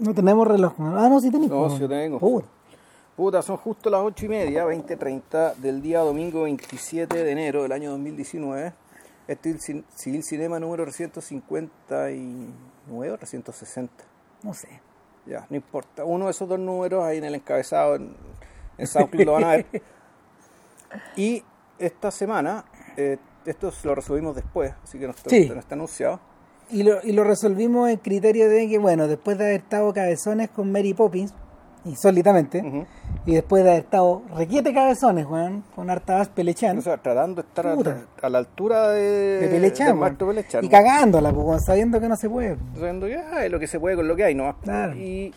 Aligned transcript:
No 0.00 0.14
tenemos 0.14 0.46
reloj. 0.48 0.72
Ah, 0.78 1.08
no, 1.10 1.20
sí 1.20 1.30
tenemos. 1.30 1.72
No, 1.72 1.78
sí 1.78 1.86
tengo. 1.88 2.18
Puta. 2.18 2.46
Puta, 3.16 3.42
son 3.42 3.58
justo 3.58 3.90
las 3.90 4.00
8 4.00 4.24
y 4.24 4.28
media, 4.28 4.64
20.30 4.66 5.56
del 5.56 5.82
día 5.82 6.00
domingo 6.00 6.42
27 6.44 7.22
de 7.22 7.30
enero 7.30 7.62
del 7.62 7.72
año 7.72 7.90
2019. 7.90 8.72
Este 9.28 9.50
es 9.50 9.68
el 9.68 9.84
Civil 9.94 10.22
Cinema 10.24 10.58
número 10.58 10.84
359 10.84 13.10
o 13.12 13.18
360. 13.18 13.92
No 14.42 14.54
sé. 14.54 14.68
Ya, 15.26 15.46
no 15.50 15.56
importa. 15.56 16.02
Uno 16.04 16.24
de 16.26 16.30
esos 16.30 16.48
dos 16.48 16.58
números 16.58 17.04
ahí 17.04 17.18
en 17.18 17.24
el 17.24 17.34
encabezado 17.34 17.96
en, 17.96 18.16
en 18.78 18.86
SoundCloud 18.86 19.26
lo 19.26 19.32
van 19.34 19.44
a 19.44 19.48
ver. 19.50 19.66
Y 21.16 21.44
esta 21.78 22.10
semana, 22.10 22.64
eh, 22.96 23.16
esto 23.44 23.70
lo 23.84 23.94
resolvimos 23.94 24.34
después, 24.34 24.74
así 24.82 24.98
que 24.98 25.04
no 25.06 25.12
está, 25.12 25.30
Sí. 25.30 25.48
no 25.48 25.60
está 25.60 25.76
anunciado. 25.76 26.18
Y 26.72 26.82
lo, 26.84 26.98
y 27.02 27.12
lo 27.12 27.24
resolvimos 27.24 27.88
en 27.90 27.96
criterio 27.98 28.48
de 28.48 28.68
que, 28.68 28.78
bueno, 28.78 29.08
después 29.08 29.36
de 29.38 29.44
haber 29.44 29.60
estado 29.60 29.92
cabezones 29.92 30.50
con 30.50 30.70
Mary 30.70 30.94
Poppins, 30.94 31.34
insólitamente, 31.84 32.62
Ujú. 32.64 32.86
y 33.26 33.34
después 33.34 33.64
de 33.64 33.70
haber 33.70 33.84
estado 33.84 34.22
requiete 34.36 34.72
cabezones, 34.72 35.26
weón, 35.26 35.64
con 35.74 35.88
Artabas 35.90 36.28
Pelechan, 36.28 36.78
O 36.78 36.82
sea, 36.82 36.98
tratando 36.98 37.42
de 37.42 37.48
estar 37.48 37.66
a, 37.66 37.74
Puta. 37.74 38.04
a 38.20 38.28
la 38.28 38.38
altura 38.38 38.90
de, 38.90 39.40
de 39.40 39.48
Pelechan, 39.48 39.86
weón, 39.88 39.98
maestro 40.00 40.28
Pelechan. 40.28 40.64
y 40.64 40.68
cagándola, 40.68 41.32
pues, 41.32 41.46
weón, 41.46 41.60
sabiendo 41.60 41.98
que 42.00 42.08
no 42.08 42.16
se 42.16 42.28
puede. 42.28 42.56
sabiendo 42.74 43.06
que 43.06 43.18
es 43.44 43.50
lo 43.50 43.58
que 43.58 43.66
se 43.66 43.80
puede 43.80 43.96
con 43.96 44.06
lo 44.06 44.14
que 44.14 44.24
hay 44.24 44.34
nomás. 44.34 44.56
Claro. 44.62 44.94
Y 44.94 45.32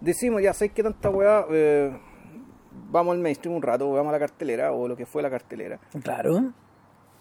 decimos, 0.00 0.42
ya 0.42 0.52
sé 0.52 0.68
que 0.70 0.82
tanta 0.82 1.10
weá, 1.10 1.44
eh, 1.50 1.96
vamos 2.90 3.14
al 3.14 3.20
mainstream 3.20 3.54
un 3.56 3.62
rato, 3.62 3.90
vamos 3.92 4.10
a 4.10 4.12
la 4.12 4.18
cartelera, 4.18 4.72
o 4.72 4.88
lo 4.88 4.96
que 4.96 5.06
fue 5.06 5.22
la 5.22 5.30
cartelera. 5.30 5.78
Claro. 6.02 6.52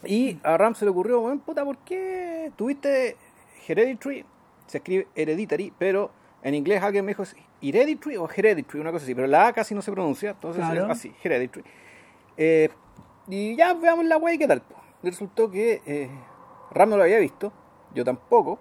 Y 0.06 0.38
a 0.44 0.58
Ram 0.58 0.76
se 0.76 0.84
le 0.84 0.92
ocurrió, 0.92 1.22
bueno, 1.22 1.40
puta, 1.46 1.64
¿por 1.64 1.78
qué 1.78 2.52
tuviste 2.58 3.16
Hereditary? 3.68 4.26
Se 4.68 4.78
escribe 4.78 5.08
Hereditary, 5.16 5.74
pero 5.78 6.12
en 6.42 6.56
inglés 6.56 6.82
alguien 6.82 7.06
me 7.06 7.12
dijo, 7.12 7.24
¿es 7.24 7.36
Hereditary 7.62 8.18
o 8.18 8.30
Hereditary? 8.30 8.80
Una 8.80 8.92
cosa 8.92 9.04
así, 9.06 9.14
pero 9.16 9.28
la 9.28 9.48
A 9.48 9.54
casi 9.54 9.74
no 9.76 9.82
se 9.82 9.92
pronuncia, 9.92 10.32
entonces 10.32 10.64
Claro. 10.66 10.86
es 10.86 10.90
así, 10.92 11.14
Hereditary. 11.24 11.66
Eh, 12.38 12.70
y 13.28 13.56
ya 13.56 13.74
veamos 13.74 14.06
la 14.06 14.18
weá 14.18 14.34
y 14.34 14.38
qué 14.38 14.48
tal. 14.48 14.62
resultó 15.02 15.52
que 15.52 15.82
eh, 15.86 16.10
Ram 16.72 16.90
no 16.90 16.98
lo 16.98 17.04
había 17.04 17.20
visto, 17.20 17.52
yo 17.94 18.06
tampoco. 18.06 18.58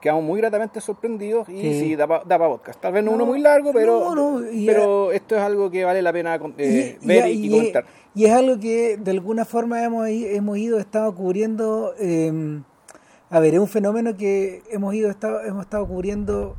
Quedamos 0.00 0.24
muy 0.24 0.40
gratamente 0.40 0.80
sorprendidos 0.80 1.48
y 1.48 1.60
sí, 1.60 1.78
Sí. 1.80 1.96
da 1.96 2.06
para 2.08 2.48
podcast. 2.48 2.80
Tal 2.80 2.92
vez 2.92 3.04
no, 3.04 3.10
No, 3.12 3.16
uno 3.18 3.26
muy 3.26 3.40
largo, 3.40 3.72
pero, 3.72 4.12
no, 4.14 4.40
no, 4.40 4.50
y 4.50 4.66
pero 4.66 5.12
esto 5.12 5.36
es 5.36 5.40
algo 5.42 5.70
que 5.70 5.84
vale 5.84 6.02
la 6.02 6.12
pena 6.12 6.40
eh, 6.58 6.98
y, 7.00 7.06
ver 7.06 7.26
y- 7.28 7.30
y, 7.32 7.46
y- 7.46 7.50
comentar. 7.50 7.84
y 8.14 8.24
es 8.24 8.32
algo 8.32 8.58
que 8.58 8.96
de 8.96 9.10
alguna 9.12 9.44
forma 9.44 9.82
hemos, 9.84 10.08
hemos 10.08 10.58
ido, 10.58 10.78
estado 10.80 11.14
cubriendo. 11.14 11.94
eh, 12.00 12.60
a 13.32 13.40
ver, 13.40 13.54
es 13.54 13.60
un 13.60 13.66
fenómeno 13.66 14.16
que 14.16 14.62
hemos 14.70 14.94
ido, 14.94 15.10
estado, 15.10 15.40
hemos 15.42 15.62
estado 15.64 15.86
cubriendo 15.88 16.54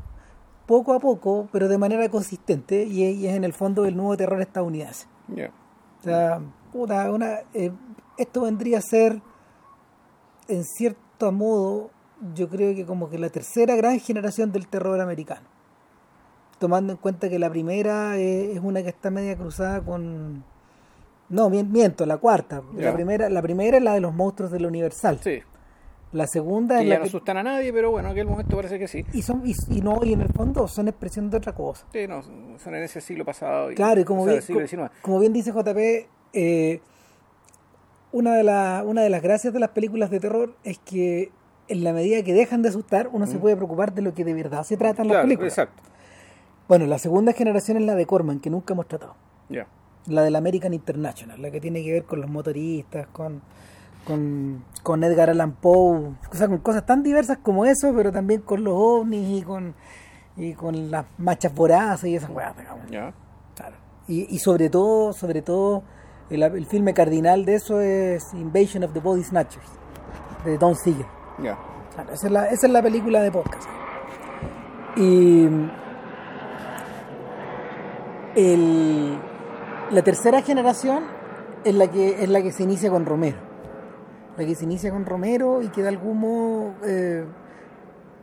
poco 0.66 0.93
a 0.93 0.99
poco, 0.99 1.47
pero 1.52 1.67
de 1.67 1.77
manera 1.77 2.09
consistente, 2.09 2.83
y 2.83 3.03
es, 3.03 3.16
y 3.16 3.27
es 3.27 3.35
en 3.35 3.43
el 3.43 3.53
fondo 3.53 3.85
el 3.85 3.95
nuevo 3.95 4.17
terror 4.17 4.41
estadounidense. 4.41 5.05
Ya. 5.27 5.51
O 5.99 6.03
sea, 6.03 6.41
puta, 6.71 7.11
una, 7.11 7.41
eh, 7.53 7.71
esto 8.17 8.41
vendría 8.41 8.79
a 8.79 8.81
ser, 8.81 9.21
en 10.47 10.63
cierto 10.63 11.31
modo, 11.31 11.91
yo 12.33 12.49
creo 12.49 12.73
que 12.73 12.85
como 12.85 13.09
que 13.09 13.17
la 13.19 13.29
tercera 13.29 13.75
gran 13.75 13.99
generación 13.99 14.51
del 14.51 14.67
terror 14.67 14.99
americano. 14.99 15.47
Tomando 16.59 16.94
en 16.94 16.97
cuenta 16.97 17.29
que 17.29 17.38
la 17.39 17.49
primera 17.49 18.17
es, 18.17 18.57
es 18.57 18.63
una 18.63 18.81
que 18.81 18.89
está 18.89 19.11
media 19.11 19.38
cruzada 19.38 19.81
con... 19.81 20.44
No, 21.29 21.49
mien- 21.49 21.71
miento, 21.71 22.05
la 22.05 22.17
cuarta. 22.17 22.61
La 22.75 22.94
primera, 22.94 23.29
la 23.29 23.41
primera 23.41 23.77
es 23.77 23.83
la 23.83 23.94
de 23.94 23.99
los 24.01 24.13
monstruos 24.13 24.51
del 24.51 24.66
Universal. 24.66 25.19
Sí. 25.21 25.41
La 26.14 26.28
segunda 26.28 26.78
Que 26.78 26.83
es 26.83 26.88
ya 26.89 26.94
la 26.94 27.00
no 27.00 27.03
que... 27.03 27.08
asustan 27.09 27.38
a 27.38 27.44
nadie, 27.44 27.73
pero 27.73 27.92
bueno, 27.92 28.08
en 28.08 28.11
aquel 28.14 28.28
momento 28.28 28.56
parece 28.56 28.80
que 28.80 28.88
sí. 28.88 29.03
Y, 29.14 29.22
son, 29.23 29.42
y, 29.45 29.53
y 29.69 29.81
no, 29.81 30.00
y 30.03 30.14
en 30.14 30.22
el 30.22 30.30
fondo 30.30 30.67
son 30.67 30.88
expresión 30.88 31.30
de 31.30 31.38
otra 31.38 31.53
cosa. 31.53 31.86
Sí, 31.92 32.08
no, 32.08 32.22
son 32.23 32.75
en 32.75 32.83
ese 32.83 33.02
siglo 33.02 33.25
pasado. 33.25 33.72
Y, 33.72 33.75
Claro, 33.75 34.00
y 34.00 34.03
como, 34.06 34.25
bien, 34.25 34.41
siglo 34.41 34.61
co- 34.61 34.89
como 35.02 35.19
bien 35.19 35.34
dice 35.34 35.52
JP, 35.52 36.08
eh, 36.34 36.81
una, 38.12 38.35
de 38.35 38.44
la- 38.44 38.84
una 38.85 39.02
de 39.02 39.09
las 39.09 39.22
gracias 39.22 39.53
de 39.53 39.59
las 39.59 39.69
películas 39.72 40.09
de 40.12 40.19
terror 40.19 40.56
es 40.63 40.78
que 40.79 41.31
en 41.68 41.84
la 41.84 41.94
medida 41.94 42.22
que 42.23 42.34
dejan 42.34 42.62
de 42.62 42.69
asustar, 42.69 43.09
uno 43.12 43.25
se 43.25 43.40
puede 43.40 43.56
preocupar 43.56 43.94
de 43.94 44.02
lo 44.02 44.13
que 44.13 44.23
de 44.23 44.34
verdad 44.34 44.63
se 44.63 44.78
trata 44.78 45.02
en 45.02 45.07
las 45.07 45.16
Claro, 45.16 45.25
películas. 45.28 45.53
exacto. 45.53 45.81
Bueno, 46.68 46.85
la 46.85 46.97
segunda 47.00 47.34
generación 47.34 47.78
es 47.78 47.84
la 47.84 47.96
de 47.96 48.06
Corman, 48.06 48.40
que 48.40 48.50
nunca 48.50 48.73
hemos 48.73 48.88
tratado. 48.88 49.16
Ya. 49.50 49.66
La 50.07 50.22
del 50.22 50.35
American 50.35 50.73
International, 50.73 51.41
la 51.41 51.50
que 51.52 51.59
tiene 51.62 51.84
que 51.84 51.91
ver 51.91 52.03
con 52.03 52.22
los 52.22 52.29
motoristas, 52.29 53.07
con, 53.07 53.41
con, 54.06 54.64
con 54.84 55.03
Edgar 55.03 55.30
Allan 55.30 55.53
Poe, 55.53 56.14
o 56.31 56.36
sea, 56.36 56.47
con 56.47 56.59
cosas 56.59 56.86
tan 56.86 57.03
diversas 57.03 57.38
como 57.40 57.66
eso, 57.66 57.94
pero 57.96 58.12
también 58.12 58.41
con 58.41 58.64
los 58.64 58.74
ovnis 58.75 59.41
y 59.41 59.44
con, 59.44 59.75
y 60.36 60.53
con 60.53 60.91
las 60.91 61.06
machas 61.18 61.53
voraces 61.53 62.09
y 62.09 62.16
esas 62.16 62.30
weas. 62.30 62.53
Ya. 62.90 63.14
Claro. 63.56 63.75
Y, 64.08 64.34
y 64.34 64.40
sobre 64.40 64.69
todo, 64.69 65.14
sobre 65.14 65.41
todo, 65.41 65.84
el, 66.30 66.44
el 66.44 66.66
filme 66.66 66.94
cardinal 66.94 67.46
de 67.46 67.56
eso 67.56 67.80
es 67.81 68.34
Invasion 68.34 68.84
of 68.84 68.94
the 68.94 69.00
Body 69.00 69.24
Snatchers, 69.24 69.68
de 70.46 70.58
Don 70.58 70.75
Siegel. 70.75 71.06
Ya. 71.41 71.58
Claro, 71.94 72.12
esa, 72.12 72.28
es 72.28 72.34
la, 72.34 72.46
esa 72.50 72.68
es 72.68 72.74
la 72.74 72.81
película 72.81 73.22
de 73.22 73.31
podcast. 73.31 73.70
Y 74.96 75.47
el, 78.35 79.20
la 79.91 80.02
tercera 80.02 80.41
generación 80.41 81.03
es 81.64 81.75
la 81.75 81.88
que 81.88 82.24
es 82.24 82.30
la 82.30 82.41
que 82.41 82.52
se 82.52 82.64
inicia 82.64 82.90
con 82.90 83.06
Romero. 83.06 83.53
La 84.38 84.45
que 84.45 84.55
se 84.55 84.63
inicia 84.63 84.89
con 84.91 85.05
Romero 85.05 85.61
y 85.61 85.67
que 85.69 85.81
de 85.83 85.89
algún 85.89 86.19
modo 86.19 86.73
eh, 86.83 87.25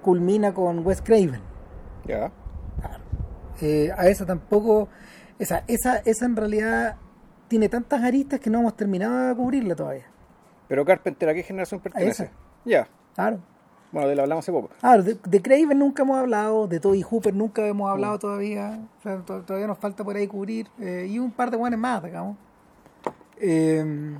culmina 0.02 0.52
con 0.52 0.84
Wes 0.86 1.00
Craven. 1.02 1.40
Ya. 2.04 2.32
Eh, 3.60 3.90
a 3.96 4.08
esa 4.08 4.24
tampoco, 4.26 4.88
esa, 5.38 5.64
esa, 5.68 5.98
esa 5.98 6.24
en 6.24 6.34
realidad 6.36 6.96
tiene 7.48 7.68
tantas 7.68 8.02
aristas 8.02 8.40
que 8.40 8.48
no 8.50 8.60
hemos 8.60 8.76
terminado 8.76 9.28
de 9.28 9.34
cubrirla 9.36 9.74
todavía. 9.76 10.06
Pero 10.68 10.84
Carpenter, 10.84 11.28
¿a 11.28 11.34
qué 11.34 11.42
generación 11.42 11.80
pertenece? 11.80 12.30
Ya. 12.64 12.88
Claro. 13.14 13.38
Bueno, 13.92 14.08
de 14.08 14.14
la 14.14 14.22
hablamos 14.22 14.44
hace 14.44 14.52
poco. 14.52 14.70
Claro, 14.80 15.02
de, 15.02 15.18
de 15.22 15.42
Craven 15.42 15.78
nunca 15.78 16.02
hemos 16.04 16.16
hablado, 16.16 16.68
de 16.68 16.78
Toby 16.80 17.02
Hooper 17.02 17.34
nunca 17.34 17.66
hemos 17.66 17.90
hablado 17.90 18.18
todavía, 18.20 18.78
o 18.98 19.02
sea, 19.02 19.16
to- 19.18 19.42
todavía 19.42 19.66
nos 19.66 19.78
falta 19.78 20.04
por 20.04 20.14
ahí 20.14 20.28
cubrir, 20.28 20.68
eh, 20.78 21.06
y 21.10 21.18
un 21.18 21.32
par 21.32 21.50
de 21.50 21.56
buenos 21.56 21.78
más, 21.80 22.02
digamos. 22.02 22.36
Eh, 23.40 24.16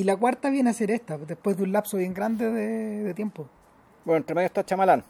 y 0.00 0.04
la 0.04 0.16
cuarta 0.16 0.50
viene 0.50 0.70
a 0.70 0.72
ser 0.72 0.90
esta, 0.90 1.16
después 1.18 1.56
de 1.56 1.62
un 1.62 1.72
lapso 1.72 1.96
bien 1.96 2.12
grande 2.12 2.50
de, 2.50 3.02
de 3.04 3.14
tiempo. 3.14 3.48
Bueno, 4.04 4.18
entre 4.18 4.34
medio 4.34 4.46
está 4.46 4.64
Chamalán. 4.64 5.02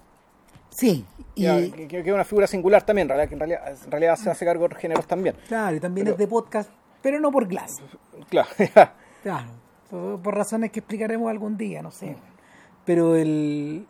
Sí, 0.71 1.05
y 1.35 1.71
que, 1.71 1.89
que 1.89 2.01
es 2.01 2.13
una 2.13 2.25
figura 2.25 2.47
singular 2.47 2.83
también, 2.85 3.09
que 3.09 3.15
en 3.35 3.39
realidad, 3.39 3.63
en 3.85 3.91
realidad 3.91 4.17
se 4.17 4.31
hace 4.31 4.45
cargo 4.45 4.61
de 4.61 4.67
otros 4.67 4.81
géneros 4.81 5.07
también. 5.07 5.35
claro, 5.49 5.77
y 5.77 5.81
también 5.81 6.05
Pero- 6.07 6.15
es 6.15 6.19
de 6.19 6.27
podcast, 6.29 6.71
pero 7.03 7.21
no 7.21 7.31
por 7.31 7.47
Glass. 7.47 7.83
Claro. 8.29 8.49
Claro, 9.23 10.21
por, 10.23 10.37
razones 10.37 10.71
que 10.71 10.79
explicaremos 10.79 11.29
algún 11.29 11.57
día, 11.57 11.83
no 11.83 11.91
sé. 11.91 12.15
Pero 12.85 13.17
el 13.17 13.85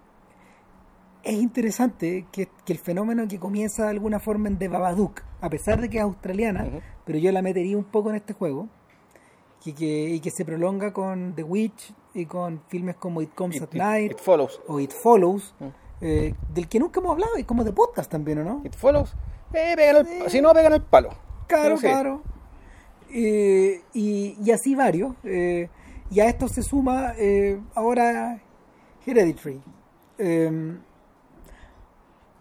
es 1.22 1.34
interesante 1.34 2.24
que, 2.32 2.48
que 2.64 2.72
el 2.72 2.78
fenómeno 2.78 3.28
que 3.28 3.38
comienza 3.38 3.82
de 3.84 3.90
alguna 3.90 4.18
forma 4.18 4.48
en 4.48 4.56
The 4.58 4.68
Babadook, 4.68 5.20
a 5.42 5.50
pesar 5.50 5.78
de 5.80 5.90
que 5.90 5.98
es 5.98 6.04
australiana, 6.04 6.66
pero 7.04 7.18
yo 7.18 7.30
la 7.32 7.42
metería 7.42 7.76
un 7.76 7.84
poco 7.84 8.08
en 8.08 8.16
este 8.16 8.32
juego, 8.32 8.68
y 9.64 9.72
que, 9.72 10.10
y 10.10 10.20
que 10.20 10.30
se 10.30 10.44
prolonga 10.44 10.92
con 10.92 11.34
The 11.34 11.42
Witch 11.42 11.92
y 12.14 12.26
con 12.26 12.62
filmes 12.68 12.96
como 12.96 13.20
It 13.22 13.34
Comes 13.34 13.56
It- 13.56 13.62
at 13.62 13.68
it- 13.68 13.74
Night 13.78 14.12
It 14.12 14.18
Follows. 14.20 14.60
o 14.68 14.78
It 14.80 14.92
Follows, 14.92 15.54
Mm. 15.58 15.64
eh, 16.02 16.34
del 16.54 16.68
que 16.68 16.78
nunca 16.78 17.00
hemos 17.00 17.12
hablado, 17.12 17.36
y 17.38 17.44
como 17.44 17.64
de 17.64 17.72
podcast 17.72 18.10
también, 18.10 18.38
¿o 18.38 18.44
no? 18.44 18.62
It 18.64 18.74
Follows. 18.74 19.14
Eh, 19.52 19.74
pegan 19.76 20.06
el, 20.06 20.30
Si 20.30 20.40
no, 20.40 20.52
pegan 20.54 20.72
el 20.74 20.82
palo. 20.82 21.10
Claro, 21.46 21.76
claro. 21.76 22.22
Eh, 23.10 23.82
y, 23.94 24.36
y 24.44 24.50
así 24.50 24.74
varios. 24.74 25.14
eh, 25.24 25.68
y 26.10 26.20
a 26.20 26.26
esto 26.26 26.48
se 26.48 26.62
suma 26.62 27.14
ahora 27.74 28.40
Hereditary. 29.04 29.60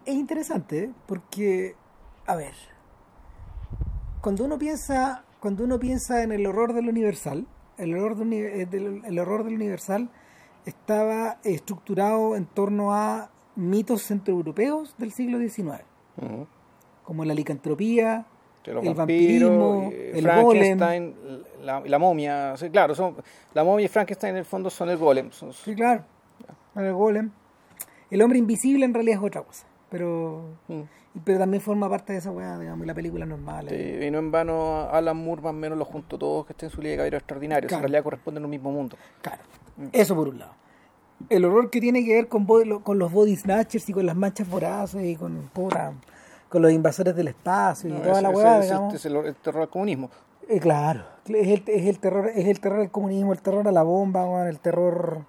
Es 0.06 0.14
interesante 0.14 0.91
porque, 1.08 1.76
a 2.28 2.35
ver, 2.35 2.53
cuando 4.22 4.46
uno 4.46 4.58
piensa, 4.59 5.25
cuando 5.46 5.64
uno 5.64 5.78
piensa 5.80 6.24
en 6.24 6.32
el 6.32 6.44
horror 6.47 6.74
del 6.74 6.90
universal, 6.90 7.46
el 7.78 7.94
horror 7.94 8.16
del, 8.18 8.28
uni- 8.28 8.38
eh, 8.40 8.66
del- 8.66 9.03
el 9.06 9.20
horror 9.20 9.44
del 9.44 9.53
universal 9.53 10.09
estaba 10.66 11.38
estructurado 11.44 12.36
en 12.36 12.47
torno 12.47 12.96
a 12.96 13.30
mitos 13.56 14.02
centroeuropeos 14.02 14.97
del 14.97 15.12
siglo 15.12 15.38
XIX, 15.38 15.84
como 17.03 17.26
la 17.26 17.36
licantropía, 17.36 18.26
el 18.66 18.96
vampirismo, 18.96 19.90
eh, 19.94 20.14
el 20.16 20.24
Frankenstein, 20.24 21.16
la, 21.62 21.80
la 21.82 22.00
momia. 22.00 22.56
Claro, 22.72 22.96
son, 22.96 23.16
la 23.53 23.64
momia 23.64 23.86
y 23.86 23.88
Frankenstein 23.88 24.32
en 24.32 24.38
el 24.40 24.46
fondo 24.46 24.72
son 24.72 24.90
el 24.90 24.98
golem. 24.98 25.30
son- 25.30 25.53
Sí, 25.53 25.76
claro. 25.76 26.03
El 26.76 26.91
golem. 26.94 27.30
El 28.09 28.20
hombre 28.24 28.40
invisible 28.40 28.84
en 28.84 28.96
realidad 28.96 29.20
es 29.20 29.24
otra 29.24 29.44
cosa. 29.44 29.68
Pero, 29.91 30.56
Mm. 30.68 30.82
Pero 31.23 31.40
también 31.40 31.62
forma 31.62 31.90
parte 31.90 32.14
de 32.14 32.20
esa 32.20 32.32
weá, 32.32 32.58
digamos, 32.59 32.84
y 32.84 32.88
la 32.88 32.94
película 32.94 33.26
no 33.26 33.35
es 33.35 33.41
mala. 33.41 33.70
Sí, 33.70 33.76
y 33.76 34.12
no 34.12 34.20
en 34.20 34.32
vano 34.32 34.90
Alan 34.91 35.16
Moore 35.17 35.41
más 35.41 35.52
o 35.52 35.53
menos 35.53 35.78
los 35.78 35.88
junto 35.88 36.17
todos 36.17 36.46
que 36.46 36.53
estén 36.53 36.67
en 36.70 36.76
su 36.76 36.82
liga 36.82 36.91
de 36.91 36.97
caballeros 36.97 37.20
extraordinarios. 37.22 37.70
Claro. 37.70 37.79
En 37.79 37.84
realidad 37.84 38.03
corresponden 38.03 38.44
al 38.44 38.50
mismo 38.50 38.72
mundo. 38.72 38.97
Claro. 39.22 39.41
Eso 39.91 40.16
por 40.16 40.28
un 40.29 40.40
lado. 40.40 40.52
El 41.29 41.46
horror 41.46 41.70
que 41.70 41.79
tiene 41.79 42.03
que 42.03 42.14
ver 42.16 42.28
con, 42.28 42.46
con 42.82 43.00
los 43.00 43.12
body 43.12 43.35
snatchers 43.38 43.88
y 43.90 43.94
con 43.94 44.06
las 44.06 44.16
manchas 44.17 44.50
voraces 44.50 45.03
y 45.06 45.16
con, 45.16 45.50
puta, 45.53 45.94
con 46.50 46.62
los 46.62 46.72
invasores 46.72 47.16
del 47.16 47.29
espacio 47.29 47.90
y 47.90 47.94
No, 47.94 48.00
toda 48.00 48.12
ese- 48.14 48.22
la 48.22 48.29
hueá, 48.32 48.58
ese- 48.59 48.67
digamos. 48.67 48.94
es 48.94 49.06
el, 49.06 49.16
el 49.16 49.35
terror 49.35 49.62
al 49.62 49.70
comunismo. 49.70 50.09
Eh, 50.50 50.59
claro, 50.59 51.06
es 51.26 51.47
el, 51.47 51.64
es 51.67 51.85
el 51.88 52.00
terror, 52.00 52.28
es 52.35 52.46
el 52.46 52.59
terror 52.59 52.82
al 52.82 52.91
comunismo, 52.91 53.32
el 53.34 53.41
terror 53.41 53.66
a 53.67 53.72
la 53.72 53.82
bomba, 53.84 54.47
el 54.50 54.59
terror, 54.59 55.22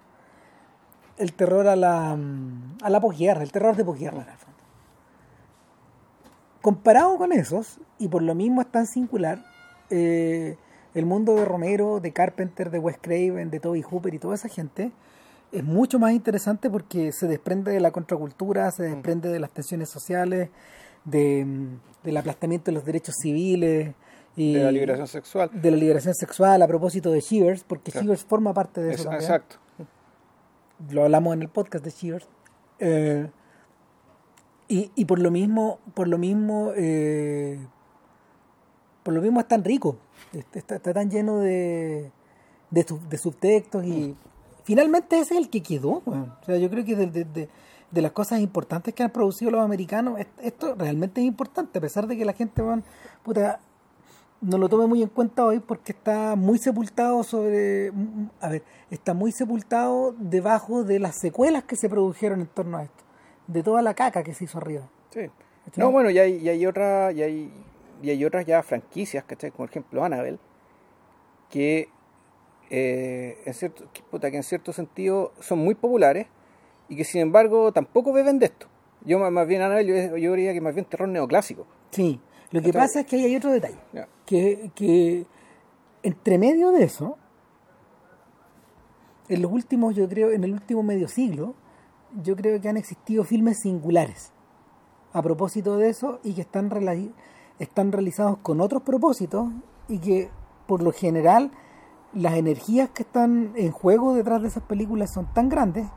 el 1.17 1.33
terror 1.33 1.67
a 1.67 1.75
la, 1.75 2.15
mm, 2.15 2.77
a 2.83 2.89
la 2.89 2.99
posguerra, 2.99 3.41
el 3.41 3.51
terror 3.51 3.75
de 3.75 3.83
posguerra. 3.85 4.25
Comparado 6.61 7.17
con 7.17 7.31
esos, 7.31 7.79
y 7.99 8.07
por 8.07 8.21
lo 8.21 8.35
mismo 8.35 8.61
es 8.61 8.67
tan 8.71 8.85
singular, 8.87 9.43
eh, 9.89 10.57
el 10.93 11.05
mundo 11.05 11.35
de 11.35 11.45
Romero, 11.45 11.99
de 11.99 12.11
Carpenter, 12.11 12.71
de 12.71 12.79
Wes 12.79 12.97
Craven, 12.99 13.49
de 13.51 13.59
Toby 13.59 13.81
Hooper 13.83 14.13
y 14.13 14.19
toda 14.19 14.35
esa 14.35 14.49
gente 14.49 14.91
es 15.51 15.63
mucho 15.63 15.97
más 15.99 16.11
interesante 16.11 16.69
porque 16.69 17.11
se 17.13 17.27
desprende 17.27 17.71
de 17.71 17.79
la 17.79 17.91
contracultura, 17.91 18.69
se 18.71 18.83
desprende 18.83 19.29
de 19.29 19.39
las 19.39 19.51
tensiones 19.51 19.89
sociales, 19.89 20.49
de, 21.05 21.45
mm, 21.45 21.79
del 22.03 22.17
aplastamiento 22.17 22.65
de 22.71 22.75
los 22.75 22.83
derechos 22.85 23.15
civiles 23.21 23.93
y 24.35 24.55
De 24.55 24.63
la 24.63 24.71
liberación 24.71 25.07
sexual. 25.07 25.49
de 25.53 25.71
la 25.71 25.77
liberación 25.77 26.13
sexual 26.15 26.61
a 26.61 26.67
propósito 26.67 27.11
de 27.11 27.21
Shivers, 27.21 27.63
porque 27.63 27.91
Claro. 27.91 28.05
Shivers 28.05 28.25
forma 28.25 28.53
parte 28.53 28.81
de 28.81 28.89
eso 28.89 28.97
Es- 28.97 29.03
también. 29.03 29.21
exacto. 29.21 29.55
Lo 30.89 31.03
hablamos 31.03 31.33
en 31.33 31.41
el 31.43 31.49
podcast 31.49 31.83
de 31.85 31.91
Shivers. 31.91 32.27
Eh, 32.79 33.29
y, 34.67 34.91
y 34.95 35.05
por 35.05 35.19
lo 35.19 35.31
mismo, 35.31 35.79
por 35.93 36.07
lo 36.07 36.17
mismo, 36.17 36.71
eh, 36.75 37.59
por 39.03 39.13
lo 39.13 39.21
mismo 39.21 39.39
es 39.39 39.47
tan 39.47 39.63
rico, 39.63 39.97
está, 40.53 40.79
tan 40.79 41.09
lleno 41.09 41.37
de, 41.37 42.11
de, 42.71 42.85
de 43.09 43.17
subtextos 43.17 43.85
y 43.85 44.15
finalmente 44.63 45.19
ese 45.19 45.35
es 45.35 45.39
el 45.41 45.49
que 45.49 45.61
quedó. 45.63 46.01
O 46.05 46.45
sea, 46.45 46.57
yo 46.57 46.69
creo 46.69 46.83
que 46.83 46.95
de, 46.95 47.07
de- 47.07 47.23
de- 47.91 48.01
las 48.01 48.11
cosas 48.11 48.41
importantes 48.41 48.93
que 48.93 49.03
han 49.03 49.11
producido 49.11 49.49
los 49.51 49.61
americanos, 49.61 50.19
est- 50.19 50.29
esto 50.41 50.75
realmente 50.75 51.21
es 51.21 51.27
importante, 51.27 51.79
a 51.79 51.81
pesar 51.81 52.05
de 52.05 52.17
que 52.17 52.25
la 52.25 52.33
gente 52.33 52.61
weón, 52.61 52.83
puta, 53.23 53.61
no 54.41 54.57
lo 54.57 54.67
tome 54.67 54.85
muy 54.87 55.01
en 55.01 55.07
cuenta 55.09 55.45
hoy 55.45 55.59
porque 55.59 55.93
está 55.93 56.35
muy 56.35 56.57
sepultado 56.59 57.23
sobre, 57.23 57.93
a 58.41 58.49
ver, 58.49 58.63
está 58.91 59.13
muy 59.13 59.31
sepultado 59.31 60.13
debajo 60.19 60.83
de 60.83 60.99
las 60.99 61.15
secuelas 61.15 61.63
que 61.63 61.77
se 61.77 61.87
produjeron 61.89 62.41
en 62.41 62.47
torno 62.47 62.77
a 62.77 62.83
esto, 62.83 63.03
de 63.47 63.63
toda 63.63 63.81
la 63.81 63.93
caca 63.93 64.23
que 64.23 64.33
se 64.33 64.43
hizo 64.43 64.57
arriba. 64.57 64.87
Sí. 65.09 65.29
¿Cachai? 65.65 65.83
No, 65.83 65.91
bueno, 65.91 66.09
y 66.09 66.19
hay, 66.19 66.37
y 66.37 66.49
hay 66.49 66.65
otra, 66.65 67.11
y 67.11 67.21
hay, 67.21 67.51
y 68.01 68.09
hay 68.09 68.25
otras 68.25 68.45
ya 68.45 68.61
franquicias, 68.63 69.23
¿cachai? 69.23 69.51
Como 69.51 69.65
por 69.65 69.69
ejemplo 69.69 70.03
Annabelle, 70.03 70.39
que, 71.49 71.89
eh, 72.69 73.41
en 73.45 73.53
cierto, 73.53 73.85
que, 73.91 74.01
puta, 74.03 74.29
que 74.31 74.37
en 74.37 74.43
cierto 74.43 74.73
sentido 74.73 75.31
son 75.39 75.59
muy 75.59 75.75
populares 75.75 76.27
y 76.89 76.95
que 76.95 77.03
sin 77.03 77.21
embargo 77.21 77.71
tampoco 77.71 78.13
beben 78.13 78.39
de 78.39 78.47
esto. 78.47 78.67
Yo 79.05 79.19
más, 79.19 79.47
bien 79.47 79.61
Annabelle, 79.61 80.09
yo, 80.09 80.17
yo 80.17 80.33
diría 80.33 80.53
que 80.53 80.61
más 80.61 80.73
bien 80.73 80.85
terror 80.85 81.07
neoclásico. 81.07 81.65
Sí, 81.91 82.19
lo 82.51 82.61
que 82.61 82.67
¿Cachai? 82.67 82.81
pasa 82.81 82.99
es 83.01 83.05
que 83.05 83.15
ahí 83.15 83.25
hay 83.25 83.35
otro 83.35 83.51
detalle. 83.51 83.77
Que, 84.25 84.71
que 84.75 85.25
entre 86.03 86.37
medio 86.37 86.71
de 86.71 86.83
eso, 86.83 87.17
en 89.29 89.41
los 89.41 89.51
últimos, 89.51 89.95
yo 89.95 90.07
creo, 90.07 90.31
en 90.31 90.43
el 90.43 90.53
último 90.53 90.83
medio 90.83 91.07
siglo, 91.07 91.55
yo 92.23 92.35
creo 92.35 92.59
que 92.59 92.69
han 92.69 92.77
existido 92.77 93.23
filmes 93.23 93.59
singulares 93.59 94.31
a 95.13 95.21
propósito 95.21 95.77
de 95.77 95.89
eso 95.89 96.19
y 96.23 96.33
que 96.33 96.41
están, 96.41 96.71
están 97.59 97.91
realizados 97.91 98.37
con 98.39 98.61
otros 98.61 98.83
propósitos 98.83 99.49
y 99.87 99.99
que 99.99 100.29
por 100.67 100.83
lo 100.83 100.91
general 100.91 101.51
las 102.13 102.33
energías 102.33 102.89
que 102.89 103.03
están 103.03 103.53
en 103.55 103.71
juego 103.71 104.13
detrás 104.13 104.41
de 104.41 104.47
esas 104.47 104.63
películas 104.63 105.11
son 105.13 105.31
tan 105.33 105.49
grandes 105.49 105.87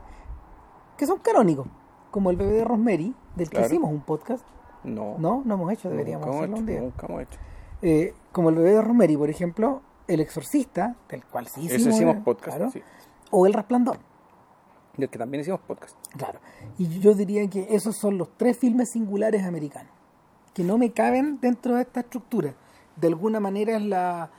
que 0.97 1.05
son 1.05 1.19
canónicos, 1.19 1.67
como 2.11 2.29
el 2.29 2.37
bebé 2.37 2.51
de 2.51 2.63
Rosemary, 2.63 3.15
del 3.35 3.49
que 3.49 3.61
hicimos 3.61 3.89
un 3.89 4.01
podcast. 4.01 4.45
No, 4.83 5.17
No, 5.17 5.41
no 5.45 5.55
hemos 5.55 5.71
hecho, 5.71 5.89
nunca 5.89 5.97
deberíamos 5.97 6.27
hemos 6.27 6.37
hacerlo 6.37 6.55
hecho, 6.55 6.61
un 6.61 6.65
día. 6.67 6.81
nunca 6.81 7.05
hemos 7.07 7.21
hecho. 7.23 7.39
Eh, 7.81 8.13
como 8.31 8.49
el 8.49 8.55
bebé 8.55 8.71
de 8.73 8.81
Rosemary, 8.81 9.17
por 9.17 9.29
ejemplo, 9.29 9.81
El 10.07 10.19
Exorcista, 10.19 10.95
del 11.09 11.25
cual 11.25 11.47
sí 11.47 11.61
hicimos, 11.61 11.95
hicimos 11.95 12.17
podcast, 12.17 12.57
claro, 12.57 12.71
sí. 12.71 12.81
o 13.31 13.47
El 13.47 13.53
Resplandor, 13.53 13.97
Del 15.01 15.09
que 15.09 15.17
también 15.19 15.41
hicimos 15.41 15.59
podcast. 15.61 15.95
claro. 16.17 16.39
Y 16.77 16.99
yo 16.99 17.13
diría 17.13 17.47
que 17.49 17.67
esos 17.75 17.97
son 17.97 18.17
los 18.17 18.29
tres 18.37 18.57
filmes 18.57 18.89
singulares 18.91 19.43
americanos, 19.43 19.91
que 20.53 20.63
no 20.63 20.77
me 20.77 20.91
caben 20.91 21.39
dentro 21.41 21.75
de 21.75 21.81
esta 21.81 21.99
estructura. 22.01 22.53
De 22.95 23.07
alguna 23.07 23.39
manera 23.39 23.75
es 23.75 23.81
la, 23.83 24.29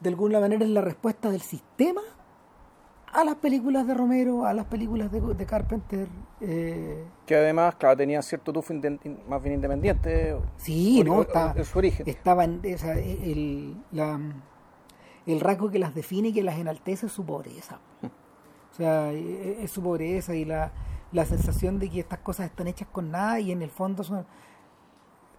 de 0.00 0.08
alguna 0.08 0.40
manera 0.40 0.64
es 0.64 0.70
la 0.70 0.80
respuesta 0.80 1.30
del 1.30 1.40
sistema 1.42 2.00
a 3.12 3.24
las 3.24 3.34
películas 3.36 3.86
de 3.88 3.94
Romero, 3.94 4.46
a 4.46 4.54
las 4.54 4.66
películas 4.66 5.10
de, 5.10 5.20
de 5.20 5.44
Carpenter. 5.46 6.06
eh, 6.40 7.04
Que 7.26 7.34
además, 7.34 7.74
claro, 7.74 7.96
tenía 7.96 8.22
cierto 8.22 8.52
tufo 8.52 8.72
más 9.28 9.42
bien 9.42 9.54
independiente. 9.56 10.36
Sí, 10.58 11.02
no, 11.02 11.22
está, 11.22 11.52
en 11.56 11.64
su 11.64 11.78
origen. 11.78 12.08
Estaban, 12.08 12.60
o 12.72 12.78
sea, 12.78 12.94
el, 12.98 13.76
la- 13.90 14.20
el 15.26 15.40
rasgo 15.40 15.70
que 15.70 15.78
las 15.80 15.94
define 15.94 16.28
y 16.28 16.32
que 16.32 16.42
las 16.44 16.58
enaltece 16.58 17.06
es 17.06 17.12
su 17.12 17.24
pobreza. 17.26 17.78
O 18.72 18.74
sea, 18.74 19.12
e- 19.12 19.62
es 19.62 19.70
su 19.70 19.82
pobreza 19.82 20.34
y 20.34 20.44
la, 20.44 20.72
la 21.12 21.24
sensación 21.24 21.78
de 21.78 21.90
que 21.90 22.00
estas 22.00 22.20
cosas 22.20 22.46
están 22.46 22.66
hechas 22.66 22.88
con 22.90 23.10
nada 23.10 23.40
y 23.40 23.52
en 23.52 23.62
el 23.62 23.70
fondo 23.70 24.04
son 24.04 24.24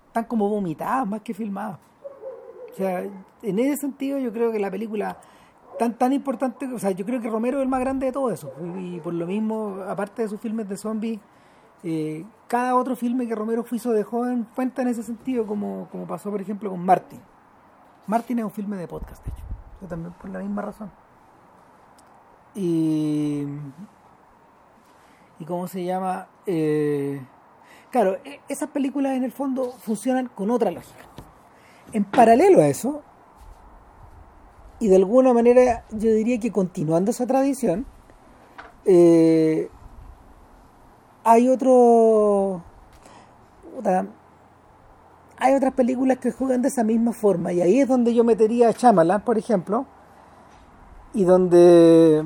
están 0.08 0.26
como 0.26 0.50
vomitadas 0.50 1.08
más 1.08 1.22
que 1.22 1.34
filmadas. 1.34 1.80
O 2.72 2.76
sea, 2.76 3.02
en 3.02 3.60
ese 3.60 3.78
sentido 3.78 4.18
yo 4.18 4.34
creo 4.34 4.52
que 4.52 4.60
la 4.60 4.70
película 4.70 5.18
tan 5.80 5.98
tan 5.98 6.14
importante, 6.14 6.68
o 6.68 6.80
sea, 6.80 6.92
yo 6.92 7.06
creo 7.06 7.22
que 7.22 7.30
Romero 7.30 7.58
es 7.58 7.64
el 7.64 7.70
más 7.70 7.80
grande 7.80 8.08
de 8.08 8.12
todo 8.12 8.30
eso. 8.30 8.52
Y, 8.78 9.00
por 9.00 9.14
lo 9.14 9.26
mismo, 9.26 9.78
aparte 9.88 10.22
de 10.22 10.28
sus 10.28 10.40
filmes 10.40 10.68
de 10.68 10.78
zombies, 10.78 11.20
eh, 11.84 12.26
cada 12.48 12.76
otro 12.76 12.96
filme 12.96 13.28
que 13.28 13.36
Romero 13.36 13.66
hizo 13.72 13.92
de 13.92 14.04
joven 14.04 14.46
cuenta 14.54 14.82
en 14.82 14.90
ese 14.90 15.02
sentido, 15.02 15.46
como, 15.46 15.88
como 15.92 16.06
pasó 16.06 16.30
por 16.30 16.42
ejemplo 16.42 16.70
con 16.70 16.86
Martin. 16.86 17.20
Martin 18.08 18.40
es 18.40 18.46
un 18.46 18.52
filme 18.52 18.76
de 18.76 18.88
podcast, 18.88 19.26
de 19.26 19.32
hecho. 19.32 19.44
O 19.82 19.88
también 19.88 20.14
por 20.14 20.30
la 20.30 20.40
misma 20.40 20.62
razón. 20.62 20.92
Y. 22.56 23.46
¿Y 25.40 25.46
cómo 25.46 25.68
se 25.68 25.84
llama? 25.84 26.28
Eh, 26.46 27.20
claro, 27.90 28.18
e- 28.24 28.42
esas 28.48 28.70
películas 28.70 29.18
en 29.18 29.24
el 29.24 29.32
fondo 29.32 29.72
funcionan 29.72 30.28
con 30.28 30.52
otra 30.52 30.70
lógica. 30.72 31.06
En 31.94 32.04
paralelo 32.06 32.62
a 32.62 32.68
eso, 32.68 33.02
y 34.80 34.88
de 34.88 34.96
alguna 34.98 35.34
manera 35.34 35.84
yo 35.92 36.12
diría 36.14 36.40
que 36.40 36.52
continuando 36.52 37.12
esa 37.12 37.26
tradición, 37.28 37.86
eh, 38.86 39.70
hay 41.24 41.50
otro. 41.50 42.64
hay 45.38 45.54
otras 45.56 45.74
películas 45.74 46.20
que 46.20 46.32
juegan 46.32 46.62
de 46.62 46.68
esa 46.68 46.84
misma 46.84 47.14
forma, 47.14 47.52
y 47.52 47.62
ahí 47.62 47.80
es 47.80 47.88
donde 47.88 48.14
yo 48.14 48.24
metería 48.24 48.70
a 48.70 48.72
Shyamalan, 48.72 49.22
por 49.22 49.38
ejemplo, 49.40 49.86
y 51.14 51.24
donde 51.24 52.26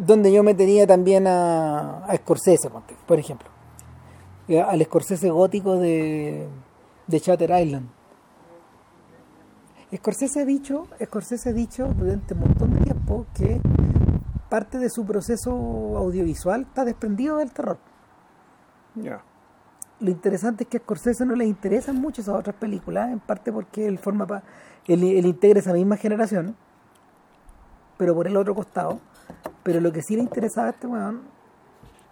donde 0.00 0.32
yo 0.32 0.42
metería 0.42 0.86
también 0.86 1.26
a, 1.26 2.04
a 2.04 2.16
Scorsese, 2.16 2.70
por 3.06 3.18
ejemplo, 3.18 3.48
al 4.66 4.82
Scorsese 4.82 5.30
gótico 5.30 5.76
de, 5.76 6.48
de 7.06 7.18
Shutter 7.18 7.50
Island. 7.60 7.88
Scorsese 9.94 10.40
ha 10.40 10.44
dicho, 10.44 10.86
Scorsese 11.04 11.50
ha 11.50 11.52
dicho 11.52 11.88
durante 11.96 12.34
un 12.34 12.40
montón 12.40 12.74
de 12.74 12.80
tiempo 12.80 13.26
que 13.34 13.60
parte 14.48 14.78
de 14.78 14.88
su 14.88 15.04
proceso 15.04 15.50
audiovisual 15.96 16.62
está 16.62 16.84
desprendido 16.84 17.36
del 17.38 17.52
terror. 17.52 17.78
Ya. 18.94 19.22
Lo 20.00 20.10
interesante 20.10 20.64
es 20.64 20.70
que 20.70 20.78
a 20.78 20.80
Scorsese 20.80 21.26
no 21.26 21.34
le 21.34 21.44
interesan 21.44 22.00
mucho 22.00 22.22
esas 22.22 22.36
otras 22.36 22.56
películas, 22.56 23.10
en 23.12 23.20
parte 23.20 23.52
porque 23.52 23.86
él 23.86 23.98
forma 23.98 24.26
pa- 24.26 24.42
él, 24.86 25.02
él 25.04 25.26
integra 25.26 25.60
esa 25.60 25.72
misma 25.72 25.96
generación, 25.96 26.56
pero 27.98 28.14
por 28.14 28.26
el 28.26 28.36
otro 28.36 28.54
costado. 28.54 28.98
Pero 29.62 29.80
lo 29.80 29.92
que 29.92 30.02
sí 30.02 30.16
le 30.16 30.22
interesaba 30.22 30.68
a 30.68 30.70
este 30.70 30.86
weón, 30.86 31.22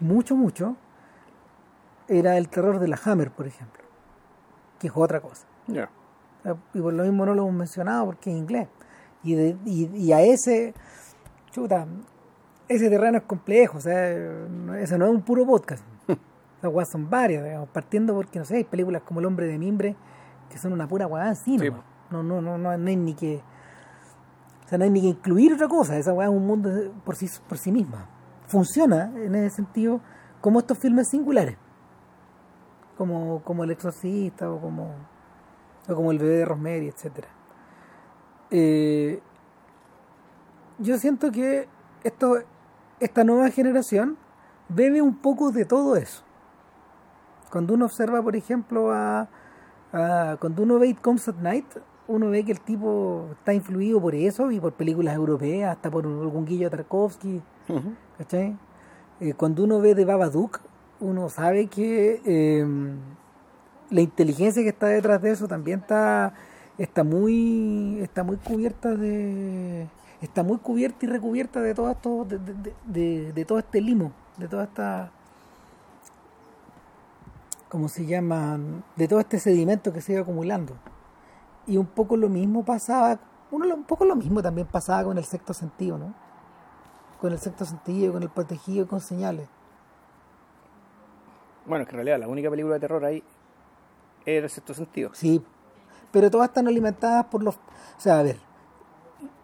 mucho, 0.01 0.37
mucho, 0.37 0.77
era 2.09 2.37
el 2.37 2.49
terror 2.49 2.79
de 2.79 2.89
la 2.89 2.99
Hammer, 3.05 3.31
por 3.31 3.47
ejemplo, 3.47 3.83
que 4.79 4.87
es 4.89 4.93
otra 4.97 5.21
cosa. 5.21 5.47
Ya. 5.67 5.91
Y 6.73 6.81
por 6.81 6.93
lo 6.95 7.03
mismo 7.05 7.27
no 7.27 7.35
lo 7.35 7.43
hemos 7.43 7.55
mencionado 7.55 8.07
porque 8.07 8.31
es 8.31 8.37
inglés. 8.37 8.69
Y, 9.23 9.35
de- 9.35 9.57
y, 9.67 9.87
y 9.95 10.13
a 10.13 10.21
ese, 10.23 10.73
chuta, 11.51 11.87
ese 12.69 12.89
terreno 12.89 13.19
es 13.19 13.25
complejo, 13.25 13.79
o 13.79 13.81
sea, 13.81 14.09
ese 14.79 14.97
no 14.99 15.07
es 15.07 15.11
un 15.11 15.23
puro 15.23 15.45
podcast. 15.45 15.83
Las 16.63 16.73
weas 16.73 16.89
son 16.89 17.11
varias, 17.11 17.45
digamos, 17.45 17.69
partiendo 17.69 18.15
porque, 18.15 18.39
no 18.39 18.45
sé, 18.45 18.57
hay 18.57 18.65
películas 18.65 19.03
como 19.03 19.21
El 19.21 19.27
hombre 19.27 19.47
de 19.47 19.59
mimbre 19.59 19.97
que 20.51 20.57
son 20.57 20.73
una 20.73 20.89
pura 20.89 21.07
weá 21.07 21.29
en 21.29 21.37
sí, 21.37 21.59
Sí, 21.59 21.69
no, 22.11 22.23
no, 22.23 22.41
no, 22.41 22.57
no, 22.57 22.79
no 22.79 22.89
hay 22.89 22.97
ni 22.97 23.13
que, 23.15 23.43
o 24.69 24.71
sea, 24.71 24.77
no 24.77 24.85
hay 24.85 24.91
ni 24.91 25.01
que 25.01 25.07
incluir 25.09 25.55
otra 25.55 25.67
cosa, 25.67 25.97
esa 25.97 26.13
weá 26.13 26.29
es 26.29 26.35
un 26.35 26.47
mundo 26.47 26.93
por 27.05 27.17
sí, 27.17 27.27
por 27.49 27.57
sí 27.57 27.73
misma. 27.73 28.07
Funciona 28.49 29.11
en 29.17 29.35
ese 29.35 29.57
sentido 29.57 30.01
como 30.43 30.59
estos 30.59 30.77
filmes 30.79 31.09
singulares, 31.09 31.57
como, 32.99 33.43
como 33.45 33.65
El 33.65 33.71
Exorcista 33.71 34.51
o 34.51 34.61
como 34.61 34.95
o 35.89 35.95
como 35.95 36.13
el 36.13 36.19
bebé 36.19 36.37
de 36.37 36.45
Rosemary, 36.45 36.89
etcétera. 36.89 37.29
Eh, 38.51 39.23
yo 40.79 40.99
siento 40.99 41.33
que 41.33 41.67
esto, 42.05 42.37
esta 43.01 43.25
nueva 43.25 43.49
generación 43.49 44.19
bebe 44.69 45.01
un 45.01 45.17
poco 45.17 45.51
de 45.51 45.65
todo 45.65 45.97
eso. 45.97 46.23
Cuando 47.51 47.73
uno 47.73 47.87
observa, 47.87 48.23
por 48.23 48.37
ejemplo, 48.37 48.93
a, 48.93 49.31
Ah, 49.93 50.37
cuando 50.39 50.63
uno 50.63 50.79
ve 50.79 50.89
It 50.89 51.01
Comes 51.01 51.29
at 51.29 51.37
Night, 51.37 51.67
uno 52.09 52.31
ve 52.31 52.43
que 52.45 52.53
el 52.53 52.61
tipo 52.61 53.27
está 53.33 53.53
influido 53.55 54.01
por 54.01 54.15
eso 54.15 54.51
y 54.51 54.59
por 54.61 54.73
películas 54.73 55.15
europeas, 55.15 55.77
hasta 55.77 55.91
por 55.91 56.05
algún 56.07 56.45
Guillo 56.47 56.71
Tarkovsky, 56.71 57.41
¿cachai? 58.17 58.57
Eh, 59.21 59.35
cuando 59.35 59.65
uno 59.65 59.79
ve 59.81 59.95
de 59.95 60.05
Babadook, 60.05 60.61
uno 61.01 61.29
sabe 61.29 61.67
que 61.67 62.21
eh, 62.25 62.67
la 63.91 64.01
inteligencia 64.01 64.63
que 64.63 64.71
está 64.71 64.87
detrás 64.87 65.21
de 65.23 65.31
eso 65.33 65.47
también 65.49 65.81
está 65.81 66.33
está 66.79 67.05
muy 67.05 67.99
está 68.03 68.23
muy 68.25 68.37
cubierta 68.37 68.95
de 68.95 69.87
está 70.23 70.43
muy 70.43 70.59
cubierta 70.59 71.05
y 71.07 71.09
recubierta 71.09 71.61
de 71.61 71.75
todo 71.75 71.91
esto 71.91 72.25
de, 72.25 72.39
de- 72.39 72.75
de- 72.87 73.33
de 73.33 73.45
todo 73.45 73.59
este 73.59 73.81
limo 73.81 74.13
de 74.37 74.47
toda 74.49 74.65
esta 74.65 75.11
¿cómo 77.69 77.89
se 77.89 78.07
llama? 78.07 78.59
de 78.97 79.09
todo 79.09 79.21
este 79.21 79.39
sedimento 79.39 79.93
que 79.93 80.01
se 80.01 80.13
iba 80.13 80.23
acumulando 80.23 80.75
y 81.69 81.77
un 81.77 81.87
poco 81.87 82.17
lo 82.17 82.29
mismo 82.29 82.65
pasaba 82.65 83.19
uno 83.51 83.73
un 83.75 83.85
poco 83.85 84.05
lo 84.05 84.17
mismo 84.17 84.43
también 84.43 84.67
pasaba 84.67 85.05
con 85.05 85.17
el 85.19 85.25
sexto 85.25 85.55
sentido 85.55 85.97
¿no? 85.99 86.13
con 87.21 87.33
el 87.33 87.39
sexto 87.39 87.65
sentido 87.65 88.13
con 88.15 88.23
el 88.25 88.31
protegido 88.31 88.85
y 88.85 88.89
con 88.89 89.01
señales 89.01 89.49
Bueno, 91.67 91.83
es 91.83 91.89
que 91.89 91.93
en 91.93 91.97
realidad 91.99 92.19
la 92.19 92.29
única 92.29 92.49
película 92.51 92.75
de 92.75 92.81
terror 92.81 93.05
ahí 93.05 93.23
era 94.25 94.45
el 94.45 94.51
sexto 94.51 94.75
sentido. 94.75 95.11
Sí, 95.15 95.43
pero 96.11 96.31
todas 96.31 96.49
están 96.49 96.67
alimentadas 96.67 97.27
por 97.27 97.43
los, 97.43 97.57
o 97.57 97.61
sea, 98.01 98.19
a 98.19 98.23
ver, 98.23 98.39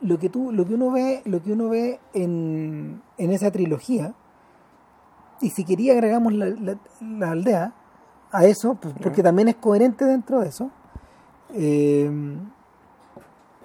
lo 0.00 0.18
que 0.18 0.28
tú, 0.30 0.50
lo 0.52 0.64
que 0.66 0.74
uno 0.74 0.90
ve, 0.90 1.22
lo 1.26 1.42
que 1.42 1.52
uno 1.52 1.68
ve 1.68 2.00
en, 2.14 3.02
en 3.18 3.30
esa 3.30 3.50
trilogía, 3.50 4.14
y 5.40 5.50
si 5.50 5.64
quería 5.64 5.92
agregamos 5.92 6.32
la, 6.32 6.46
la- 6.46 6.78
la 7.00 7.30
aldea 7.30 7.72
a 8.30 8.44
eso, 8.46 8.74
pues, 8.76 8.94
porque 9.02 9.22
también 9.22 9.48
es 9.48 9.56
coherente 9.56 10.04
dentro 10.06 10.40
de 10.40 10.48
eso, 10.48 10.70
eh, 11.54 12.10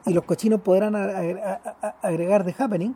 y 0.06 0.14
los 0.14 0.24
cochinos 0.24 0.62
podrán 0.62 0.96
agregar 2.02 2.46
The 2.46 2.56
Happening, 2.58 2.96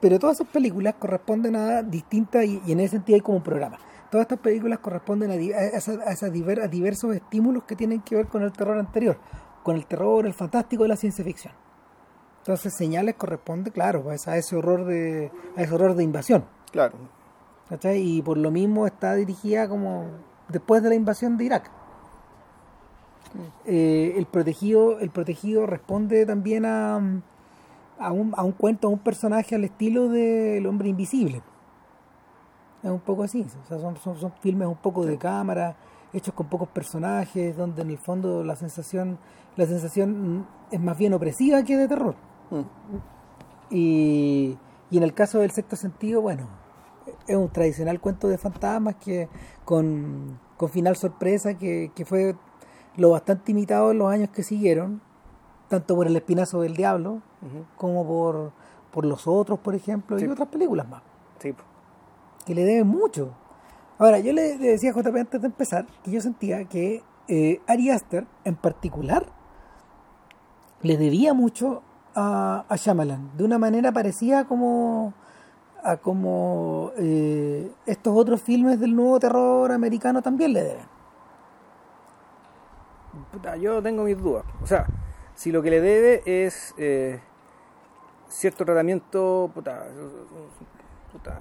pero 0.00 0.18
todas 0.18 0.36
esas 0.36 0.48
películas 0.48 0.94
corresponden 0.98 1.56
a 1.56 1.82
distintas, 1.82 2.44
y, 2.44 2.60
en 2.66 2.80
ese 2.80 2.96
sentido 2.96 3.16
hay 3.16 3.20
como 3.20 3.38
un 3.38 3.44
programa. 3.44 3.78
Todas 4.10 4.24
estas 4.24 4.40
películas 4.40 4.80
corresponden 4.80 5.30
a, 5.30 5.34
a 5.34 6.68
diversos 6.68 7.14
estímulos 7.14 7.64
que 7.64 7.76
tienen 7.76 8.00
que 8.00 8.16
ver 8.16 8.26
con 8.26 8.42
el 8.42 8.52
terror 8.52 8.78
anterior, 8.78 9.18
con 9.62 9.76
el 9.76 9.86
terror, 9.86 10.26
el 10.26 10.34
fantástico 10.34 10.84
y 10.84 10.88
la 10.88 10.96
ciencia 10.96 11.24
ficción. 11.24 11.54
Entonces, 12.38 12.74
señales 12.74 13.14
corresponde, 13.14 13.70
claro, 13.70 14.02
pues, 14.02 14.26
a 14.26 14.36
ese 14.36 14.56
horror 14.56 14.84
de, 14.86 15.30
a 15.56 15.62
ese 15.62 15.74
horror 15.74 15.94
de 15.94 16.02
invasión. 16.02 16.44
Claro. 16.72 16.96
¿cachai? 17.70 18.02
Y 18.02 18.22
por 18.22 18.36
lo 18.36 18.50
mismo 18.50 18.86
está 18.86 19.14
dirigida 19.14 19.68
como 19.68 20.06
después 20.48 20.82
de 20.82 20.90
la 20.90 20.96
invasión 20.96 21.38
de 21.38 21.44
Irak. 21.44 21.70
Eh, 23.64 24.14
el 24.16 24.26
protegido, 24.26 24.98
el 24.98 25.10
protegido 25.10 25.66
responde 25.66 26.26
también 26.26 26.64
a, 26.64 26.96
a, 27.98 28.12
un, 28.12 28.32
a 28.36 28.42
un 28.42 28.52
cuento, 28.52 28.88
a 28.88 28.90
un 28.90 28.98
personaje 28.98 29.54
al 29.54 29.64
estilo 29.64 30.08
del 30.08 30.66
hombre 30.66 30.88
invisible. 30.88 31.42
Es 32.82 32.90
un 32.90 33.00
poco 33.00 33.22
así, 33.22 33.46
o 33.62 33.68
sea, 33.68 33.78
son, 33.78 33.96
son, 33.98 34.18
son 34.18 34.32
filmes 34.40 34.66
un 34.66 34.76
poco 34.76 35.04
de 35.04 35.18
cámara, 35.18 35.76
hechos 36.12 36.34
con 36.34 36.48
pocos 36.48 36.68
personajes, 36.68 37.56
donde 37.56 37.82
en 37.82 37.90
el 37.90 37.98
fondo 37.98 38.42
la 38.42 38.56
sensación, 38.56 39.18
la 39.56 39.66
sensación 39.66 40.46
es 40.70 40.80
más 40.80 40.96
bien 40.96 41.12
opresiva 41.12 41.62
que 41.62 41.76
de 41.76 41.86
terror. 41.86 42.14
Mm. 42.50 42.62
Y, 43.70 44.58
y 44.90 44.96
en 44.96 45.02
el 45.02 45.14
caso 45.14 45.38
del 45.38 45.50
sexto 45.50 45.76
sentido, 45.76 46.22
bueno, 46.22 46.48
es 47.28 47.36
un 47.36 47.50
tradicional 47.50 48.00
cuento 48.00 48.28
de 48.28 48.38
fantasmas 48.38 48.96
que 48.96 49.28
con, 49.64 50.40
con 50.56 50.68
final 50.68 50.96
sorpresa 50.96 51.54
que, 51.54 51.92
que 51.94 52.04
fue 52.04 52.34
lo 53.00 53.10
bastante 53.10 53.52
imitado 53.52 53.90
en 53.92 53.98
los 53.98 54.12
años 54.12 54.28
que 54.30 54.42
siguieron, 54.42 55.00
tanto 55.68 55.96
por 55.96 56.06
El 56.06 56.16
Espinazo 56.16 56.60
del 56.60 56.74
Diablo 56.76 57.22
como 57.76 58.06
por, 58.06 58.52
por 58.92 59.06
Los 59.06 59.26
Otros, 59.26 59.58
por 59.58 59.74
ejemplo, 59.74 60.18
Sí. 60.18 60.26
y 60.26 60.28
otras 60.28 60.48
películas 60.48 60.86
más, 60.88 61.02
Sí. 61.38 61.54
que 62.44 62.54
le 62.54 62.64
deben 62.64 62.86
mucho. 62.86 63.30
Ahora, 63.98 64.18
yo 64.18 64.32
le, 64.32 64.58
le 64.58 64.68
decía 64.72 64.90
a 64.90 64.94
JP 64.94 65.16
antes 65.18 65.40
de 65.40 65.46
empezar 65.46 65.86
que 66.02 66.10
yo 66.10 66.20
sentía 66.20 66.64
que 66.66 67.02
eh, 67.28 67.60
Ari 67.66 67.90
Aster, 67.90 68.26
en 68.44 68.56
particular, 68.56 69.24
le 70.82 70.96
debía 70.96 71.32
mucho 71.34 71.82
a, 72.14 72.64
a 72.68 72.76
Shyamalan, 72.76 73.30
de 73.36 73.44
una 73.44 73.58
manera 73.58 73.92
parecida 73.92 74.44
como 74.46 75.14
a 75.82 75.96
como 75.96 76.90
eh, 76.98 77.70
estos 77.86 78.14
otros 78.16 78.42
filmes 78.42 78.78
del 78.80 78.94
nuevo 78.94 79.18
terror 79.20 79.72
americano 79.72 80.20
también 80.20 80.52
le 80.52 80.62
deben. 80.64 80.99
Puta, 83.32 83.56
yo 83.56 83.82
tengo 83.82 84.04
mis 84.04 84.18
dudas. 84.18 84.44
O 84.62 84.66
sea, 84.66 84.86
si 85.34 85.52
lo 85.52 85.62
que 85.62 85.70
le 85.70 85.80
debe 85.80 86.22
es 86.26 86.74
eh, 86.78 87.20
cierto 88.28 88.64
tratamiento 88.64 89.50
puta, 89.54 89.86
puta, 91.12 91.40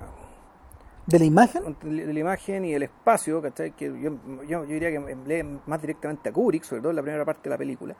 ¿De 1.09 1.17
la 1.17 1.25
imagen? 1.25 1.75
de 1.81 2.13
la 2.13 2.19
imagen 2.19 2.65
y 2.65 2.73
el 2.73 2.83
espacio, 2.83 3.41
¿cachai? 3.41 3.71
Que 3.71 3.85
yo, 3.85 4.11
yo, 4.47 4.63
yo 4.63 4.65
diría 4.65 4.91
que 4.91 5.17
lee 5.25 5.59
más 5.65 5.81
directamente 5.81 6.29
a 6.29 6.31
Kubrick, 6.31 6.63
sobre 6.63 6.81
todo 6.81 6.91
en 6.91 6.97
la 6.97 7.01
primera 7.01 7.25
parte 7.25 7.43
de 7.43 7.49
la 7.49 7.57
película, 7.57 7.95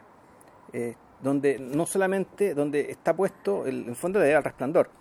eh, 0.71 0.95
donde 1.19 1.57
no 1.57 1.88
solamente, 1.88 2.53
donde 2.53 2.91
está 2.91 3.15
puesto, 3.15 3.65
el, 3.65 3.95
fondo 3.95 4.19
de 4.19 4.31
el 4.31 4.43
resplandor, 4.43 4.91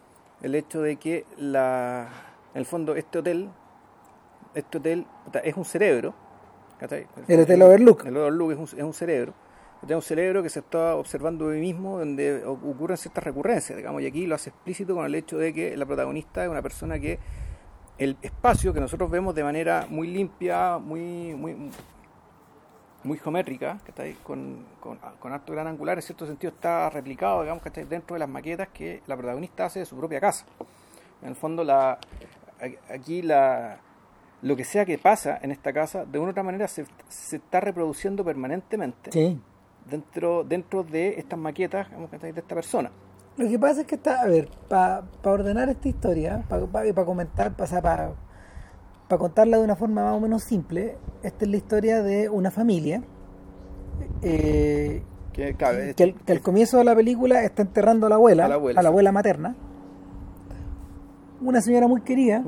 el 0.40 0.54
hecho 0.54 0.80
de 0.80 0.96
que 0.96 1.26
la, 1.36 2.08
en 2.54 2.60
el 2.60 2.64
fondo 2.64 2.96
este 2.96 3.18
hotel, 3.18 3.50
este 4.54 4.78
hotel 4.78 5.06
puta, 5.26 5.40
es 5.40 5.54
un 5.54 5.66
cerebro, 5.66 6.14
¿cachai? 6.78 7.06
El 7.26 7.40
Hotel 7.40 7.62
Overlook. 7.62 8.06
El 8.06 8.16
Overlook 8.16 8.52
es 8.52 8.58
un, 8.58 8.78
es 8.78 8.84
un 8.84 8.92
cerebro, 8.94 9.34
es 9.86 9.94
un 9.94 10.02
cerebro 10.02 10.42
que 10.42 10.48
se 10.50 10.60
está 10.60 10.96
observando 10.96 11.46
hoy 11.46 11.60
mismo, 11.60 11.98
donde 11.98 12.44
ocurren 12.44 12.96
ciertas 12.96 13.24
recurrencias, 13.24 13.76
digamos, 13.76 14.02
y 14.02 14.06
aquí 14.06 14.26
lo 14.26 14.34
hace 14.34 14.50
explícito 14.50 14.94
con 14.94 15.04
el 15.04 15.14
hecho 15.14 15.38
de 15.38 15.52
que 15.52 15.76
la 15.76 15.86
protagonista 15.86 16.42
es 16.44 16.50
una 16.50 16.62
persona 16.62 16.98
que 16.98 17.18
el 17.98 18.16
espacio 18.22 18.72
que 18.72 18.80
nosotros 18.80 19.10
vemos 19.10 19.34
de 19.34 19.42
manera 19.44 19.86
muy 19.88 20.06
limpia, 20.08 20.78
muy 20.78 21.34
muy 21.34 21.70
muy 23.04 23.16
geométrica, 23.18 23.78
que 23.84 23.92
está 23.92 24.02
ahí 24.02 24.16
con, 24.24 24.64
con, 24.80 24.98
con 25.20 25.32
alto 25.32 25.52
gran 25.52 25.68
angular, 25.68 25.96
en 25.98 26.02
cierto 26.02 26.26
sentido 26.26 26.52
está 26.52 26.90
replicado, 26.90 27.42
digamos, 27.42 27.62
que 27.62 27.70
dentro 27.84 28.14
de 28.14 28.18
las 28.20 28.28
maquetas 28.28 28.68
que 28.68 29.02
la 29.06 29.16
protagonista 29.16 29.66
hace 29.66 29.78
de 29.80 29.86
su 29.86 29.96
propia 29.96 30.20
casa. 30.20 30.44
En 31.22 31.28
el 31.28 31.36
fondo, 31.36 31.62
la, 31.62 31.92
a- 31.92 32.92
aquí 32.94 33.22
la, 33.22 33.78
lo 34.42 34.54
que 34.56 34.64
sea 34.64 34.84
que 34.84 34.98
pasa 34.98 35.38
en 35.42 35.50
esta 35.50 35.72
casa, 35.72 36.04
de 36.04 36.18
una 36.18 36.28
u 36.28 36.30
otra 36.30 36.42
manera 36.42 36.68
se, 36.68 36.84
se 37.08 37.36
está 37.36 37.60
reproduciendo 37.60 38.24
permanentemente 38.24 39.10
Sí. 39.12 39.40
dentro, 39.90 40.44
dentro 40.44 40.84
de 40.84 41.18
estas 41.18 41.38
maquetas 41.38 41.88
digamos, 41.88 42.10
de 42.10 42.28
esta 42.30 42.54
persona. 42.54 42.90
Lo 43.36 43.48
que 43.48 43.58
pasa 43.58 43.80
es 43.82 43.86
que 43.86 43.94
está, 43.96 44.22
a 44.22 44.26
ver, 44.26 44.48
para 44.68 45.04
ordenar 45.24 45.68
esta 45.68 45.88
historia, 45.88 46.44
para 46.48 47.04
comentar, 47.04 47.52
para 47.56 48.12
contarla 49.18 49.58
de 49.58 49.64
una 49.64 49.76
forma 49.76 50.04
más 50.04 50.14
o 50.16 50.20
menos 50.20 50.42
simple, 50.44 50.96
esta 51.22 51.44
es 51.44 51.50
la 51.50 51.56
historia 51.56 52.02
de 52.02 52.28
una 52.28 52.50
familia 52.50 53.02
eh, 54.22 55.02
Que, 55.32 55.54
claro, 55.54 55.78
es- 55.78 55.94
que, 55.96 56.02
al, 56.04 56.14
que 56.14 56.32
al 56.32 56.40
comienzo 56.40 56.78
de 56.78 56.84
la 56.84 56.94
película 56.96 57.42
está 57.44 57.62
enterrando 57.62 58.06
a 58.06 58.08
la 58.08 58.16
abuela, 58.16 58.44
A 58.46 58.48
la 58.82 58.88
abuela, 58.88 59.12
materna. 59.12 59.54
Una 61.40 61.60
señora 61.60 61.86
muy 61.86 62.00
querida. 62.00 62.42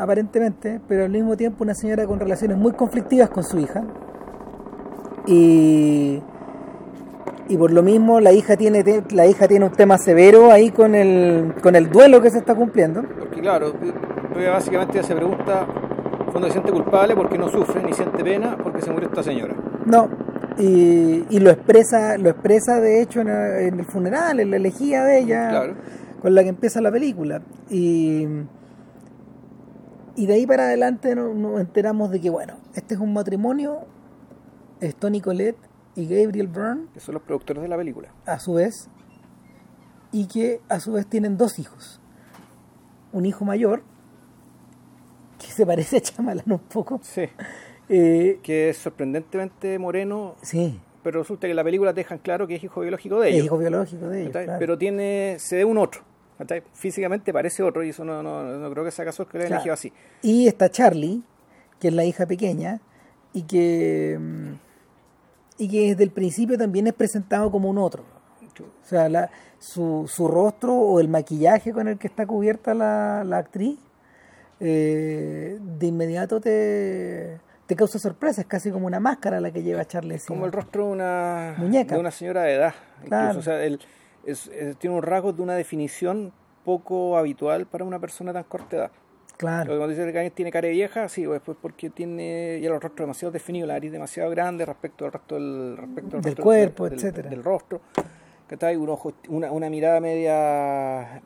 Aparentemente, 0.00 0.80
pero 0.88 1.04
al 1.04 1.10
mismo 1.10 1.36
tiempo 1.36 1.62
una 1.62 1.74
señora 1.74 2.06
con 2.06 2.18
relaciones 2.18 2.56
muy 2.56 2.72
conflictivas 2.72 3.28
con 3.28 3.44
su 3.44 3.58
hija. 3.58 3.84
Y, 5.26 6.22
y 7.48 7.56
por 7.58 7.70
lo 7.70 7.82
mismo 7.82 8.18
la 8.18 8.32
hija 8.32 8.56
tiene 8.56 8.82
la 9.10 9.26
hija 9.26 9.46
tiene 9.46 9.66
un 9.66 9.72
tema 9.72 9.98
severo 9.98 10.50
ahí 10.50 10.70
con 10.70 10.94
el 10.94 11.54
con 11.62 11.76
el 11.76 11.90
duelo 11.90 12.22
que 12.22 12.30
se 12.30 12.38
está 12.38 12.54
cumpliendo. 12.54 13.02
Porque 13.18 13.40
claro, 13.42 13.74
ella 14.38 14.52
básicamente 14.52 15.02
se 15.02 15.14
pregunta, 15.14 15.66
cuando 16.30 16.46
se 16.46 16.52
siente 16.52 16.72
culpable 16.72 17.14
porque 17.14 17.36
no 17.36 17.48
sufre, 17.50 17.82
ni 17.82 17.92
siente 17.92 18.24
pena 18.24 18.56
porque 18.56 18.80
se 18.80 18.90
murió 18.90 19.08
esta 19.08 19.22
señora. 19.22 19.54
No, 19.84 20.08
y, 20.58 21.26
y 21.28 21.40
lo 21.40 21.50
expresa 21.50 22.16
lo 22.16 22.30
expresa 22.30 22.80
de 22.80 23.02
hecho 23.02 23.20
en 23.20 23.28
el, 23.28 23.52
en 23.66 23.80
el 23.80 23.84
funeral, 23.84 24.40
en 24.40 24.50
la 24.50 24.56
elegía 24.56 25.04
de 25.04 25.18
ella. 25.18 25.48
Claro. 25.50 25.74
con 26.22 26.34
la 26.34 26.42
que 26.42 26.48
empieza 26.48 26.80
la 26.80 26.90
película. 26.90 27.42
Y, 27.70 28.26
y 30.22 30.26
de 30.26 30.34
ahí 30.34 30.46
para 30.46 30.64
adelante 30.64 31.14
nos, 31.14 31.34
nos 31.34 31.60
enteramos 31.60 32.10
de 32.10 32.20
que, 32.20 32.30
bueno, 32.30 32.54
este 32.74 32.94
es 32.94 33.00
un 33.00 33.12
matrimonio, 33.12 33.80
es 34.80 34.94
Tony 34.96 35.20
Collette 35.20 35.58
y 35.96 36.06
Gabriel 36.06 36.48
Byrne, 36.48 36.86
Que 36.94 37.00
son 37.00 37.14
los 37.14 37.22
productores 37.22 37.62
de 37.62 37.68
la 37.68 37.76
película. 37.76 38.08
a 38.26 38.38
su 38.38 38.54
vez, 38.54 38.88
y 40.12 40.26
que 40.26 40.60
a 40.68 40.80
su 40.80 40.92
vez 40.92 41.06
tienen 41.06 41.36
dos 41.36 41.58
hijos. 41.58 42.00
Un 43.12 43.26
hijo 43.26 43.44
mayor, 43.44 43.82
que 45.38 45.46
se 45.46 45.64
parece 45.66 45.96
a 45.96 46.00
Chamalan 46.00 46.44
un 46.50 46.58
poco. 46.58 47.00
Sí. 47.02 47.22
Eh, 47.92 48.38
Que 48.44 48.68
es 48.70 48.76
sorprendentemente 48.76 49.76
moreno, 49.80 50.36
sí, 50.42 50.78
pero 51.02 51.18
resulta 51.22 51.48
que 51.48 51.50
en 51.50 51.56
la 51.56 51.64
película 51.64 51.92
te 51.92 51.98
dejan 52.02 52.18
claro 52.18 52.46
que 52.46 52.54
es 52.54 52.62
hijo 52.62 52.82
biológico 52.82 53.18
de 53.18 53.30
es 53.30 53.34
ellos. 53.34 53.46
hijo 53.46 53.58
biológico 53.58 54.06
de 54.08 54.22
ellos. 54.22 54.36
Pero 54.60 54.78
tiene, 54.78 55.34
se 55.40 55.56
ve 55.56 55.64
un 55.64 55.76
otro. 55.76 56.02
¿Cachai? 56.40 56.62
Físicamente 56.74 57.32
parece 57.32 57.62
otro 57.62 57.82
y 57.84 57.90
eso 57.90 58.04
no, 58.04 58.22
no, 58.22 58.42
no 58.42 58.70
creo 58.72 58.84
que 58.84 58.90
sea 58.90 59.04
casual 59.04 59.28
que 59.28 59.38
lo 59.38 59.44
hayan 59.44 59.48
Claro. 59.60 59.60
elegido 59.62 59.74
así. 59.74 59.92
Y 60.22 60.46
está 60.48 60.68
Charlie, 60.70 61.22
que 61.78 61.88
es 61.88 61.94
la 61.94 62.04
hija 62.04 62.26
pequeña, 62.26 62.80
y 63.32 63.42
que, 63.42 64.18
y 65.58 65.68
que 65.68 65.88
desde 65.90 66.02
el 66.04 66.10
principio 66.10 66.58
también 66.58 66.86
es 66.88 66.94
presentado 66.94 67.50
como 67.50 67.68
un 67.70 67.78
otro. 67.78 68.04
O 68.60 68.86
sea, 68.86 69.08
la, 69.08 69.30
su, 69.58 70.04
su 70.12 70.26
rostro 70.28 70.74
o 70.74 71.00
el 71.00 71.08
maquillaje 71.08 71.72
con 71.72 71.86
el 71.88 71.96
que 71.98 72.08
está 72.08 72.26
cubierta 72.26 72.74
la, 72.74 73.22
la 73.24 73.38
actriz, 73.38 73.78
eh, 74.58 75.58
de 75.60 75.86
inmediato 75.86 76.40
te, 76.40 77.38
te 77.66 77.76
causa 77.76 77.98
sorpresa, 77.98 78.42
es 78.42 78.46
casi 78.46 78.70
como 78.70 78.86
una 78.86 79.00
máscara 79.00 79.40
la 79.40 79.50
que 79.50 79.62
lleva 79.62 79.84
Charlie. 79.86 80.18
Como 80.26 80.44
el 80.46 80.52
rostro 80.52 80.86
de 80.86 80.92
una, 80.92 81.54
Muñeca. 81.58 81.94
de 81.94 82.00
una 82.00 82.10
señora 82.10 82.42
de 82.42 82.54
edad. 82.54 82.74
Claro. 83.06 83.28
Incluso, 83.30 83.38
o 83.40 83.42
sea, 83.54 83.64
él 83.64 83.80
es- 84.24 84.48
es- 84.48 84.76
tiene 84.78 84.96
un 84.96 85.02
rasgo 85.02 85.32
de 85.32 85.42
una 85.42 85.54
definición 85.54 86.32
poco 86.64 87.16
habitual 87.16 87.66
para 87.66 87.84
una 87.84 87.98
persona 87.98 88.32
tan 88.32 88.44
corta 88.44 88.76
edad. 88.76 88.90
Claro, 89.36 89.68
Cuando 89.78 89.88
dice 89.88 90.12
que 90.12 90.30
tiene 90.32 90.52
cara 90.52 90.68
de 90.68 90.74
vieja, 90.74 91.08
sí, 91.08 91.26
pues 91.26 91.40
pues 91.42 91.56
porque 91.62 91.88
tiene 91.88 92.60
ya 92.60 92.68
el 92.68 92.78
rostro 92.78 93.04
demasiado 93.04 93.32
definido, 93.32 93.66
la 93.66 93.72
nariz 93.72 93.90
demasiado 93.90 94.28
grande 94.30 94.66
respecto 94.66 95.06
al 95.06 95.12
resto 95.12 95.34
del, 95.36 95.76
respecto 95.78 96.16
al 96.16 96.22
Del 96.22 96.36
cuerpo, 96.36 96.84
del, 96.84 96.94
etcétera. 96.98 97.30
Del 97.30 97.42
rostro. 97.42 97.80
Que 98.46 98.56
está 98.56 98.66
ahí 98.66 98.76
un 98.76 98.90
ojo, 98.90 99.14
una, 99.28 99.50
una 99.50 99.70
mirada 99.70 99.98
media 100.00 101.22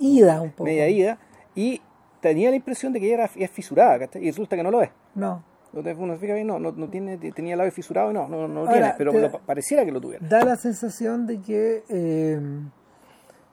ida 0.00 0.40
un 0.40 0.50
poco. 0.52 0.64
media 0.64 0.88
ida 0.88 1.18
y 1.54 1.82
tenía 2.20 2.48
la 2.50 2.56
impresión 2.56 2.92
de 2.94 3.00
que 3.00 3.06
ella 3.06 3.14
era 3.24 3.30
es 3.36 3.50
fisurada, 3.50 3.98
¿cachai? 3.98 4.22
y 4.24 4.30
resulta 4.30 4.56
que 4.56 4.62
no 4.62 4.70
lo 4.70 4.80
es. 4.80 4.90
No, 5.14 5.42
Entonces 5.80 6.02
uno 6.02 6.14
se 6.14 6.20
fija 6.20 6.34
bien, 6.34 6.46
no, 6.46 6.58
no, 6.58 6.72
no 6.72 6.88
tiene, 6.88 7.16
tenía 7.32 7.52
el 7.54 7.58
labio 7.58 7.72
fisurado 7.72 8.10
y 8.10 8.14
no, 8.14 8.28
no, 8.28 8.48
no 8.48 8.54
lo 8.54 8.60
Ahora, 8.60 8.72
tiene, 8.72 8.94
pero 8.96 9.12
te- 9.12 9.20
lo- 9.20 9.38
pareciera 9.40 9.84
que 9.84 9.92
lo 9.92 10.00
tuviera. 10.00 10.26
da 10.26 10.44
la 10.44 10.56
sensación 10.56 11.26
de 11.26 11.40
que 11.40 11.84
eh, 11.88 12.40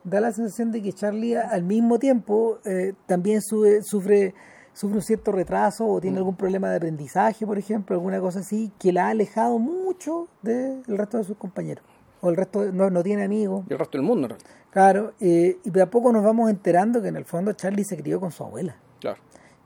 da 0.03 0.19
la 0.19 0.31
sensación 0.31 0.71
de 0.71 0.81
que 0.81 0.93
Charlie 0.93 1.37
al 1.37 1.63
mismo 1.63 1.99
tiempo 1.99 2.59
eh, 2.65 2.93
también 3.05 3.41
sube- 3.41 3.81
sufre 3.83 4.33
sufre 4.75 4.95
un 4.97 5.01
cierto 5.03 5.31
retraso 5.31 5.85
o 5.85 5.97
Mm. 5.97 6.01
tiene 6.01 6.17
algún 6.17 6.35
problema 6.35 6.69
de 6.71 6.77
aprendizaje 6.77 7.45
por 7.45 7.57
ejemplo 7.59 7.95
alguna 7.95 8.19
cosa 8.19 8.39
así 8.39 8.71
que 8.79 8.91
la 8.91 9.05
ha 9.07 9.09
alejado 9.09 9.59
mucho 9.59 10.27
del 10.41 10.83
resto 10.87 11.19
de 11.19 11.23
sus 11.25 11.37
compañeros 11.37 11.83
o 12.21 12.29
el 12.29 12.35
resto 12.35 12.61
de- 12.63 12.71
no, 12.73 12.89
no 12.89 13.03
tiene 13.03 13.23
amigos 13.23 13.65
Y 13.69 13.73
el 13.73 13.79
resto 13.79 13.97
del 13.99 14.07
mundo, 14.07 14.27
realidad. 14.29 14.49
claro 14.71 15.13
eh, 15.21 15.57
y 15.63 15.69
de 15.69 15.81
a 15.81 15.89
poco 15.91 16.11
nos 16.11 16.23
vamos 16.23 16.49
enterando 16.49 17.01
que 17.01 17.09
en 17.09 17.15
el 17.17 17.25
fondo 17.25 17.53
Charlie 17.53 17.83
se 17.83 17.95
crió 17.97 18.19
con 18.19 18.31
su 18.31 18.43
abuela. 18.43 18.75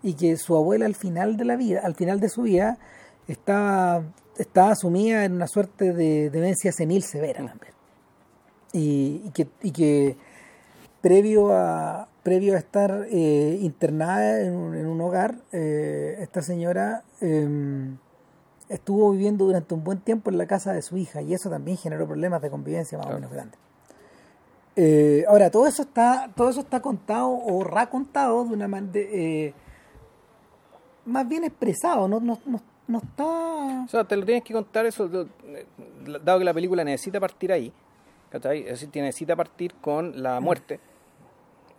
Y 0.07 0.13
que 0.13 0.37
su 0.37 0.55
abuela 0.55 0.85
al 0.85 0.95
final 0.95 1.35
de 1.35 1.43
la 1.43 1.57
vida, 1.57 1.81
al 1.83 1.93
final 1.93 2.21
de 2.21 2.29
su 2.29 2.43
vida, 2.43 2.77
estaba, 3.27 4.03
estaba 4.37 4.73
sumida 4.75 5.25
en 5.25 5.33
una 5.33 5.47
suerte 5.47 5.91
de 5.91 6.29
demencia 6.29 6.71
senil 6.71 7.03
severa 7.03 7.45
también. 7.45 7.73
Y, 8.71 9.21
y 9.25 9.31
que, 9.31 9.49
y 9.61 9.71
que 9.71 10.15
previo 11.01 11.51
a 11.51 12.07
previo 12.23 12.55
a 12.55 12.57
estar 12.57 13.05
eh, 13.09 13.57
internada 13.61 14.41
en 14.41 14.53
un, 14.53 14.75
en 14.75 14.85
un 14.87 14.99
hogar, 15.01 15.35
eh, 15.51 16.17
esta 16.19 16.41
señora 16.41 17.03
eh, 17.19 17.89
estuvo 18.69 19.11
viviendo 19.11 19.45
durante 19.45 19.73
un 19.73 19.83
buen 19.83 19.99
tiempo 19.99 20.29
en 20.29 20.37
la 20.37 20.45
casa 20.45 20.71
de 20.71 20.81
su 20.81 20.95
hija 20.97 21.21
y 21.21 21.33
eso 21.33 21.49
también 21.49 21.77
generó 21.77 22.05
problemas 22.05 22.41
de 22.41 22.49
convivencia 22.49 22.97
más 22.97 23.07
o 23.07 23.13
menos 23.13 23.31
grandes. 23.31 23.59
Eh, 24.77 25.25
ahora, 25.27 25.49
todo 25.49 25.67
eso 25.67 25.81
está 25.81 26.29
todo 26.33 26.49
eso 26.49 26.61
está 26.61 26.81
contado 26.81 27.29
o 27.29 27.63
racontado 27.63 28.45
de 28.45 28.53
una 28.53 28.67
manera 28.69 29.53
más 31.07 31.27
bien 31.27 31.43
expresado, 31.43 32.07
no, 32.07 32.19
no, 32.19 32.39
no, 32.45 32.61
no 32.87 32.97
está... 32.99 33.23
O 33.23 33.87
sea, 33.89 34.03
te 34.03 34.15
lo 34.15 34.25
tienes 34.25 34.43
que 34.43 34.53
contar 34.53 34.85
eso, 34.85 35.09
eh, 35.45 35.65
dado 36.23 36.39
que 36.39 36.45
la 36.45 36.53
película 36.53 36.83
necesita 36.83 37.19
partir 37.19 37.51
ahí, 37.51 37.71
¿cachai? 38.29 38.59
Es 38.61 38.81
decir, 38.81 38.89
necesita 38.95 39.35
partir 39.35 39.73
con 39.75 40.21
la 40.21 40.39
muerte, 40.39 40.79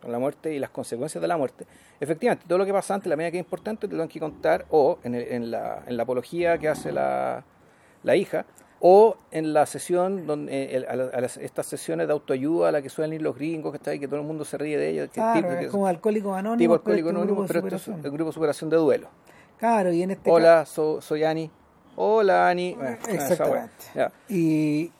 con 0.01 0.11
la 0.11 0.19
muerte 0.19 0.53
y 0.53 0.59
las 0.59 0.69
consecuencias 0.69 1.21
de 1.21 1.27
la 1.27 1.37
muerte. 1.37 1.65
Efectivamente, 1.99 2.45
todo 2.47 2.57
lo 2.57 2.65
que 2.65 2.73
pasa 2.73 2.93
antes, 2.95 3.09
la 3.09 3.15
medida 3.15 3.31
que 3.31 3.37
es 3.39 3.43
importante, 3.45 3.87
te 3.87 3.93
lo 3.93 3.99
tienes 3.99 4.13
que 4.13 4.19
contar 4.19 4.65
o 4.69 4.99
en, 5.03 5.15
el- 5.15 5.27
en 5.31 5.51
la, 5.51 5.83
en 5.85 5.97
la 5.97 6.03
apología 6.03 6.57
que 6.57 6.67
hace 6.69 6.91
la, 6.91 7.43
la 8.03 8.15
hija, 8.15 8.45
o 8.81 9.17
en 9.31 9.53
la 9.53 9.65
sesión, 9.65 10.25
donde 10.25 10.53
eh, 10.53 10.75
el- 10.77 10.85
a, 10.87 10.95
la- 10.95 11.09
a 11.13 11.21
las- 11.21 11.37
estas 11.37 11.65
sesiones 11.65 12.07
de 12.07 12.13
autoayuda 12.13 12.69
a 12.69 12.71
la 12.71 12.81
que 12.81 12.89
suelen 12.89 13.13
ir 13.13 13.21
los 13.21 13.35
gringos, 13.35 13.71
¿cachai? 13.73 13.99
Que 13.99 14.07
todo 14.07 14.19
el 14.21 14.25
mundo 14.25 14.45
se 14.45 14.57
ríe 14.57 14.77
de 14.77 14.89
ellos. 14.89 15.07
que 15.09 15.15
Claro, 15.15 15.39
tipo- 15.41 15.51
es 15.53 15.59
que- 15.59 15.67
como 15.67 15.87
alcohólico 15.87 16.33
anónimo, 16.33 16.57
tipo 16.57 16.73
alcohólico 16.75 17.09
este 17.09 17.17
anónimo, 17.19 17.45
pero 17.47 17.59
esto 17.67 17.75
es 17.91 18.05
el 18.05 18.11
grupo 18.11 18.25
de 18.29 18.33
superación 18.33 18.69
de 18.69 18.77
duelo. 18.77 19.09
Claro, 19.57 19.91
y 19.91 20.01
en 20.03 20.11
este 20.11 20.31
Hola, 20.31 20.65
so- 20.65 21.01
soy 21.01 21.23
Ani. 21.25 21.51
Hola, 21.97 22.47
Ani. 22.47 22.75
caso... 22.75 23.09
Eh, 23.11 23.15
Exactamente. 23.15 23.73
Ya. 23.93 24.11
Y, 24.29 24.91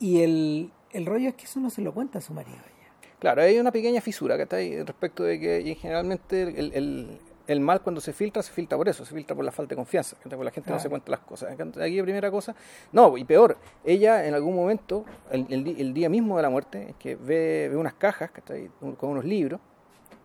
y 0.00 0.20
el, 0.22 0.70
el 0.92 1.06
rollo 1.06 1.30
es 1.30 1.34
que 1.34 1.44
eso 1.44 1.60
no 1.60 1.70
se 1.70 1.80
lo 1.80 1.92
cuenta 1.94 2.18
a 2.18 2.20
su 2.20 2.34
marido. 2.34 2.56
ella. 2.58 3.08
Claro, 3.18 3.42
hay 3.42 3.58
una 3.58 3.72
pequeña 3.72 4.00
fisura 4.02 4.36
que 4.36 4.42
está 4.42 4.56
ahí 4.56 4.82
respecto 4.82 5.24
de 5.24 5.40
que 5.40 5.60
y 5.62 5.74
generalmente 5.74 6.42
el, 6.42 6.72
el- 6.74 7.18
el 7.48 7.60
mal 7.60 7.80
cuando 7.80 8.00
se 8.00 8.12
filtra, 8.12 8.42
se 8.42 8.52
filtra 8.52 8.76
por 8.78 8.88
eso, 8.88 9.04
se 9.04 9.12
filtra 9.14 9.34
por 9.34 9.44
la 9.44 9.50
falta 9.50 9.70
de 9.70 9.76
confianza, 9.76 10.16
porque 10.22 10.44
la 10.44 10.50
gente 10.52 10.70
no 10.70 10.78
se 10.78 10.88
cuenta 10.88 11.10
las 11.10 11.20
cosas. 11.20 11.50
Aquí 11.58 11.96
la 11.96 12.02
primera 12.04 12.30
cosa, 12.30 12.54
no, 12.92 13.16
y 13.18 13.24
peor, 13.24 13.56
ella 13.84 14.26
en 14.26 14.34
algún 14.34 14.54
momento, 14.54 15.04
el, 15.30 15.46
el 15.50 15.64
di- 15.64 15.76
el 15.80 15.92
día 15.94 16.08
mismo 16.08 16.36
de 16.36 16.42
la 16.42 16.50
muerte, 16.50 16.90
es 16.90 16.96
que 16.96 17.16
ve, 17.16 17.68
ve 17.70 17.76
unas 17.76 17.94
cajas 17.94 18.30
¿cachai? 18.30 18.70
Con 18.98 19.10
unos 19.10 19.24
libros, 19.24 19.60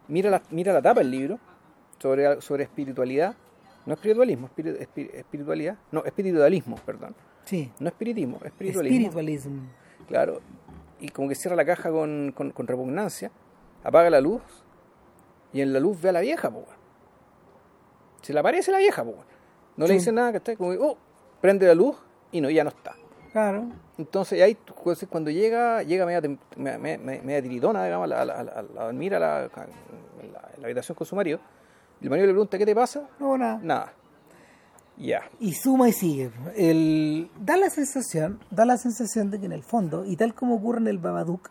mira 0.07 0.29
la, 0.29 0.41
mira 0.51 0.73
la 0.73 0.81
tapa 0.81 0.99
del 0.99 1.11
libro 1.11 1.39
sobre, 1.97 2.41
sobre 2.41 2.63
espiritualidad, 2.63 3.35
no 3.85 3.93
espiritualismo, 3.93 4.49
espiri- 4.55 4.77
espi- 4.79 5.09
espiritualidad, 5.13 5.77
no, 5.91 6.03
espiritualismo, 6.05 6.75
perdón. 6.85 7.15
Sí, 7.45 7.71
No 7.79 7.87
espiritismo, 7.89 8.39
espiritualismo. 8.43 8.97
spiritualism. 9.11 9.59
Claro, 10.07 10.41
y 10.99 11.09
como 11.09 11.29
que 11.29 11.35
cierra 11.35 11.55
la 11.55 11.65
caja 11.65 11.89
con, 11.89 12.33
con, 12.35 12.51
con 12.51 12.67
repugnancia, 12.67 13.31
apaga 13.83 14.09
la 14.09 14.19
luz 14.21 14.41
y 15.53 15.61
en 15.61 15.71
la 15.73 15.79
luz 15.79 16.01
ve 16.01 16.09
a 16.09 16.11
la 16.13 16.21
vieja, 16.21 16.49
po. 16.51 16.65
Se 18.23 18.33
le 18.33 18.39
aparece 18.39 18.71
la 18.71 18.79
vieja, 18.79 19.03
weón. 19.03 19.23
No 19.77 19.85
le 19.85 19.93
dice 19.93 20.11
nada, 20.11 20.31
que 20.31 20.37
está 20.37 20.55
como, 20.55 20.71
oh, 20.71 20.97
prende 21.39 21.67
la 21.67 21.75
luz 21.75 21.95
y 22.31 22.41
no, 22.41 22.49
ya 22.49 22.63
no 22.63 22.71
está. 22.71 22.95
Claro, 23.31 23.65
Entonces 23.97 24.41
ahí 24.41 24.55
pues, 24.83 25.05
cuando 25.09 25.29
llega, 25.31 25.81
llega 25.83 26.05
media, 26.05 26.21
media, 26.55 26.77
media- 26.77 27.21
media 27.23 27.41
tiritona, 27.41 27.83
digamos, 27.83 28.05
a, 28.05 28.07
la- 28.07 28.21
a, 28.21 28.25
la- 28.25 28.33
a 28.33 28.61
la- 28.61 28.81
a 28.81 28.85
dormir 28.85 29.15
a 29.15 29.19
la, 29.19 29.37
a 29.45 30.63
habitación 30.63 30.95
con 30.95 31.05
su 31.07 31.15
marido. 31.15 31.39
Y 31.99 32.05
el 32.05 32.09
marido 32.09 32.27
le 32.27 32.33
pregunta, 32.33 32.57
¿qué 32.57 32.65
te 32.65 32.75
pasa? 32.75 33.07
no, 33.19 33.37
nada. 33.37 33.59
Nada. 33.63 33.93
Ya. 34.97 35.23
Y 35.39 35.53
suma 35.53 35.89
y 35.89 35.93
sigue. 35.93 36.29
El, 36.55 37.29
da 37.39 37.57
la 37.57 37.69
sensación, 37.71 38.39
da 38.51 38.65
la 38.65 38.77
sensación 38.77 39.31
de 39.31 39.39
que 39.39 39.47
en 39.47 39.51
el 39.53 39.63
fondo, 39.63 40.05
y 40.05 40.15
tal 40.15 40.35
como 40.35 40.55
ocurre 40.55 40.77
en 40.79 40.87
el 40.87 40.99
Babadook, 40.99 41.49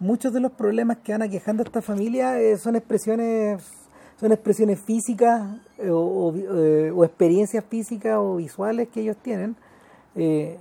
muchos 0.00 0.32
de 0.34 0.40
los 0.40 0.52
problemas 0.52 0.98
que 0.98 1.12
van 1.12 1.22
aquejando 1.22 1.62
a 1.62 1.66
esta 1.66 1.80
familia 1.80 2.38
eh, 2.40 2.56
son 2.58 2.76
expresiones 2.76 3.66
son 4.20 4.32
expresiones 4.32 4.80
físicas 4.80 5.42
vi- 6.32 6.46
eh, 6.48 6.92
o 6.94 7.04
experiencias 7.04 7.64
físicas 7.64 8.16
o 8.18 8.36
visuales 8.36 8.88
que 8.88 9.00
ellos 9.00 9.16
tienen 9.16 9.56
eh, 10.14 10.58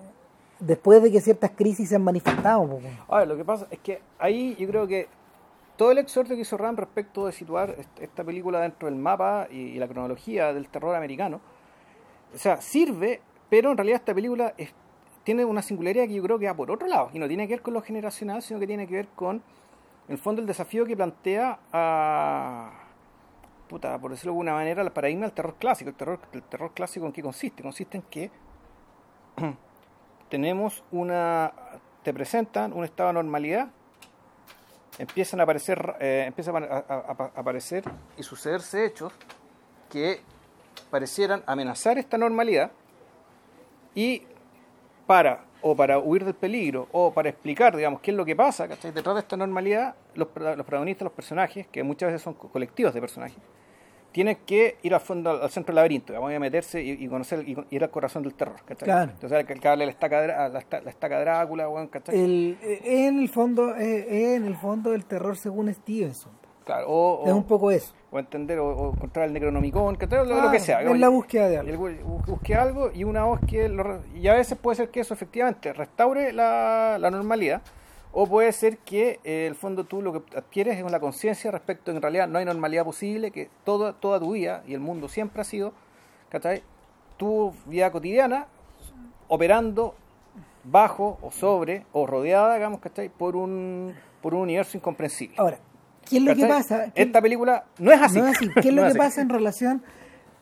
después 0.59 1.01
de 1.01 1.11
que 1.11 1.21
ciertas 1.21 1.51
crisis 1.51 1.89
se 1.89 1.95
han 1.95 2.03
manifestado. 2.03 2.67
po. 2.67 2.79
A 3.07 3.19
ver, 3.19 3.27
lo 3.27 3.37
que 3.37 3.45
pasa 3.45 3.67
es 3.71 3.79
que 3.79 4.01
ahí 4.19 4.55
yo 4.59 4.67
creo 4.67 4.87
que 4.87 5.07
todo 5.75 5.91
el 5.91 5.99
exhorto 5.99 6.33
que 6.33 6.41
hizo 6.41 6.57
Ram 6.57 6.75
respecto 6.75 7.25
de 7.25 7.31
situar 7.31 7.75
est- 7.77 7.99
esta 8.01 8.23
película 8.23 8.59
dentro 8.61 8.87
del 8.87 8.97
mapa 8.97 9.47
y, 9.51 9.75
la 9.75 9.87
cronología 9.87 10.53
del 10.53 10.67
terror 10.69 10.95
americano, 10.95 11.39
o 12.33 12.37
sea, 12.37 12.61
sirve, 12.61 13.21
pero 13.49 13.71
en 13.71 13.77
realidad 13.77 13.97
esta 13.99 14.13
película 14.13 14.53
tiene 15.23 15.45
una 15.45 15.61
singularidad 15.61 16.05
que 16.07 16.13
yo 16.15 16.23
creo 16.23 16.39
que 16.39 16.47
va 16.47 16.53
por 16.55 16.71
otro 16.71 16.87
lado, 16.87 17.09
y 17.13 17.19
no 17.19 17.27
tiene 17.27 17.47
que 17.47 17.53
ver 17.55 17.61
con 17.61 17.73
lo 17.73 17.81
generacional, 17.81 18.41
sino 18.41 18.59
que 18.59 18.67
tiene 18.67 18.87
que 18.87 18.95
ver 18.95 19.07
con, 19.15 19.35
en 20.07 20.13
el 20.13 20.17
fondo, 20.17 20.41
el 20.41 20.47
desafío 20.47 20.85
que 20.85 20.95
plantea 20.95 21.59
a, 21.71 22.71
puta, 23.67 23.97
por 23.99 24.11
decirlo 24.11 24.31
de 24.31 24.35
alguna 24.35 24.53
manera, 24.53 24.81
el 24.81 24.91
paradigma 24.91 25.25
del 25.25 25.33
terror 25.33 25.55
clásico. 25.55 25.89
El 25.89 25.95
terror, 25.95 26.19
el 26.33 26.43
terror 26.43 26.71
clásico 26.73 27.05
en 27.05 27.11
qué 27.11 27.21
consiste? 27.21 27.61
Consiste 27.63 27.97
en 27.97 28.03
que 28.03 28.31
tenemos 30.29 30.83
una 30.91 31.51
te 32.03 32.13
presentan 32.13 32.73
un 32.73 32.83
estado 32.85 33.09
de 33.09 33.13
normalidad 33.15 33.67
empiezan 34.97 35.39
a 35.39 35.43
aparecer 35.43 35.95
eh, 35.99 36.23
empiezan 36.27 36.63
a, 36.63 36.77
aparecer 37.35 37.83
y 38.17 38.23
sucederse 38.23 38.85
hechos 38.85 39.11
que 39.89 40.21
parecieran 40.89 41.43
amenazar 41.45 41.97
esta 41.97 42.17
normalidad 42.17 42.71
y 43.93 44.23
para 45.05 45.43
o 45.61 45.75
para 45.75 45.99
huir 45.99 46.23
del 46.25 46.33
peligro 46.33 46.87
o 46.91 47.11
para 47.13 47.29
explicar 47.29 47.75
digamos 47.75 47.99
qué 48.01 48.11
es 48.11 48.17
lo 48.17 48.25
que 48.25 48.35
pasa 48.35 48.67
¿cachai? 48.67 48.91
detrás 48.91 49.15
de 49.15 49.21
esta 49.21 49.35
normalidad 49.37 49.95
los, 50.15 50.29
los 50.35 50.55
protagonistas 50.65 51.03
los 51.05 51.13
personajes 51.13 51.67
que 51.67 51.83
muchas 51.83 52.07
veces 52.07 52.21
son 52.21 52.33
co- 52.35 52.49
colectivos 52.49 52.93
de 52.93 53.01
personajes 53.01 53.37
tienen 54.17 54.37
que 54.47 54.77
ir 54.81 54.95
al 54.95 54.99
fondo 54.99 55.29
al 55.43 55.49
centro 55.51 55.67
del 55.71 55.75
laberinto 55.75 56.11
digamos, 56.11 56.31
y 56.31 56.35
a 56.35 56.39
meterse 56.39 56.81
y, 56.81 56.89
y 57.03 57.07
conocer 57.07 57.47
y 57.47 57.55
ir 57.69 57.83
al 57.83 57.91
corazón 57.91 58.23
del 58.23 58.33
terror 58.33 58.55
¿cachai? 58.65 58.85
Claro. 58.87 59.11
entonces 59.11 59.39
el 59.39 59.45
que 59.45 59.75
la 59.75 59.83
estaca, 59.85 60.25
la, 60.25 60.49
la 60.49 60.89
estaca 60.89 61.19
Drácula 61.19 61.67
¿cachai? 61.91 62.15
El, 62.19 62.57
eh, 62.63 62.81
en 63.07 63.19
el 63.19 63.29
fondo 63.29 63.75
eh, 63.75 64.33
en 64.35 64.45
el 64.45 64.55
fondo 64.55 64.91
el 64.95 65.05
terror 65.05 65.37
según 65.37 65.71
Stevenson. 65.71 66.31
Claro, 66.65 66.87
o, 66.89 67.25
Es 67.27 67.31
o- 67.31 67.35
un 67.37 67.43
poco 67.43 67.69
eso. 67.69 67.93
o 68.11 68.17
entender 68.17 68.57
o, 68.59 68.67
o 68.67 68.93
encontrar 68.95 69.27
el 69.27 69.33
Necronomicon, 69.33 69.95
que 69.97 70.07
lo, 70.07 70.25
lo 70.25 70.35
Claro, 70.35 70.51
que 70.51 70.59
sea. 70.59 70.81
es 70.81 70.99
la 70.99 71.09
búsqueda 71.09 71.47
de 71.47 71.57
algo. 71.59 71.87
el 71.87 72.03
busque 72.03 72.55
algo 72.55 72.91
y 72.93 73.03
una 73.03 73.23
voz 73.25 73.39
que 73.47 73.69
lo 73.69 74.01
y 74.15 74.27
a 74.27 74.33
veces 74.33 74.57
puede 74.57 74.77
ser 74.77 74.89
que 74.89 74.99
eso 75.01 75.13
efectivamente 75.13 75.71
restaure 75.73 76.33
la, 76.33 76.97
la 76.99 77.11
normalidad 77.11 77.61
o 78.19 78.25
puede 78.25 78.51
ser 78.51 78.79
que 78.79 79.19
eh, 79.23 79.45
el 79.45 79.53
fondo 79.53 79.83
tú 79.83 80.01
lo 80.01 80.11
que 80.25 80.37
adquieres 80.37 80.77
es 80.77 80.83
una 80.83 80.99
conciencia 80.99 81.51
respecto 81.51 81.91
a 81.91 81.93
que 81.93 81.97
en 81.97 82.01
realidad 82.01 82.27
no 82.27 82.39
hay 82.39 82.45
normalidad 82.45 82.83
posible, 82.83 83.29
que 83.29 83.47
toda, 83.63 83.93
toda 83.93 84.19
tu 84.19 84.31
vida 84.33 84.63
y 84.67 84.73
el 84.73 84.79
mundo 84.79 85.07
siempre 85.07 85.41
ha 85.41 85.43
sido, 85.43 85.71
¿cachai? 86.29 86.63
Tu 87.17 87.53
vida 87.67 87.91
cotidiana 87.91 88.47
operando 89.27 89.93
bajo 90.63 91.17
o 91.21 91.31
sobre 91.31 91.85
o 91.93 92.05
rodeada, 92.07 92.55
digamos, 92.55 92.79
¿cachai? 92.79 93.09
Por 93.09 93.35
un, 93.35 93.93
por 94.21 94.33
un 94.33 94.41
universo 94.41 94.77
incomprensible. 94.77 95.35
Ahora, 95.37 95.59
¿qué 96.09 96.17
es 96.17 96.23
lo 96.23 96.35
que 96.35 96.45
pasa? 96.47 96.91
¿Qué- 96.93 97.03
Esta 97.03 97.21
película 97.21 97.65
no 97.77 97.91
es 97.91 98.01
así. 98.01 98.19
No 98.19 98.27
es 98.27 98.37
así. 98.37 98.49
¿Qué 98.49 98.59
es 98.59 98.65
lo 98.73 98.81
No 98.81 98.87
que 98.87 98.89
así. 98.91 98.97
pasa 98.97 99.21
en 99.21 99.29
relación, 99.29 99.83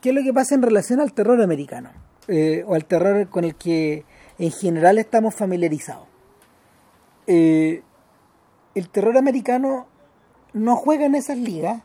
qué 0.01 0.09
es 0.09 0.15
lo 0.15 0.23
que 0.23 0.33
pasa 0.33 0.55
en 0.55 0.61
relación 0.61 0.99
al 1.01 1.13
terror 1.13 1.41
americano? 1.41 1.91
Eh, 2.27 2.63
o 2.65 2.73
al 2.73 2.85
terror 2.85 3.27
con 3.29 3.43
el 3.43 3.55
que 3.55 4.03
en 4.39 4.51
general 4.51 4.97
estamos 4.97 5.35
familiarizados. 5.35 6.07
Eh, 7.27 7.83
el 8.75 8.89
terror 8.89 9.17
americano 9.17 9.87
no 10.53 10.75
juega 10.75 11.05
en 11.05 11.15
esas 11.15 11.37
ligas 11.37 11.81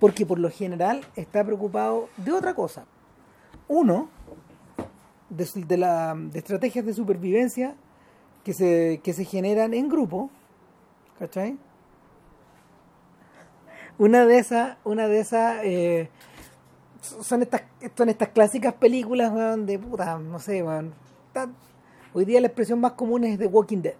porque 0.00 0.26
por 0.26 0.38
lo 0.38 0.50
general 0.50 1.00
está 1.16 1.44
preocupado 1.44 2.08
de 2.16 2.32
otra 2.32 2.54
cosa. 2.54 2.84
Uno, 3.68 4.08
de, 5.30 5.76
la, 5.76 6.16
estrategias 6.34 6.84
de 6.84 6.94
supervivencia 6.94 7.74
que 8.44 8.52
se, 8.54 9.24
generan 9.24 9.74
en 9.74 9.88
grupo, 9.88 10.30
¿cachai? 11.18 11.58
Una 13.98 14.24
de 14.24 14.38
esas, 14.38 14.76
una 14.84 15.08
de 15.08 15.20
esas 15.20 15.60
eh, 15.64 16.08
son 17.00 17.42
estas, 17.42 17.62
son 17.96 18.08
estas 18.08 18.28
clásicas 18.28 18.74
películas 18.74 19.32
weón, 19.32 19.66
de 19.66 19.78
puta, 19.78 20.18
no 20.18 20.38
sé. 20.38 20.64
Está- 21.26 21.50
hoy 22.14 22.24
día 22.24 22.40
la 22.40 22.46
expresión 22.46 22.80
más 22.80 22.92
común 22.92 23.24
es 23.24 23.38
The 23.38 23.46
Walking 23.46 23.82
Dead, 23.82 23.94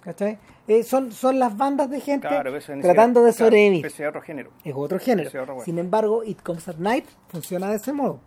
¿cachai? 0.00 0.38
Eh, 0.66 0.82
son, 0.82 1.12
son 1.12 1.38
las 1.38 1.56
bandas 1.56 1.90
de 1.90 2.00
gente 2.00 2.28
Claro, 2.28 2.52
tratando 2.80 3.24
de 3.24 3.32
sobrevivir. 3.32 3.84
es 3.86 4.00
otro 4.00 4.20
género. 4.22 4.50
es 4.64 4.74
otro 4.74 4.98
género. 4.98 5.28
Ese 5.28 5.38
otro, 5.38 5.54
bueno. 5.54 5.64
Sin 5.64 5.78
embargo, 5.78 6.22
It 6.24 6.42
Comes 6.42 6.68
at 6.68 6.76
Night 6.76 7.06
funciona 7.28 7.68
de 7.68 7.76
ese 7.76 7.92
modo. 7.92 8.20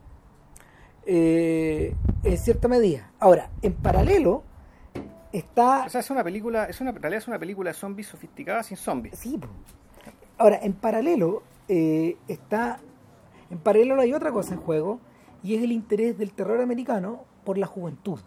Eh, 1.05 1.93
en 2.23 2.37
cierta 2.37 2.67
medida. 2.67 3.11
Ahora, 3.19 3.49
en 3.61 3.73
paralelo 3.73 4.43
está 5.31 5.85
O 5.85 5.89
sea, 5.89 6.01
es 6.01 6.09
una 6.09 6.23
película, 6.23 6.65
es 6.65 6.79
una, 6.81 6.91
en 6.91 7.01
realidad 7.01 7.21
es 7.21 7.27
una 7.27 7.39
película 7.39 7.71
de 7.71 7.73
zombies 7.73 8.07
sofisticada 8.07 8.63
sin 8.63 8.77
zombies. 8.77 9.17
Sí. 9.17 9.39
Ahora, 10.37 10.59
en 10.61 10.73
paralelo 10.73 11.43
eh, 11.67 12.17
está. 12.27 12.79
En 13.49 13.57
paralelo 13.59 13.99
hay 13.99 14.13
otra 14.13 14.31
cosa 14.31 14.53
en 14.53 14.59
juego 14.61 14.99
y 15.43 15.55
es 15.55 15.63
el 15.63 15.71
interés 15.71 16.17
del 16.17 16.31
terror 16.33 16.61
americano 16.61 17.25
por 17.43 17.57
la 17.57 17.67
juventud. 17.67 18.19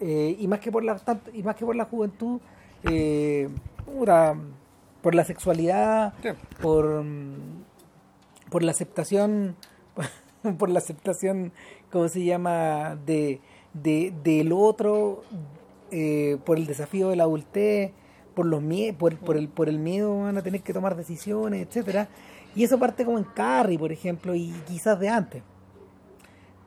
Eh, 0.00 0.36
y 0.38 0.46
más 0.48 0.60
que 0.60 0.70
por 0.70 0.84
la 0.84 0.96
tanto- 0.96 1.30
y 1.32 1.42
más 1.42 1.56
que 1.56 1.64
por 1.64 1.74
la 1.76 1.84
juventud, 1.86 2.40
eh, 2.84 3.48
por 5.02 5.14
la 5.14 5.24
sexualidad, 5.24 6.12
Sí. 6.22 6.28
por, 6.60 7.02
mm, 7.02 7.64
por 8.50 8.62
la 8.62 8.72
aceptación, 8.72 9.56
por 10.58 10.68
la 10.68 10.78
aceptación, 10.78 11.52
¿cómo 11.90 12.08
se 12.08 12.24
llama? 12.24 12.96
de, 13.06 13.40
de 13.72 14.12
del 14.22 14.52
otro, 14.52 15.22
eh, 15.90 16.36
por 16.44 16.58
el 16.58 16.66
desafío 16.66 17.08
de 17.10 17.16
la 17.16 17.24
adultez, 17.24 17.92
por 18.34 18.44
los 18.46 18.62
por, 18.98 19.16
por 19.18 19.36
el 19.38 19.48
por 19.48 19.68
el 19.68 19.78
miedo 19.78 20.20
van 20.20 20.36
a 20.36 20.42
tener 20.42 20.60
que 20.62 20.72
tomar 20.74 20.94
decisiones, 20.96 21.66
etcétera. 21.66 22.08
Y 22.54 22.64
eso 22.64 22.78
parte 22.78 23.04
como 23.04 23.18
en 23.18 23.24
Carrie, 23.24 23.78
por 23.78 23.92
ejemplo, 23.92 24.34
y 24.34 24.50
quizás 24.66 24.98
de 25.00 25.08
antes. 25.08 25.42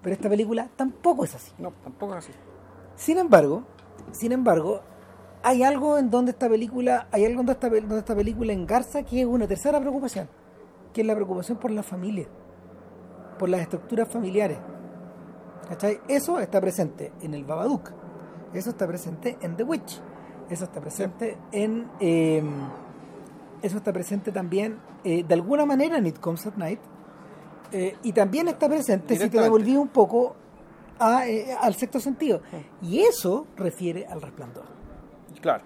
Pero 0.02 0.14
esta 0.16 0.30
película 0.30 0.70
tampoco 0.76 1.26
es 1.26 1.36
así. 1.36 1.52
No, 1.58 1.72
tampoco 1.84 2.14
es 2.18 2.26
así. 2.26 2.32
Sin 3.00 3.18
embargo, 3.18 3.64
sin 4.12 4.34
embargo, 4.34 4.82
hay 5.42 5.64
algo 5.64 5.98
en 5.98 6.10
donde 6.10 6.32
esta 6.32 6.50
película, 6.50 7.08
hay 7.14 7.24
algo 7.24 7.38
donde 7.38 7.54
esta, 7.54 7.70
donde 7.70 8.00
esta 8.00 8.14
película 8.14 8.52
engarza 8.52 9.04
que 9.04 9.22
es 9.22 9.26
una 9.26 9.48
tercera 9.48 9.80
preocupación, 9.80 10.28
que 10.92 11.00
es 11.00 11.08
la 11.08 11.16
preocupación 11.16 11.58
por 11.58 11.72
la 11.72 11.82
familia, 11.82 12.28
por 13.40 13.48
las 13.48 13.62
estructuras 13.62 14.10
familiares. 14.10 14.58
¿Cachai? 15.70 16.02
Eso 16.10 16.40
está 16.40 16.60
presente 16.60 17.14
en 17.22 17.34
el 17.36 17.46
Babadook, 17.46 17.90
eso 18.54 18.72
está 18.72 18.86
presente 18.86 19.38
en 19.40 19.56
The 19.56 19.64
Witch, 19.64 20.02
eso 20.50 20.66
está 20.66 20.82
presente 20.82 21.38
en 21.54 21.88
eh, 22.02 22.44
eso 23.62 23.78
está 23.78 23.94
presente 23.94 24.34
también 24.34 24.78
eh, 25.06 25.24
de 25.24 25.34
alguna 25.36 25.66
manera 25.66 25.98
en 25.98 26.06
It 26.06 26.20
Comes 26.20 26.46
at 26.48 26.56
Night 26.58 26.82
eh, 27.72 27.96
y 28.04 28.12
también 28.12 28.50
está 28.50 28.68
presente 28.68 29.16
si 29.16 29.30
te 29.30 29.40
devolví 29.40 29.78
un 29.78 29.88
poco 29.88 30.36
a, 31.00 31.28
eh, 31.28 31.56
al 31.60 31.76
sexto 31.76 32.00
sentido. 32.00 32.42
Y 32.82 33.00
eso 33.00 33.48
refiere 33.56 34.06
al 34.06 34.22
resplandor. 34.22 34.66
Claro. 35.42 35.64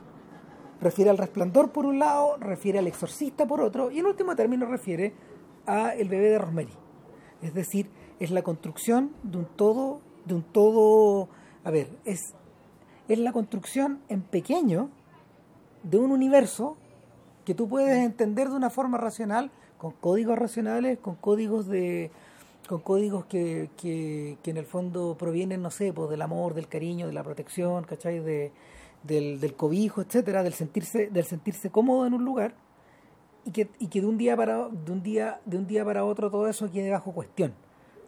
refiere 0.79 1.09
al 1.09 1.17
resplandor 1.17 1.71
por 1.71 1.85
un 1.85 1.97
lado 1.97 2.37
refiere 2.37 2.77
al 2.77 2.85
exorcista 2.85 3.47
por 3.47 3.59
otro 3.61 3.89
y 3.89 3.99
en 3.99 4.05
último 4.05 4.35
término 4.35 4.67
refiere 4.67 5.13
a 5.65 5.95
el 5.95 6.09
bebé 6.09 6.29
de 6.29 6.37
Rosemary. 6.37 6.73
Es 7.41 7.53
decir 7.53 7.89
es 8.19 8.29
la 8.29 8.43
construcción 8.43 9.11
de 9.23 9.39
un 9.39 9.45
todo 9.45 10.01
de 10.25 10.35
un 10.35 10.43
todo 10.43 11.29
a 11.63 11.71
ver 11.71 11.87
es 12.05 12.35
es 13.07 13.17
la 13.17 13.31
construcción 13.31 14.01
en 14.09 14.21
pequeño 14.21 14.89
de 15.83 15.97
un 15.97 16.11
universo 16.11 16.77
que 17.45 17.53
tú 17.53 17.67
puedes 17.67 17.97
entender 17.97 18.49
de 18.49 18.55
una 18.55 18.69
forma 18.69 18.97
racional, 18.97 19.51
con 19.77 19.91
códigos 19.91 20.37
racionales, 20.39 20.97
con 20.99 21.15
códigos 21.15 21.67
de 21.67 22.09
con 22.67 22.80
códigos 22.82 23.26
que, 23.26 23.69
que, 23.78 24.38
que 24.41 24.52
en 24.52 24.58
el 24.58 24.65
fondo 24.65 25.15
provienen, 25.17 25.62
no 25.62 25.71
sé, 25.71 25.93
pues 25.93 26.10
del 26.10 26.21
amor, 26.21 26.54
del 26.54 26.67
cariño, 26.67 27.08
de 27.08 27.13
la 27.13 27.23
protección, 27.23 27.84
¿cachai? 27.84 28.19
De, 28.19 28.52
del, 29.04 29.39
del 29.39 29.56
cobijo, 29.56 30.02
etcétera, 30.02 30.43
del 30.43 30.54
sentirse, 30.54 31.10
del 31.10 31.26
sentirse 31.26 31.69
cómodo 31.69 32.06
en 32.06 32.13
un 32.13 32.23
lugar, 32.23 32.56
y 33.45 33.52
que, 33.52 33.69
y 33.80 33.88
que 33.88 34.02
de 34.02 34.08
un 34.08 34.17
día 34.17 34.38
para 34.38 34.69
de 34.69 34.91
un 34.91 35.04
día, 35.04 35.41
de 35.45 35.58
un 35.58 35.67
día 35.67 35.84
para 35.84 36.06
otro 36.06 36.32
todo 36.32 36.47
eso 36.47 36.71
quede 36.71 36.89
bajo 36.91 37.12
cuestión, 37.12 37.54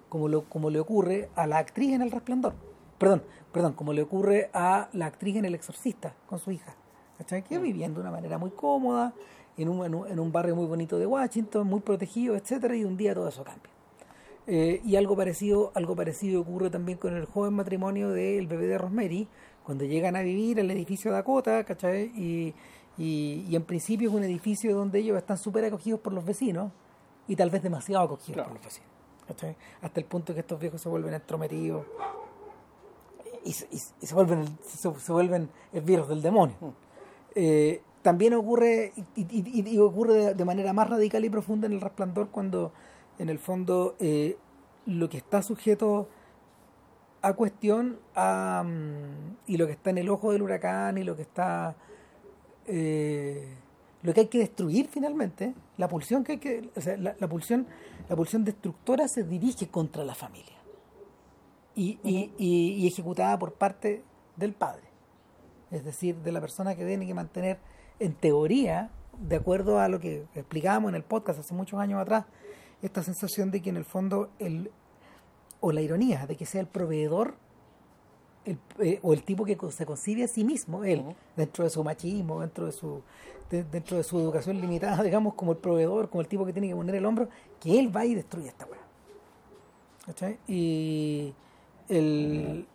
como 0.08 0.30
lo, 0.30 0.44
como 0.46 0.70
le 0.70 0.80
ocurre 0.80 1.30
a 1.36 1.46
la 1.48 1.58
actriz 1.58 1.94
en 1.94 2.02
el 2.02 2.12
resplandor. 2.12 2.54
Perdón, 2.98 3.24
perdón, 3.52 3.74
como 3.74 3.92
le 3.92 4.02
ocurre 4.02 4.50
a 4.54 4.88
la 4.94 5.08
actriz 5.08 5.36
en 5.36 5.44
el 5.44 5.56
exorcista 5.56 6.16
con 6.28 6.40
su 6.40 6.52
hija. 6.52 6.76
¿Cachai? 7.18 7.44
Que 7.44 7.60
viviendo 7.60 8.00
de 8.00 8.08
una 8.08 8.12
manera 8.12 8.38
muy 8.38 8.52
cómoda, 8.52 9.14
en 9.58 9.70
un, 9.70 9.86
en 9.86 9.96
un, 9.96 10.08
en 10.08 10.20
un 10.20 10.32
barrio 10.32 10.56
muy 10.56 10.66
bonito 10.66 10.98
de 10.98 11.06
Washington, 11.06 11.68
muy 11.68 11.80
protegido, 11.82 12.36
etcétera, 12.36 12.76
y 12.76 12.84
un 12.84 12.98
día 12.98 13.14
todo 13.14 13.28
eso 13.28 13.44
cambia. 13.44 13.72
Eh, 14.48 14.82
y 14.86 14.96
algo 14.96 15.16
parecido, 15.16 15.72
algo 15.74 15.96
parecido 15.96 16.42
ocurre 16.42 16.70
también 16.70 16.98
con 17.00 17.16
el 17.16 17.26
joven 17.26 17.54
matrimonio 17.54 18.10
del 18.10 18.46
bebé 18.48 18.68
de 18.68 18.78
Rosemary, 18.78 19.28
cuando 19.64 19.86
llegan 19.86 20.16
a 20.16 20.22
vivir 20.22 20.60
al 20.60 20.70
edificio 20.70 21.12
Dakota, 21.12 21.64
¿cachai? 21.64 22.12
Y, 22.16 22.54
y, 22.98 23.46
y 23.50 23.56
en 23.56 23.64
principio 23.64 24.10
es 24.10 24.16
un 24.16 24.24
edificio 24.24 24.76
donde 24.76 25.00
ellos 25.00 25.18
están 25.18 25.38
súper 25.40 25.66
acogidos 25.66 26.00
por 26.00 26.14
los 26.14 26.24
vecinos 26.24 26.72
y 27.28 27.36
tal 27.36 27.50
vez 27.50 27.64
demasiado 27.64 28.04
acogidos 28.06 28.34
Claro. 28.36 28.50
por 28.50 28.58
los 28.58 28.66
vecinos. 28.66 28.90
¿cachai? 29.28 29.56
Hasta 29.82 30.00
el 30.00 30.06
punto 30.06 30.34
que 30.36 30.42
estos 30.42 30.60
viejos 30.60 30.80
se 30.80 30.88
vuelven 30.90 31.16
entrometidos 31.16 31.84
y, 33.44 33.54
se- 33.54 33.68
y 33.72 33.78
se- 33.80 33.94
y 34.02 34.06
se 34.06 34.14
vuelven 34.14 34.40
el, 34.40 34.48
se, 34.64 34.78
se 35.00 35.12
vuelven 35.12 35.50
el 35.74 35.82
virus 35.82 36.08
del 36.08 36.22
demonio. 36.22 36.56
Eh, 37.34 37.82
también 38.04 38.36
ocurre 38.36 38.94
y, 39.16 39.22
y- 39.22 39.28
y- 39.62 39.70
y 39.76 39.80
ocurre 39.80 40.14
de, 40.14 40.34
de 40.36 40.46
manera 40.46 40.74
más 40.74 40.88
radical 40.90 41.26
y 41.26 41.30
profunda 41.32 41.66
en 41.66 41.74
el 41.74 41.82
resplandor 41.82 42.30
cuando 42.30 42.72
en 43.20 43.30
el 43.30 43.40
fondo 43.40 43.96
eh, 44.00 44.38
lo 44.86 45.10
que 45.10 45.18
está 45.18 45.42
sujeto 45.42 46.08
a 47.22 47.34
cuestión 47.34 48.00
a, 48.16 48.64
mm, 48.66 49.38
y 49.48 49.58
lo 49.58 49.66
que 49.68 49.74
está 49.74 49.90
en 49.90 49.98
el 49.98 50.10
ojo 50.10 50.32
del 50.32 50.42
huracán 50.42 50.98
y 50.98 51.04
lo 51.04 51.16
que 51.16 51.24
está 51.24 51.76
eh, 52.68 53.48
lo 54.04 54.14
que 54.14 54.22
hay 54.22 54.28
que 54.28 54.40
destruir 54.40 54.88
finalmente 54.88 55.54
la 55.78 55.88
pulsión 55.88 56.24
que 56.24 56.34
hay 56.34 56.38
que 56.40 56.70
o 56.76 56.82
sea, 56.82 56.98
la, 56.98 57.16
la 57.20 57.28
pulsión 57.28 57.68
la 58.10 58.16
pulsión 58.16 58.44
destructora 58.44 59.08
se 59.08 59.24
dirige 59.24 59.68
contra 59.68 60.04
la 60.04 60.14
familia 60.16 60.56
y, 61.76 62.00
y- 62.04 62.32
y- 62.38 62.74
y 62.84 62.88
ejecutada 62.88 63.38
por 63.38 63.54
parte 63.54 64.04
del 64.38 64.54
padre. 64.54 64.84
Es 65.72 65.84
decir, 65.84 66.16
de 66.18 66.32
la 66.32 66.40
persona 66.40 66.76
que 66.76 66.86
tiene 66.86 67.06
que 67.06 67.14
mantener, 67.14 67.58
en 68.00 68.14
teoría, 68.14 68.92
de 69.20 69.36
acuerdo 69.36 69.80
a 69.80 69.90
lo 69.90 70.00
que 70.00 70.26
explicábamos 70.36 70.90
en 70.90 70.96
el 70.96 71.04
podcast 71.04 71.40
hace 71.40 71.54
muchos 71.54 71.78
años 71.80 72.00
atrás, 72.00 72.26
esta 72.86 73.04
sensación 73.04 73.52
de 73.52 73.62
que 73.62 73.70
en 73.70 73.78
el 73.78 73.86
fondo, 73.86 74.30
el, 74.40 74.72
o 75.60 75.72
la 75.72 75.82
ironía 75.82 76.28
de 76.28 76.36
que 76.38 76.46
sea 76.46 76.62
el 76.62 76.68
proveedor 76.68 77.36
el, 78.46 78.60
eh, 78.80 79.00
o 79.02 79.14
el 79.14 79.24
tipo 79.24 79.44
que 79.44 79.58
se 79.72 79.86
concibe 79.86 80.24
a 80.24 80.28
sí 80.28 80.44
mismo, 80.44 80.84
él, 80.84 81.04
dentro 81.36 81.64
de 81.64 81.70
su 81.72 81.84
machismo, 81.84 82.42
dentro 82.42 82.66
de 82.68 82.72
su 82.72 83.02
de- 83.50 83.64
dentro 83.64 83.98
de 83.98 84.04
su 84.04 84.20
educación 84.20 84.60
limitada, 84.60 85.04
digamos, 85.04 85.34
como 85.36 85.52
el 85.54 85.58
proveedor, 85.58 86.10
como 86.10 86.22
el 86.22 86.28
tipo 86.28 86.46
que 86.46 86.54
tiene 86.54 86.68
que 86.70 86.76
poner 86.76 86.96
el 86.96 87.06
hombro, 87.06 87.30
que 87.60 87.80
él 87.80 87.96
va 87.96 88.06
y 88.06 88.16
destruye 88.16 88.48
esta 88.48 88.66
weá. 88.66 88.80
Y 90.48 91.34
el, 91.90 92.68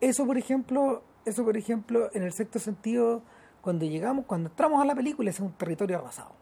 eso, 0.00 0.26
por 0.26 0.38
ejemplo, 0.38 1.02
eso, 1.24 1.44
por 1.44 1.56
ejemplo, 1.56 2.10
en 2.14 2.22
el 2.22 2.32
sexto 2.32 2.58
sentido, 2.58 3.22
cuando 3.60 3.84
llegamos, 3.84 4.24
cuando 4.26 4.48
entramos 4.48 4.80
a 4.80 4.84
la 4.84 4.94
película, 4.94 5.30
es 5.30 5.40
un 5.40 5.52
territorio 5.52 5.98
arrasado. 5.98 6.32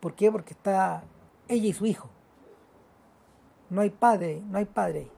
¿Por 0.00 0.14
qué? 0.14 0.30
Porque 0.30 0.52
está 0.54 1.04
ella 1.48 1.68
y 1.68 1.72
su 1.72 1.86
hijo. 1.86 2.08
No 3.70 3.80
hay 3.80 3.90
padre, 3.90 4.42
no 4.50 4.58
hay 4.58 4.64
padre. 4.66 5.08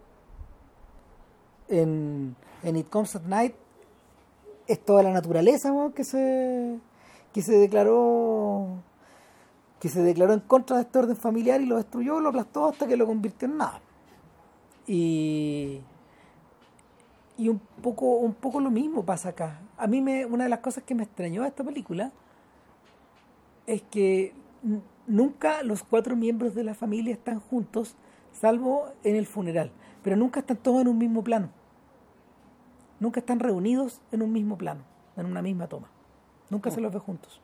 En, 1.68 2.36
en 2.62 2.76
It 2.76 2.88
Comes 2.88 3.16
at 3.16 3.22
Night 3.22 3.54
es 4.66 4.84
toda 4.84 5.02
la 5.02 5.12
naturaleza 5.12 5.72
que 5.94 6.04
se 6.04 6.78
que 7.32 7.42
se 7.42 7.52
declaró 7.58 8.82
que 9.80 9.88
se 9.88 10.02
declaró 10.02 10.32
en 10.32 10.40
contra 10.40 10.76
de 10.76 10.82
este 10.82 10.98
orden 10.98 11.16
familiar 11.16 11.60
y 11.60 11.66
lo 11.66 11.76
destruyó, 11.76 12.20
lo 12.20 12.30
aplastó 12.30 12.66
hasta 12.66 12.86
que 12.86 12.96
lo 12.96 13.06
convirtió 13.06 13.46
en 13.48 13.58
nada. 13.58 13.80
Y 14.86 15.80
Y 17.38 17.48
un 17.48 17.60
poco, 17.82 18.16
un 18.16 18.34
poco 18.34 18.60
lo 18.60 18.70
mismo 18.70 19.04
pasa 19.04 19.30
acá. 19.30 19.60
A 19.76 19.86
mí 19.86 20.00
me, 20.00 20.24
una 20.24 20.44
de 20.44 20.50
las 20.50 20.60
cosas 20.60 20.84
que 20.84 20.94
me 20.94 21.02
extrañó 21.04 21.42
de 21.42 21.48
esta 21.48 21.64
película 21.64 22.12
es 23.66 23.82
que 23.82 24.32
nunca 25.06 25.62
los 25.62 25.82
cuatro 25.82 26.16
miembros 26.16 26.54
de 26.54 26.64
la 26.64 26.74
familia 26.74 27.12
están 27.12 27.40
juntos, 27.40 27.96
salvo 28.40 28.92
en 29.02 29.16
el 29.16 29.26
funeral. 29.26 29.70
Pero 30.02 30.16
nunca 30.16 30.40
están 30.40 30.56
todos 30.58 30.80
en 30.82 30.88
un 30.88 30.98
mismo 30.98 31.22
plano. 31.24 31.50
Nunca 33.00 33.20
están 33.20 33.40
reunidos 33.40 34.00
en 34.12 34.22
un 34.22 34.32
mismo 34.32 34.56
plano, 34.56 34.82
en 35.16 35.26
una 35.26 35.42
misma 35.42 35.66
toma. 35.66 35.90
Nunca 36.48 36.70
se 36.70 36.80
los 36.80 36.92
ve 36.92 36.98
juntos. 36.98 37.40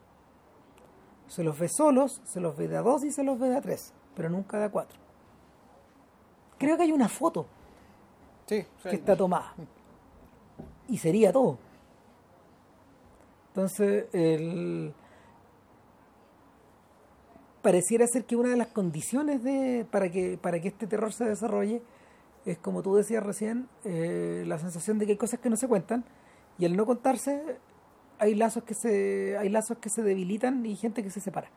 Se 1.27 1.43
los 1.43 1.59
ve 1.59 1.69
solos, 1.69 2.21
se 2.25 2.41
los 2.41 2.57
ve 2.57 2.69
de 2.69 2.77
a 2.77 2.83
dos 2.83 3.05
y 3.05 3.11
se 3.11 3.25
los 3.25 3.39
ve 3.39 3.49
de 3.49 3.57
a 3.57 3.61
tres, 3.61 3.93
pero 4.15 4.31
nunca 4.31 4.59
de 4.59 4.65
a 4.65 4.71
cuatro. 4.71 4.99
Creo 6.59 6.77
que 6.77 6.85
hay 6.85 6.93
una 6.93 7.09
foto 7.09 7.47
Sí, 8.47 8.63
sí. 8.83 8.89
que 8.89 8.97
está 8.97 9.17
tomada. 9.17 9.55
Y 10.89 10.99
sería 10.99 11.33
todo. 11.33 11.59
Entonces, 13.49 14.07
el... 14.13 14.95
pareciera 17.63 18.07
ser 18.07 18.25
que 18.25 18.37
una 18.37 18.51
de 18.51 18.57
las 18.57 18.69
condiciones 18.69 19.43
de, 19.43 19.87
para, 19.91 20.11
que, 20.11 20.39
para 20.41 20.61
que 20.61 20.69
este 20.69 20.87
terror 20.87 21.13
se 21.13 21.25
desarrolle 21.25 21.83
es, 22.45 22.59
como 22.59 22.83
tú 22.83 22.97
decías 22.97 23.23
recién, 23.25 23.69
eh, 23.85 24.45
la 24.47 24.59
sensación 24.59 24.99
de 24.99 25.07
que 25.07 25.13
hay 25.13 25.19
cosas 25.19 25.39
que 25.41 25.49
no 25.49 25.57
se 25.57 25.69
cuentan 25.69 26.05
y 26.59 26.65
al 26.67 26.77
no 26.77 26.85
contarse 26.87 27.41
hay 28.19 28.35
lazos 28.35 28.65
que 28.65 28.75
se 28.75 29.37
hay 29.39 29.49
lazos 29.49 29.79
que 29.79 29.89
se 29.89 30.03
debilitan 30.03 30.65
y 30.67 30.77
gente 30.77 31.03
que 31.03 31.11
se 31.11 31.21
separa. 31.21 31.51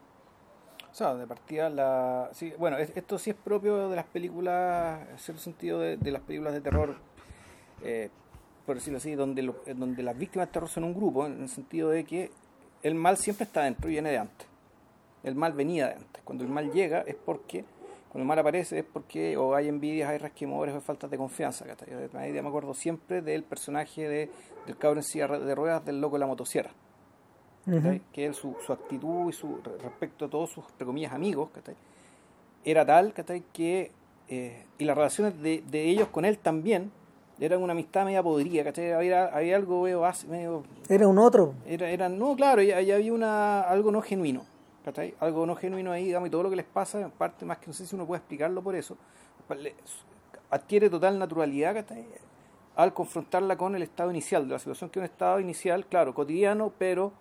O 0.91 0.95
sea, 0.97 1.13
de 1.15 1.27
partida 1.27 1.69
la... 1.69 2.29
Sí, 2.31 2.53
bueno, 2.57 2.77
es- 2.77 2.95
esto 2.95 3.17
sí 3.19 3.31
es 3.31 3.35
propio 3.35 3.89
de 3.89 3.95
las 3.97 4.05
películas, 4.05 5.01
en 5.11 5.17
cierto 5.19 5.41
sentido, 5.43 5.79
de, 5.79 5.97
de 5.97 6.11
las 6.11 6.21
películas 6.21 6.53
de 6.53 6.61
terror, 6.61 6.95
eh, 7.83 8.09
por 8.65 8.75
decirlo 8.75 8.97
así, 8.97 9.13
donde, 9.15 9.41
lo- 9.43 9.61
donde 9.75 10.01
las 10.03 10.17
víctimas 10.17 10.47
de 10.47 10.53
terror 10.53 10.69
son 10.69 10.85
un 10.85 10.93
grupo, 10.93 11.25
en 11.25 11.41
el 11.41 11.49
sentido 11.49 11.89
de 11.89 12.05
que 12.05 12.31
el 12.81 12.95
mal 12.95 13.17
siempre 13.17 13.43
está 13.43 13.63
dentro 13.63 13.89
y 13.89 13.93
viene 13.93 14.11
de 14.11 14.19
antes. 14.19 14.47
El 15.25 15.35
mal 15.35 15.51
venía 15.53 15.87
de 15.87 15.93
antes. 15.95 16.23
Cuando 16.23 16.43
el 16.43 16.49
mal 16.49 16.71
llega 16.71 17.01
es 17.01 17.15
porque, 17.15 17.65
cuando 18.09 18.21
el 18.21 18.25
mal 18.27 18.39
aparece 18.39 18.79
es 18.79 18.85
porque 18.85 19.35
o 19.35 19.55
hay 19.55 19.67
envidias, 19.67 20.09
hay 20.09 20.17
rasquemores 20.19 20.73
o 20.73 20.77
hay 20.77 20.83
faltas 20.83 21.09
de 21.11 21.17
confianza. 21.17 21.65
Ahí 22.13 22.31
me 22.31 22.47
acuerdo 22.47 22.73
siempre 22.73 23.21
del 23.21 23.43
personaje 23.43 24.07
de, 24.07 24.29
del 24.65 24.77
cabro 24.77 24.99
en 24.99 25.03
silla 25.03 25.27
de 25.27 25.53
ruedas 25.55 25.83
del 25.83 25.99
loco 25.99 26.15
de 26.15 26.19
la 26.21 26.27
motosierra. 26.27 26.71
que 28.13 28.25
él, 28.27 28.33
su, 28.35 28.55
su 28.65 28.71
actitud 28.71 29.29
y 29.29 29.33
su 29.33 29.57
re- 29.63 29.77
respecto 29.81 30.25
a 30.25 30.29
todos 30.29 30.51
sus 30.51 30.63
entre 30.69 30.85
comillas 30.85 31.11
amigos 31.13 31.49
¿cachai? 31.51 31.73
era 32.63 32.85
tal 32.85 33.11
¿cachai? 33.11 33.41
que 33.51 33.91
eh, 34.29 34.65
y 34.77 34.85
las 34.85 34.95
relaciones 34.95 35.41
de, 35.41 35.63
de 35.67 35.83
ellos 35.89 36.07
con 36.09 36.25
él 36.25 36.37
también 36.37 36.91
eran 37.39 37.63
una 37.63 37.71
amistad 37.73 38.05
media 38.05 38.21
podrida 38.21 38.63
¿cachai? 38.65 38.91
había, 38.91 39.25
había 39.25 39.55
algo 39.55 39.81
medio, 39.81 40.03
medio 40.29 40.63
Era 40.89 41.07
un 41.07 41.17
otro. 41.17 41.55
era, 41.65 41.89
era 41.89 42.07
no 42.07 42.35
claro 42.35 42.61
ya 42.61 42.77
había 42.77 43.11
una 43.11 43.61
algo 43.61 43.91
no 43.91 44.01
genuino 44.03 44.45
algo 45.19 45.45
no 45.45 45.55
genuino 45.55 45.91
ahí 45.91 46.05
digamos 46.05 46.27
y 46.27 46.31
todo 46.31 46.43
lo 46.43 46.49
que 46.49 46.55
les 46.57 46.65
pasa 46.65 47.01
en 47.01 47.11
parte 47.11 47.45
más 47.45 47.57
que 47.57 47.67
no 47.67 47.73
sé 47.73 47.85
si 47.87 47.95
uno 47.95 48.05
puede 48.05 48.19
explicarlo 48.19 48.61
por 48.61 48.75
eso 48.75 48.97
le- 49.57 49.75
adquiere 50.49 50.89
total 50.89 51.17
naturalidad 51.19 51.85
al 52.75 52.93
confrontarla 52.93 53.57
con 53.57 53.75
el 53.75 53.83
estado 53.83 54.11
inicial 54.11 54.47
de 54.47 54.53
la 54.53 54.59
situación 54.59 54.89
que 54.89 54.99
es 54.99 55.01
un 55.01 55.11
estado 55.11 55.39
inicial 55.39 55.85
claro 55.85 56.13
cotidiano 56.13 56.71
pero 56.77 57.11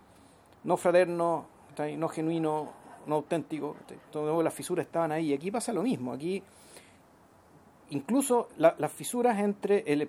no 0.65 0.77
fraterno 0.77 1.47
no 1.99 2.09
genuino 2.09 2.85
no 3.07 3.17
auténtico. 3.17 3.77
Todo, 4.11 4.43
las 4.43 4.55
fisuras 4.55 4.87
estaban 4.87 5.13
ahí. 5.13 5.35
Aquí 5.35 5.51
pasa 5.51 5.73
lo 5.73 5.83
mismo 5.83 6.13
aquí 6.13 6.43
incluso 7.91 8.49
la- 8.57 8.75
las 8.79 8.93
fisuras 8.93 9.39
entre 9.39 9.85
el, 9.87 10.09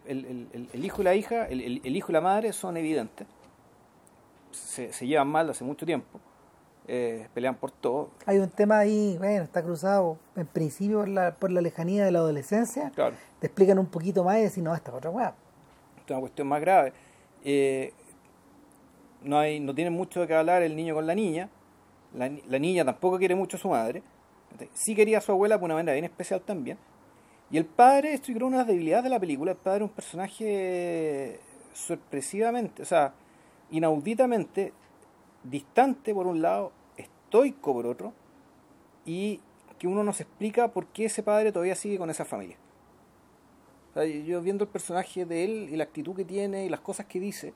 hijo 0.86 1.02
y 1.02 1.04
la 1.06 1.14
hija 1.16 1.46
el, 1.48 1.96
hijo 1.96 2.12
y 2.12 2.14
la 2.14 2.22
madre 2.22 2.54
son 2.54 2.78
evidentes. 2.78 3.28
Se, 4.52 4.94
se 4.94 5.08
llevan 5.08 5.28
mal 5.28 5.50
hace 5.50 5.64
mucho 5.64 5.86
tiempo 5.86 6.20
eh, 6.88 7.28
pelean 7.34 7.56
por 7.56 7.72
todo 7.72 8.10
Hay 8.26 8.38
un 8.38 8.50
tema 8.50 8.78
ahí, 8.80 9.16
bueno, 9.18 9.44
está 9.44 9.64
cruzado 9.64 10.18
en 10.36 10.46
principio 10.46 11.00
por 11.00 11.08
la, 11.08 11.36
por 11.36 11.52
la 11.52 11.62
lejanía 11.62 12.06
de 12.06 12.12
la 12.12 12.20
adolescencia. 12.20 12.92
claro 12.94 13.16
Te 13.40 13.48
explican 13.48 13.80
un 13.80 13.88
poquito 13.88 14.24
más 14.24 14.38
y 14.38 14.42
decís, 14.44 14.64
no, 14.64 14.74
esta 14.76 14.92
es 14.92 14.98
otra 14.98 15.10
weá. 15.10 15.34
es 16.04 16.12
una 16.12 16.20
cuestión 16.20 16.48
más 16.48 16.62
grave. 16.62 16.94
Eh, 17.44 17.94
no 19.24 19.40
hay 19.40 19.60
no 19.60 19.74
tiene 19.74 19.90
mucho 19.90 20.22
de 20.22 20.28
qué 20.28 20.36
hablar 20.36 20.62
el 20.62 20.76
niño 20.76 20.94
con 20.96 21.08
la 21.08 21.16
niña. 21.16 21.50
La, 22.14 22.30
ni- 22.30 22.42
la 22.48 22.60
niña 22.60 22.86
tampoco 22.86 23.18
quiere 23.18 23.36
mucho 23.36 23.58
a 23.58 23.60
su 23.60 23.70
madre. 23.70 24.04
Sí 24.74 24.96
quería 24.96 25.18
a 25.18 25.22
su 25.22 25.32
abuela 25.32 25.58
por 25.58 25.66
una 25.66 25.74
manera 25.76 25.94
bien 25.94 26.06
especial 26.06 26.42
también. 26.42 26.78
Y 27.52 27.58
el 27.58 27.66
padre, 27.66 28.14
esto 28.14 28.28
yo 28.30 28.36
creo 28.36 28.48
una 28.48 28.58
de 28.58 28.62
las 28.64 28.68
debilidades 28.68 29.04
de 29.04 29.10
la 29.10 29.20
película, 29.20 29.52
el 29.52 29.58
padre 29.58 29.84
es 29.86 29.90
un 29.90 29.96
personaje 29.96 31.40
sorpresivamente, 31.74 32.82
o 32.82 32.86
sea, 32.86 33.14
inauditamente 33.70 34.72
distante 35.50 36.14
por 36.14 36.28
un 36.28 36.42
lado, 36.42 36.72
estoico 36.98 37.74
por 37.74 37.86
otro, 37.86 38.14
y 39.06 39.40
que 39.80 39.88
uno 39.88 40.04
no 40.04 40.14
se 40.14 40.24
explica 40.24 40.70
por 40.70 40.88
qué 40.88 41.06
ese 41.06 41.24
padre 41.24 41.52
todavía 41.52 41.76
sigue 41.76 41.98
con 41.98 42.10
esa 42.10 42.26
familia. 42.26 42.58
Yo 44.26 44.42
viendo 44.42 44.66
el 44.66 44.70
personaje 44.70 45.26
de 45.26 45.46
él 45.46 45.70
y 45.72 45.78
la 45.78 45.86
actitud 45.86 46.16
que 46.16 46.26
tiene 46.26 46.66
y 46.66 46.70
las 46.70 46.82
cosas 46.82 47.06
que 47.06 47.20
dice, 47.20 47.54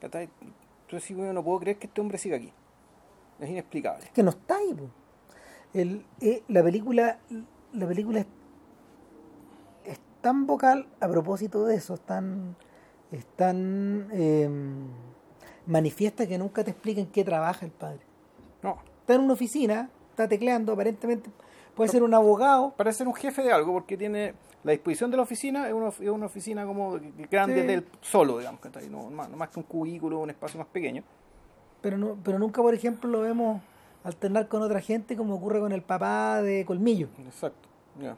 entonces 0.00 1.16
bueno, 1.16 1.32
no 1.32 1.42
puedo 1.42 1.58
creer 1.60 1.78
que 1.78 1.88
este 1.88 2.00
hombre 2.00 2.18
siga 2.18 2.36
aquí. 2.36 2.52
Es 3.40 3.50
inexplicable. 3.50 4.10
que 4.14 4.22
no 4.22 4.30
está 4.30 4.56
ahí. 4.56 4.76
eh, 6.20 6.42
la 6.46 6.62
película 6.62 7.18
la 7.74 7.86
película 7.88 8.20
es, 8.20 8.26
es 9.84 10.00
tan 10.20 10.46
vocal 10.46 10.86
a 11.00 11.08
propósito 11.08 11.64
de 11.66 11.76
eso, 11.76 11.94
es 11.94 12.00
tan, 12.00 12.56
es 13.10 13.26
tan 13.36 14.08
eh, 14.12 14.48
manifiesta 15.66 16.26
que 16.26 16.38
nunca 16.38 16.62
te 16.64 16.70
explica 16.72 17.00
en 17.00 17.06
qué 17.06 17.24
trabaja 17.24 17.64
el 17.64 17.72
padre. 17.72 18.00
No, 18.62 18.78
Está 19.00 19.14
en 19.14 19.20
una 19.22 19.34
oficina, 19.34 19.90
está 20.10 20.26
tecleando, 20.28 20.72
aparentemente 20.72 21.30
puede 21.74 21.90
ser 21.90 22.02
un 22.02 22.14
abogado, 22.14 22.72
parece 22.76 22.98
ser 22.98 23.08
un 23.08 23.14
jefe 23.14 23.42
de 23.42 23.52
algo 23.52 23.72
porque 23.72 23.96
tiene 23.98 24.34
la 24.62 24.72
disposición 24.72 25.10
de 25.10 25.16
la 25.18 25.24
oficina, 25.24 25.66
es 25.68 25.74
una, 25.74 25.88
es 25.88 26.00
una 26.08 26.26
oficina 26.26 26.64
como 26.64 26.98
grande 27.30 27.60
Sí. 27.60 27.66
del 27.66 27.86
solo, 28.00 28.38
digamos, 28.38 28.60
¿cachai? 28.62 28.88
no, 28.88 29.10
más, 29.10 29.28
no 29.28 29.36
más 29.36 29.50
que 29.50 29.58
un 29.60 29.64
cubículo, 29.66 30.20
un 30.20 30.30
espacio 30.30 30.58
más 30.58 30.68
pequeño. 30.68 31.02
pero 31.82 31.98
no, 31.98 32.16
pero 32.24 32.38
nunca, 32.38 32.62
por 32.62 32.72
ejemplo, 32.72 33.10
lo 33.10 33.20
vemos 33.20 33.60
alternar 34.04 34.48
con 34.48 34.62
otra 34.62 34.80
gente 34.80 35.16
como 35.16 35.34
ocurre 35.34 35.60
con 35.60 35.72
el 35.72 35.82
papá 35.82 36.40
de 36.40 36.64
Colmillo, 36.64 37.08
Exacto, 37.26 37.68
ya, 38.00 38.16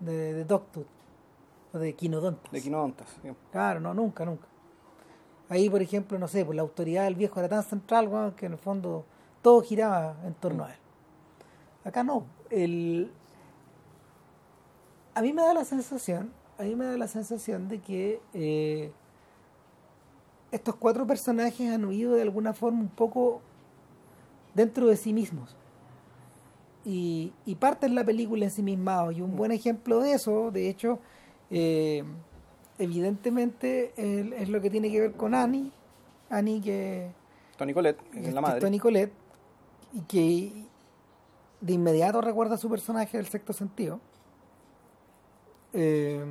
de, 0.00 0.34
de 0.34 0.44
Doctor, 0.44 0.84
o 1.72 1.78
de 1.78 1.94
Quinodontas. 1.94 2.52
de 2.52 2.60
quinodontas. 2.60 3.08
ya. 3.24 3.34
Claro, 3.52 3.80
no, 3.80 3.94
nunca, 3.94 4.26
nunca. 4.26 4.46
Ahí, 5.52 5.68
por 5.68 5.82
ejemplo, 5.82 6.18
no 6.18 6.28
sé, 6.28 6.46
pues 6.46 6.56
la 6.56 6.62
autoridad 6.62 7.04
del 7.04 7.14
viejo 7.14 7.38
era 7.38 7.46
tan 7.46 7.62
central, 7.62 8.08
weón, 8.08 8.32
que 8.32 8.46
en 8.46 8.52
el 8.52 8.58
fondo 8.58 9.04
todo 9.42 9.60
giraba 9.60 10.16
en 10.24 10.32
torno 10.32 10.64
a 10.64 10.70
él. 10.70 10.78
Acá 11.84 12.02
no. 12.02 12.24
El... 12.48 13.12
A 15.14 15.20
mí 15.20 15.34
me 15.34 15.42
da 15.42 15.52
la 15.52 15.66
sensación, 15.66 16.32
a 16.56 16.62
mí 16.62 16.74
me 16.74 16.86
da 16.86 16.96
la 16.96 17.06
sensación 17.06 17.68
de 17.68 17.80
que 17.82 18.18
eh, 18.32 18.92
estos 20.52 20.74
cuatro 20.76 21.06
personajes 21.06 21.70
han 21.70 21.84
huido 21.84 22.14
de 22.14 22.22
alguna 22.22 22.54
forma 22.54 22.80
un 22.80 22.88
poco 22.88 23.42
dentro 24.54 24.86
de 24.86 24.96
sí 24.96 25.12
mismos. 25.12 25.54
Y, 26.82 27.34
y 27.44 27.56
parten 27.56 27.94
la 27.94 28.04
película 28.04 28.46
en 28.46 28.50
sí 28.50 28.62
misma. 28.62 29.12
Y 29.12 29.20
un 29.20 29.36
buen 29.36 29.52
ejemplo 29.52 30.00
de 30.00 30.14
eso, 30.14 30.50
de 30.50 30.70
hecho, 30.70 30.98
eh, 31.50 32.04
evidentemente 32.82 33.92
el- 33.96 34.32
es 34.34 34.48
lo 34.48 34.60
que 34.60 34.70
tiene 34.70 34.90
que 34.90 35.00
ver 35.00 35.12
con 35.12 35.34
Annie. 35.34 35.70
Annie 36.30 36.60
que, 36.60 37.10
Tony 37.56 37.74
Colette, 37.74 38.00
que 38.10 38.20
es 38.20 38.26
la 38.28 38.32
que 38.34 38.40
madre. 38.40 38.60
Toni 38.60 38.78
Collette, 38.78 39.12
y 39.92 40.00
que 40.02 40.52
de 41.60 41.72
inmediato 41.72 42.20
recuerda 42.20 42.54
a 42.54 42.58
su 42.58 42.68
personaje 42.70 43.16
del 43.16 43.26
sexto 43.26 43.52
sentido. 43.52 44.00
Eh, 45.72 46.24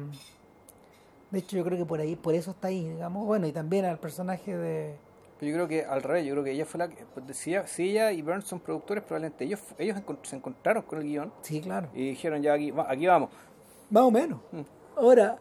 de 1.31 1.39
hecho, 1.39 1.55
yo 1.57 1.63
creo 1.63 1.77
que 1.77 1.85
por 1.85 1.99
ahí, 1.99 2.15
por 2.15 2.33
eso 2.35 2.51
está 2.51 2.67
ahí, 2.67 2.87
digamos. 2.89 3.25
Bueno, 3.25 3.47
y 3.47 3.51
también 3.51 3.85
al 3.85 3.99
personaje 3.99 4.55
de. 4.57 4.95
Pero 5.39 5.49
yo 5.51 5.55
creo 5.55 5.67
que 5.67 5.85
al 5.85 6.03
revés, 6.03 6.25
yo 6.25 6.33
creo 6.33 6.43
que 6.43 6.51
ella 6.51 6.65
fue 6.65 6.77
la 6.79 6.87
que, 6.89 7.03
pues, 7.13 7.35
si, 7.37 7.51
ella, 7.51 7.65
si 7.65 7.89
ella 7.89 8.11
y 8.11 8.21
Burns 8.21 8.45
son 8.45 8.59
productores, 8.59 9.03
probablemente 9.03 9.45
ellos 9.45 9.59
ellos 9.79 9.97
se 10.23 10.35
encontraron 10.35 10.83
con 10.83 10.99
el 10.99 11.05
guion 11.05 11.33
Sí, 11.41 11.61
claro. 11.61 11.87
y 11.95 12.09
dijeron 12.09 12.41
ya 12.43 12.53
aquí, 12.53 12.71
aquí 12.87 13.07
vamos. 13.07 13.29
Más 13.89 14.03
o 14.03 14.11
menos. 14.11 14.39
Mm. 14.51 14.61
Ahora, 14.97 15.39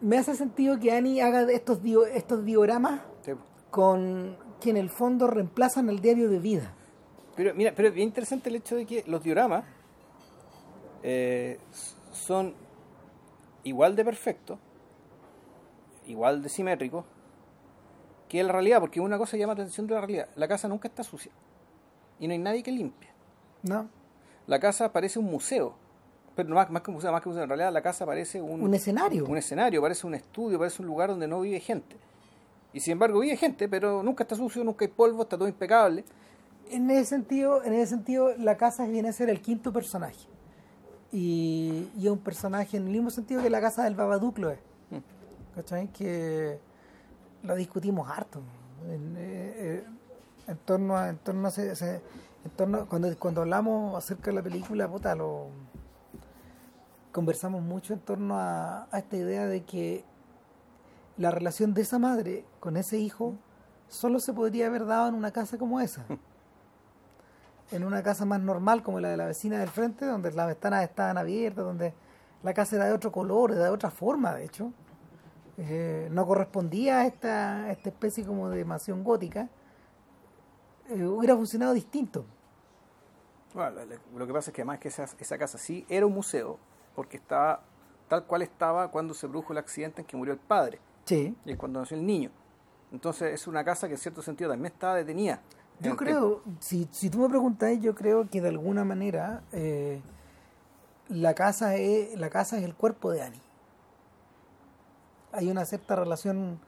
me 0.00 0.18
hace 0.18 0.34
sentido 0.34 0.78
que 0.78 0.92
Annie 0.92 1.20
haga 1.20 1.42
estos, 1.50 1.82
dio- 1.82 2.06
estos 2.06 2.44
dioramas 2.44 3.00
Sí. 3.22 3.32
con 3.70 4.36
que 4.60 4.70
en 4.70 4.76
el 4.76 4.90
fondo 4.90 5.26
reemplazan 5.26 5.88
el 5.88 6.00
diario 6.00 6.28
de 6.28 6.38
vida. 6.38 6.74
Pero 7.36 7.54
mira, 7.54 7.72
pero 7.74 7.88
es 7.88 7.94
bien 7.94 8.08
interesante 8.08 8.48
el 8.50 8.56
hecho 8.56 8.76
de 8.76 8.84
que 8.86 9.04
los 9.06 9.22
dioramas 9.22 9.64
eh, 11.02 11.58
son 12.12 12.54
igual 13.64 13.96
de 13.96 14.04
perfectos, 14.04 14.58
igual 16.06 16.42
de 16.42 16.48
simétricos 16.48 17.04
que 18.28 18.42
la 18.44 18.52
realidad, 18.52 18.80
porque 18.80 19.00
una 19.00 19.18
cosa 19.18 19.36
llama 19.36 19.54
la 19.54 19.62
atención 19.62 19.86
de 19.86 19.94
la 19.94 20.00
realidad. 20.00 20.28
La 20.36 20.46
casa 20.46 20.68
nunca 20.68 20.88
está 20.88 21.02
sucia 21.02 21.32
y 22.18 22.26
no 22.28 22.32
hay 22.32 22.38
nadie 22.38 22.62
que 22.62 22.70
limpie. 22.72 23.08
¿No? 23.62 23.88
La 24.46 24.58
casa 24.60 24.92
parece 24.92 25.18
un 25.18 25.26
museo, 25.26 25.74
pero 26.44 26.54
más, 26.54 26.70
más 26.70 26.82
que 26.82 26.90
un 26.90 26.94
museo, 26.96 27.12
más 27.12 27.20
que 27.22 27.28
un 27.28 27.34
museo, 27.34 27.44
en 27.44 27.48
realidad 27.48 27.72
la 27.72 27.82
casa 27.82 28.04
parece 28.06 28.40
un, 28.40 28.62
Un 28.62 28.74
escenario. 28.74 29.24
un 29.26 29.36
escenario, 29.36 29.80
parece 29.82 30.06
un 30.06 30.14
estudio, 30.14 30.58
parece 30.58 30.82
un 30.82 30.88
lugar 30.88 31.10
donde 31.10 31.26
no 31.28 31.40
vive 31.40 31.60
gente. 31.60 31.96
Y 32.72 32.80
sin 32.80 32.92
embargo 32.92 33.20
vive 33.20 33.36
gente, 33.36 33.68
pero 33.68 34.02
nunca 34.02 34.24
está 34.24 34.36
sucio, 34.36 34.62
nunca 34.64 34.84
hay 34.84 34.90
polvo, 34.90 35.22
está 35.22 35.36
todo 35.36 35.48
impecable. 35.48 36.04
En 36.70 36.88
ese 36.90 37.04
sentido, 37.06 37.64
en 37.64 37.72
ese 37.74 37.88
sentido, 37.88 38.32
la 38.38 38.56
casa 38.56 38.86
viene 38.86 39.08
a 39.08 39.12
ser 39.12 39.28
el 39.28 39.40
quinto 39.40 39.72
personaje. 39.72 40.26
Y, 41.12 41.88
y 41.98 42.06
es 42.06 42.10
un 42.12 42.18
personaje 42.18 42.76
en 42.76 42.84
el 42.86 42.92
mismo 42.92 43.10
sentido 43.10 43.42
que 43.42 43.50
la 43.50 43.60
casa 43.60 43.82
del 43.82 43.96
Babadook 43.96 44.38
lo 44.38 44.50
es. 44.50 44.58
Mm. 44.90 45.56
¿Cachai? 45.56 45.88
Que 45.88 46.58
lo 47.42 47.56
discutimos 47.56 48.08
harto. 48.08 48.40
En, 48.88 49.16
eh, 49.18 49.54
eh, 49.56 49.84
en 50.46 50.56
torno 50.58 50.96
a, 50.96 51.08
en 51.08 51.16
torno 51.18 51.46
a 51.46 51.50
ese- 51.50 51.72
ese- 51.72 52.00
en 52.44 52.50
torno 52.56 52.86
cuando, 52.86 53.14
cuando 53.18 53.40
hablamos 53.42 53.96
acerca 53.96 54.26
de 54.30 54.34
la 54.34 54.42
película, 54.42 54.86
puta, 54.88 55.14
lo 55.16 55.48
conversamos 57.12 57.62
mucho 57.62 57.92
en 57.94 58.00
torno 58.00 58.36
a, 58.38 58.86
a 58.90 58.98
esta 58.98 59.16
idea 59.16 59.46
de 59.46 59.64
que 59.64 60.04
la 61.16 61.30
relación 61.30 61.74
de 61.74 61.82
esa 61.82 61.98
madre 61.98 62.44
con 62.60 62.76
ese 62.76 62.98
hijo 62.98 63.34
solo 63.88 64.20
se 64.20 64.32
podría 64.32 64.66
haber 64.66 64.86
dado 64.86 65.08
en 65.08 65.14
una 65.14 65.32
casa 65.32 65.58
como 65.58 65.80
esa. 65.80 66.04
En 67.72 67.84
una 67.84 68.02
casa 68.02 68.24
más 68.24 68.40
normal 68.40 68.82
como 68.82 68.98
la 68.98 69.10
de 69.10 69.16
la 69.16 69.26
vecina 69.26 69.56
del 69.60 69.68
frente, 69.68 70.04
donde 70.04 70.32
las 70.32 70.48
ventanas 70.48 70.82
estaban 70.82 71.16
abiertas, 71.16 71.64
donde 71.64 71.94
la 72.42 72.52
casa 72.52 72.74
era 72.74 72.86
de 72.86 72.92
otro 72.92 73.12
color, 73.12 73.52
era 73.52 73.62
de 73.62 73.70
otra 73.70 73.92
forma, 73.92 74.34
de 74.34 74.44
hecho. 74.44 74.72
Eh, 75.56 76.08
no 76.10 76.26
correspondía 76.26 76.98
a 76.98 77.06
esta, 77.06 77.64
a 77.66 77.70
esta 77.70 77.90
especie 77.90 78.26
como 78.26 78.48
de 78.48 78.64
mansión 78.64 79.04
gótica. 79.04 79.48
Eh, 80.88 81.04
hubiera 81.06 81.36
funcionado 81.36 81.72
distinto. 81.72 82.24
Bueno, 83.54 83.70
lo- 83.70 83.84
lo- 83.84 84.18
lo 84.18 84.26
que 84.26 84.32
pasa 84.32 84.50
es 84.50 84.54
que 84.56 84.62
además 84.62 84.80
que 84.80 84.88
esa, 84.88 85.04
esa 85.20 85.38
casa 85.38 85.56
sí 85.56 85.86
era 85.88 86.06
un 86.06 86.14
museo, 86.14 86.58
porque 86.94 87.16
estaba 87.16 87.60
tal 88.08 88.24
cual 88.24 88.42
estaba 88.42 88.90
cuando 88.90 89.14
se 89.14 89.28
produjo 89.28 89.52
el 89.52 89.58
accidente 89.58 90.00
en 90.00 90.06
que 90.06 90.16
murió 90.16 90.32
el 90.34 90.40
padre, 90.40 90.80
Sí. 91.04 91.34
y 91.44 91.54
cuando 91.54 91.80
nació 91.80 91.96
el 91.96 92.04
niño. 92.06 92.30
Entonces 92.92 93.32
es 93.34 93.46
una 93.46 93.64
casa 93.64 93.86
que 93.86 93.94
en 93.94 94.00
cierto 94.00 94.20
sentido 94.22 94.50
también 94.50 94.72
estaba 94.72 94.96
detenida. 94.96 95.40
en 95.78 95.84
Yo 95.90 95.96
creo, 95.96 96.42
si, 96.58 96.88
si 96.90 97.08
tú 97.08 97.18
me 97.20 97.28
preguntas, 97.28 97.78
yo 97.80 97.94
creo 97.94 98.28
que 98.28 98.40
de 98.40 98.48
alguna 98.48 98.84
manera 98.84 99.42
eh, 99.52 100.00
la 101.08 101.34
casa 101.34 101.76
es 101.76 102.18
la 102.18 102.30
casa 102.30 102.58
es 102.58 102.64
el 102.64 102.74
cuerpo 102.74 103.10
de 103.12 103.22
Annie. 103.22 103.40
Hay 105.32 105.48
una 105.50 105.64
cierta 105.64 105.94
relación 105.96 106.58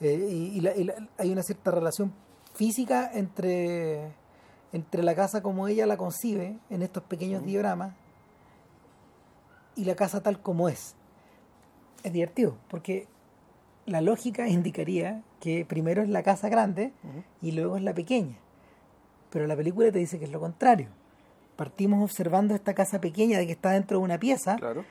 eh, 0.00 0.26
y, 0.30 0.56
y 0.58 0.60
la- 0.60 0.76
y 0.76 0.84
la- 0.84 1.08
hay 1.18 1.32
una 1.32 1.42
cierta 1.42 1.70
relación 1.70 2.12
física 2.54 3.10
entre 3.12 4.12
entre 4.72 5.02
la 5.02 5.14
casa 5.14 5.42
como 5.42 5.68
ella 5.68 5.84
la 5.86 5.96
concibe 5.96 6.58
en 6.70 6.82
estos 6.82 7.02
pequeños 7.02 7.44
dioramas 7.44 7.94
y 9.76 9.84
la 9.84 9.94
casa 9.94 10.22
tal 10.22 10.40
como 10.40 10.68
es. 10.68 10.94
Es 12.02 12.12
divertido 12.12 12.56
porque 12.68 13.06
la 13.86 14.00
lógica 14.00 14.48
indicaría 14.48 15.22
que 15.40 15.64
primero 15.64 16.02
es 16.02 16.08
la 16.08 16.22
casa 16.22 16.48
grande 16.48 16.92
y 17.40 17.52
luego 17.52 17.76
es 17.76 17.82
la 17.82 17.94
pequeña. 17.94 18.36
Pero 19.30 19.46
la 19.46 19.56
película 19.56 19.90
te 19.90 19.98
dice 19.98 20.18
que 20.18 20.26
es 20.26 20.30
lo 20.32 20.40
contrario. 20.40 20.88
Partimos 21.56 22.02
observando 22.02 22.54
esta 22.54 22.74
casa 22.74 23.00
pequeña 23.00 23.38
de 23.38 23.46
que 23.46 23.52
está 23.52 23.70
dentro 23.72 23.98
de 23.98 24.04
una 24.04 24.18
pieza, 24.18 24.56
Claro, 24.56 24.84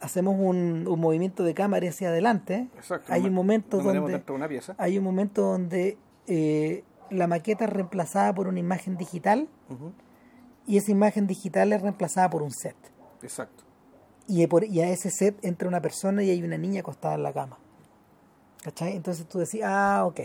hacemos 0.00 0.36
un, 0.38 0.86
un 0.88 1.00
movimiento 1.00 1.42
de 1.44 1.54
cámara 1.54 1.88
hacia 1.88 2.08
adelante. 2.08 2.68
exacto. 2.76 3.12
Hay 3.12 3.22
un 3.26 3.32
momento 3.34 3.78
donde 3.82 4.22
una 4.32 4.48
pieza. 4.48 4.74
hay 4.78 4.98
un 4.98 5.04
momento 5.04 5.42
donde 5.42 5.98
eh, 6.26 6.84
la 7.10 7.26
maqueta 7.26 7.64
es 7.64 7.70
reemplazada 7.70 8.34
por 8.34 8.46
una 8.48 8.60
imagen 8.60 8.96
digital 8.96 9.48
y 10.66 10.76
esa 10.76 10.90
imagen 10.92 11.26
digital 11.26 11.72
es 11.72 11.82
reemplazada 11.82 12.30
por 12.30 12.42
un 12.42 12.50
set. 12.52 12.76
Exacto. 13.22 13.64
Y, 14.28 14.46
por- 14.46 14.64
y 14.64 14.80
a 14.80 14.90
ese 14.90 15.10
set 15.10 15.42
entra 15.44 15.66
una 15.68 15.80
persona 15.80 16.22
y 16.22 16.30
hay 16.30 16.42
una 16.42 16.56
niña 16.58 16.80
acostada 16.80 17.14
en 17.14 17.22
la 17.24 17.32
cama. 17.32 17.58
¿Cachai? 18.62 18.94
Entonces 18.94 19.26
tú 19.26 19.38
decís, 19.38 19.62
ah, 19.64 20.04
ok. 20.06 20.20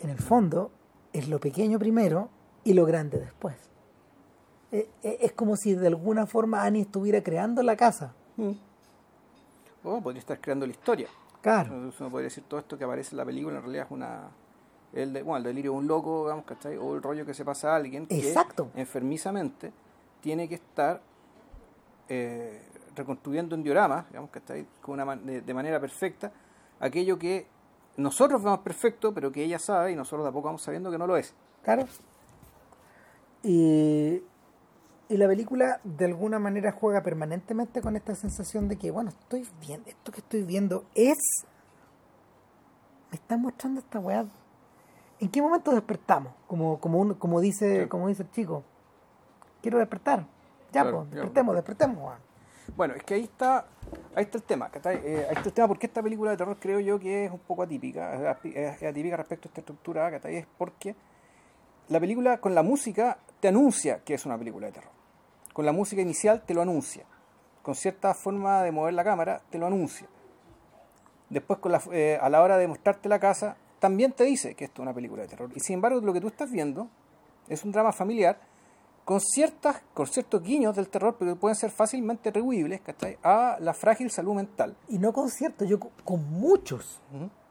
En 0.00 0.10
el 0.10 0.18
fondo 0.18 0.70
es 1.12 1.28
lo 1.28 1.38
pequeño 1.38 1.78
primero 1.78 2.28
y 2.64 2.72
lo 2.72 2.84
grande 2.86 3.18
después. 3.18 3.54
Eh, 4.72 4.88
eh, 5.02 5.18
Es 5.20 5.32
como 5.32 5.56
si 5.56 5.74
de 5.74 5.86
alguna 5.86 6.26
forma 6.26 6.64
Annie 6.64 6.80
estuviera 6.82 7.22
creando 7.22 7.62
la 7.62 7.76
casa. 7.76 8.14
Mm. 8.36 8.52
O 9.84 10.00
podría 10.00 10.20
estar 10.20 10.40
creando 10.40 10.66
la 10.66 10.72
historia. 10.72 11.08
Claro. 11.42 11.74
Uno 11.76 12.10
podría 12.10 12.28
decir 12.28 12.44
todo 12.48 12.58
esto 12.58 12.78
que 12.78 12.84
aparece 12.84 13.10
en 13.10 13.18
la 13.18 13.24
película 13.26 13.56
en 13.56 13.62
realidad 13.62 13.84
es 13.86 13.90
una 13.92 14.30
el 14.94 15.12
de, 15.12 15.22
bueno, 15.22 15.38
el 15.38 15.42
delirio 15.42 15.72
de 15.72 15.78
un 15.78 15.86
loco, 15.88 16.22
digamos, 16.24 16.44
¿cachai? 16.44 16.76
O 16.76 16.94
el 16.94 17.02
rollo 17.02 17.26
que 17.26 17.34
se 17.34 17.44
pasa 17.44 17.72
a 17.72 17.76
alguien 17.76 18.06
que 18.06 18.16
Exacto. 18.16 18.70
enfermizamente 18.76 19.72
tiene 20.22 20.48
que 20.48 20.54
estar 20.54 21.02
eh, 22.08 22.62
reconstruyendo 22.94 23.54
en 23.54 23.62
dioramas, 23.62 24.06
digamos, 24.08 24.30
¿cachai? 24.30 24.66
Con 24.80 24.94
una, 24.94 25.04
man- 25.04 25.24
de, 25.26 25.40
de 25.40 25.54
manera 25.54 25.80
perfecta 25.80 26.32
aquello 26.80 27.18
que 27.18 27.46
nosotros 27.96 28.42
vemos 28.42 28.58
perfecto, 28.60 29.12
pero 29.14 29.30
que 29.30 29.42
ella 29.44 29.58
sabe 29.58 29.92
y 29.92 29.96
nosotros 29.96 30.24
de 30.24 30.30
a 30.30 30.32
poco 30.32 30.46
vamos 30.46 30.62
sabiendo 30.62 30.90
que 30.90 30.98
no 30.98 31.06
lo 31.06 31.16
es. 31.16 31.34
Claro. 31.62 31.86
Y, 33.42 34.22
y 35.08 35.16
la 35.16 35.26
película 35.28 35.80
de 35.84 36.04
alguna 36.06 36.38
manera 36.38 36.72
juega 36.72 37.02
permanentemente 37.02 37.80
con 37.82 37.96
esta 37.96 38.14
sensación 38.14 38.68
de 38.68 38.76
que, 38.76 38.90
bueno, 38.90 39.10
estoy 39.10 39.46
viendo, 39.60 39.88
esto 39.88 40.12
que 40.12 40.20
estoy 40.20 40.42
viendo 40.42 40.84
es. 40.94 41.18
Me 43.10 43.16
está 43.16 43.36
mostrando 43.36 43.80
esta 43.80 43.98
weá. 44.00 44.24
¿En 45.20 45.28
qué 45.28 45.40
momento 45.40 45.70
despertamos? 45.72 46.32
Como, 46.48 46.80
como, 46.80 46.98
uno, 46.98 47.18
como, 47.18 47.40
dice, 47.40 47.82
Sí. 47.82 47.88
como 47.88 48.08
dice 48.08 48.24
el 48.24 48.30
chico. 48.32 48.64
Quiero 49.62 49.78
despertar. 49.78 50.26
Ya, 50.72 50.82
Claro, 50.82 50.98
pues, 51.02 51.10
ya, 51.10 51.16
despertemos, 51.16 51.54
despertemos, 51.54 51.96
weón. 51.98 52.18
Bueno, 52.76 52.94
es 52.94 53.02
que 53.04 53.14
ahí 53.14 53.24
está, 53.24 53.66
ahí 54.14 54.24
está 54.24 54.38
el 54.38 54.44
tema, 54.44 54.70
¿cachai? 54.70 54.96
Eh, 55.04 55.26
ahí 55.28 55.36
está 55.36 55.48
el 55.48 55.52
tema 55.52 55.68
porque 55.68 55.86
esta 55.86 56.02
película 56.02 56.30
de 56.30 56.36
terror 56.36 56.56
creo 56.58 56.80
yo 56.80 56.98
que 56.98 57.26
es 57.26 57.30
un 57.30 57.38
poco 57.38 57.62
atípica, 57.62 58.36
es 58.42 58.82
atípica 58.82 59.16
respecto 59.16 59.48
a 59.48 59.50
esta 59.50 59.60
estructura, 59.60 60.10
¿cachai? 60.10 60.36
Es 60.36 60.46
porque 60.58 60.96
la 61.88 62.00
película 62.00 62.38
con 62.38 62.54
la 62.54 62.62
música 62.62 63.18
te 63.40 63.48
anuncia 63.48 64.02
que 64.04 64.14
es 64.14 64.24
una 64.24 64.38
película 64.38 64.66
de 64.66 64.72
terror. 64.72 64.90
Con 65.52 65.66
la 65.66 65.72
música 65.72 66.00
inicial 66.00 66.42
te 66.44 66.54
lo 66.54 66.62
anuncia. 66.62 67.04
Con 67.62 67.74
cierta 67.74 68.14
forma 68.14 68.62
de 68.62 68.72
mover 68.72 68.94
la 68.94 69.04
cámara 69.04 69.42
te 69.50 69.58
lo 69.58 69.66
anuncia. 69.66 70.08
Después 71.28 71.58
con 71.58 71.72
la, 71.72 71.82
eh, 71.92 72.18
a 72.20 72.28
la 72.30 72.42
hora 72.42 72.56
de 72.56 72.66
mostrarte 72.66 73.08
la 73.08 73.18
casa 73.18 73.56
también 73.78 74.12
te 74.12 74.24
dice 74.24 74.54
que 74.54 74.64
esto 74.64 74.80
es 74.80 74.84
una 74.84 74.94
película 74.94 75.22
de 75.22 75.28
terror. 75.28 75.50
Y 75.54 75.60
sin 75.60 75.74
embargo 75.74 76.00
lo 76.00 76.12
que 76.12 76.20
tú 76.20 76.28
estás 76.28 76.50
viendo 76.50 76.88
es 77.48 77.64
un 77.64 77.72
drama 77.72 77.92
familiar 77.92 78.38
con 79.04 79.20
ciertas 79.20 79.82
con 79.92 80.06
ciertos 80.06 80.42
guiños 80.42 80.74
del 80.76 80.88
terror, 80.88 81.16
pero 81.18 81.34
que 81.34 81.40
pueden 81.40 81.54
ser 81.56 81.70
fácilmente 81.70 82.30
atribuibles 82.30 82.80
¿cachai? 82.80 83.18
a 83.22 83.58
la 83.60 83.74
frágil 83.74 84.10
salud 84.10 84.34
mental. 84.34 84.76
Y 84.88 84.98
no 84.98 85.12
con 85.12 85.28
cierto, 85.28 85.64
yo 85.64 85.78
con, 85.78 86.24
muchos. 86.30 87.00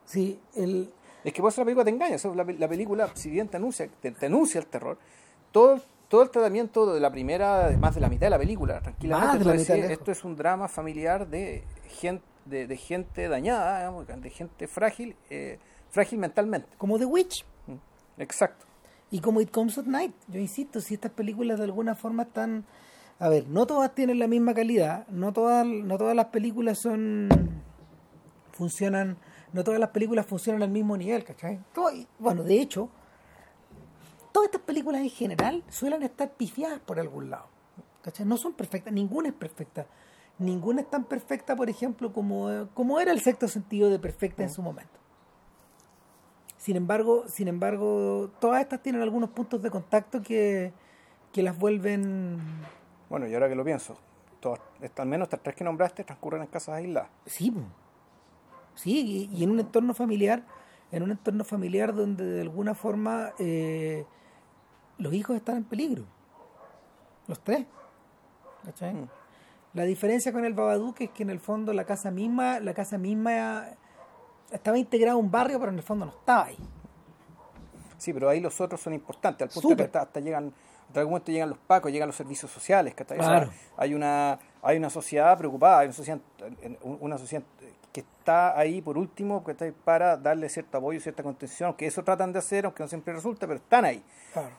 Sí, 0.04 0.40
el, 0.56 0.92
Es 1.22 1.32
que 1.32 1.40
por 1.40 1.50
eso 1.52 1.60
la 1.60 1.64
película 1.66 1.84
te 1.84 1.90
engaña. 1.90 2.16
la, 2.34 2.44
pe- 2.44 2.58
la 2.58 2.68
película, 2.68 3.08
si 3.14 3.30
bien 3.30 3.48
te 3.48 3.56
anuncia, 3.56 3.88
te, 4.00 4.10
te 4.10 4.26
anuncia 4.26 4.58
el 4.60 4.66
terror, 4.66 4.98
todo, 5.52 5.80
todo 6.08 6.22
el 6.22 6.30
tratamiento 6.30 6.92
de 6.92 7.00
la 7.00 7.10
primera, 7.10 7.70
más 7.78 7.94
de 7.94 8.00
la 8.00 8.08
mitad 8.08 8.26
de 8.26 8.30
la 8.30 8.38
película, 8.38 8.80
tranquilamente, 8.80 9.38
de 9.38 9.44
la 9.44 9.52
mitad, 9.54 9.76
esto 9.92 10.10
es 10.12 10.24
un 10.24 10.36
drama 10.36 10.68
familiar 10.68 11.26
de 11.28 11.62
gente, 11.88 12.24
de, 12.44 12.66
de 12.66 12.76
gente 12.76 13.28
dañada, 13.28 13.78
digamos, 13.78 14.06
de 14.06 14.30
gente 14.30 14.66
frágil, 14.68 15.16
eh, 15.30 15.58
frágil 15.90 16.18
mentalmente. 16.18 16.68
como 16.76 16.98
The 16.98 17.04
Witch. 17.06 17.44
Mm. 17.68 18.20
Exacto. 18.20 18.66
Y 19.10 19.20
como 19.20 19.40
It 19.40 19.50
Comes 19.50 19.78
at 19.78 19.84
Night, 19.86 20.14
yo 20.28 20.40
insisto, 20.40 20.80
si 20.80 20.94
estas 20.94 21.12
películas 21.12 21.58
de 21.58 21.64
alguna 21.64 21.94
forma 21.94 22.24
están... 22.24 22.64
A 23.20 23.28
ver, 23.28 23.46
no 23.48 23.64
todas 23.66 23.94
tienen 23.94 24.18
la 24.18 24.26
misma 24.26 24.54
calidad, 24.54 25.06
no 25.08 25.32
todas, 25.32 25.64
no 25.64 25.96
todas 25.98 26.16
las 26.16 26.26
películas 26.26 26.78
son... 26.80 27.28
funcionan, 28.52 29.16
no 29.52 29.62
todas 29.62 29.78
las 29.78 29.90
películas 29.90 30.26
funcionan 30.26 30.62
al 30.62 30.70
mismo 30.70 30.96
nivel, 30.96 31.22
¿cachai? 31.24 31.60
Todo- 31.72 31.90
bueno, 32.18 32.42
de 32.42 32.60
hecho, 32.60 32.88
todas 34.32 34.48
estas 34.48 34.62
películas 34.62 35.00
en 35.00 35.10
general 35.10 35.62
suelen 35.68 36.02
estar 36.02 36.32
pifiadas 36.32 36.80
por 36.80 36.98
algún 36.98 37.30
lado, 37.30 37.46
¿cachai? 38.02 38.26
No 38.26 38.36
son 38.36 38.52
perfectas, 38.54 38.92
ninguna 38.92 39.28
es 39.28 39.34
perfecta. 39.34 39.86
Ninguna 40.36 40.80
es 40.80 40.90
tan 40.90 41.04
perfecta, 41.04 41.54
por 41.54 41.70
ejemplo, 41.70 42.12
como, 42.12 42.66
como 42.74 42.98
era 42.98 43.12
el 43.12 43.20
sexto 43.20 43.46
sentido 43.46 43.88
de 43.90 44.00
perfecta 44.00 44.42
en 44.42 44.50
su 44.50 44.62
momento. 44.62 44.98
Sin 46.64 46.76
embargo, 46.76 47.24
sin 47.28 47.48
embargo, 47.48 48.30
todas 48.40 48.62
estas 48.62 48.80
tienen 48.82 49.02
algunos 49.02 49.28
puntos 49.28 49.60
de 49.60 49.70
contacto 49.70 50.22
que, 50.22 50.72
que 51.30 51.42
las 51.42 51.58
vuelven 51.58 52.40
Bueno, 53.10 53.28
y 53.28 53.34
ahora 53.34 53.50
que 53.50 53.54
lo 53.54 53.66
pienso, 53.66 53.98
todas, 54.40 54.60
al 54.96 55.06
menos 55.06 55.26
estas 55.26 55.42
tres 55.42 55.56
que 55.56 55.62
nombraste 55.62 56.04
transcurren 56.04 56.40
en 56.40 56.46
casas 56.48 56.76
aisladas. 56.76 57.10
sí, 57.26 57.52
sí, 58.76 59.28
y, 59.30 59.36
y 59.36 59.44
en 59.44 59.50
un 59.50 59.60
entorno 59.60 59.92
familiar, 59.92 60.42
en 60.90 61.02
un 61.02 61.10
entorno 61.10 61.44
familiar 61.44 61.94
donde 61.94 62.24
de 62.24 62.40
alguna 62.40 62.74
forma 62.74 63.34
eh, 63.38 64.06
los 64.96 65.12
hijos 65.12 65.36
están 65.36 65.58
en 65.58 65.64
peligro, 65.64 66.04
los 67.26 67.44
tres. 67.44 67.66
¿cachai? 68.64 68.94
Mm. 68.94 69.08
La 69.74 69.82
diferencia 69.82 70.32
con 70.32 70.46
el 70.46 70.54
Babadook 70.54 70.98
es 71.02 71.10
que 71.10 71.24
en 71.24 71.28
el 71.28 71.40
fondo 71.40 71.74
la 71.74 71.84
casa 71.84 72.10
misma, 72.10 72.58
la 72.60 72.72
casa 72.72 72.96
misma 72.96 73.66
estaba 74.50 74.78
integrada 74.78 75.14
a 75.14 75.16
un 75.16 75.30
barrio, 75.30 75.58
pero 75.58 75.72
en 75.72 75.78
el 75.78 75.84
fondo 75.84 76.06
no 76.06 76.12
estaba 76.12 76.46
ahí. 76.46 76.58
Sí, 77.98 78.12
pero 78.12 78.28
ahí 78.28 78.40
los 78.40 78.60
otros 78.60 78.80
son 78.80 78.92
importantes, 78.92 79.46
al 79.48 79.52
punto 79.52 79.68
de 79.70 79.76
que 79.76 79.82
hasta, 79.84 80.02
hasta 80.02 80.20
llegan, 80.20 80.52
hasta 80.88 81.00
algún 81.00 81.12
momento 81.12 81.32
llegan 81.32 81.48
los 81.48 81.58
pacos, 81.58 81.90
llegan 81.90 82.08
los 82.08 82.16
servicios 82.16 82.50
sociales, 82.50 82.94
sea, 82.96 83.06
Claro. 83.06 83.50
hay 83.76 83.94
una 83.94 84.38
hay 84.62 84.78
una 84.78 84.88
sociedad 84.90 85.36
preocupada, 85.36 85.80
hay 85.80 85.86
una 85.86 85.94
sociedad, 85.94 86.18
una 86.82 87.18
sociedad 87.18 87.44
que 87.92 88.00
está 88.00 88.58
ahí 88.58 88.80
por 88.80 88.96
último 88.98 89.44
¿cachai? 89.44 89.72
para 89.72 90.16
darle 90.16 90.48
cierto 90.48 90.78
apoyo, 90.78 90.98
cierta 91.00 91.22
contención, 91.22 91.74
que 91.74 91.86
eso 91.86 92.02
tratan 92.02 92.32
de 92.32 92.38
hacer, 92.40 92.64
aunque 92.64 92.82
no 92.82 92.88
siempre 92.88 93.12
resulta, 93.14 93.46
pero 93.46 93.58
están 93.58 93.84
ahí. 93.84 94.02
Claro. 94.32 94.50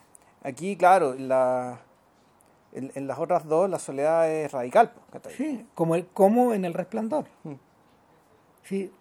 Aquí, 0.42 0.76
claro, 0.76 1.14
la, 1.18 1.80
en, 2.72 2.92
en 2.94 3.06
las 3.06 3.18
otras 3.18 3.46
dos 3.46 3.68
la 3.68 3.78
soledad 3.80 4.30
es 4.30 4.52
radical. 4.52 4.92
Sí, 5.36 5.66
como, 5.74 5.96
el, 5.96 6.06
como 6.06 6.54
en 6.54 6.64
el 6.64 6.72
resplandor. 6.72 7.26
Mm. 7.42 7.54
Sí. 8.62 8.92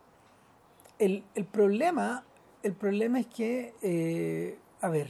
El, 0.99 1.23
el 1.35 1.45
problema, 1.45 2.23
el 2.63 2.73
problema 2.73 3.19
es 3.19 3.27
que, 3.27 3.73
eh, 3.81 4.57
a 4.81 4.89
ver, 4.89 5.09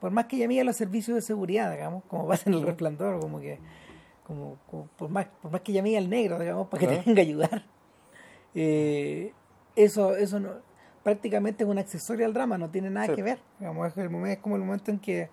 por 0.00 0.10
más 0.10 0.26
que 0.26 0.38
llame 0.38 0.60
a 0.60 0.64
los 0.64 0.76
servicios 0.76 1.14
de 1.14 1.22
seguridad, 1.22 1.70
digamos, 1.72 2.02
como 2.08 2.26
pasa 2.26 2.48
en 2.48 2.54
el 2.54 2.62
resplandor, 2.62 3.20
como 3.20 3.40
que, 3.40 3.58
como, 4.26 4.56
como 4.70 4.86
por 4.96 5.10
más, 5.10 5.26
por 5.42 5.50
más 5.52 5.60
que 5.60 5.72
llame 5.72 5.96
al 5.96 6.08
negro, 6.08 6.38
digamos, 6.38 6.68
para 6.68 6.80
que 6.80 6.86
Claro. 6.86 7.02
te 7.02 7.08
venga 7.10 7.20
a 7.22 7.24
ayudar, 7.24 7.64
eh, 8.54 9.32
eso, 9.76 10.16
eso 10.16 10.40
no, 10.40 10.50
prácticamente 11.04 11.64
es 11.64 11.70
un 11.70 11.78
accesorio 11.78 12.26
al 12.26 12.32
drama, 12.32 12.58
no 12.58 12.70
tiene 12.70 12.90
nada 12.90 13.06
Sí. 13.06 13.14
que 13.14 13.22
ver. 13.22 13.38
Digamos, 13.58 13.86
es, 13.88 13.96
el 13.98 14.10
momento, 14.10 14.32
es 14.32 14.38
como 14.38 14.56
el 14.56 14.62
momento 14.62 14.90
en 14.90 14.98
que 14.98 15.28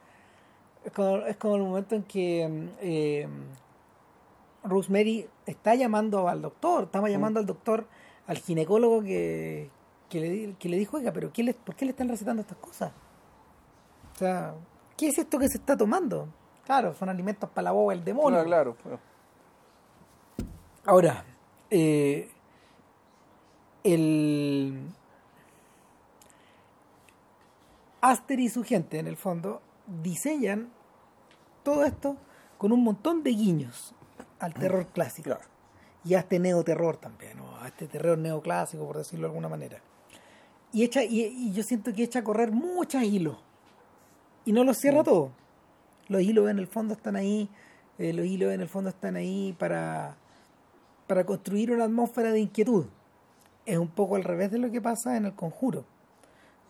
es 0.85 0.91
como, 0.93 1.17
es 1.25 1.35
como 1.38 1.55
el 1.55 1.63
momento 1.63 1.95
en 1.95 2.03
que 2.03 2.69
eh, 2.81 3.27
Rosemary 4.63 5.27
está 5.45 5.75
llamando 5.75 6.27
al 6.29 6.41
doctor, 6.41 6.85
estaba 6.85 7.09
llamando 7.09 7.39
al 7.39 7.45
doctor, 7.45 7.88
al 8.28 8.38
ginecólogo 8.38 9.01
que, 9.01 9.69
que, 10.09 10.19
le, 10.19 10.53
que 10.55 10.69
le 10.69 10.78
dijo, 10.78 10.97
oiga, 10.97 11.11
pero 11.11 11.32
¿qué 11.34 11.43
le- 11.43 11.53
¿por 11.53 11.75
qué 11.75 11.86
le 11.86 11.91
están 11.91 12.09
recetando 12.09 12.41
estas 12.41 12.57
cosas? 12.57 12.91
O 14.13 14.17
sea, 14.17 14.53
¿qué 14.97 15.07
es 15.09 15.17
esto 15.17 15.39
que 15.39 15.47
se 15.47 15.57
está 15.57 15.75
tomando? 15.78 16.28
Claro, 16.65 16.93
son 16.93 17.07
alimentos 17.09 17.49
para 17.49 17.63
la 17.63 17.71
boba 17.71 17.93
del 17.93 18.03
demonio. 18.03 18.43
Claro, 18.43 18.75
claro. 18.75 18.99
Ahora, 20.86 21.23
eh, 21.69 22.30
el 23.84 24.82
Aster 28.01 28.39
y 28.39 28.49
su 28.49 28.63
gente, 28.63 28.99
en 28.99 29.07
el 29.07 29.17
fondo, 29.17 29.61
diseñan 30.01 30.69
todo 31.63 31.84
esto 31.86 32.15
con 32.57 32.71
un 32.71 32.84
montón 32.84 33.23
de 33.23 33.32
guiños 33.32 33.93
al 34.39 34.53
terror 34.53 34.88
clásico. 34.88 35.30
Claro. 35.30 35.41
Y 36.08 36.16
a 36.16 36.20
este 36.20 36.39
neoterror 36.39 36.97
también, 36.97 37.39
o 37.39 37.58
a 37.58 37.68
este 37.68 37.88
terror 37.88 38.18
neoclásico, 38.18 38.86
por 38.86 38.97
decirlo 38.97 39.28
de 39.28 39.32
alguna 39.32 39.49
manera. 39.49 39.80
Y, 40.72 40.84
echa, 40.84 41.03
y, 41.03 41.22
y 41.24 41.53
yo 41.53 41.64
siento 41.64 41.93
que 41.93 42.03
echa 42.03 42.20
a 42.20 42.24
correr 42.24 42.51
muchos 42.51 43.03
hilos. 43.03 43.38
Y 44.45 44.53
no 44.53 44.64
los 44.64 44.78
cierra 44.78 45.03
todos. 45.03 45.32
Los 46.08 46.22
hilos 46.22 46.49
en 46.49 46.60
el 46.60 46.68
fondo 46.68 46.93
están 46.93 47.18
ahí, 47.18 47.49
eh, 47.97 48.14
los 48.14 48.26
hilos 48.26 48.53
en 48.53 48.62
el 48.62 48.70
fondo 48.70 48.89
están 48.89 49.18
ahí 49.18 49.53
para, 49.60 50.16
para 51.08 51.26
construir 51.26 51.72
una 51.72 51.86
atmósfera 51.86 52.32
de 52.32 52.39
inquietud. 52.39 52.86
Es 53.66 53.78
un 53.78 53.89
poco 53.89 54.16
al 54.16 54.24
revés 54.24 54.51
de 54.51 54.60
lo 54.60 54.72
que 54.72 54.80
pasa 54.80 55.18
en 55.18 55.26
el 55.26 55.34
conjuro, 55.34 55.84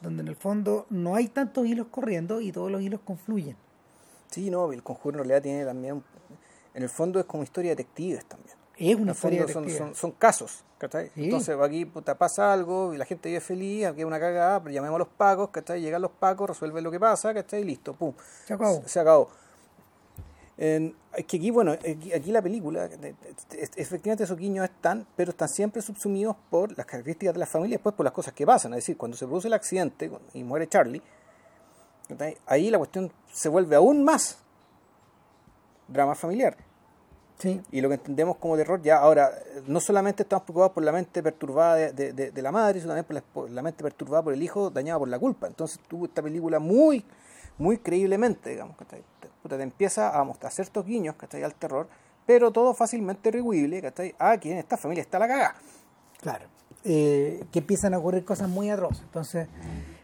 donde 0.01 0.23
en 0.23 0.29
el 0.29 0.35
fondo 0.35 0.87
no 0.89 1.15
hay 1.15 1.27
tantos 1.27 1.67
hilos 1.67 1.87
corriendo 1.91 2.41
y 2.41 2.51
todos 2.51 2.71
los 2.71 2.81
hilos 2.81 3.01
confluyen. 3.05 3.55
Sí, 4.31 4.49
no, 4.49 4.71
el 4.73 4.81
conjuro 4.81 5.19
en 5.19 5.25
realidad 5.25 5.43
tiene 5.43 5.63
también. 5.63 6.03
En 6.73 6.83
el 6.83 6.89
fondo 6.89 7.19
es 7.19 7.25
como 7.25 7.43
historia 7.43 7.71
de 7.71 7.75
detectives 7.75 8.25
también. 8.25 8.56
Es 8.77 8.95
una 8.95 9.11
historia 9.13 9.47
fondo 9.47 9.53
son, 9.53 9.69
son, 9.77 9.95
son 9.95 10.11
casos, 10.11 10.63
¿cachai? 10.77 11.11
Sí. 11.15 11.25
Entonces 11.25 11.57
aquí 11.59 11.85
puta, 11.85 12.17
pasa 12.17 12.53
algo 12.53 12.93
y 12.93 12.97
la 12.97 13.05
gente 13.05 13.29
vive 13.29 13.41
feliz, 13.41 13.85
aquí 13.85 13.99
hay 14.01 14.03
una 14.05 14.19
cagada, 14.19 14.61
pero 14.61 14.73
llamemos 14.73 14.95
a 14.95 14.99
los 14.99 15.07
pacos, 15.07 15.49
¿cachai? 15.49 15.81
Llegan 15.81 16.01
los 16.01 16.11
pacos, 16.11 16.49
resuelven 16.49 16.83
lo 16.83 16.91
que 16.91 16.99
pasa, 16.99 17.33
¿cachai? 17.33 17.61
Y 17.61 17.65
listo, 17.65 17.93
pum. 17.93 18.13
Se 18.45 18.53
acabó. 18.53 18.81
Se, 18.83 18.89
se 18.89 18.99
acabó. 18.99 19.29
En- 20.57 20.95
es 21.15 21.25
que 21.25 21.37
aquí, 21.37 21.49
bueno, 21.51 21.71
aquí, 21.71 22.13
aquí 22.13 22.31
la 22.31 22.41
película, 22.41 22.87
efectivamente 23.75 24.23
esos 24.23 24.37
guiños 24.37 24.65
están, 24.65 25.07
pero 25.15 25.31
están 25.31 25.49
siempre 25.49 25.81
subsumidos 25.81 26.35
por 26.49 26.75
las 26.77 26.85
características 26.85 27.33
de 27.33 27.39
la 27.39 27.45
familia 27.47 27.73
y 27.75 27.77
después 27.77 27.95
por 27.95 28.03
las 28.03 28.13
cosas 28.13 28.33
que 28.33 28.45
pasan. 28.45 28.73
Es 28.73 28.77
decir, 28.77 28.97
cuando 28.97 29.17
se 29.17 29.25
produce 29.25 29.47
el 29.47 29.53
accidente 29.55 30.11
y 30.33 30.43
muere 30.43 30.67
Charlie, 30.67 31.01
¿cachai? 32.07 32.37
ahí 32.45 32.69
la 32.69 32.77
cuestión 32.77 33.11
se 33.31 33.49
vuelve 33.49 33.75
aún 33.75 34.03
más 34.03 34.37
drama 35.87 36.13
familiar. 36.15 36.57
Sí, 37.39 37.61
Y 37.71 37.81
lo 37.81 37.89
que 37.89 37.95
entendemos 37.95 38.37
como 38.37 38.57
terror 38.57 38.81
ya, 38.81 38.97
ahora, 38.97 39.31
no 39.67 39.79
solamente 39.79 40.23
estamos 40.23 40.43
preocupados 40.43 40.71
por 40.73 40.83
la 40.83 40.91
mente 40.91 41.21
perturbada 41.21 41.75
de, 41.75 41.91
de- 41.93 42.11
de- 42.13 42.31
de 42.31 42.41
la 42.41 42.51
madre, 42.51 42.79
sino 42.79 42.93
también 42.93 43.05
por 43.05 43.13
la, 43.15 43.21
por 43.21 43.49
la 43.51 43.61
mente 43.61 43.83
perturbada 43.83 44.23
por 44.23 44.33
el 44.33 44.41
hijo 44.41 44.71
dañado 44.71 44.99
por 44.99 45.07
la 45.07 45.19
culpa. 45.19 45.45
Entonces 45.45 45.79
tú 45.87 46.05
esta 46.05 46.21
película 46.23 46.57
muy, 46.59 47.05
muy 47.59 47.77
creíblemente, 47.77 48.49
digamos, 48.49 48.75
¿cachai? 48.75 49.03
Te, 49.19 49.49
te 49.55 49.61
empieza 49.61 50.17
a 50.19 50.23
mostrar 50.23 50.51
ciertos 50.51 50.83
guiños, 50.85 51.13
¿cachai? 51.15 51.43
Al 51.43 51.53
terror, 51.53 51.87
pero 52.25 52.51
todo 52.51 52.73
fácilmente 52.73 53.29
rehuible, 53.29 53.81
¿cachai? 53.83 54.15
A 54.17 54.37
que 54.39 54.51
en 54.51 54.57
esta 54.57 54.75
familia 54.75 55.01
está 55.03 55.19
la 55.19 55.27
cagada. 55.27 55.55
claro. 56.21 56.45
Eh, 56.83 57.43
que 57.51 57.59
empiezan 57.59 57.93
a 57.93 57.97
ocurrir 57.97 58.23
cosas 58.23 58.47
muy 58.47 58.69
atroces. 58.69 59.01
Entonces, 59.03 59.47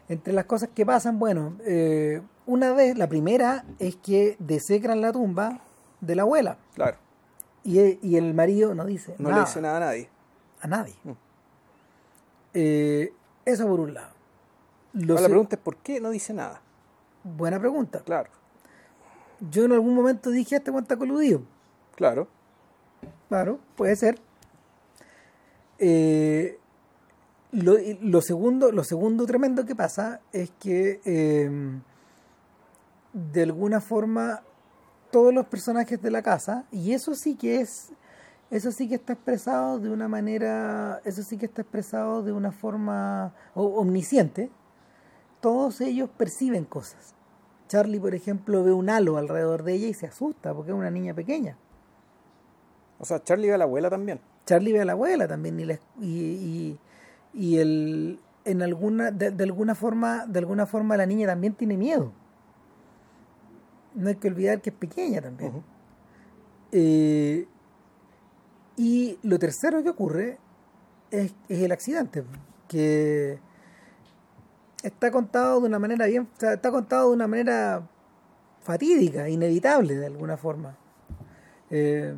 entre 0.08 0.32
las 0.34 0.44
cosas 0.44 0.68
que 0.74 0.84
pasan, 0.84 1.18
bueno, 1.18 1.56
eh, 1.64 2.20
una 2.46 2.72
vez, 2.74 2.98
la 2.98 3.08
primera 3.08 3.64
es 3.78 3.96
que 3.96 4.36
desecran 4.38 5.00
la 5.00 5.10
tumba 5.10 5.60
de 6.02 6.14
la 6.14 6.22
abuela 6.22 6.58
Claro, 6.74 6.98
y, 7.64 7.98
y 8.06 8.16
el 8.16 8.34
marido 8.34 8.74
no 8.74 8.84
dice 8.84 9.14
no 9.18 9.30
nada. 9.30 9.40
le 9.42 9.46
dice 9.48 9.60
nada 9.60 9.76
a 9.78 9.80
nadie. 9.80 10.08
a 10.60 10.66
nadie. 10.68 10.94
Mm. 11.04 11.10
Eh, 12.54 13.12
eso 13.44 13.66
por 13.66 13.80
un 13.80 13.94
lado. 13.94 14.12
Lo 14.92 15.14
Ahora 15.14 15.22
la 15.22 15.28
pregunta 15.28 15.56
es 15.56 15.62
¿por 15.62 15.76
qué 15.78 16.00
no 16.00 16.10
dice 16.10 16.32
nada? 16.32 16.60
Buena 17.24 17.58
pregunta. 17.58 18.00
Claro, 18.04 18.30
Yo 19.50 19.64
en 19.64 19.72
algún 19.72 19.94
momento 19.94 20.30
dije, 20.30 20.56
este 20.56 20.70
cuenta 20.70 20.96
coludido. 20.96 21.42
claro. 21.96 22.28
Claro, 23.28 23.58
puede 23.74 23.96
ser. 23.96 24.18
Eh, 25.78 26.58
lo, 27.50 27.74
lo 28.02 28.20
segundo, 28.20 28.70
lo 28.70 28.84
segundo 28.84 29.26
tremendo 29.26 29.64
que 29.64 29.74
pasa 29.74 30.20
es 30.32 30.50
que 30.60 31.00
eh, 31.04 31.50
de 33.12 33.42
alguna 33.42 33.80
forma 33.80 34.42
todos 35.14 35.32
los 35.32 35.46
personajes 35.46 36.02
de 36.02 36.10
la 36.10 36.22
casa, 36.22 36.64
y 36.72 36.92
eso 36.92 37.14
sí 37.14 37.36
que 37.36 37.60
es, 37.60 37.92
eso 38.50 38.72
sí 38.72 38.88
que 38.88 38.96
está 38.96 39.12
expresado 39.12 39.78
de 39.78 39.88
una 39.88 40.08
manera, 40.08 41.00
eso 41.04 41.22
sí 41.22 41.38
que 41.38 41.46
está 41.46 41.62
expresado 41.62 42.24
de 42.24 42.32
una 42.32 42.50
forma 42.50 43.32
omnisciente, 43.54 44.50
todos 45.40 45.80
ellos 45.80 46.10
perciben 46.18 46.64
cosas. 46.64 47.14
Charlie, 47.68 48.00
por 48.00 48.12
ejemplo, 48.16 48.64
ve 48.64 48.72
un 48.72 48.90
halo 48.90 49.16
alrededor 49.16 49.62
de 49.62 49.74
ella 49.74 49.86
y 49.86 49.94
se 49.94 50.08
asusta 50.08 50.52
porque 50.52 50.72
es 50.72 50.76
una 50.76 50.90
niña 50.90 51.14
pequeña. 51.14 51.56
O 52.98 53.04
sea, 53.04 53.22
Charlie 53.22 53.46
ve 53.46 53.54
a 53.54 53.58
la 53.58 53.64
abuela 53.64 53.90
también. 53.90 54.18
Charlie 54.46 54.72
ve 54.72 54.80
a 54.80 54.84
la 54.84 54.92
abuela 54.94 55.28
también 55.28 55.60
y, 55.60 55.64
la- 55.64 55.78
y, 56.00 56.08
y, 56.08 56.78
y 57.34 57.58
el, 57.58 58.18
en 58.44 58.62
alguna 58.62 59.12
de, 59.12 59.30
de 59.30 59.44
alguna 59.44 59.76
forma 59.76 60.26
de 60.26 60.40
alguna 60.40 60.66
forma 60.66 60.96
la 60.96 61.06
niña 61.06 61.28
también 61.28 61.54
tiene 61.54 61.76
miedo 61.76 62.10
no 63.94 64.08
hay 64.08 64.16
que 64.16 64.28
olvidar 64.28 64.60
que 64.60 64.70
es 64.70 64.76
pequeña 64.76 65.20
también. 65.20 65.62
Eh, 66.72 67.46
y 68.76 69.18
lo 69.22 69.38
tercero 69.38 69.82
que 69.82 69.90
ocurre 69.90 70.38
es, 71.10 71.32
es 71.48 71.60
el 71.60 71.70
accidente 71.72 72.24
que 72.66 73.38
está 74.82 75.10
contado 75.10 75.60
de 75.60 75.66
una 75.68 75.78
manera 75.78 76.06
bien 76.06 76.28
está 76.40 76.70
contado 76.70 77.08
de 77.10 77.14
una 77.14 77.28
manera 77.28 77.82
fatídica 78.62 79.28
inevitable 79.28 79.94
de 79.96 80.06
alguna 80.06 80.36
forma 80.36 80.76
Eh, 81.70 82.14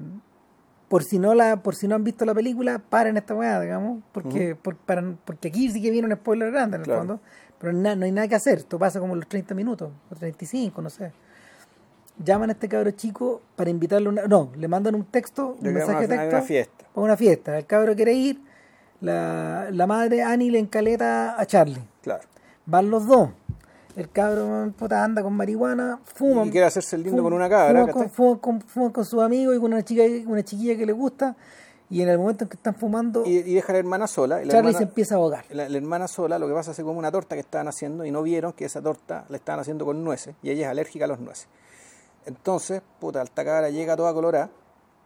por 0.89 1.03
si 1.05 1.19
no 1.19 1.35
la 1.35 1.63
por 1.63 1.75
si 1.75 1.87
no 1.89 1.95
han 1.95 2.05
visto 2.05 2.25
la 2.25 2.35
película 2.35 2.79
paren 2.79 3.17
esta 3.17 3.35
weá 3.35 3.61
digamos 3.61 4.03
porque 4.13 4.55
por- 4.57 4.77
para- 4.77 5.15
porque 5.25 5.49
aquí 5.49 5.71
sí 5.71 5.81
que 5.83 5.91
viene 5.91 6.09
un 6.09 6.15
spoiler 6.15 6.51
grande 6.51 6.77
en 6.77 6.81
el 6.83 6.87
Claro. 6.87 7.01
fondo 7.01 7.21
pero 7.59 7.73
na- 7.73 7.95
no 7.97 8.05
hay 8.07 8.13
nada 8.13 8.29
que 8.29 8.35
hacer 8.35 8.59
esto 8.59 8.79
pasa 8.79 8.99
como 9.01 9.13
en 9.15 9.21
los 9.21 9.29
30 9.29 9.55
minutos 9.55 9.91
o 10.11 10.15
35 10.15 10.81
no 10.83 10.91
sé 10.91 11.13
llaman 12.25 12.51
a 12.51 12.53
este 12.55 12.69
cabro 12.69 12.91
chico 12.93 13.43
para 13.57 13.71
invitarlo 13.71 14.11
a 14.11 14.13
una 14.13 14.23
no 14.27 14.51
le 14.57 14.69
mandan 14.69 14.95
un 14.95 15.05
texto 15.05 15.57
un 15.61 15.73
mensaje 15.73 16.07
de 16.07 16.17
texto 16.17 16.29
una 16.37 16.43
fiesta. 16.43 16.85
para 16.95 17.05
una 17.05 17.17
fiesta 17.17 17.59
el 17.59 17.67
cabro 17.67 17.95
quiere 17.95 18.13
ir 18.15 18.41
la, 19.01 19.69
la 19.71 19.87
madre 19.87 20.23
Annie 20.23 20.51
le 20.51 20.59
encaleta 20.59 21.39
a 21.39 21.47
Charlie 21.47 21.83
Claro. 22.03 22.23
van 22.65 22.91
los 22.91 23.07
dos 23.07 23.31
el 23.97 24.11
cabro 24.11 24.73
puta, 24.79 25.03
anda 25.05 25.23
con 25.23 25.33
marihuana 25.35 26.01
fuma 26.05 26.45
Y 26.45 26.51
quiere 26.51 26.67
hacerse 26.67 26.97
el 26.97 27.03
lindo 27.03 27.19
fuma- 27.23 27.27
con 27.27 27.33
una 27.35 27.49
cabra, 27.49 27.81
fuma 27.87 27.93
con, 27.93 28.11
fuma 28.11 28.41
con, 28.41 28.61
fuma 28.63 28.93
con 28.93 29.05
sus 29.05 29.23
amigos 29.23 29.57
y 29.57 29.61
con 29.61 29.73
una 29.73 29.83
chica 29.83 30.03
una 30.27 30.43
chiquilla 30.43 30.77
que 30.77 30.87
le 30.87 30.93
gusta 30.93 31.35
y 31.89 32.03
en 32.03 32.09
el 32.09 32.19
momento 32.19 32.45
en 32.45 32.49
que 32.51 32.57
están 32.57 32.75
fumando 32.75 33.23
Y, 33.25 33.37
y 33.39 33.55
deja 33.55 33.71
a 33.71 33.75
la 33.75 33.79
hermana 33.79 34.07
sola. 34.09 34.43
y 34.43 34.47
la 34.47 34.51
Charlie 34.53 34.71
hermana- 34.71 34.79
se 34.79 34.85
empieza 34.85 35.15
a 35.15 35.19
ahogar 35.19 35.45
La, 35.51 35.69
la 35.69 35.77
hermana 35.79 36.09
sola, 36.09 36.39
lo 36.39 36.49
que 36.49 36.53
pasa 36.55 36.73
es 36.73 36.77
que 36.79 36.83
come 36.83 36.99
una 36.99 37.13
torta 37.13 37.37
que 37.37 37.41
estaban 37.43 37.69
haciendo 37.69 38.05
y 38.05 38.11
no 38.11 38.23
vieron 38.23 38.53
que 38.55 38.65
esa 38.65 38.83
torta 38.83 39.25
la 39.29 39.37
estaban 39.37 39.61
haciendo 39.61 39.85
con 39.85 40.03
nueces 40.03 40.35
y 40.43 40.51
ella 40.51 40.67
es 40.67 40.71
alérgica 40.71 41.05
a 41.05 41.09
los 41.09 41.21
nueces. 41.21 41.47
Entonces, 42.27 42.83
puta, 43.01 43.21
alta 43.21 43.45
cabra 43.45 43.71
llega 43.71 43.97
toda 43.97 44.13
colorada, 44.13 44.51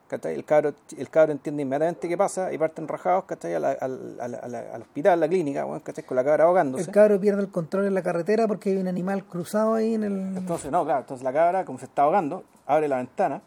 ¿cachai? 0.08 0.34
El 0.34 0.44
cabro, 0.44 0.72
el 0.96 1.08
cabro 1.10 1.32
entiende 1.32 1.62
inmediatamente 1.62 2.08
qué 2.08 2.16
pasa 2.16 2.52
y 2.52 2.58
parten 2.58 2.88
rajados, 2.88 3.24
¿cachai? 3.24 3.54
Al, 3.54 3.64
al- 3.64 4.18
a 4.20 4.26
la- 4.28 4.74
al 4.74 4.82
hospital, 4.82 5.12
a 5.12 5.16
la 5.16 5.28
clínica, 5.28 5.64
bueno, 5.64 5.82
¿cachai? 5.84 6.04
Con 6.04 6.16
la 6.16 6.24
cabra 6.24 6.44
ahogándose. 6.44 6.84
el 6.84 6.90
cabro 6.90 7.20
pierde 7.20 7.42
el 7.42 7.50
control 7.50 7.86
en 7.86 7.94
la 7.94 8.02
carretera 8.02 8.48
porque 8.48 8.70
hay 8.70 8.76
un 8.78 8.88
animal 8.88 9.24
cruzado 9.24 9.74
ahí 9.74 9.94
en 9.94 10.04
el 10.04 10.36
Entonces, 10.38 10.70
no, 10.70 10.84
claro, 10.84 11.00
entonces 11.00 11.22
la 11.22 11.32
cabra, 11.32 11.64
como 11.64 11.78
se 11.78 11.84
está 11.84 12.02
ahogando, 12.02 12.44
abre 12.66 12.88
la 12.88 12.96
ventana 12.96 13.42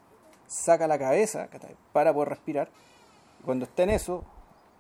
saca 0.48 0.86
la 0.88 1.00
cabeza 1.00 1.48
¿cachai? 1.48 1.76
para 1.92 2.14
poder 2.14 2.30
respirar. 2.30 2.70
Cuando 3.44 3.66
está 3.66 3.84
en 3.84 3.90
eso, 3.90 4.24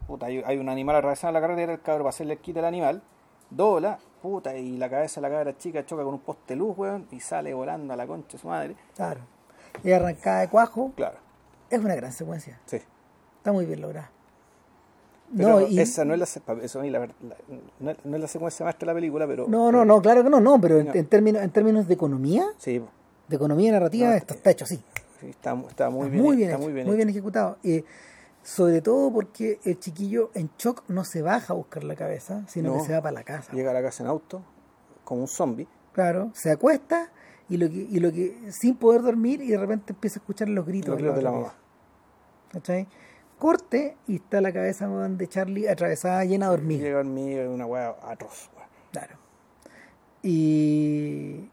puta, 0.05 0.27
hay, 0.27 0.43
hay 0.45 0.57
un 0.57 0.69
animal 0.69 0.95
atravesando 0.97 1.33
la 1.33 1.41
carretera, 1.41 1.73
el 1.73 1.81
cabro 1.81 2.03
va 2.03 2.09
a 2.09 2.11
hacerle 2.11 2.33
el 2.33 2.39
quite 2.39 2.59
al 2.59 2.65
animal, 2.65 3.01
dobla, 3.49 3.97
puta, 4.23 4.55
y 4.57 4.77
la 4.77 4.89
cabeza 4.89 5.19
de 5.21 5.27
la 5.29 5.35
cabra 5.35 5.57
chica 5.57 5.85
choca 5.85 6.03
con 6.03 6.13
un 6.15 6.21
poste 6.21 6.55
luz, 6.55 6.75
weón, 6.77 7.05
y 7.11 7.19
sale 7.19 7.53
volando 7.53 7.93
a 7.93 7.97
la 7.97 8.07
concha 8.07 8.31
de 8.31 8.37
su 8.39 8.47
madre. 8.47 8.75
Claro. 8.95 9.19
Y 9.83 9.91
arrancada 9.91 10.39
de 10.41 10.47
cuajo. 10.49 10.91
Claro, 10.95 11.17
Es 11.69 11.79
una 11.79 11.93
gran 11.95 12.11
secuencia. 12.13 12.59
sí. 12.65 12.77
Está 13.37 13.51
muy 13.51 13.65
bien 13.65 13.81
lograda. 13.81 14.09
Pero 15.35 15.59
No, 15.59 15.67
y- 15.67 15.79
esa 15.79 16.05
no 16.05 16.13
es 16.13 16.19
la, 16.19 16.55
eso 16.63 16.81
la 16.83 16.99
la- 16.99 17.07
no, 17.79 17.91
es- 17.91 17.97
no 18.05 18.15
es 18.15 18.21
la 18.21 18.27
secuencia 18.27 18.63
maestra 18.63 18.85
de 18.85 18.93
la 18.93 18.95
película, 18.95 19.27
pero... 19.27 19.47
No, 19.49 19.71
no, 19.71 19.83
no, 19.83 20.01
claro 20.01 20.23
que 20.23 20.29
no, 20.29 20.39
no, 20.39 20.61
pero 20.61 20.79
en, 20.79 20.87
No. 20.87 20.93
en 20.93 21.05
términos, 21.07 21.41
en 21.41 21.49
términos 21.49 21.87
de 21.87 21.93
economía, 21.93 22.45
Sí, 22.57 22.81
de 23.27 23.35
economía 23.35 23.71
narrativa, 23.73 24.09
No, 24.09 24.15
esto 24.15 24.35
está 24.35 24.51
hecho 24.51 24.63
así. 24.65 24.77
sí, 25.19 25.27
está, 25.29 25.53
está 25.67 25.89
muy 25.89 26.03
Está 26.05 26.11
bien, 26.13 26.23
muy 26.23 26.35
bien, 26.37 26.49
está 26.49 26.55
hecho, 26.57 26.63
muy 26.65 26.73
bien, 26.73 26.87
muy 26.87 26.95
bien 26.95 27.09
ejecutado. 27.09 27.57
Eh, 27.63 27.83
sobre 28.43 28.81
todo 28.81 29.11
porque 29.11 29.59
el 29.63 29.79
chiquillo 29.79 30.29
en 30.35 30.49
shock 30.57 30.83
no 30.89 31.03
se 31.05 31.21
baja 31.21 31.53
a 31.53 31.55
buscar 31.55 31.83
la 31.83 31.95
cabeza, 31.95 32.43
sino 32.47 32.73
No. 32.73 32.77
que 32.79 32.85
se 32.87 32.93
va 32.93 33.01
para 33.01 33.13
la 33.13 33.23
casa. 33.23 33.51
Llega 33.53 33.71
a 33.71 33.73
la 33.73 33.81
casa 33.81 34.03
en 34.03 34.09
auto, 34.09 34.43
como 35.03 35.21
un 35.21 35.27
zombie. 35.27 35.67
Claro, 35.93 36.29
se 36.33 36.51
acuesta 36.51 37.09
y 37.49 37.57
lo 37.57 37.69
que, 37.69 37.75
y 37.75 37.99
lo 37.99 38.11
que 38.11 38.51
sin 38.51 38.75
poder 38.75 39.01
dormir 39.01 39.41
y 39.41 39.47
de 39.47 39.57
repente 39.57 39.93
empieza 39.93 40.19
a 40.19 40.21
escuchar 40.21 40.49
los 40.49 40.65
gritos, 40.65 40.89
Los 40.89 40.97
gritos 40.97 41.15
de 41.15 41.21
la 41.23 41.29
otra 41.31 41.41
mamá. 41.41 41.53
¿Cachai? 42.51 42.87
Corte 43.39 43.97
y 44.07 44.15
está 44.17 44.41
la 44.41 44.51
cabeza 44.53 44.87
weón, 44.89 45.17
de 45.17 45.27
Charlie 45.27 45.67
atravesada 45.67 46.23
llena 46.25 46.47
de 46.49 46.53
hormigas. 46.53 46.83
Llega 46.83 46.99
hormiga, 46.99 47.49
una 47.49 47.65
weá 47.65 47.95
atroz. 48.03 48.49
weón. 48.55 48.67
Claro. 48.91 49.15
Y 50.21 51.49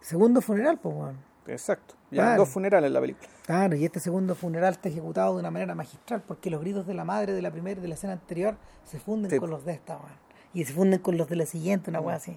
segundo 0.00 0.40
funeral, 0.40 0.78
pues 0.78 0.94
bueno. 0.94 1.18
Exacto. 1.46 1.94
Ya 2.10 2.36
dos 2.36 2.48
funerales 2.48 2.88
en 2.88 2.94
la 2.94 3.00
película. 3.00 3.28
Claro, 3.48 3.76
y 3.76 3.84
este 3.86 3.98
segundo 3.98 4.34
funeral 4.34 4.74
está 4.74 4.90
ejecutado 4.90 5.32
de 5.32 5.40
una 5.40 5.50
manera 5.50 5.74
magistral 5.74 6.20
porque 6.20 6.50
los 6.50 6.60
gritos 6.60 6.86
de 6.86 6.92
la 6.92 7.06
madre 7.06 7.32
de 7.32 7.40
la 7.40 7.50
primera 7.50 7.78
y 7.78 7.82
de 7.82 7.88
la 7.88 7.94
escena 7.94 8.12
anterior 8.12 8.58
se 8.84 9.00
funden 9.00 9.30
Sí. 9.30 9.38
con 9.38 9.48
los 9.48 9.64
de 9.64 9.72
esta, 9.72 9.96
weón. 9.96 10.12
Y 10.52 10.66
se 10.66 10.74
funden 10.74 11.00
con 11.00 11.16
los 11.16 11.30
de 11.30 11.36
la 11.36 11.46
siguiente, 11.46 11.90
Mm. 11.90 11.94
una 11.94 12.00
weá 12.02 12.16
así. 12.16 12.36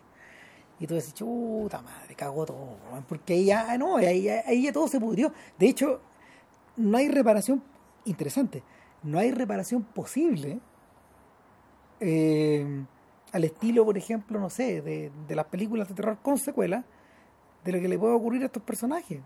Y 0.80 0.88
tú 0.88 0.94
decís, 0.96 1.14
chuta 1.14 1.82
madre, 1.82 2.16
cagó 2.16 2.46
todo, 2.46 2.78
weón. 2.90 3.04
Porque 3.10 3.34
ahí 3.34 3.44
ya, 3.44 3.70
ah, 3.70 3.78
no, 3.78 3.98
ahí, 3.98 4.22
ya- 4.22 4.42
ahí 4.48 4.64
ya 4.64 4.72
todo 4.72 4.88
se 4.88 5.02
pudrió. 5.02 5.34
De 5.60 5.68
hecho, 5.68 6.00
no 6.78 6.98
hay 6.98 7.10
reparación, 7.10 7.62
interesante, 8.06 8.64
no 9.04 9.20
hay 9.20 9.32
reparación 9.34 9.84
posible 9.84 10.62
eh, 12.00 12.86
al 13.34 13.44
estilo, 13.44 13.84
por 13.84 13.98
ejemplo, 13.98 14.40
no 14.40 14.50
sé, 14.50 14.82
de, 14.82 15.12
de 15.28 15.36
las 15.36 15.46
películas 15.48 15.90
de 15.90 15.94
terror 15.94 16.18
con 16.22 16.38
secuela, 16.38 16.86
de 17.66 17.72
lo 17.74 17.82
que 17.82 17.90
le 17.90 18.00
puede 18.00 18.14
ocurrir 18.14 18.44
a 18.44 18.46
estos 18.46 18.64
personajes. 18.64 19.20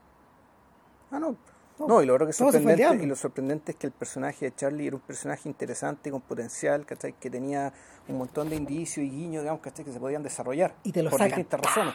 Ah, 1.11 1.19
no. 1.19 1.35
No, 1.79 1.87
No, 1.87 2.01
y 2.01 2.05
lo 2.05 2.17
que 2.25 2.31
sorprendente, 2.31 3.03
y 3.03 3.05
lo 3.05 3.15
sorprendente 3.15 3.71
es 3.73 3.77
que 3.77 3.87
el 3.87 3.93
personaje 3.93 4.45
de 4.45 4.55
Charlie 4.55 4.87
era 4.87 4.95
un 4.95 5.01
personaje 5.01 5.49
interesante, 5.49 6.09
con 6.09 6.21
potencial, 6.21 6.85
¿cachai? 6.85 7.13
que 7.19 7.29
tenía 7.29 7.73
un 8.07 8.17
montón 8.17 8.49
de 8.49 8.55
indicios 8.55 9.05
y 9.05 9.09
guiños, 9.09 9.43
digamos, 9.43 9.61
¿cachai? 9.61 9.83
que 9.83 9.91
se 9.91 9.99
podían 9.99 10.23
desarrollar 10.23 10.73
Y 10.83 10.91
te 10.93 11.03
lo 11.03 11.09
por 11.09 11.19
sacan. 11.19 11.37
distintas 11.39 11.59
razones. 11.61 11.93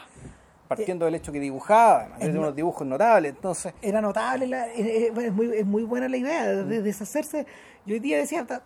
Partiendo 0.68 1.04
del 1.06 1.14
hecho 1.16 1.32
que 1.32 1.40
dibujaba, 1.40 2.10
Es 2.20 2.28
unos 2.28 2.54
dibujos 2.54 2.86
notables, 2.86 3.34
entonces, 3.34 3.72
era 3.82 4.00
notable, 4.00 4.46
la- 4.46 4.66
es, 4.72 5.32
muy, 5.32 5.50
es 5.56 5.66
muy 5.66 5.82
buena 5.82 6.08
la 6.08 6.16
idea 6.16 6.46
de, 6.46 6.64
de 6.64 6.82
deshacerse. 6.82 7.46
Yo 7.86 7.94
hoy 7.94 8.00
día 8.00 8.18
decía, 8.18 8.46
"Ta- 8.46 8.62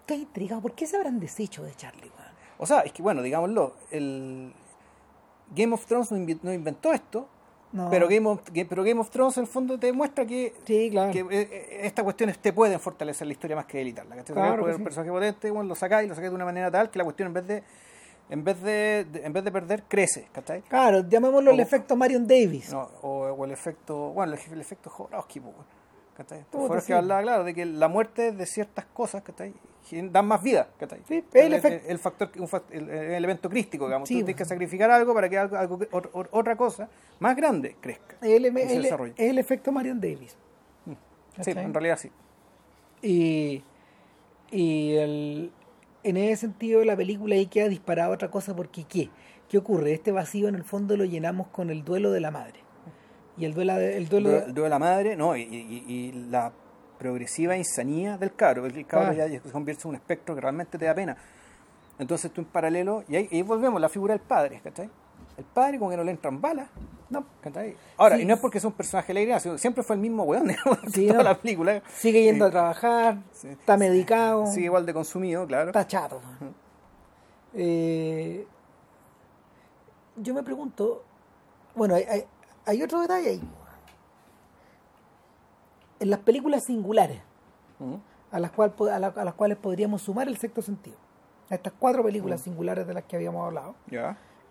estoy 0.00 0.18
intrigado, 0.22 0.62
¿por 0.62 0.72
qué 0.72 0.86
se 0.86 0.96
habrán 0.96 1.18
deshecho 1.20 1.62
de 1.64 1.74
Charlie? 1.74 2.10
weón?" 2.16 2.30
o 2.56 2.66
sea, 2.66 2.80
es 2.80 2.92
que 2.92 3.02
bueno, 3.02 3.20
digámoslo, 3.20 3.74
el 3.90 4.52
Game 5.54 5.74
of 5.74 5.84
Thrones 5.86 6.10
no 6.12 6.52
inventó 6.54 6.92
esto, 6.92 7.28
No. 7.72 7.88
pero, 7.88 8.08
Game 8.08 8.26
of, 8.28 8.40
pero 8.68 8.82
Game 8.82 9.00
of 9.00 9.10
Thrones 9.10 9.36
en 9.36 9.42
el 9.44 9.46
fondo 9.48 9.78
te 9.78 9.86
demuestra 9.86 10.26
que 10.26 10.54
Sí, 10.66 10.88
claro. 10.90 11.12
que 11.12 11.20
eh, 11.20 11.26
eh, 11.30 11.80
estas 11.82 12.02
cuestiones 12.02 12.38
te 12.40 12.52
pueden 12.52 12.80
fortalecer 12.80 13.26
la 13.26 13.32
historia 13.32 13.54
más 13.56 13.66
que 13.66 13.78
debilitarla. 13.78 14.16
¿cachai? 14.16 14.34
Claro 14.34 14.56
Porque 14.56 14.64
que 14.70 14.70
un 14.72 14.78
sí. 14.78 14.84
personaje 14.84 15.10
potente, 15.12 15.50
bueno, 15.52 15.68
lo 15.68 15.74
sacáis, 15.76 16.08
lo 16.08 16.14
sacáis 16.16 16.30
de 16.32 16.34
una 16.36 16.44
manera 16.44 16.70
tal 16.70 16.90
que 16.90 16.98
la 16.98 17.04
cuestión 17.04 17.28
en 17.28 17.34
vez 17.34 17.46
de 17.46 17.62
en 18.28 18.44
vez 18.44 18.62
de, 18.62 19.06
de- 19.10 19.24
en 19.26 19.32
vez 19.32 19.42
de 19.42 19.50
perder 19.50 19.82
crece, 19.88 20.28
¿cachai? 20.32 20.62
Claro, 20.62 21.08
llamémoslo 21.08 21.50
el 21.50 21.58
O- 21.58 21.62
efecto 21.62 21.96
Marion 21.96 22.26
Davis. 22.28 22.72
No, 22.72 22.88
o, 23.02 23.24
o 23.26 23.44
el 23.44 23.50
efecto, 23.50 24.10
bueno, 24.12 24.34
el, 24.34 24.52
el 24.52 24.60
efecto 24.60 24.88
Jodorowsky, 24.88 25.40
pues, 25.40 25.54
¿cachai? 26.16 26.44
Jodorowsky 26.52 26.86
sí. 26.86 26.92
hablaba, 26.92 27.22
claro, 27.22 27.42
de 27.44 27.54
que 27.54 27.66
la 27.66 27.88
muerte 27.88 28.30
de 28.30 28.46
ciertas 28.46 28.84
cosas, 28.86 29.22
¿cachai? 29.22 29.52
Dan 30.12 30.26
más 30.26 30.42
vida. 30.42 30.68
Sí, 31.08 31.24
el, 31.32 31.52
el 31.52 31.62
efect- 31.62 31.82
el 31.88 31.98
factor, 31.98 32.30
un 32.38 32.48
el, 32.70 32.88
el 32.90 33.12
elemento 33.14 33.48
crístico, 33.50 33.86
digamos. 33.86 34.08
Sí, 34.08 34.14
Tú 34.20 34.26
tienes 34.26 34.36
que 34.36 34.44
sacrificar 34.44 34.90
algo 34.90 35.14
para 35.14 35.28
que 35.28 35.36
algo, 35.38 35.56
algo 35.56 35.78
otra 36.30 36.54
cosa 36.56 36.88
más 37.18 37.34
grande 37.36 37.76
crezca. 37.80 38.16
El, 38.22 38.46
y 38.46 38.50
se 38.52 38.76
el- 38.76 38.82
desarrolle. 38.82 39.14
el 39.16 39.38
efecto 39.38 39.72
Marion 39.72 40.00
Davis. 40.00 40.36
Sí, 40.86 40.96
¿cachai? 41.36 41.64
en 41.64 41.74
realidad 41.74 41.98
sí. 41.98 42.10
Y, 43.02 43.62
y 44.50 44.94
el- 44.96 45.52
en 46.02 46.16
ese 46.16 46.36
sentido 46.42 46.84
la 46.84 46.96
película 46.96 47.34
ahí 47.34 47.46
queda 47.46 47.68
disparada 47.68 48.10
otra 48.10 48.30
cosa 48.30 48.54
porque 48.54 48.84
¿qué? 48.84 49.10
¿Qué 49.48 49.58
ocurre? 49.58 49.92
Este 49.92 50.12
vacío 50.12 50.48
en 50.48 50.54
el 50.54 50.64
fondo 50.64 50.96
lo 50.96 51.04
llenamos 51.04 51.48
con 51.48 51.70
el 51.70 51.84
duelo 51.84 52.10
de 52.12 52.20
la 52.20 52.30
madre. 52.30 52.60
Y 53.36 53.44
el 53.46 53.54
duelo, 53.54 53.74
de- 53.74 53.96
el 53.96 54.08
duelo 54.08 54.30
El 54.30 54.44
duelo 54.54 54.62
de 54.64 54.68
la 54.70 54.78
madre, 54.78 55.16
no, 55.16 55.36
y, 55.36 55.42
y- 55.42 55.84
y 55.88 56.12
la 56.30 56.52
progresiva 57.00 57.56
insanía 57.56 58.16
del 58.18 58.34
cabro. 58.34 58.66
El 58.66 58.86
cabro 58.86 59.12
ya 59.14 59.26
se 59.26 59.40
convierte 59.50 59.84
en 59.84 59.88
un 59.88 59.94
espectro 59.96 60.34
que 60.34 60.40
realmente 60.42 60.76
te 60.78 60.84
da 60.84 60.94
pena. 60.94 61.16
Entonces 61.98 62.30
tú 62.30 62.42
en 62.42 62.46
paralelo, 62.46 63.02
y 63.08 63.16
ahí, 63.16 63.28
y 63.30 63.36
ahí 63.36 63.42
volvemos, 63.42 63.80
la 63.80 63.88
figura 63.88 64.12
del 64.14 64.20
padre, 64.22 64.60
¿cachai? 64.62 64.88
El 65.38 65.44
padre 65.44 65.78
como 65.78 65.90
que 65.90 65.96
no 65.96 66.04
le 66.04 66.10
entran 66.10 66.38
balas, 66.40 66.68
no, 67.08 67.24
¿cachai? 67.42 67.74
Ahora, 67.96 68.16
Sí. 68.16 68.22
y 68.22 68.24
no 68.26 68.34
es 68.34 68.40
porque 68.40 68.60
sea 68.60 68.68
un 68.68 68.74
personaje 68.74 69.12
alegre, 69.12 69.40
sino 69.40 69.56
siempre 69.56 69.82
fue 69.82 69.96
el 69.96 70.02
mismo 70.02 70.24
weón 70.24 70.48
Sí, 70.92 71.06
toda 71.06 71.18
no. 71.18 71.24
la 71.24 71.38
película. 71.38 71.82
sigue 71.96 72.22
yendo 72.22 72.44
Sí. 72.44 72.48
a 72.48 72.50
trabajar, 72.52 73.16
está 73.42 73.76
medicado, 73.78 74.46
Sigue 74.46 74.66
igual 74.66 74.84
de 74.84 74.92
consumido, 74.92 75.46
claro. 75.46 75.68
está 75.70 75.86
chato. 75.86 76.20
Eh, 77.54 78.46
yo 80.16 80.34
me 80.34 80.42
pregunto, 80.42 81.02
bueno, 81.74 81.94
hay, 81.94 82.04
hay, 82.04 82.24
hay 82.66 82.82
otro 82.82 83.00
detalle 83.00 83.28
ahí. 83.30 83.40
En 86.00 86.10
las 86.10 86.20
películas 86.20 86.64
singulares, 86.64 87.20
Ujú. 87.78 88.00
a 88.32 88.40
las, 88.40 88.50
cual, 88.50 88.74
a, 88.92 88.98
la- 88.98 89.08
a 89.08 89.24
las 89.24 89.34
cuales 89.34 89.56
podríamos 89.58 90.02
sumar 90.02 90.26
el 90.28 90.36
sexto 90.38 90.62
sentido, 90.62 90.96
a 91.50 91.54
estas 91.54 91.72
cuatro 91.78 92.02
películas 92.02 92.40
singulares 92.40 92.86
de 92.86 92.94
las 92.94 93.04
que 93.04 93.16
habíamos 93.16 93.46
hablado, 93.46 93.74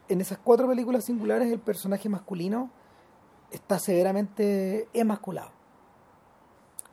en 0.07 0.21
esas 0.21 0.37
cuatro 0.37 0.67
películas 0.67 1.03
singulares 1.03 1.51
el 1.51 1.59
personaje 1.59 2.07
masculino 2.09 2.69
está 3.51 3.77
severamente 3.79 4.87
emasculado. 4.93 5.49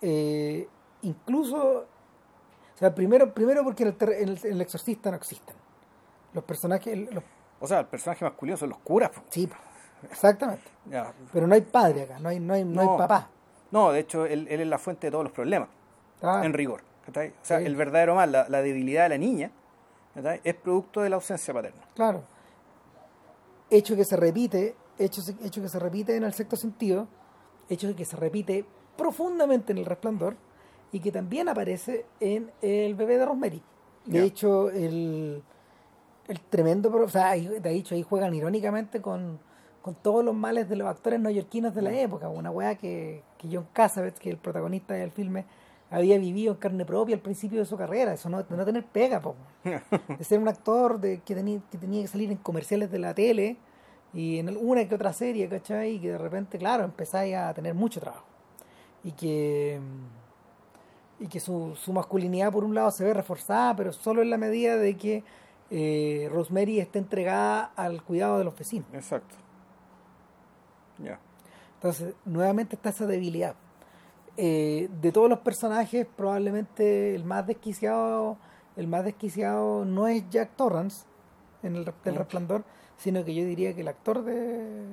Eh, 0.02 0.68
incluso, 1.02 1.80
o 1.80 2.78
sea, 2.78 2.94
primero, 2.94 3.32
primero 3.32 3.64
porque 3.64 3.82
en 3.84 3.88
el, 3.98 4.12
en 4.12 4.28
el- 4.30 4.40
en 4.46 4.52
el 4.52 4.60
exorcista 4.60 5.10
no 5.10 5.16
existen. 5.16 5.54
Los 6.32 6.44
personajes, 6.44 6.92
el- 6.92 7.08
los- 7.14 7.24
O 7.60 7.66
sea, 7.66 7.80
el 7.80 7.86
personaje 7.86 8.24
masculino 8.24 8.56
son 8.56 8.68
los 8.70 8.78
curas. 8.78 9.10
po. 9.10 9.22
sí, 9.30 9.48
exactamente. 10.10 10.64
Pero 11.32 11.46
no 11.46 11.54
hay 11.54 11.62
padre 11.62 12.02
acá, 12.02 12.18
no 12.18 12.28
hay, 12.28 12.38
no 12.40 12.52
hay, 12.54 12.64
no 12.64 12.80
hay 12.82 12.88
papá. 12.98 13.30
No, 13.70 13.92
de 13.92 14.00
hecho, 14.00 14.26
él, 14.26 14.46
él 14.50 14.60
es 14.60 14.66
la 14.66 14.78
fuente 14.78 15.06
de 15.08 15.10
todos 15.10 15.24
los 15.24 15.32
problemas. 15.32 15.68
Ah, 16.22 16.42
en 16.44 16.52
rigor. 16.52 16.82
¿cachai? 17.04 17.28
O 17.28 17.32
sea, 17.44 17.58
Sí. 17.60 17.66
el 17.66 17.76
verdadero 17.76 18.14
mal, 18.14 18.32
la, 18.32 18.48
la 18.48 18.62
debilidad 18.62 19.04
de 19.04 19.08
la 19.10 19.18
niña, 19.18 19.50
¿cachai? 20.14 20.40
es 20.42 20.54
producto 20.54 21.02
de 21.02 21.10
la 21.10 21.16
ausencia 21.16 21.52
paterna. 21.54 21.82
Claro. 21.94 22.22
Hecho 23.70 23.96
que 23.96 24.04
se 24.04 24.16
repite, 24.16 24.74
hecho, 24.98 25.20
hecho 25.44 25.60
que 25.62 25.68
se 25.68 25.78
repite 25.78 26.16
en 26.16 26.24
el 26.24 26.32
sexto 26.32 26.56
sentido, 26.56 27.08
hecho 27.68 27.94
que 27.96 28.04
se 28.04 28.16
repite 28.16 28.64
profundamente 28.96 29.72
en 29.72 29.78
el 29.78 29.84
resplandor 29.84 30.36
y 30.92 31.00
que 31.00 31.10
también 31.12 31.48
aparece 31.48 32.06
en 32.20 32.50
el 32.62 32.94
bebé 32.94 33.18
de 33.18 33.26
Rosemary. 33.26 33.62
De 34.06 34.22
hecho, 34.22 34.70
el, 34.70 35.42
el 36.28 36.40
tremendo, 36.42 36.94
o 36.94 37.08
sea, 37.08 37.32
de 37.32 37.70
hecho 37.72 37.96
ahí 37.96 38.04
juegan 38.04 38.34
irónicamente 38.34 39.02
con, 39.02 39.40
con 39.86 39.94
todos 39.94 40.24
los 40.24 40.34
males 40.34 40.68
de 40.68 40.74
los 40.74 40.88
actores 40.88 41.20
neoyorquinos 41.20 41.72
de 41.72 41.80
la 41.80 41.92
época, 41.92 42.28
una 42.28 42.50
weá 42.50 42.74
que, 42.74 43.22
que 43.38 43.46
John 43.52 43.68
Cassavetes, 43.72 44.18
que 44.18 44.30
es 44.30 44.34
el 44.34 44.40
protagonista 44.40 44.94
del 44.94 45.12
filme, 45.12 45.44
había 45.92 46.18
vivido 46.18 46.54
en 46.54 46.58
carne 46.58 46.84
propia 46.84 47.14
al 47.14 47.22
principio 47.22 47.60
de 47.60 47.66
su 47.66 47.76
carrera, 47.76 48.12
eso 48.12 48.28
no, 48.28 48.42
de 48.42 48.56
no 48.56 48.64
tener 48.64 48.84
pega, 48.84 49.20
po 49.20 49.36
de 49.62 50.24
ser 50.24 50.40
un 50.40 50.48
actor 50.48 50.98
de, 50.98 51.20
que, 51.20 51.36
tenía, 51.36 51.60
que 51.70 51.78
tenía 51.78 52.02
que 52.02 52.08
salir 52.08 52.32
en 52.32 52.38
comerciales 52.38 52.90
de 52.90 52.98
la 52.98 53.14
tele 53.14 53.58
y 54.12 54.40
en 54.40 54.56
una 54.56 54.88
que 54.88 54.96
otra 54.96 55.12
serie, 55.12 55.48
¿cachai? 55.48 55.92
Y 55.92 56.00
que 56.00 56.10
de 56.10 56.18
repente, 56.18 56.58
claro, 56.58 56.82
empezáis 56.82 57.36
a 57.36 57.54
tener 57.54 57.72
mucho 57.72 58.00
trabajo. 58.00 58.26
Y 59.04 59.12
que, 59.12 59.78
mm, 59.80 61.22
y 61.22 61.28
que 61.28 61.38
su, 61.38 61.76
su 61.76 61.92
masculinidad, 61.92 62.50
por 62.50 62.64
un 62.64 62.74
lado, 62.74 62.90
se 62.90 63.04
ve 63.04 63.14
reforzada, 63.14 63.76
pero 63.76 63.92
solo 63.92 64.20
en 64.22 64.30
la 64.30 64.36
medida 64.36 64.76
de 64.78 64.96
que 64.96 65.22
eh, 65.70 66.28
Rosemary 66.32 66.80
esté 66.80 66.98
entregada 66.98 67.70
al 67.76 68.02
cuidado 68.02 68.38
de 68.38 68.44
los 68.44 68.58
vecinos. 68.58 68.88
Exacto. 68.92 69.45
Ya. 70.98 71.18
Entonces, 71.74 72.14
nuevamente 72.24 72.76
está 72.76 72.88
esa 72.90 73.06
debilidad. 73.06 73.54
Eh, 74.38 74.88
de 75.00 75.12
todos 75.12 75.28
los 75.30 75.38
personajes, 75.40 76.06
probablemente 76.16 77.14
el 77.14 77.24
más 77.24 77.46
desquiciado, 77.46 78.36
el 78.76 78.86
más 78.86 79.04
desquiciado 79.04 79.84
no 79.84 80.08
es 80.08 80.28
Jack 80.30 80.56
Torrance 80.56 81.06
en 81.62 81.76
el 81.76 81.84
del. 81.84 82.14
Resplandor, 82.16 82.64
sino 82.96 83.24
que 83.24 83.34
yo 83.34 83.44
diría 83.44 83.74
que 83.74 83.80
el 83.82 83.88
actor 83.88 84.22
de 84.24 84.84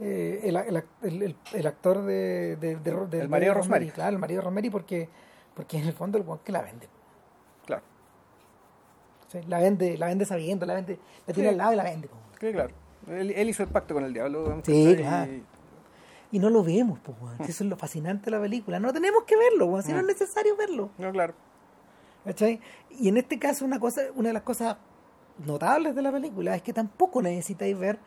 eh, 0.00 0.40
el, 0.44 0.56
el, 0.56 0.84
el, 1.22 1.36
el 1.54 1.66
actor 1.66 2.02
de, 2.02 2.56
de, 2.56 2.76
de, 2.76 3.06
de- 3.06 3.20
El 3.20 3.28
marido 3.28 3.54
Rosemary. 3.54 3.90
Claro, 3.90 4.10
el 4.12 4.18
marido 4.18 4.42
Rosemary, 4.42 4.70
porque, 4.70 5.08
porque 5.54 5.78
en 5.78 5.86
el 5.88 5.92
fondo 5.92 6.18
el 6.18 6.24
weón 6.24 6.40
que 6.44 6.52
la 6.52 6.62
vende. 6.62 6.88
Claro. 7.66 7.82
La 9.46 9.58
vende, 9.58 9.98
la 9.98 10.06
vende 10.06 10.24
sabiendo, 10.24 10.64
la 10.66 10.74
vende, 10.74 10.98
la 11.26 11.34
tiene 11.34 11.48
Sí. 11.48 11.52
al 11.52 11.58
lado 11.58 11.72
y 11.72 11.76
la 11.76 11.84
vende. 11.84 12.08
Sí, 12.40 12.52
claro. 12.52 12.72
Él, 13.10 13.30
él 13.30 13.48
hizo 13.48 13.62
el 13.62 13.68
pacto 13.68 13.94
con 13.94 14.04
el 14.04 14.12
diablo. 14.12 14.60
Sí, 14.64 14.94
claro. 14.96 15.32
Y- 15.32 15.44
Y 16.30 16.38
no 16.40 16.50
lo 16.50 16.62
vemos, 16.62 16.98
pues, 17.02 17.16
weón. 17.22 17.36
Eso 17.40 17.64
es 17.64 17.70
lo 17.70 17.76
fascinante 17.78 18.26
de 18.26 18.32
la 18.32 18.40
película. 18.40 18.78
No 18.78 18.92
tenemos 18.92 19.22
que 19.24 19.34
verlo, 19.36 19.64
weón. 19.66 19.82
Si 19.82 19.92
no 19.92 19.98
es 19.98 20.04
Mm. 20.04 20.08
necesario 20.08 20.56
verlo. 20.56 20.90
No, 20.98 21.10
claro. 21.10 21.32
¿Cachai? 22.24 22.60
Y 22.90 23.08
en 23.08 23.16
este 23.16 23.38
caso, 23.38 23.64
una 23.64 23.80
cosa, 23.80 24.02
una 24.14 24.28
de 24.28 24.34
las 24.34 24.42
cosas 24.42 24.76
notables 25.46 25.94
de 25.94 26.02
la 26.02 26.12
película 26.12 26.54
es 26.54 26.60
que 26.60 26.74
tampoco 26.74 27.22
necesitáis 27.22 27.78
ver, 27.78 27.98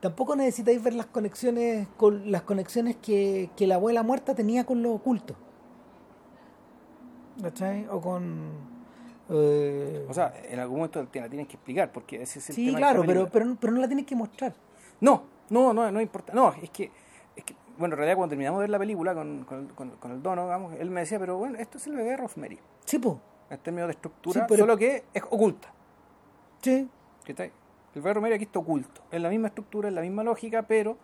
tampoco 0.00 0.34
necesitáis 0.34 0.82
ver 0.82 0.94
las 0.94 1.06
conexiones, 1.06 1.88
con 1.98 2.30
las 2.32 2.40
conexiones 2.42 2.96
que, 2.96 3.50
que 3.54 3.66
la 3.66 3.74
abuela 3.74 4.02
muerta 4.02 4.34
tenía 4.34 4.64
con 4.64 4.82
lo 4.82 4.92
oculto. 4.92 5.36
¿Cachai? 7.42 7.86
O 7.90 8.00
con 8.00 8.50
eh, 9.30 10.06
O 10.08 10.14
sea, 10.14 10.32
en 10.48 10.58
algún 10.60 10.78
momento 10.78 11.04
te 11.08 11.20
la 11.20 11.28
tienes 11.28 11.48
que 11.48 11.54
explicar 11.54 11.90
porque 11.92 12.22
ese 12.22 12.38
es 12.38 12.48
el 12.50 12.54
sí, 12.56 12.66
tema 12.66 12.78
claro, 12.78 13.02
pero, 13.06 13.28
pero, 13.28 13.44
no- 13.44 13.56
pero 13.60 13.72
no 13.72 13.80
la 13.80 13.86
tienes 13.88 14.06
que 14.06 14.14
mostrar. 14.14 14.54
No, 15.00 15.24
no, 15.50 15.72
no, 15.72 15.90
no 15.90 16.00
importa. 16.00 16.32
No, 16.32 16.54
es 16.62 16.70
que, 16.70 16.90
es 17.34 17.44
que, 17.44 17.54
bueno, 17.78 17.94
en 17.94 17.98
realidad 17.98 18.16
cuando 18.16 18.30
terminamos 18.30 18.58
de 18.60 18.62
ver 18.62 18.70
la 18.70 18.78
película 18.78 19.14
con, 19.14 19.44
con, 19.44 19.66
con- 19.68 19.90
con 19.90 20.10
el 20.12 20.22
dono, 20.22 20.44
digamos, 20.44 20.74
él 20.78 20.90
me 20.90 21.00
decía, 21.00 21.18
pero 21.18 21.36
bueno, 21.36 21.58
esto 21.58 21.78
es 21.78 21.86
el 21.86 21.96
bebé 21.96 22.10
de 22.10 22.16
Rosemary, 22.16 22.58
Sí, 22.84 22.98
pues. 22.98 23.16
en 23.50 23.58
términos 23.58 23.88
de 23.88 23.92
estructura, 23.92 24.40
Sí, 24.40 24.46
pero- 24.48 24.60
solo 24.60 24.76
que 24.76 25.04
es 25.12 25.22
oculta. 25.30 25.72
Sí. 26.62 26.88
¿cachai? 27.24 27.46
El 27.94 28.02
bebé 28.02 28.08
de 28.08 28.14
Rosemary 28.14 28.34
aquí 28.34 28.44
está 28.44 28.58
oculto. 28.58 29.02
Es 29.10 29.20
la 29.20 29.28
misma 29.28 29.48
estructura, 29.48 29.88
es 29.88 29.94
la 29.94 30.00
misma 30.02 30.22
lógica, 30.22 30.62
pero 30.62 30.96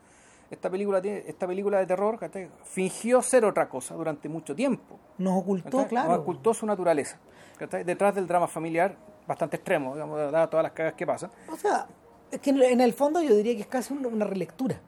esta 0.53 0.69
película, 0.69 1.01
tiene, 1.01 1.25
esta 1.27 1.47
película 1.47 1.79
de 1.79 1.87
terror 1.87 2.19
¿cachai? 2.19 2.51
fingió 2.63 3.23
ser 3.23 3.45
otra 3.47 3.69
cosa 3.71 3.95
durante 3.95 4.29
mucho 4.29 4.55
tiempo. 4.55 4.99
Nos 5.17 5.41
ocultó, 5.41 5.79
¿cachai? 5.79 5.89
claro. 5.89 6.11
Nos 6.11 6.19
ocultó 6.19 6.53
su 6.53 6.67
naturaleza. 6.67 7.19
¿cachai? 7.59 7.85
Detrás 7.85 8.15
del 8.15 8.27
drama 8.27 8.47
familiar, 8.47 8.95
bastante 9.27 9.57
extremo, 9.57 9.95
digamos, 9.95 10.19
dadas 10.31 10.51
todas 10.51 10.63
las 10.63 10.73
cagas 10.73 10.93
que 10.93 11.07
pasan. 11.07 11.31
O 11.51 11.57
sea, 11.57 11.87
es 12.31 12.39
que 12.41 12.51
en 12.51 12.81
el 12.83 12.93
fondo 12.93 13.23
yo 13.23 13.35
diría 13.35 13.55
que 13.55 13.63
es 13.63 13.67
casi 13.67 13.95
una, 13.95 14.09
una 14.09 14.27
relectura. 14.27 14.79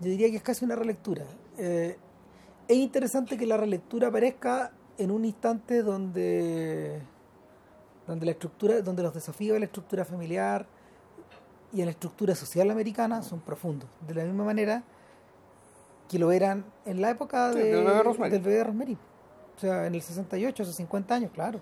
Yo 0.00 0.10
diría 0.10 0.28
que 0.28 0.36
es 0.36 0.42
casi 0.42 0.64
una 0.64 0.74
relectura. 0.74 1.24
Eh, 1.56 1.96
es 2.66 2.76
interesante 2.76 3.38
que 3.38 3.46
la 3.46 3.56
relectura 3.56 4.08
aparezca 4.08 4.72
en 4.98 5.12
un 5.12 5.24
instante 5.24 5.84
donde, 5.84 7.00
donde 8.08 8.26
la 8.26 8.32
estructura, 8.32 8.80
donde 8.80 9.04
los 9.04 9.14
desafíos 9.14 9.54
de 9.54 9.60
la 9.60 9.66
estructura 9.66 10.04
familiar 10.04 10.66
y 11.74 11.80
en 11.80 11.86
la 11.86 11.90
estructura 11.90 12.34
social 12.34 12.70
americana 12.70 13.22
son 13.22 13.40
profundos. 13.40 13.88
De 14.06 14.14
la 14.14 14.24
misma 14.24 14.44
manera 14.44 14.82
que 16.08 16.18
lo 16.18 16.30
eran 16.32 16.64
en 16.86 17.00
la 17.00 17.10
época 17.10 17.52
Sí, 17.52 17.58
del 17.58 17.84
bebé 17.84 18.02
Rosemary. 18.02 18.30
del 18.32 18.42
bebé 18.42 18.64
Rosemary. 18.64 18.98
O 19.56 19.60
sea, 19.60 19.86
en 19.86 19.94
el 19.94 20.02
68, 20.02 20.62
hace 20.62 20.72
50 20.72 21.14
años, 21.14 21.30
claro. 21.32 21.60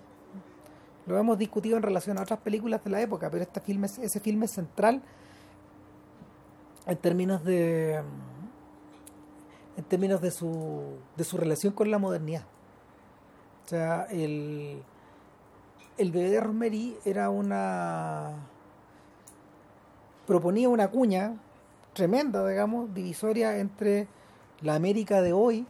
Lo 1.05 1.17
hemos 1.17 1.37
discutido 1.37 1.75
en 1.77 1.83
relación 1.83 2.17
a 2.17 2.21
otras 2.21 2.39
películas 2.39 2.83
de 2.83 2.89
la 2.89 3.01
época, 3.01 3.29
pero 3.29 3.43
este 3.43 3.59
filme, 3.59 3.87
es- 3.87 3.97
ese 3.99 4.19
filme 4.19 4.45
es 4.45 4.51
central 4.51 5.01
en 6.85 6.97
términos 6.97 7.43
de 7.43 8.01
en 9.75 9.83
términos 9.85 10.21
de 10.21 10.29
su 10.31 10.97
de 11.17 11.23
su 11.23 11.37
relación 11.37 11.73
con 11.73 11.89
la 11.89 11.97
modernidad. 11.97 12.43
O 13.65 13.67
sea, 13.69 14.03
el 14.11 14.81
el 15.97 16.11
bebé 16.11 16.29
de 16.31 16.39
Rosemary 16.39 16.97
era 17.05 17.29
una 17.29 18.31
proponía 20.25 20.69
una 20.69 20.89
cuña 20.89 21.35
tremenda, 21.93 22.47
digamos, 22.47 22.93
divisoria 22.93 23.57
entre 23.59 24.07
la 24.61 24.75
América 24.75 25.21
de 25.21 25.33
hoy, 25.33 25.65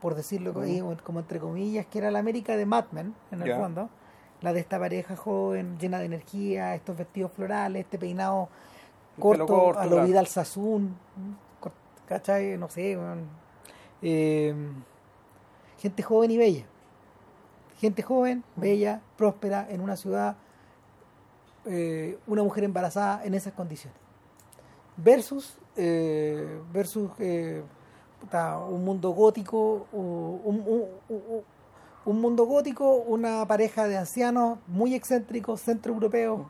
por 0.00 0.14
decirlo 0.14 0.50
Ujú. 0.50 0.62
eh, 0.62 0.96
como 1.04 1.20
entre 1.20 1.38
comillas, 1.38 1.86
que 1.86 1.98
era 1.98 2.10
la 2.10 2.18
América 2.18 2.56
de 2.56 2.66
Mad 2.66 2.86
Men, 2.92 3.14
en 3.30 3.42
el 3.42 3.54
fondo, 3.56 3.90
la 4.40 4.52
de 4.52 4.60
esta 4.60 4.78
pareja 4.78 5.16
joven, 5.16 5.78
llena 5.78 5.98
de 5.98 6.06
energía, 6.06 6.74
estos 6.74 6.96
vestidos 6.96 7.32
florales, 7.32 7.84
este 7.84 7.98
peinado 7.98 8.48
corto, 9.18 9.78
a 9.78 9.84
lo 9.84 9.92
claro. 9.92 10.06
Vidal 10.06 10.26
Sassoon, 10.26 10.96
¿cachai? 12.06 12.56
No 12.58 12.68
sé. 12.68 12.98
Eh, 14.02 14.54
gente 15.78 16.02
joven 16.02 16.30
y 16.30 16.38
bella. 16.38 16.64
Gente 17.78 18.02
joven, 18.02 18.44
bella, 18.56 19.02
próspera, 19.16 19.66
en 19.68 19.80
una 19.80 19.96
ciudad, 19.96 20.36
eh, 21.66 22.18
una 22.26 22.42
mujer 22.42 22.64
embarazada 22.64 23.24
en 23.24 23.34
esas 23.34 23.52
condiciones. 23.52 23.98
Versus, 24.96 25.58
eh, 25.76 26.60
versus 26.72 27.10
eh, 27.18 27.62
un 28.70 28.84
mundo 28.84 29.10
gótico, 29.10 29.86
un, 29.92 30.40
un- 30.44 30.84
un- 31.08 31.42
un 32.06 32.20
mundo 32.20 32.44
gótico, 32.46 32.94
una 32.94 33.44
pareja 33.46 33.86
de 33.88 33.96
ancianos 33.98 34.58
muy 34.68 34.94
excéntricos, 34.94 35.60
centroeuropeos, 35.60 36.40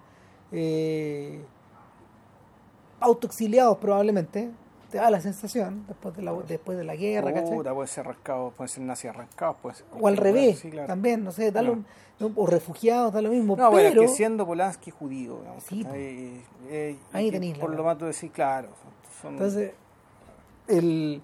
autoexiliados 3.01 3.79
probablemente, 3.79 4.51
te 4.91 4.99
da 4.99 5.11
la 5.11 5.21
sensación, 5.21 5.85
después 5.89 6.15
de 6.17 6.23
la, 6.23 6.33
después 6.33 6.79
de 6.79 6.85
la 6.85 6.95
guerra. 6.97 7.33
Puta, 7.45 7.75
puede 7.75 7.89
ser 7.89 8.07
arrancado, 8.07 8.51
puede 8.51 8.69
ser 8.69 8.83
nazi 8.85 9.09
arrancado, 9.09 9.57
puede 9.57 9.77
ser 9.77 9.87
O 9.99 10.07
al 10.09 10.17
revés, 10.17 10.59
Sí, 10.61 10.71
claro. 10.71 10.87
también, 10.87 11.25
no 11.25 11.33
sé, 11.33 11.51
da 11.53 11.61
Claro. 11.61 11.83
lo- 12.19 12.33
o 12.35 12.47
refugiados, 12.47 13.13
da 13.13 13.21
lo 13.21 13.31
mismo, 13.31 13.57
No, 13.57 13.71
bueno, 13.71 13.89
pero 13.91 14.03
es 14.03 14.11
que 14.11 14.17
siendo 14.17 14.47
Polanski 14.47 14.91
judío. 14.91 15.39
Eh, 15.71 16.41
y 17.13 17.17
Ahí 17.17 17.27
que 17.27 17.33
tenéis 17.33 17.59
Por 17.59 17.75
lo 17.75 17.85
tanto, 17.85 18.07
decir, 18.07 18.31
claro. 18.31 18.69
Son, 19.21 19.33
entonces 19.35 19.73
el 20.69 21.23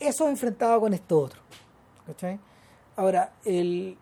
eso 0.00 0.28
enfrentado 0.28 0.80
con 0.80 0.92
esto 0.94 1.18
otro. 1.18 1.40
¿cachai? 2.06 2.38
Ahora, 2.96 3.32
el 3.44 3.96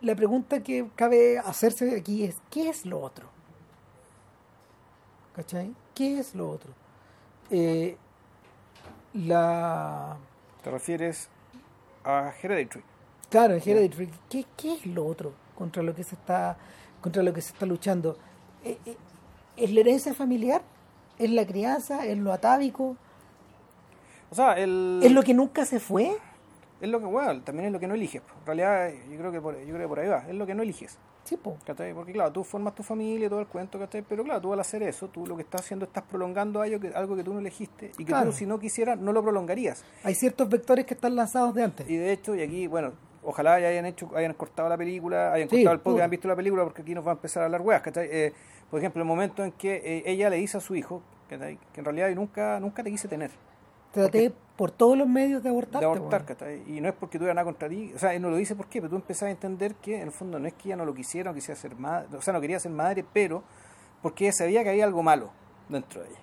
la 0.00 0.14
pregunta 0.16 0.62
que 0.62 0.88
cabe 0.96 1.38
hacerse 1.38 1.96
aquí 1.96 2.24
es 2.24 2.36
¿qué 2.50 2.68
es 2.68 2.84
lo 2.86 3.00
otro? 3.00 3.26
¿Cachai? 5.34 5.74
¿Qué 6.02 6.18
es 6.18 6.34
lo 6.34 6.50
otro? 6.50 6.72
Eh, 7.48 7.96
la 9.14 10.16
te 10.64 10.68
refieres 10.68 11.28
a 12.02 12.32
Hereditary. 12.42 12.82
Claro, 13.30 13.54
Hereditary, 13.54 14.10
¿qué, 14.28 14.44
¿qué 14.56 14.72
es 14.72 14.86
lo 14.86 15.06
otro 15.06 15.32
contra 15.54 15.80
lo 15.80 15.94
que 15.94 16.02
se 16.02 16.16
está 16.16 16.56
contra 17.00 17.22
lo 17.22 17.32
que 17.32 17.40
se 17.40 17.52
está 17.52 17.66
luchando? 17.66 18.18
Eh, 18.64 18.78
eh, 18.84 18.96
¿Es 19.56 19.70
la 19.70 19.78
herencia 19.78 20.12
familiar? 20.12 20.62
¿Es 21.20 21.30
la 21.30 21.46
crianza? 21.46 22.04
¿Es 22.04 22.18
lo 22.18 22.32
atávico? 22.32 22.96
O 24.28 24.34
sea, 24.34 24.54
el, 24.54 25.02
¿Es 25.04 25.12
lo 25.12 25.22
que 25.22 25.34
nunca 25.34 25.64
se 25.64 25.78
fue? 25.78 26.16
es 26.80 26.88
lo 26.88 26.98
que, 26.98 27.06
bueno, 27.06 27.42
también 27.42 27.66
es 27.66 27.72
lo 27.72 27.78
que 27.78 27.86
no 27.86 27.94
eliges. 27.94 28.22
En 28.40 28.46
realidad, 28.46 28.90
yo 29.08 29.18
creo 29.18 29.30
que 29.30 29.40
por, 29.40 29.56
yo 29.56 29.66
creo 29.66 29.82
que 29.82 29.88
por 29.88 30.00
ahí 30.00 30.08
va. 30.08 30.28
Es 30.28 30.34
lo 30.34 30.46
que 30.46 30.54
no 30.56 30.64
eliges. 30.64 30.98
Sí, 31.24 31.36
po. 31.36 31.56
¿cachai? 31.64 31.94
Porque 31.94 32.12
claro, 32.12 32.32
tú 32.32 32.42
formas 32.44 32.74
tu 32.74 32.82
familia 32.82 33.26
y 33.26 33.28
todo 33.30 33.40
el 33.40 33.46
cuento, 33.46 33.78
¿cachai? 33.78 34.02
Pero 34.02 34.24
claro, 34.24 34.40
tú 34.40 34.52
al 34.52 34.60
hacer 34.60 34.82
eso, 34.82 35.08
tú 35.08 35.26
lo 35.26 35.36
que 35.36 35.42
estás 35.42 35.60
haciendo 35.62 35.84
estás 35.86 36.02
prolongando 36.02 36.60
algo 36.60 36.80
que, 36.80 36.88
algo 36.88 37.14
que 37.16 37.22
tú 37.24 37.32
no 37.32 37.38
elegiste 37.40 37.92
y 37.96 38.04
que 38.04 38.04
Claro. 38.06 38.26
tú 38.26 38.32
si 38.32 38.44
no 38.46 38.58
quisieras 38.58 38.98
no 38.98 39.12
lo 39.12 39.22
prolongarías. 39.22 39.84
Hay 40.04 40.14
ciertos 40.14 40.48
vectores 40.48 40.84
que 40.84 40.94
están 40.94 41.14
lanzados 41.14 41.54
de 41.54 41.62
antes. 41.64 41.88
Y 41.88 41.96
de 41.96 42.12
hecho, 42.12 42.34
y 42.34 42.42
aquí, 42.42 42.66
bueno, 42.66 42.92
ojalá 43.22 43.60
ya 43.60 43.68
hayan 43.68 43.86
hecho, 43.86 44.10
hayan 44.16 44.34
cortado 44.34 44.68
la 44.68 44.76
película, 44.76 45.32
hayan 45.32 45.48
Sí, 45.48 45.56
cortado 45.56 45.74
el 45.74 45.80
podcast, 45.80 45.98
hayan 46.00 46.10
visto 46.10 46.28
la 46.28 46.36
película, 46.36 46.64
porque 46.64 46.82
aquí 46.82 46.94
nos 46.94 47.06
va 47.06 47.12
a 47.12 47.14
empezar 47.14 47.42
a 47.42 47.46
hablar 47.46 47.60
weas, 47.62 47.82
¿cachai? 47.82 48.08
Eh, 48.10 48.32
por 48.70 48.80
ejemplo, 48.80 49.00
el 49.02 49.06
momento 49.06 49.44
en 49.44 49.52
que 49.52 49.76
eh, 49.76 50.02
ella 50.06 50.28
le 50.28 50.36
dice 50.36 50.56
a 50.56 50.60
su 50.60 50.74
hijo, 50.74 51.02
¿cachai? 51.30 51.56
Que 51.72 51.80
en 51.80 51.84
realidad 51.84 52.08
yo 52.08 52.16
nunca, 52.16 52.58
nunca 52.58 52.82
te 52.82 52.90
quise 52.90 53.06
tener, 53.06 53.30
Traté 53.92 54.32
por 54.62 54.70
todos 54.70 54.96
los 54.96 55.08
medios 55.08 55.42
de 55.42 55.48
abortarte. 55.48 55.80
de 55.80 55.86
abortar, 55.86 56.20
weón. 56.20 56.24
¿cachai? 56.24 56.62
Y 56.68 56.80
no 56.80 56.88
es 56.88 56.94
porque 56.94 57.18
tuviera 57.18 57.34
nada 57.34 57.44
contra 57.44 57.68
ti, 57.68 57.92
o 57.96 57.98
sea, 57.98 58.14
él 58.14 58.22
no 58.22 58.30
lo 58.30 58.36
dice 58.36 58.54
por 58.54 58.68
qué, 58.68 58.80
pero 58.80 58.90
tú 58.90 58.94
empezás 58.94 59.24
a 59.24 59.30
entender 59.32 59.74
que 59.74 59.96
en 59.96 60.02
el 60.02 60.12
fondo 60.12 60.38
no 60.38 60.46
es 60.46 60.54
que 60.54 60.68
ella 60.68 60.76
no 60.76 60.84
lo 60.84 60.94
quisiera, 60.94 61.30
no 61.30 61.34
quisiera 61.34 61.60
ser 61.60 61.74
madre, 61.74 62.16
o 62.16 62.22
sea, 62.22 62.32
no 62.32 62.40
quería 62.40 62.60
ser 62.60 62.70
madre, 62.70 63.04
pero 63.12 63.42
porque 64.02 64.26
ella 64.26 64.32
sabía 64.34 64.62
que 64.62 64.70
había 64.70 64.84
algo 64.84 65.02
malo 65.02 65.30
dentro 65.68 66.00
de 66.00 66.10
ella. 66.10 66.20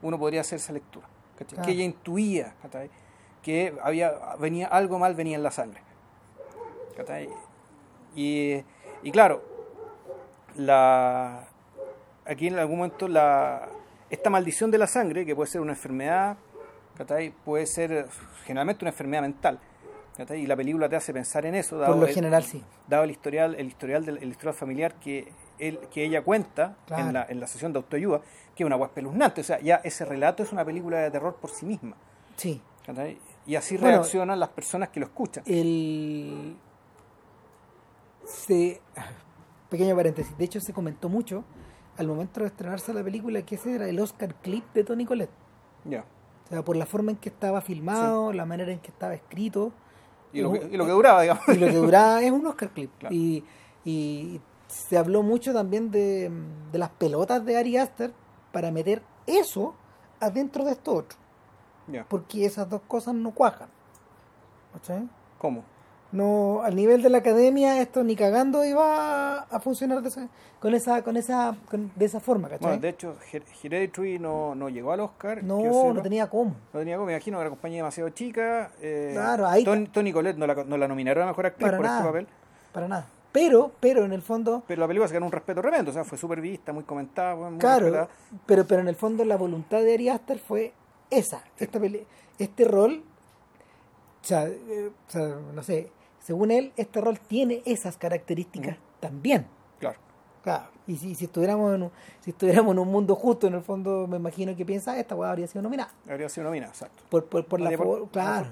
Uno 0.00 0.18
podría 0.18 0.40
hacer 0.40 0.56
esa 0.56 0.72
lectura, 0.72 1.06
¿cachai? 1.36 1.56
Claro. 1.56 1.66
Que 1.66 1.72
ella 1.72 1.84
intuía, 1.84 2.54
¿cachai? 2.62 2.88
Que 3.42 3.76
había, 3.82 4.14
venía, 4.40 4.68
algo 4.68 4.98
mal 4.98 5.14
venía 5.14 5.36
en 5.36 5.42
la 5.42 5.50
sangre. 5.50 5.82
¿cachai? 6.96 7.28
Y, 8.16 8.64
y 9.02 9.10
claro, 9.10 9.42
la, 10.56 11.46
aquí 12.24 12.46
en 12.46 12.58
algún 12.58 12.78
momento 12.78 13.08
la, 13.08 13.68
esta 14.08 14.30
maldición 14.30 14.70
de 14.70 14.78
la 14.78 14.86
sangre, 14.86 15.26
que 15.26 15.36
puede 15.36 15.50
ser 15.50 15.60
una 15.60 15.72
enfermedad, 15.72 16.38
¿cachai? 16.98 17.30
puede 17.44 17.64
ser 17.66 17.92
eh, 17.92 18.04
generalmente 18.44 18.84
una 18.84 18.90
enfermedad 18.90 19.22
mental, 19.22 19.58
¿cachai? 20.16 20.40
y 20.42 20.46
la 20.46 20.56
película 20.56 20.88
te 20.88 20.96
hace 20.96 21.12
pensar 21.12 21.46
en 21.46 21.54
eso, 21.54 21.78
dado, 21.78 21.92
Por 21.92 22.00
lo 22.02 22.06
el, 22.08 22.14
general, 22.14 22.42
sí. 22.44 22.62
dado 22.86 23.04
el 23.04 23.10
historial, 23.10 23.54
el 23.54 23.68
historial, 23.68 24.04
del, 24.04 24.18
el 24.18 24.28
historial 24.30 24.54
familiar 24.54 24.94
que, 24.94 25.32
él, 25.58 25.78
que 25.90 26.04
ella 26.04 26.22
cuenta 26.22 26.76
Claro. 26.86 27.06
en, 27.06 27.12
la, 27.14 27.26
en 27.28 27.40
la 27.40 27.46
sesión 27.46 27.72
de 27.72 27.78
autoayuda, 27.78 28.20
que 28.54 28.62
es 28.64 28.66
una 28.66 28.76
guas 28.76 28.90
espeluznante, 28.90 29.40
o 29.40 29.44
sea, 29.44 29.60
ya 29.60 29.76
ese 29.76 30.04
relato 30.04 30.42
es 30.42 30.52
una 30.52 30.64
película 30.64 30.98
de 30.98 31.10
terror 31.10 31.36
por 31.36 31.50
sí 31.50 31.64
misma. 31.64 31.96
Sí. 32.36 32.60
¿cachai? 32.84 33.18
Y 33.46 33.54
así 33.56 33.76
Bueno, 33.76 33.98
reaccionan 33.98 34.38
las 34.40 34.50
personas 34.50 34.90
que 34.90 35.00
lo 35.00 35.06
escuchan. 35.06 35.42
El. 35.46 36.56
Se... 38.24 38.80
Pequeño 39.70 39.94
paréntesis. 39.96 40.36
De 40.36 40.44
hecho, 40.44 40.60
se 40.60 40.72
comentó 40.72 41.08
mucho 41.08 41.44
al 41.96 42.06
momento 42.06 42.40
de 42.40 42.46
estrenarse 42.46 42.92
la 42.94 43.02
película 43.02 43.42
que 43.42 43.56
ese 43.56 43.74
era 43.74 43.88
el 43.88 43.98
Oscar 44.00 44.34
clip 44.36 44.64
de 44.74 44.84
Tony 44.84 45.04
Collette. 45.04 45.30
Ya. 45.84 46.04
O 46.48 46.50
sea, 46.50 46.64
por 46.64 46.76
la 46.76 46.86
forma 46.86 47.10
en 47.10 47.16
que 47.18 47.28
estaba 47.28 47.60
filmado, 47.60 48.32
la 48.32 48.46
manera 48.46 48.72
en 48.72 48.80
que 48.80 48.88
estaba 48.88 49.14
escrito. 49.14 49.72
Y 50.32 50.40
lo, 50.40 50.52
que, 50.52 50.68
y 50.70 50.76
lo 50.76 50.86
que 50.86 50.92
duraba, 50.92 51.22
digamos. 51.22 51.48
y 51.48 51.58
lo 51.58 51.66
que 51.66 51.76
duraba 51.76 52.22
es 52.22 52.30
un 52.30 52.46
Oscar 52.46 52.70
clip. 52.70 52.90
Claro. 52.98 53.14
Y, 53.14 53.44
y 53.84 54.40
se 54.66 54.96
habló 54.98 55.22
mucho 55.22 55.52
también 55.52 55.90
de, 55.90 56.30
de 56.72 56.78
las 56.78 56.90
pelotas 56.90 57.44
de 57.44 57.56
Ari 57.56 57.76
Aster 57.76 58.12
para 58.52 58.70
meter 58.70 59.02
eso 59.26 59.74
adentro 60.20 60.64
de 60.64 60.72
esto 60.72 60.94
otro. 60.94 61.18
Ya. 61.86 62.04
Porque 62.08 62.44
esas 62.44 62.68
dos 62.68 62.82
cosas 62.86 63.14
no 63.14 63.30
cuajan. 63.32 63.68
¿Cómo? 65.38 65.64
No, 66.10 66.62
al 66.62 66.74
nivel 66.74 67.02
de 67.02 67.10
la 67.10 67.18
academia 67.18 67.80
esto 67.82 68.02
ni 68.02 68.16
cagando 68.16 68.64
iba 68.64 69.40
a 69.40 69.60
funcionar 69.60 70.00
de 70.00 70.08
esa, 70.08 70.28
con 70.58 70.74
esa, 70.74 71.02
con 71.02 71.16
esa, 71.18 71.54
con- 71.70 71.92
de 71.94 72.04
esa 72.06 72.18
forma, 72.18 72.48
¿cachai? 72.48 72.66
Bueno, 72.66 72.80
de 72.80 72.88
hecho, 72.88 73.14
Her- 73.30 73.42
Hereditary 73.62 74.18
no, 74.18 74.54
no 74.54 74.70
llegó 74.70 74.92
al 74.92 75.00
Oscar. 75.00 75.40
que 75.40 75.44
no, 75.46 75.92
no 75.92 76.00
tenía 76.00 76.28
cómo. 76.30 76.54
No 76.72 76.78
tenía 76.80 76.96
como, 76.96 77.06
me 77.08 77.12
imagino, 77.12 77.36
era 77.38 77.48
una 77.48 77.56
compañía 77.56 77.78
demasiado 77.78 78.08
chica. 78.10 78.70
eh, 78.80 79.10
Claro, 79.12 79.46
ahí 79.46 79.64
Tony, 79.64 79.86
Tony 79.88 80.10
Collette 80.12 80.38
no 80.38 80.46
la, 80.46 80.54
no 80.64 80.78
la 80.78 80.88
nominaron 80.88 81.24
a 81.24 81.26
Mejor 81.26 81.44
Actriz 81.46 81.66
Para 81.66 81.76
por 81.76 81.84
nada. 81.86 81.98
este 81.98 82.08
papel. 82.08 82.26
Para 82.72 82.88
nada. 82.88 83.06
Pero, 83.30 83.70
pero 83.78 84.04
en 84.06 84.12
el 84.14 84.22
fondo, 84.22 84.62
Pero 84.66 84.80
la 84.80 84.86
película 84.86 85.06
se 85.08 85.14
ganó 85.14 85.26
un 85.26 85.32
respeto 85.32 85.60
tremendo, 85.60 85.90
o 85.90 85.94
sea, 85.94 86.04
fue 86.04 86.16
súper 86.16 86.40
vista, 86.40 86.72
muy 86.72 86.84
comentada, 86.84 87.34
muy 87.36 87.58
claro, 87.58 87.84
respetada. 87.84 88.08
pero, 88.46 88.66
pero 88.66 88.80
en 88.80 88.88
el 88.88 88.96
fondo 88.96 89.26
la 89.26 89.36
voluntad 89.36 89.82
de 89.82 89.92
Ari 89.92 90.08
Aster 90.08 90.38
fue 90.38 90.72
esa, 91.10 91.42
esta 91.58 91.78
peli- 91.78 92.06
este 92.38 92.64
rol, 92.64 93.02
o 94.22 94.26
sea, 94.26 94.46
eh, 94.46 94.90
o 95.06 95.10
sea, 95.10 95.28
no 95.54 95.62
sé, 95.62 95.90
según 96.28 96.50
él, 96.50 96.72
este 96.76 97.00
rol 97.00 97.18
tiene 97.18 97.62
esas 97.64 97.96
características 97.96 98.76
también. 99.00 99.46
Claro. 99.80 99.96
Claro, 100.44 100.66
y 100.86 100.96
si, 100.96 101.14
si 101.14 101.24
estuviéramos 101.24 101.74
en 101.74 101.84
un, 101.84 101.90
si 102.20 102.30
estuviéramos 102.30 102.72
en 102.72 102.78
un 102.80 102.88
mundo 102.88 103.14
justo, 103.14 103.46
en 103.46 103.54
el 103.54 103.62
fondo 103.62 104.06
me 104.06 104.18
imagino 104.18 104.54
que 104.54 104.64
piensa, 104.66 104.98
esta 104.98 105.14
weá 105.16 105.30
habría 105.30 105.46
sido 105.46 105.62
nominada. 105.62 105.90
Habría 106.08 106.28
sido 106.28 106.44
nominada, 106.44 106.70
exacto. 106.72 107.02
Por, 107.08 107.24
por, 107.24 107.46
por 107.46 107.60
la 107.60 107.70
por- 107.78 108.08
claro. 108.10 108.48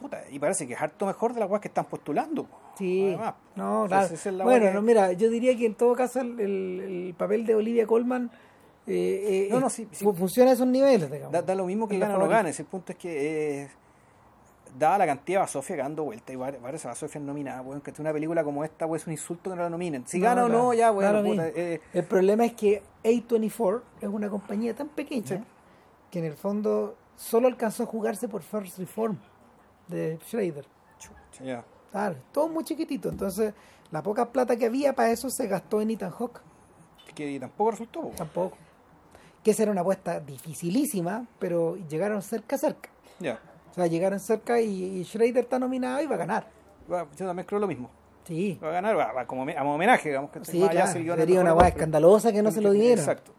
Puta, 0.00 0.22
y 0.30 0.38
parece 0.40 0.66
que 0.66 0.74
es 0.74 0.80
harto 0.80 1.06
mejor 1.06 1.34
de 1.34 1.40
las 1.40 1.48
weas 1.48 1.60
que 1.62 1.68
están 1.68 1.84
postulando. 1.86 2.44
po. 2.44 2.56
Sí, 2.76 3.06
Además, 3.08 3.34
no, 3.56 3.84
claro. 3.88 4.06
es 4.14 4.24
Bueno, 4.44 4.66
que- 4.66 4.72
no, 4.74 4.82
mira, 4.82 5.12
yo 5.12 5.30
diría 5.30 5.56
que 5.56 5.66
en 5.66 5.74
todo 5.76 5.94
caso 5.94 6.20
el, 6.20 6.38
el- 6.40 6.80
el 7.08 7.14
papel 7.16 7.46
de 7.46 7.54
Olivia 7.54 7.86
Colman 7.86 8.30
eh, 8.86 9.46
eh, 9.46 9.52
No, 9.52 9.60
no, 9.60 9.68
sí, 9.70 9.86
sí. 9.92 10.04
fu- 10.04 10.14
funciona 10.14 10.50
a 10.50 10.54
esos 10.54 10.66
niveles, 10.66 11.10
digamos. 11.10 11.32
Da, 11.32 11.42
da 11.42 11.54
lo 11.54 11.64
mismo 11.66 11.86
que 11.88 11.96
la 11.98 12.06
gana 12.06 12.18
o 12.18 12.22
no 12.22 12.28
ganes. 12.28 12.58
El 12.60 12.66
punto 12.66 12.92
es 12.92 12.98
que, 12.98 13.62
eh, 13.62 13.68
dada 14.76 14.98
la 14.98 15.06
cantidad 15.06 15.38
de 15.38 15.42
Basofia 15.42 15.76
que 15.76 15.82
dando 15.82 16.04
vuelta, 16.04 16.32
y 16.32 16.36
varias 16.36 16.60
varias 16.62 16.84
Basofia 16.84 17.20
nominadas, 17.20 17.64
weón, 17.64 17.80
que 17.80 17.92
una 18.00 18.12
película 18.12 18.42
como 18.44 18.64
esta, 18.64 18.86
es 18.94 19.06
un 19.06 19.12
insulto 19.12 19.50
que 19.50 19.56
no 19.56 19.62
la 19.62 19.70
nominen. 19.70 20.06
Si 20.06 20.18
No, 20.18 20.24
gana 20.24 20.44
o 20.44 20.48
no, 20.48 20.74
ya, 20.74 20.92
puta, 20.92 21.22
mismo. 21.22 21.42
eh, 21.44 21.80
El 21.92 22.04
problema 22.04 22.44
es 22.44 22.54
que 22.54 22.82
A24 23.04 23.82
es 24.00 24.08
una 24.08 24.28
compañía 24.28 24.74
tan 24.74 24.88
pequeña 24.88 25.26
Sí. 25.26 25.44
que 26.10 26.18
en 26.18 26.24
el 26.26 26.34
fondo 26.34 26.96
solo 27.16 27.48
alcanzó 27.48 27.84
a 27.84 27.86
jugarse 27.86 28.28
por 28.28 28.42
First 28.42 28.78
Reform 28.78 29.18
de 29.88 30.18
Schrader. 30.26 30.64
ya. 31.42 31.64
Claro, 31.92 32.16
todo 32.32 32.48
muy 32.48 32.64
chiquitito. 32.64 33.08
Entonces, 33.08 33.54
la 33.90 34.02
poca 34.02 34.30
plata 34.30 34.56
que 34.56 34.66
había 34.66 34.92
para 34.92 35.10
eso 35.10 35.30
se 35.30 35.46
gastó 35.46 35.80
en 35.80 35.90
Ethan 35.90 36.10
Hawke. 36.10 36.40
Que 37.14 37.40
tampoco 37.40 37.70
resultó. 37.72 38.00
po. 38.02 38.10
Tampoco. 38.16 38.56
Que 39.42 39.52
esa 39.52 39.62
era 39.62 39.72
una 39.72 39.80
apuesta 39.80 40.20
dificilísima, 40.20 41.26
pero 41.38 41.76
llegaron 41.88 42.20
cerca, 42.22 42.58
cerca. 42.58 42.90
Ya. 43.18 43.40
Sea, 43.78 43.86
llegaron 43.86 44.20
cerca 44.20 44.60
y, 44.60 45.00
y 45.00 45.04
Schrader 45.04 45.38
está 45.38 45.58
nominado 45.58 46.00
y 46.02 46.06
va 46.06 46.14
a 46.14 46.18
ganar. 46.18 46.46
Yo 46.88 47.26
también 47.26 47.46
creo 47.46 47.58
lo 47.60 47.66
mismo. 47.66 47.90
Sí, 48.24 48.58
Va 48.62 48.68
a 48.68 48.72
ganar, 48.72 48.98
va, 48.98 49.12
va 49.12 49.26
como, 49.26 49.42
a 49.50 49.62
homenaje, 49.62 50.10
digamos. 50.10 50.30
que 50.30 50.44
sí, 50.44 50.60
claro. 50.70 50.92
Sería 50.92 51.14
una 51.40 51.54
pero- 51.56 51.64
escandalosa 51.66 52.30
que 52.32 52.42
no 52.42 52.50
se 52.50 52.60
lo 52.60 52.72
dieran. 52.72 52.98
Exacto. 52.98 53.32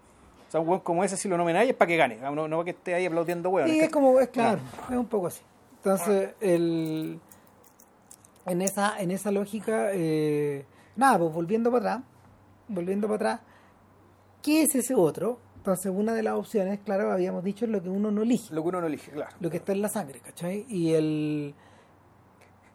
O 0.47 0.51
sea, 0.51 0.59
un 0.61 0.67
weón 0.67 0.79
como 0.81 1.03
ese, 1.03 1.15
si 1.15 1.29
lo 1.29 1.37
nomináis 1.37 1.69
es 1.69 1.75
para 1.75 1.87
que 1.89 1.95
gane, 1.97 2.15
no, 2.17 2.47
no 2.47 2.57
para 2.57 2.63
que 2.65 2.71
esté 2.71 2.95
ahí 2.95 3.05
aplaudiendo 3.05 3.49
weón. 3.51 3.69
Sí, 3.69 3.79
es 3.79 3.89
como, 3.91 4.19
es 4.19 4.29
claro, 4.29 4.59
es 4.89 4.95
un 4.97 5.05
poco 5.05 5.27
así. 5.27 5.41
Entonces, 5.77 6.31
el, 6.41 7.19
en, 8.47 8.61
esa, 8.63 8.99
en 8.99 9.11
esa 9.11 9.29
lógica, 9.31 9.89
eh, 9.93 10.65
nada, 10.95 11.19
pues 11.19 11.31
volviendo 11.33 11.71
para 11.71 11.93
atrás, 11.93 12.07
volviendo 12.67 13.07
para 13.07 13.15
atrás, 13.15 13.39
¿qué 14.41 14.63
es 14.63 14.73
ese 14.73 14.95
otro? 14.95 15.37
Entonces, 15.60 15.91
una 15.93 16.14
de 16.14 16.24
las 16.24 16.34
opciones, 16.36 16.80
claro, 16.84 17.12
habíamos 17.12 17.43
dicho, 17.43 17.66
es 17.66 17.72
lo 17.72 17.84
que 17.84 17.89
uno 17.89 18.12
no 18.12 18.24
elige, 18.24 18.53
Lo 18.55 18.62
que 18.64 18.70
uno 18.70 18.82
no 18.82 18.88
elige, 18.88 19.12
claro. 19.12 19.36
lo 19.39 19.49
que 19.49 19.57
está 19.57 19.72
en 19.74 19.82
la 19.82 19.89
sangre, 19.89 20.20
¿cachai? 20.22 20.66
Y 20.70 20.93
el... 20.93 21.53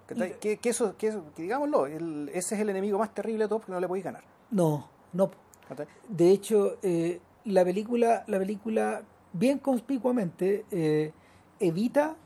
¿Cachai? 0.07 0.39
Que, 0.39 0.59
que 0.59 0.69
eso, 0.69 0.97
que, 0.99 1.09
eso- 1.09 1.25
que 1.35 1.43
digámoslo, 1.43 1.87
el- 1.87 2.31
ese 2.35 2.55
es 2.55 2.61
el 2.61 2.69
enemigo 2.69 2.99
más 2.99 3.15
terrible 3.15 3.45
de 3.45 3.49
todos 3.49 3.63
porque 3.63 3.73
no 3.73 3.81
le 3.81 3.89
podéis 3.89 4.05
ganar. 4.05 4.23
No, 4.51 4.89
no. 5.15 5.31
¿cachai? 5.69 5.87
De 6.09 6.31
hecho, 6.31 6.77
eh, 6.83 7.21
la 7.47 7.65
película, 7.65 8.23
la 8.27 8.39
película 8.39 9.03
bien 9.33 9.59
conspicuamente 9.59 10.67
eh, 10.71 11.13
evita 11.61 12.17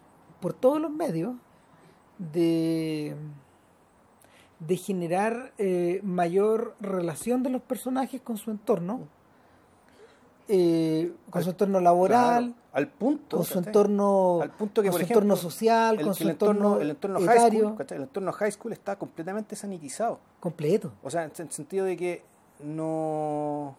por 0.40 0.54
todos 0.54 0.80
los 0.80 0.90
medios 0.90 1.34
de, 2.18 3.14
de 4.58 4.76
generar 4.76 5.52
eh, 5.58 6.00
mayor 6.02 6.74
relación 6.80 7.44
de 7.44 7.50
los 7.50 7.62
personajes 7.62 8.20
con 8.20 8.36
su 8.38 8.50
entorno, 8.50 9.06
eh, 10.48 11.12
con 11.30 11.42
su 11.44 11.50
entorno 11.50 11.78
laboral, 11.80 12.44
Claro, 12.44 12.54
al 12.72 12.88
punto. 12.88 13.36
con 13.38 13.44
su 13.46 13.58
entorno, 13.58 14.40
Al 14.42 14.50
punto 14.50 14.82
que, 14.82 14.88
con 14.88 14.92
por 14.94 15.00
su 15.00 15.04
ejemplo, 15.04 15.22
entorno 15.34 15.36
social, 15.36 15.98
el, 15.98 16.04
con 16.04 16.14
su 16.14 16.22
el 16.24 16.30
entorno, 16.30 16.80
el 16.80 16.90
entorno 16.90 17.20
high 17.20 17.38
school, 17.50 17.76
el 17.90 18.02
entorno 18.02 18.32
high 18.32 18.52
school 18.52 18.72
está 18.72 18.96
completamente 18.96 19.56
sanitizado. 19.56 20.18
completo. 20.40 20.92
O 21.02 21.10
sea, 21.10 21.24
en 21.24 21.32
el 21.38 21.50
sentido 21.50 21.84
de 21.84 21.96
que 21.96 22.22
no, 22.82 23.76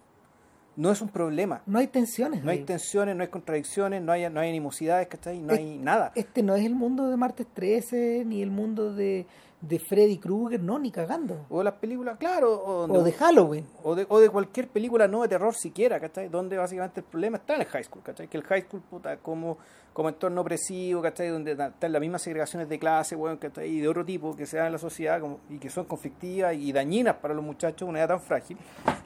no 0.76 0.92
es 0.92 1.02
un 1.02 1.10
problema. 1.10 1.62
No 1.66 1.80
hay 1.80 1.88
tensiones. 1.88 2.44
No 2.44 2.52
hay 2.52 2.64
tensiones, 2.64 3.16
no 3.16 3.24
hay 3.24 3.30
contradicciones, 3.30 4.02
no 4.02 4.12
hay, 4.12 4.30
no 4.30 4.40
hay 4.40 4.50
animosidades, 4.50 5.08
¿cachai? 5.08 5.40
No 5.40 5.54
Es- 5.54 5.60
hay 5.60 5.78
nada. 5.78 6.12
Este 6.16 6.44
no 6.44 6.56
es 6.56 6.66
el 6.66 6.76
mundo 6.76 7.10
de 7.10 7.18
Martes 7.18 7.48
13, 7.54 8.24
ni 8.26 8.42
el 8.42 8.52
mundo 8.52 8.94
de, 8.94 9.26
de 9.62 9.78
Freddy 9.78 10.18
Krueger, 10.20 10.62
no, 10.62 10.80
ni 10.80 10.90
cagando. 10.90 11.46
O 11.50 11.62
las 11.62 11.74
películas, 11.74 12.18
claro, 12.18 12.54
o, 12.54 12.84
O 12.94 13.04
de 13.04 13.12
Halloween. 13.12 13.66
o 13.84 13.94
de, 13.94 14.06
o 14.08 14.20
de 14.20 14.30
cualquier 14.30 14.70
película 14.70 15.08
no 15.08 15.22
de 15.22 15.28
terror 15.28 15.54
siquiera, 15.54 16.00
¿cachai? 16.00 16.30
Donde 16.30 16.58
básicamente 16.58 17.02
el 17.02 17.06
problema 17.06 17.38
está 17.38 17.56
en 17.56 17.62
el 17.62 17.68
high 17.68 17.84
school, 17.84 18.02
¿cachai? 18.02 18.30
Que 18.30 18.38
el 18.38 18.44
high 18.44 18.62
school, 18.62 18.82
puta, 18.90 19.18
como, 19.18 19.58
como 19.92 20.08
entorno 20.08 20.40
opresivo, 20.42 21.02
¿cachai? 21.02 21.28
Donde 21.28 21.52
están 21.52 21.92
las 21.92 22.00
mismas 22.00 22.22
segregaciones 22.22 22.70
de 22.70 22.80
clase, 22.80 23.18
weón, 23.18 23.36
¿cachai? 23.38 23.68
Y 23.70 23.82
de 23.82 23.88
otro 23.90 24.06
tipo 24.06 24.34
que 24.34 24.46
se 24.46 24.56
dan 24.56 24.68
en 24.68 24.72
la 24.72 24.78
sociedad 24.80 25.20
como- 25.20 25.40
y 25.50 25.58
que 25.60 25.70
son 25.70 25.84
conflictivas 25.86 26.54
y 26.56 26.72
dañinas 26.72 27.16
para 27.18 27.34
los 27.34 27.44
muchachos 27.44 27.86
de 27.86 27.90
una 27.90 28.00
edad 28.00 28.08
tan 28.08 28.22
frágil. 28.22 28.58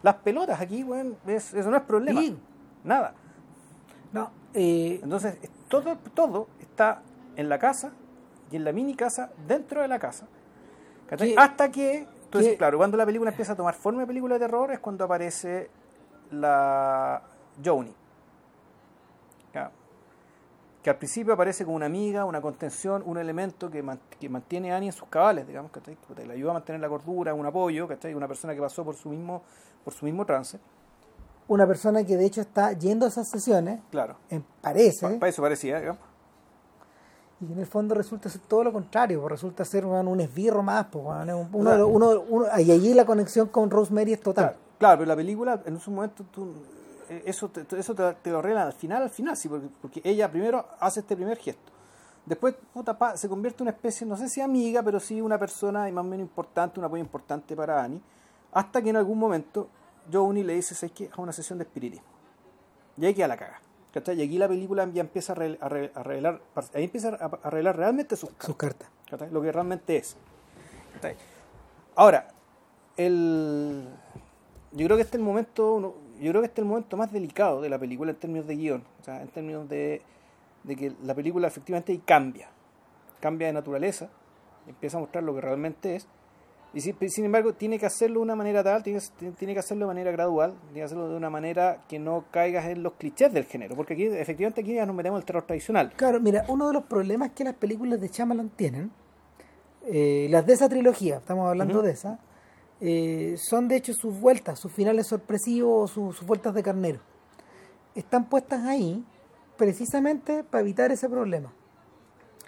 Las 0.04 0.16
pelotas 0.18 0.62
aquí, 0.62 0.86
es- 1.26 1.54
eso 1.56 1.72
no 1.72 1.78
es 1.78 1.84
problema. 1.84 2.22
Sí. 2.22 2.38
Nada. 2.84 3.16
No, 4.12 4.30
eh, 4.54 5.00
Entonces, 5.02 5.36
es- 5.42 5.50
todo, 5.68 5.98
todo 6.14 6.48
está 6.60 7.02
en 7.36 7.50
la 7.50 7.58
casa 7.58 7.92
y 8.52 8.56
en 8.58 8.64
la 8.66 8.72
mini 8.72 8.94
casa 8.94 9.32
dentro 9.48 9.82
de 9.82 9.88
la 9.88 9.98
casa. 9.98 10.28
¿Cachai? 11.08 11.30
¿Qué- 11.30 11.36
Hasta 11.38 11.72
que, 11.72 12.08
entonces, 12.26 12.58
claro, 12.58 12.78
cuando 12.78 12.98
la 12.98 13.06
película 13.06 13.30
empieza 13.32 13.54
a 13.54 13.56
tomar 13.56 13.74
forma 13.76 14.02
de 14.02 14.08
película 14.08 14.36
de 14.36 14.40
terror 14.40 14.72
es 14.72 14.80
cuando 14.80 15.06
aparece 15.06 15.70
la 16.32 17.22
Joni. 17.64 17.94
Que 20.82 20.90
al 20.90 20.98
principio 20.98 21.34
aparece 21.34 21.64
como 21.64 21.78
una 21.78 21.86
amiga, 21.86 22.26
una 22.26 22.42
contención, 22.42 23.04
un 23.06 23.18
elemento 23.18 23.70
que, 23.72 23.82
man- 23.82 24.02
que 24.20 24.28
mantiene 24.28 24.74
a 24.74 24.76
Annie 24.76 24.88
en 24.88 24.92
sus 24.92 25.08
cabales, 25.08 25.48
digamos, 25.48 25.72
¿cachai? 25.72 25.96
Que 26.14 26.26
le 26.26 26.34
ayuda 26.34 26.52
a 26.52 26.54
mantener 26.56 26.82
la 26.82 26.90
cordura, 26.90 27.34
un 27.34 27.46
apoyo, 27.46 27.88
¿cachai? 27.88 28.14
Una 28.14 28.28
persona 28.28 28.54
que 28.54 28.60
pasó 28.60 28.84
por 28.84 28.96
su 28.96 29.08
mismo, 29.08 29.44
por 29.86 29.94
su 29.94 30.04
mismo 30.06 30.26
trance. 30.26 30.60
una 31.48 31.66
persona 31.68 32.06
que 32.06 32.16
de 32.18 32.26
hecho 32.26 32.40
está 32.42 32.72
yendo 32.74 33.06
a 33.06 33.10
esas 33.10 33.30
sesiones, 33.30 33.80
Claro. 33.92 34.16
en, 34.30 34.44
parece, 34.62 35.06
Pa- 35.08 35.20
Para 35.20 35.30
eso 35.30 35.42
parecía, 35.42 35.78
digamos. 35.80 36.02
Y 37.42 37.52
en 37.52 37.60
el 37.60 37.66
fondo 37.66 37.94
resulta 37.96 38.30
ser 38.30 38.42
todo 38.42 38.64
lo 38.64 38.72
contrario, 38.74 39.20
pues 39.22 39.32
resulta 39.32 39.66
ser 39.66 39.86
weón, 39.86 40.08
un 40.08 40.22
esbirro 40.22 40.64
más, 40.64 40.86
pues, 40.92 41.04
un- 41.06 41.50
uno, 41.52 41.76
los- 41.78 41.90
uno- 41.90 42.24
uno- 42.30 42.46
y 42.60 42.72
allí 42.72 42.94
la 42.94 43.06
conexión 43.06 43.48
con 43.50 43.70
Rosemary 43.70 44.14
es 44.14 44.22
total. 44.22 44.46
Claro, 44.46 44.58
claro, 44.80 44.98
pero 45.00 45.08
la 45.10 45.16
película 45.16 45.62
en 45.66 45.76
esos 45.76 45.90
momentos 45.90 46.26
tú, 46.32 46.54
eh, 47.10 47.24
eso, 47.26 47.50
te, 47.50 47.66
eso 47.78 47.94
te, 47.96 48.14
te 48.22 48.32
lo 48.32 48.40
arreglan 48.40 48.68
al 48.68 48.74
final, 48.74 49.04
al 49.04 49.10
final, 49.10 49.36
sí, 49.36 49.50
porque, 49.50 49.68
porque 49.82 50.02
ella 50.06 50.32
primero 50.32 50.66
hace 50.80 51.02
este 51.02 51.16
primer 51.16 51.38
gesto. 51.38 51.72
Después 52.26 52.56
puta, 52.74 52.98
pa- 52.98 53.18
se 53.18 53.28
convierte 53.28 53.62
en 53.64 53.68
una 53.68 53.72
especie, 53.76 54.08
no 54.08 54.16
sé 54.16 54.30
si 54.30 54.40
amiga, 54.40 54.82
pero 54.82 55.00
sí 55.02 55.20
una 55.20 55.38
persona 55.38 55.82
más 55.92 56.06
o 56.06 56.08
menos 56.08 56.26
importante, 56.26 56.80
un 56.80 56.86
apoyo 56.86 57.02
importante 57.04 57.54
para 57.56 57.84
Annie, 57.84 58.00
hasta 58.54 58.82
que 58.82 58.90
en 58.92 58.96
algún 58.96 59.20
momento 59.20 59.68
Johnny 60.12 60.44
le 60.44 60.54
dice, 60.54 60.74
¿sabes 60.76 60.94
qué? 60.94 61.10
A 61.18 61.22
una 61.22 61.34
sesión 61.34 61.60
de 61.60 61.66
espiritismo. 61.66 62.06
Y 62.96 63.06
ahí 63.06 63.14
queda 63.14 63.28
la 63.28 63.36
caga. 63.38 63.60
¿Cachai? 63.94 64.20
Y 64.20 64.24
aquí 64.26 64.38
la 64.38 64.48
película 64.48 64.88
ya 64.92 65.02
empieza 65.02 65.34
a, 65.34 65.36
re- 65.36 65.58
a 65.62 65.70
re- 65.70 65.92
a 65.96 66.04
revelar, 66.04 66.42
ahí 66.74 66.84
empieza 66.86 67.10
a, 67.10 67.50
revelar 67.50 67.78
realmente 67.78 68.16
sus 68.16 68.32
Sus 68.40 68.56
cartas. 68.56 68.90
¿cachai? 69.10 69.30
lo 69.32 69.42
que 69.42 69.52
realmente 69.52 69.96
es. 69.98 70.16
¿cachai? 70.96 71.16
Ahora, 71.96 72.28
el, 72.98 73.88
yo 74.72 74.86
creo 74.86 74.98
que 74.98 75.04
este 75.04 75.18
es 75.18 75.20
el 75.22 75.26
momento, 75.26 75.96
yo 76.20 76.32
creo 76.32 76.42
que 76.42 76.48
este 76.48 76.62
es 76.62 76.64
el 76.66 76.70
momento 76.70 76.98
más 76.98 77.12
delicado 77.12 77.62
de 77.62 77.70
la 77.70 77.78
película 77.80 78.12
en 78.12 78.18
términos 78.18 78.48
de 78.48 78.56
guion, 78.56 78.84
o 79.02 79.04
sea, 79.04 79.22
en 79.22 79.28
términos 79.30 79.70
de, 79.70 80.02
de 80.64 80.76
que 80.76 80.94
la 81.04 81.14
película 81.14 81.48
efectivamente 81.48 82.00
cambia, 82.06 82.50
cambia 83.20 83.48
de 83.48 83.54
naturaleza, 83.54 84.10
empieza 84.68 84.98
a 84.98 85.02
mostrar 85.02 85.24
lo 85.24 85.36
que 85.36 85.42
realmente 85.42 85.96
es, 85.96 86.08
Y 86.74 86.82
si- 86.82 86.96
sin 87.10 87.26
embargo, 87.26 87.54
tiene 87.54 87.78
que 87.78 87.86
hacerlo 87.86 88.20
de 88.20 88.24
una 88.24 88.36
manera 88.36 88.64
tal, 88.64 88.82
tiene, 88.82 89.00
tiene 89.38 89.54
que 89.54 89.60
hacerlo 89.60 89.86
de 89.86 89.88
manera 89.94 90.12
gradual, 90.12 90.54
tiene 90.66 90.80
que 90.80 90.84
hacerlo 90.84 91.08
de 91.08 91.16
una 91.16 91.30
manera 91.30 91.84
que 91.88 92.00
no 92.00 92.26
caigas 92.32 92.66
en 92.66 92.82
los 92.82 92.94
clichés 92.94 93.32
del 93.32 93.46
género, 93.46 93.76
porque 93.76 93.94
aquí, 93.94 94.06
efectivamente, 94.06 94.62
aquí 94.62 94.74
ya 94.74 94.86
nos 94.86 94.96
metemos 94.96 95.18
en 95.18 95.22
el 95.22 95.26
terror 95.26 95.44
tradicional. 95.44 95.94
Claro, 95.96 96.20
mira, 96.20 96.46
uno 96.48 96.68
de 96.68 96.74
los 96.74 96.84
problemas 96.86 97.32
que 97.32 97.44
las 97.44 97.54
películas 97.54 98.02
de 98.02 98.08
Shyamalan 98.08 98.50
tienen, 98.50 98.92
eh, 99.86 100.28
las 100.32 100.46
de 100.48 100.54
esa 100.54 100.68
trilogía, 100.68 101.18
estamos 101.18 101.48
hablando 101.48 101.82
de 101.84 101.92
esa, 101.92 102.20
eh, 102.82 103.36
son 103.38 103.68
de 103.68 103.76
hecho 103.76 103.94
sus 103.94 104.20
vueltas, 104.20 104.60
sus 104.60 104.72
finales 104.72 105.08
sorpresivos, 105.08 105.92
sus, 105.92 106.16
sus 106.18 106.26
vueltas 106.28 106.54
de 106.56 106.64
carnero. 106.64 107.00
Están 107.94 108.28
puestas 108.30 108.64
ahí 108.66 109.06
precisamente 109.58 110.44
para 110.44 110.62
evitar 110.62 110.92
ese 110.92 111.08
problema. 111.08 111.54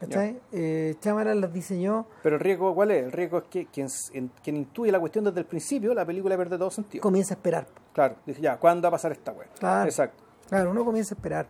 ¿Cachai? 0.08 0.40
Eh, 0.52 0.96
las 1.04 1.54
diseñó 1.54 2.06
Pero 2.24 2.36
el 2.36 2.42
riesgo, 2.42 2.74
¿cuál 2.76 2.92
es? 2.92 3.04
El 3.04 3.12
riesgo 3.12 3.38
es 3.40 3.44
que 3.50 3.66
quien, 3.68 3.88
en- 4.14 4.32
quien 4.44 4.58
intuye 4.58 4.92
la 4.92 5.00
cuestión 5.00 5.26
desde 5.26 5.40
el 5.40 5.46
principio, 5.46 5.94
la 5.94 6.06
película 6.06 6.36
pierde 6.36 6.58
todo 6.58 6.72
sentido. 6.72 7.02
comienza 7.02 7.34
a 7.34 7.38
esperar. 7.38 7.68
Claro, 7.94 8.16
dice, 8.26 8.42
ya, 8.42 8.58
¿cuándo 8.58 8.84
va 8.84 8.90
a 8.90 8.92
pasar 8.92 9.12
esta 9.12 9.32
weá? 9.32 9.48
Claro. 9.60 9.86
Exacto. 9.90 10.24
Claro, 10.50 10.72
uno 10.72 10.84
comienza 10.86 11.14
a 11.14 11.18
esperar. 11.18 11.48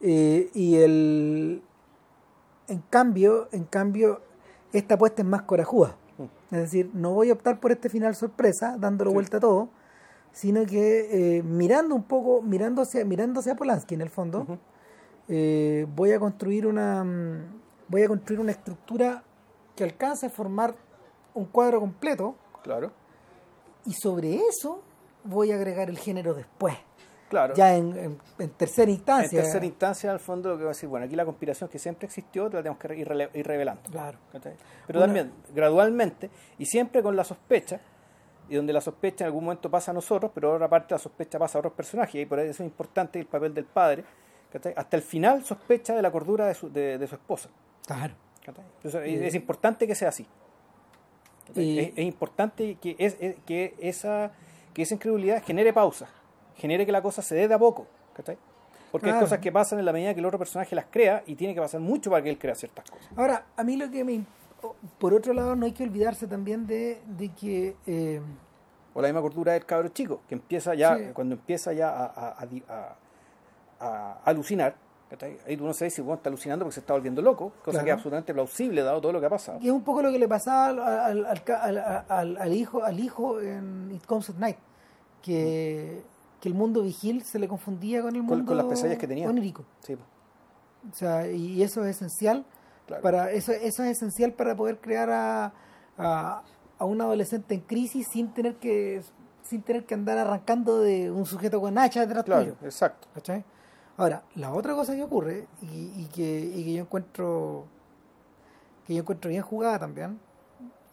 Eh, 0.00 0.50
y 0.54 0.76
el 0.76 1.62
en 2.68 2.82
cambio, 2.90 3.48
en 3.52 3.64
cambio, 3.64 4.20
esta 4.72 4.94
apuesta 4.94 5.22
es 5.22 5.28
más 5.28 5.42
corajuda. 5.42 5.96
Mm. 6.18 6.54
Es 6.54 6.60
decir, 6.60 6.90
no 6.94 7.12
voy 7.14 7.30
a 7.30 7.32
optar 7.32 7.58
por 7.60 7.72
este 7.72 7.88
final 7.88 8.14
sorpresa, 8.14 8.76
dándolo 8.78 9.10
Sí. 9.10 9.14
vuelta 9.14 9.36
a 9.38 9.40
todo, 9.40 9.70
sino 10.32 10.64
que 10.66 11.38
eh, 11.38 11.42
mirando 11.42 11.94
un 11.94 12.04
poco, 12.04 12.42
mirando 12.42 12.82
hacia, 12.82 13.04
mirando 13.04 13.40
hacia 13.40 13.54
Polanski 13.56 13.94
en 13.94 14.02
el 14.02 14.10
fondo. 14.10 14.58
Eh, 15.28 15.86
voy 15.94 16.12
a 16.12 16.18
construir 16.18 16.66
una 16.66 17.04
mm, 17.04 17.60
voy 17.88 18.02
a 18.02 18.08
construir 18.08 18.40
una 18.40 18.52
estructura 18.52 19.22
que 19.76 19.84
alcance 19.84 20.26
a 20.26 20.30
formar 20.30 20.74
un 21.34 21.44
cuadro 21.46 21.80
completo 21.80 22.34
Claro, 22.62 22.90
y 23.86 23.92
sobre 23.92 24.36
eso 24.36 24.82
voy 25.24 25.52
a 25.52 25.54
agregar 25.54 25.88
el 25.88 25.98
género 25.98 26.34
después, 26.34 26.74
claro. 27.30 27.54
ya 27.54 27.74
en, 27.76 27.96
en- 27.96 28.18
en 28.38 28.50
tercera 28.50 28.90
en 28.90 28.96
instancia. 28.96 29.40
tercera 29.42 29.64
instancia, 29.64 30.10
al 30.10 30.20
fondo, 30.20 30.50
lo 30.50 30.58
que 30.58 30.64
va 30.64 30.70
a 30.70 30.72
decir, 30.74 30.88
bueno, 30.88 31.06
aquí 31.06 31.14
la 31.16 31.24
conspiración 31.24 31.70
que 31.70 31.78
siempre 31.78 32.06
existió, 32.06 32.44
la 32.44 32.62
tenemos 32.62 32.78
que 32.78 32.94
ir, 32.96 33.30
ir 33.34 33.46
revelando. 33.46 33.82
Claro. 33.90 34.18
Pero 34.86 35.00
también, 35.00 35.32
gradualmente, 35.54 36.30
y 36.58 36.66
siempre 36.66 37.02
con 37.02 37.14
la 37.16 37.24
sospecha, 37.24 37.80
y 38.48 38.56
donde 38.56 38.72
la 38.72 38.80
sospecha 38.80 39.24
en 39.24 39.26
algún 39.26 39.44
momento 39.44 39.70
pasa 39.70 39.90
a 39.92 39.94
nosotros, 39.94 40.30
pero 40.34 40.54
otra 40.54 40.68
parte 40.68 40.94
la 40.94 40.98
sospecha 40.98 41.38
pasa 41.38 41.58
a 41.58 41.60
otros 41.60 41.74
personajes, 41.74 42.16
y 42.22 42.26
por 42.26 42.40
eso 42.40 42.50
es 42.62 42.66
importante 42.68 43.18
el 43.20 43.26
papel 43.26 43.54
del 43.54 43.64
padre, 43.66 44.04
¿cachai? 44.52 44.72
hasta 44.76 44.96
el 44.96 45.02
final 45.02 45.44
sospecha 45.44 45.94
de 45.94 46.02
la 46.02 46.10
cordura 46.10 46.46
de 46.46 46.54
su, 46.54 46.70
de, 46.70 46.98
de 46.98 47.06
su 47.06 47.14
esposa. 47.14 47.48
Claro. 47.86 48.14
Entonces, 48.46 49.02
es, 49.06 49.20
es 49.22 49.34
importante 49.34 49.86
que 49.86 49.94
sea 49.94 50.08
así. 50.08 50.26
Es, 51.54 51.92
es 51.96 52.04
importante 52.04 52.76
que, 52.76 52.96
es, 52.98 53.16
es- 53.20 53.36
que, 53.46 53.74
esa, 53.78 54.32
que 54.74 54.82
esa 54.82 54.94
incredulidad 54.94 55.42
genere 55.42 55.72
pausa, 55.72 56.08
genere 56.56 56.84
que 56.86 56.92
la 56.92 57.02
cosa 57.02 57.22
se 57.22 57.34
dé 57.34 57.48
de 57.48 57.54
a 57.54 57.58
poco. 57.58 57.86
¿cachai? 58.14 58.36
Porque 58.90 59.06
hay 59.06 59.12
Claro. 59.12 59.26
cosas 59.26 59.38
que 59.40 59.52
pasan 59.52 59.78
en 59.78 59.84
la 59.84 59.92
medida 59.92 60.14
que 60.14 60.20
el 60.20 60.26
otro 60.26 60.38
personaje 60.38 60.74
las 60.74 60.86
crea 60.90 61.22
y 61.26 61.34
tiene 61.34 61.54
que 61.54 61.60
pasar 61.60 61.80
mucho 61.80 62.10
para 62.10 62.22
que 62.22 62.30
él 62.30 62.38
crea 62.38 62.54
ciertas 62.54 62.90
cosas. 62.90 63.08
Ahora, 63.16 63.46
a 63.56 63.64
mí 63.64 63.76
lo 63.76 63.90
que 63.90 64.02
me... 64.04 64.22
Por 64.98 65.14
otro 65.14 65.32
lado, 65.34 65.54
no 65.54 65.66
hay 65.66 65.72
que 65.72 65.84
olvidarse 65.84 66.26
también 66.26 66.66
de, 66.66 67.00
de 67.06 67.28
que... 67.30 67.76
eh, 67.86 68.20
O 68.94 69.00
la 69.02 69.08
misma 69.08 69.20
cordura 69.20 69.52
del 69.52 69.64
cabro 69.66 69.88
chico, 69.90 70.22
que 70.28 70.34
empieza 70.34 70.74
ya, 70.74 70.96
Sí. 70.96 71.04
cuando 71.14 71.34
empieza 71.36 71.72
ya 71.72 71.90
a, 71.90 72.06
a- 72.06 72.42
a 72.42 72.46
di- 72.46 72.64
a- 72.68 72.96
a 73.80 74.18
alucinar, 74.24 74.74
ahí 75.46 75.56
tú 75.56 75.64
no 75.64 75.72
sabes 75.72 75.94
si 75.94 76.00
uno 76.02 76.14
está 76.14 76.28
alucinando 76.28 76.64
porque 76.64 76.74
se 76.74 76.80
está 76.80 76.92
volviendo 76.94 77.22
loco, 77.22 77.50
cosa 77.64 77.70
Claro. 77.70 77.84
que 77.84 77.90
es 77.90 77.94
absolutamente 77.94 78.34
plausible 78.34 78.82
dado 78.82 79.00
todo 79.00 79.12
lo 79.12 79.20
que 79.20 79.26
ha 79.26 79.30
pasado. 79.30 79.58
que 79.58 79.66
es 79.66 79.72
un 79.72 79.82
poco 79.82 80.02
lo 80.02 80.10
que 80.10 80.18
le 80.18 80.28
pasaba 80.28 80.66
al, 81.06 82.52
hijo 82.54 82.84
al 82.84 83.00
hijo 83.00 83.40
en 83.40 83.90
It 83.94 84.04
Comes 84.06 84.30
at 84.30 84.36
Night 84.36 84.58
que, 85.22 86.02
que 86.40 86.48
el 86.48 86.54
mundo 86.54 86.82
vigil 86.82 87.22
se 87.22 87.38
le 87.38 87.48
confundía 87.48 88.02
con 88.02 88.14
el 88.14 88.20
Con- 88.22 88.28
mundo 88.38 88.46
con 88.50 88.56
las 88.56 88.66
pesadillas 88.66 88.98
que 88.98 89.08
tenía. 89.08 89.28
onírico 89.28 89.64
Sí, 89.80 89.94
o 89.94 90.94
sea 90.94 91.26
y 91.30 91.62
eso 91.62 91.84
es 91.84 91.96
esencial 91.96 92.44
claro. 92.86 93.02
para 93.02 93.30
eso 93.32 93.52
eso 93.52 93.82
es 93.82 93.90
esencial 93.90 94.32
para 94.32 94.54
poder 94.54 94.78
crear 94.78 95.10
a, 95.10 95.52
a, 95.98 96.42
a 96.78 96.84
un 96.84 97.00
adolescente 97.00 97.54
en 97.54 97.60
crisis 97.62 98.06
sin 98.08 98.32
tener 98.32 98.56
que 98.56 99.02
sin 99.42 99.62
tener 99.62 99.84
que 99.86 99.94
andar 99.94 100.18
arrancando 100.18 100.80
de 100.80 101.10
un 101.10 101.24
sujeto 101.26 101.60
con 101.60 101.76
hacha 101.78 102.00
detrás 102.02 102.24
Claro, 102.24 102.42
tuyo 102.44 102.56
exacto. 102.62 103.08
¿Cachai? 103.14 103.44
Ahora, 103.98 104.22
la 104.36 104.52
otra 104.52 104.74
cosa 104.74 104.94
que 104.94 105.02
ocurre 105.02 105.46
y, 105.60 105.92
y 106.02 106.08
que, 106.14 106.40
y 106.40 106.64
que 106.64 106.72
yo 106.72 106.82
encuentro 106.82 107.66
que 108.86 108.94
yo 108.94 109.00
encuentro 109.02 109.28
bien 109.28 109.42
jugada 109.42 109.78
también 109.80 110.18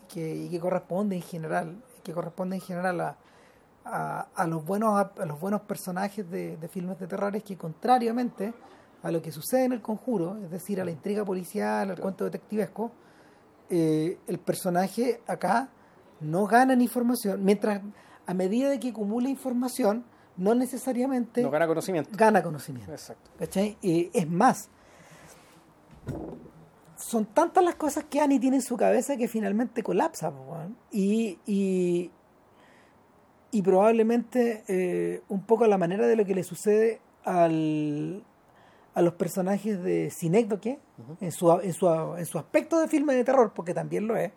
que, 0.09 0.35
y 0.35 0.49
que 0.49 0.59
corresponde 0.59 1.15
en 1.15 1.21
general 1.21 1.81
que 2.03 2.11
corresponde 2.11 2.57
en 2.57 2.61
general 2.61 2.99
a, 2.99 3.17
a, 3.85 4.27
a 4.35 4.47
los 4.47 4.65
buenos 4.65 4.99
a 5.17 5.25
los 5.25 5.39
buenos 5.39 5.61
personajes 5.61 6.29
de, 6.29 6.57
de 6.57 6.67
filmes 6.67 6.99
de 6.99 7.07
terror 7.07 7.33
es 7.37 7.43
que 7.43 7.55
contrariamente 7.55 8.53
a 9.01 9.11
lo 9.11 9.21
que 9.21 9.31
sucede 9.31 9.63
en 9.63 9.71
el 9.73 9.81
conjuro 9.81 10.37
es 10.43 10.51
decir 10.51 10.81
a 10.81 10.85
la 10.85 10.91
intriga 10.91 11.23
policial 11.23 11.91
al 11.91 11.99
cuento 11.99 12.25
detectivesco 12.25 12.91
eh, 13.69 14.19
el 14.27 14.37
personaje 14.39 15.21
acá 15.25 15.69
no 16.19 16.45
gana 16.45 16.73
en 16.73 16.81
información. 16.81 17.43
Mientras 17.43 17.81
a 18.25 18.33
medida 18.33 18.69
de 18.69 18.79
que 18.79 18.89
acumula 18.89 19.29
información 19.29 20.05
no 20.37 20.53
necesariamente 20.55 21.41
No 21.41 21.49
gana 21.51 21.67
conocimiento. 21.67 22.09
gana 22.13 22.43
conocimiento. 22.43 22.91
Exacto. 22.91 23.31
¿Cachai? 23.39 23.77
Y 23.81 24.09
es 24.13 24.29
más, 24.29 24.69
son 26.97 27.25
tantas 27.25 27.63
las 27.63 27.75
cosas 27.75 28.05
que 28.05 28.19
Annie 28.21 28.39
tiene 28.39 28.57
en 28.57 28.61
su 28.61 28.77
cabeza 28.77 29.17
que 29.17 29.27
finalmente 29.27 29.83
colapsa. 29.83 30.31
Y, 30.91 31.39
y, 31.45 32.11
y 33.51 33.61
probablemente 33.61 34.63
eh, 34.67 35.21
un 35.29 35.43
poco 35.43 35.65
a 35.65 35.67
la 35.67 35.77
manera 35.77 36.07
de 36.07 36.15
lo 36.15 36.25
que 36.25 36.35
le 36.35 36.43
sucede 36.43 37.01
al, 37.23 38.23
a 38.93 39.01
los 39.01 39.13
personajes 39.13 39.81
de 39.83 40.09
Cinécdoque 40.11 40.79
Ujú. 40.97 41.17
en, 41.21 41.31
su, 41.31 41.51
en, 41.59 41.73
su, 41.73 41.87
en 42.17 42.25
su 42.25 42.37
aspecto 42.37 42.79
de 42.79 42.87
filme 42.87 43.13
de 43.13 43.23
terror, 43.23 43.51
porque 43.53 43.73
también 43.73 44.07
lo 44.07 44.15
es, 44.15 44.31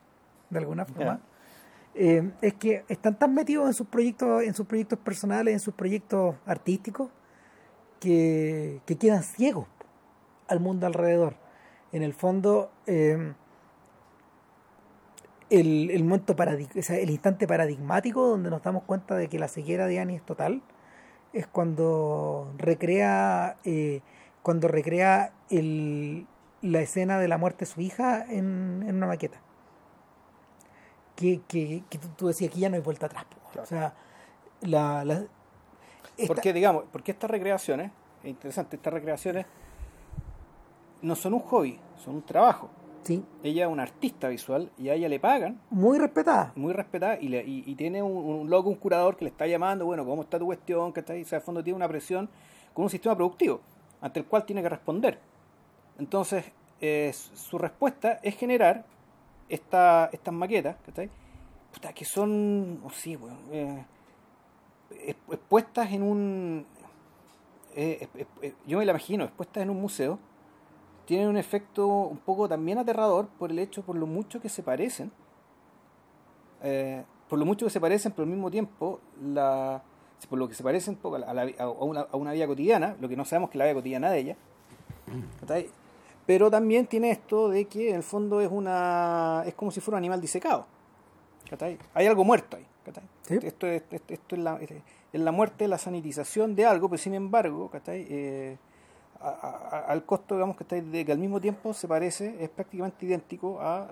de 0.51 0.59
alguna 0.59 0.85
forma. 0.85 1.21
Eh, 2.01 2.31
es 2.43 2.55
que 2.55 2.85
están 2.89 3.19
tan 3.19 3.35
metidos 3.35 3.67
en 3.67 3.75
sus 3.75 3.89
proyectos, 3.89 4.45
en 4.45 4.55
sus 4.55 4.67
proyectos 4.67 5.01
personales, 5.01 5.53
en 5.53 5.59
sus 5.59 5.75
proyectos 5.75 6.37
artísticos, 6.47 7.11
que, 7.99 8.81
que 8.87 8.97
quedan 8.97 9.25
ciegos 9.25 9.67
al 10.47 10.61
mundo 10.61 10.87
alrededor. 10.87 11.35
En 11.91 12.05
el 12.05 12.15
fondo, 12.15 12.71
eh, 12.87 13.35
el, 15.51 16.05
momento 16.05 16.37
paradig- 16.37 16.71
el 16.89 17.11
instante 17.11 17.49
paradigmático 17.49 18.29
donde 18.29 18.49
nos 18.51 18.63
damos 18.63 18.85
cuenta 18.85 19.17
de 19.17 19.29
que 19.29 19.41
la 19.41 19.49
ceguera 19.49 19.89
de 19.89 19.99
Annie 19.99 20.17
es 20.17 20.23
total, 20.23 20.63
es 21.33 21.49
cuando 21.49 22.55
recrea 22.59 23.57
eh, 23.65 24.03
cuando 24.43 24.69
recrea 24.69 25.33
la 25.51 26.81
escena 26.81 27.19
de 27.19 27.27
la 27.29 27.39
muerte 27.39 27.65
de 27.65 27.67
su 27.67 27.81
hija 27.81 28.25
en 28.25 28.85
una 28.89 29.09
maqueta. 29.09 29.41
Que, 31.19 31.41
que, 31.49 31.83
que 31.91 31.99
tú, 31.99 32.07
tú 32.17 32.27
decías 32.29 32.53
que 32.53 32.61
ya 32.61 32.69
no 32.69 32.77
hay 32.77 32.81
vuelta 32.83 33.07
atrás. 33.07 33.25
Claro. 33.51 33.65
O 33.65 33.67
sea, 33.67 33.93
la, 34.61 35.05
la- 35.05 35.25
esta- 36.17 36.27
Porque, 36.33 36.53
digamos, 36.53 36.85
porque 36.93 37.11
estas 37.11 37.29
recreaciones, 37.29 37.91
es 38.23 38.31
interesante, 38.31 38.77
estas 38.77 38.93
recreaciones 38.93 39.47
no 41.03 41.15
son 41.17 41.35
un 41.35 41.41
hobby, 41.41 41.79
son 42.05 42.17
un 42.17 42.23
trabajo. 42.23 42.69
sí, 43.03 43.25
Ella 43.43 43.67
es 43.67 43.71
una 43.73 43.83
artista 43.85 44.29
visual 44.29 44.71
y 44.79 44.91
a 44.91 44.95
ella 44.95 45.09
le 45.09 45.19
pagan, 45.19 45.61
muy 45.71 45.99
respetada. 45.99 46.53
muy 46.57 46.73
respetada, 46.73 47.19
y, 47.21 47.29
le- 47.29 47.45
y, 47.45 47.65
y 47.67 47.75
tiene 47.75 48.03
un, 48.03 48.17
un 48.17 48.51
loco, 48.51 48.69
un 48.69 48.77
curador 48.77 49.17
que 49.17 49.25
le 49.25 49.31
está 49.31 49.47
llamando, 49.47 49.87
bueno, 49.87 50.05
¿cómo 50.05 50.23
está 50.23 50.39
tu 50.39 50.47
cuestión? 50.47 50.93
que 50.93 51.01
está 51.01 51.15
ahí? 51.15 51.23
O 51.23 51.27
sea, 51.27 51.39
al 51.39 51.43
fondo 51.45 51.63
tiene 51.65 51.77
una 51.77 51.89
presión 51.89 52.29
con 52.75 52.85
un 52.85 52.91
sistema 52.91 53.17
productivo 53.17 53.61
ante 54.01 54.21
el 54.21 54.27
cual 54.27 54.45
tiene 54.45 54.63
que 54.63 54.69
responder. 54.69 55.19
Entonces, 55.99 56.45
eh, 56.81 57.13
su 57.35 57.59
respuesta 57.59 58.21
es 58.23 58.37
generar 58.37 58.85
esta, 59.49 60.11
estas 60.13 60.35
maquetas, 60.35 60.77
¿cachai? 60.85 61.11
Puta, 61.73 61.93
que 61.93 62.05
son, 62.05 62.81
oh, 62.85 62.91
sí, 62.91 63.17
weón, 63.17 63.39
eh, 63.53 63.85
exp- 64.91 65.35
expuestas 65.35 65.93
en 65.93 66.03
un... 66.03 66.67
eh, 67.75 68.09
eh, 68.43 68.55
yo 68.67 68.79
me 68.79 68.85
la 68.87 68.93
imagino, 68.93 69.25
expuestas 69.25 69.63
en 69.63 69.71
un 69.71 69.81
museo, 69.81 70.19
tienen 71.05 71.29
un 71.29 71.37
efecto 71.37 71.87
un 71.87 72.19
poco 72.19 72.49
también 72.49 72.79
aterrador 72.79 73.29
por 73.39 73.51
el 73.51 73.59
hecho, 73.59 73.83
por 73.83 73.97
lo 73.97 74.07
mucho 74.07 74.41
que 74.41 74.49
se 74.49 74.63
parecen, 74.63 75.11
por 77.29 77.39
lo 77.39 77.45
mucho 77.47 77.67
que 77.67 77.71
se 77.71 77.81
parecen, 77.81 78.13
pero 78.13 78.25
al 78.25 78.31
mismo 78.31 78.51
tiempo, 78.51 79.01
la, 79.23 79.83
por 80.29 80.39
lo 80.39 80.49
que 80.49 80.55
se 80.55 80.63
parecen 80.63 80.97
poco 80.97 81.17
a, 81.17 81.19
la- 81.35 81.53
a 81.59 81.69
una, 81.69 82.01
a 82.01 82.17
una 82.17 82.33
vida 82.33 82.47
cotidiana, 82.47 82.97
lo 83.01 83.09
que 83.09 83.17
no 83.17 83.25
sabemos 83.25 83.51
que 83.51 83.57
es 83.57 83.59
la 83.61 83.65
vida 83.67 83.75
cotidiana 83.75 84.11
de 84.11 84.19
ella. 84.19 84.37
Pero 86.29 86.51
también 86.51 86.87
tiene 86.87 87.11
esto 87.11 87.49
de 87.49 87.65
que 87.65 87.89
en 87.89 87.97
el 87.97 88.03
fondo 88.03 88.43
es 88.43 88.51
una 88.53 89.43
es 89.47 89.55
como 89.55 89.71
si 89.71 89.81
fuera 89.81 89.95
un 89.97 90.03
animal 90.03 90.21
disecado. 90.21 90.67
¿cachai? 91.49 91.79
Hay 91.95 92.07
algo 92.07 92.23
muerto 92.23 92.59
ahí. 92.59 92.67
Sí. 93.23 93.39
Esto, 93.43 93.67
es, 93.67 93.83
esto, 93.91 94.13
esto 94.13 94.35
es, 94.37 94.43
la, 94.43 94.59
es 94.61 95.21
la 95.21 95.33
muerte, 95.33 95.67
la 95.69 95.79
sanitización 95.79 96.55
de 96.55 96.67
algo, 96.67 96.91
pero 96.91 97.03
sin 97.03 97.15
embargo, 97.15 97.71
¿cachai? 97.71 98.07
Eh, 98.11 98.59
a- 99.21 99.29
a- 99.31 99.79
al 99.93 100.05
costo, 100.05 100.35
digamos, 100.35 100.55
que 100.57 100.83
de 100.83 101.05
que 101.07 101.13
al 101.13 101.19
mismo 101.19 101.41
tiempo 101.41 101.73
se 101.73 101.89
parece, 101.89 102.37
es 102.45 102.51
prácticamente 102.51 103.07
idéntico 103.07 103.59
a, 103.61 103.89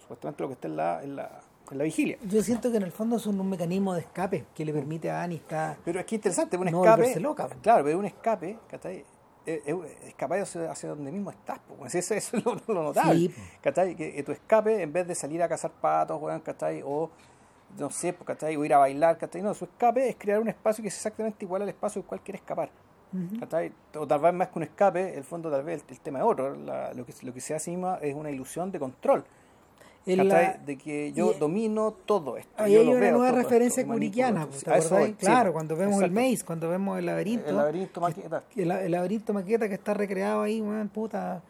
supuestamente 0.00 0.42
lo 0.42 0.48
que 0.48 0.54
está 0.54 0.68
en 0.68 0.76
la, 0.76 1.02
en 1.02 1.16
la, 1.16 1.84
vigilia. 1.84 2.16
Yo 2.24 2.42
siento 2.42 2.70
que 2.70 2.78
en 2.78 2.82
el 2.84 2.92
fondo 2.92 3.18
son 3.18 3.38
un 3.40 3.50
mecanismo 3.50 3.92
de 3.94 4.00
escape 4.00 4.46
que 4.54 4.64
le 4.64 4.72
permite 4.72 5.10
a 5.10 5.22
Annie 5.22 5.36
estar... 5.36 5.76
Pero 5.84 6.00
es 6.00 6.06
que 6.06 6.14
interesante, 6.14 6.56
un 6.56 6.66
No 6.70 6.82
escape. 6.84 7.20
loca. 7.20 7.48
Claro, 7.62 7.84
pero 7.84 7.98
un 7.98 8.04
escape, 8.06 8.58
¿cachai? 8.68 9.04
Es, 9.46 9.62
es- 9.66 10.08
escapar 10.08 10.40
hacia, 10.40 10.70
hacia 10.70 10.88
donde 10.90 11.10
mismo 11.12 11.30
estás. 11.30 11.60
Si 11.88 11.98
Eso, 11.98 12.14
eso 12.14 12.36
es 12.36 12.44
lo, 12.44 12.56
lo 12.66 12.82
notable. 12.82 13.28
Sí. 13.28 13.34
Que, 13.96 14.22
tu 14.22 14.32
escape, 14.32 14.82
en 14.82 14.92
vez 14.92 15.06
de 15.06 15.14
salir 15.14 15.42
a 15.42 15.48
cazar 15.48 15.70
patos, 15.70 16.20
weón, 16.20 16.40
¿cachai? 16.40 16.82
O 16.84 17.10
no 17.78 17.90
sé, 17.90 18.12
po, 18.12 18.24
¿cachai? 18.24 18.56
O 18.56 18.64
ir 18.64 18.74
a 18.74 18.78
bailar, 18.78 19.18
¿cachai? 19.18 19.42
No, 19.42 19.54
su 19.54 19.64
escape 19.66 20.08
es 20.08 20.16
crear 20.16 20.40
un 20.40 20.48
espacio 20.48 20.82
que 20.82 20.88
es 20.88 20.94
exactamente 20.96 21.44
igual 21.44 21.62
al 21.62 21.68
espacio 21.68 22.00
del 22.02 22.08
cual 22.08 22.20
quiere 22.22 22.38
escapar. 22.38 22.70
O 23.98 24.06
tal 24.06 24.20
vez 24.20 24.34
más 24.34 24.48
que 24.48 24.58
un 24.58 24.62
escape, 24.64 25.16
el 25.16 25.24
fondo 25.24 25.50
tal 25.50 25.62
vez 25.62 25.82
el, 25.82 25.90
el 25.94 26.00
tema 26.00 26.18
es 26.18 26.24
otro. 26.24 26.54
La- 26.56 26.92
lo, 26.92 27.06
que, 27.06 27.14
lo 27.22 27.32
que 27.32 27.40
se 27.40 27.54
hace 27.54 27.72
es 28.02 28.14
una 28.14 28.30
ilusión 28.30 28.70
de 28.70 28.78
control. 28.78 29.24
La- 30.14 30.52
De 30.64 30.76
que 30.78 31.12
yo 31.12 31.32
y- 31.34 31.38
domino 31.38 31.92
todo 32.06 32.36
esto. 32.36 32.50
Ahí 32.62 32.74
yo 32.74 32.80
hay 32.80 32.86
lo 32.86 32.92
una 32.92 33.00
veo 33.00 33.12
nueva 33.18 33.32
referencia 33.32 33.80
esto, 33.80 33.92
curiquiana, 33.92 34.46
pues, 34.46 34.62
¿te 34.62 34.70
acordás? 34.70 35.04
sí, 35.06 35.12
claro, 35.14 35.52
cuando 35.52 35.74
vemos 35.76 35.96
Exacto. 35.96 36.20
el 36.20 36.30
maze, 36.30 36.44
cuando 36.44 36.68
vemos 36.68 36.98
el 36.98 37.06
laberinto. 37.06 37.48
El 37.50 37.56
laberinto 37.56 38.00
maqueta. 38.00 38.42
el, 38.54 38.70
el 38.70 38.92
laberinto 38.92 39.32
maqueta 39.32 39.68
que 39.68 39.74
está 39.74 39.94
recreado 39.94 40.42
ahí, 40.42 40.60
weón, 40.60 40.88
puta, 40.90 41.42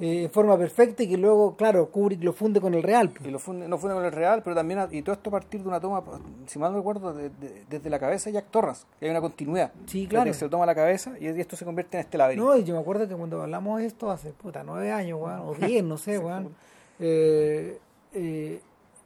eh, 0.00 0.22
en 0.24 0.30
forma 0.30 0.56
perfecta 0.56 1.02
y 1.02 1.08
que 1.08 1.16
luego, 1.18 1.56
claro, 1.56 1.90
Kubrick 1.90 2.22
lo 2.22 2.32
funde 2.32 2.60
con 2.60 2.72
el 2.72 2.82
real. 2.84 3.10
pues. 3.10 3.28
Y 3.28 3.30
lo 3.32 3.38
funde, 3.40 3.66
no 3.68 3.76
funde 3.78 3.96
con 3.96 4.04
el 4.06 4.12
real, 4.12 4.42
pero 4.44 4.54
también, 4.56 4.78
y 4.92 5.02
todo 5.02 5.12
esto 5.14 5.28
a 5.28 5.32
partir 5.32 5.60
de 5.60 5.68
una 5.68 5.80
toma, 5.80 6.02
si 6.46 6.58
mal 6.58 6.70
no 6.72 6.78
recuerdo, 6.78 7.12
de- 7.12 7.28
de- 7.30 7.64
desde 7.68 7.90
la 7.90 7.98
cabeza 7.98 8.30
de 8.30 8.34
Jack 8.34 8.46
Torrance, 8.50 8.86
que 8.98 9.06
hay 9.06 9.10
una 9.10 9.20
continuidad. 9.20 9.72
Sí, 9.86 9.98
Desde 10.02 10.08
claro. 10.10 10.24
que 10.30 10.34
se 10.34 10.44
lo 10.46 10.50
toma 10.52 10.64
la 10.66 10.74
cabeza 10.74 11.12
y, 11.20 11.24
y 11.24 11.40
esto 11.40 11.56
se 11.56 11.64
convierte 11.64 11.96
en 11.98 12.02
este 12.04 12.16
laberinto. 12.16 12.48
No, 12.48 12.56
y 12.56 12.64
yo 12.64 12.74
me 12.74 12.80
acuerdo 12.80 13.06
que 13.08 13.14
cuando 13.16 13.42
hablamos 13.42 13.80
de 13.80 13.86
esto 13.86 14.08
hace, 14.10 14.30
puta, 14.30 14.62
nueve 14.64 14.90
años, 14.92 15.18
weón, 15.20 15.40
o 15.40 15.52
diez, 15.80 15.82
no 15.84 15.98
sé, 15.98 16.18
weón, 16.18 16.54
eh, 17.00 17.78
eh, 18.12 18.60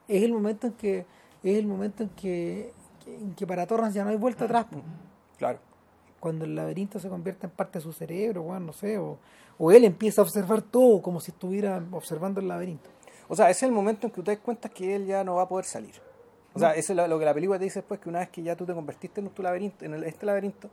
es 0.09 0.23
el 0.23 0.33
momento 0.33 0.67
en 0.69 0.73
que, 0.75 0.99
es 1.43 1.59
el 1.59 1.67
momento 1.67 2.03
en 2.03 2.09
que, 2.11 2.73
en 3.07 3.35
que 3.35 3.47
para 3.47 3.67
Torrance 3.67 3.97
ya 3.97 4.05
no 4.05 4.11
hay 4.11 4.17
vuelta 4.17 4.45
atrás, 4.45 4.67
pues. 4.71 4.83
Claro. 5.39 5.59
cuando 6.21 6.45
el 6.45 6.55
laberinto 6.55 7.01
se 7.01 7.09
convierte 7.09 7.47
en 7.47 7.51
parte 7.53 7.79
de 7.79 7.83
su 7.83 7.93
cerebro, 7.93 8.43
weón, 8.43 8.65
no 8.67 8.73
sé, 8.73 8.97
o, 8.99 9.19
o 9.59 9.73
él 9.73 9.85
empieza 9.85 10.21
a 10.21 10.25
observar 10.25 10.63
todo 10.63 11.03
como 11.03 11.19
si 11.21 11.33
estuviera 11.33 11.83
observando 11.91 12.41
el 12.41 12.47
laberinto. 12.47 12.89
O 13.29 13.35
sea, 13.35 13.51
ese 13.51 13.65
es 13.65 13.71
el 13.71 13.73
momento 13.73 14.07
en 14.07 14.11
que 14.13 14.17
tú 14.17 14.23
te 14.23 14.31
das 14.33 14.41
cuenta 14.41 14.69
que 14.69 14.95
él 14.95 15.07
ya 15.07 15.25
no 15.25 15.35
va 15.37 15.43
a 15.43 15.49
poder 15.49 15.65
salir. 15.65 15.95
O 16.55 16.59
sea, 16.59 16.75
eso 16.75 16.93
es 16.93 17.09
lo, 17.09 17.19
que 17.19 17.25
la 17.25 17.33
película 17.35 17.59
te 17.59 17.65
dice 17.65 17.81
después, 17.81 17.99
que 17.99 18.09
una 18.09 18.19
vez 18.21 18.29
que 18.29 18.43
ya 18.43 18.55
tú 18.55 18.67
te 18.67 18.75
convertiste 18.75 19.21
en 19.21 19.31
tu 19.31 19.43
laberinto, 19.43 19.85
en 19.85 19.95
el- 19.95 20.05
este 20.05 20.27
laberinto, 20.27 20.69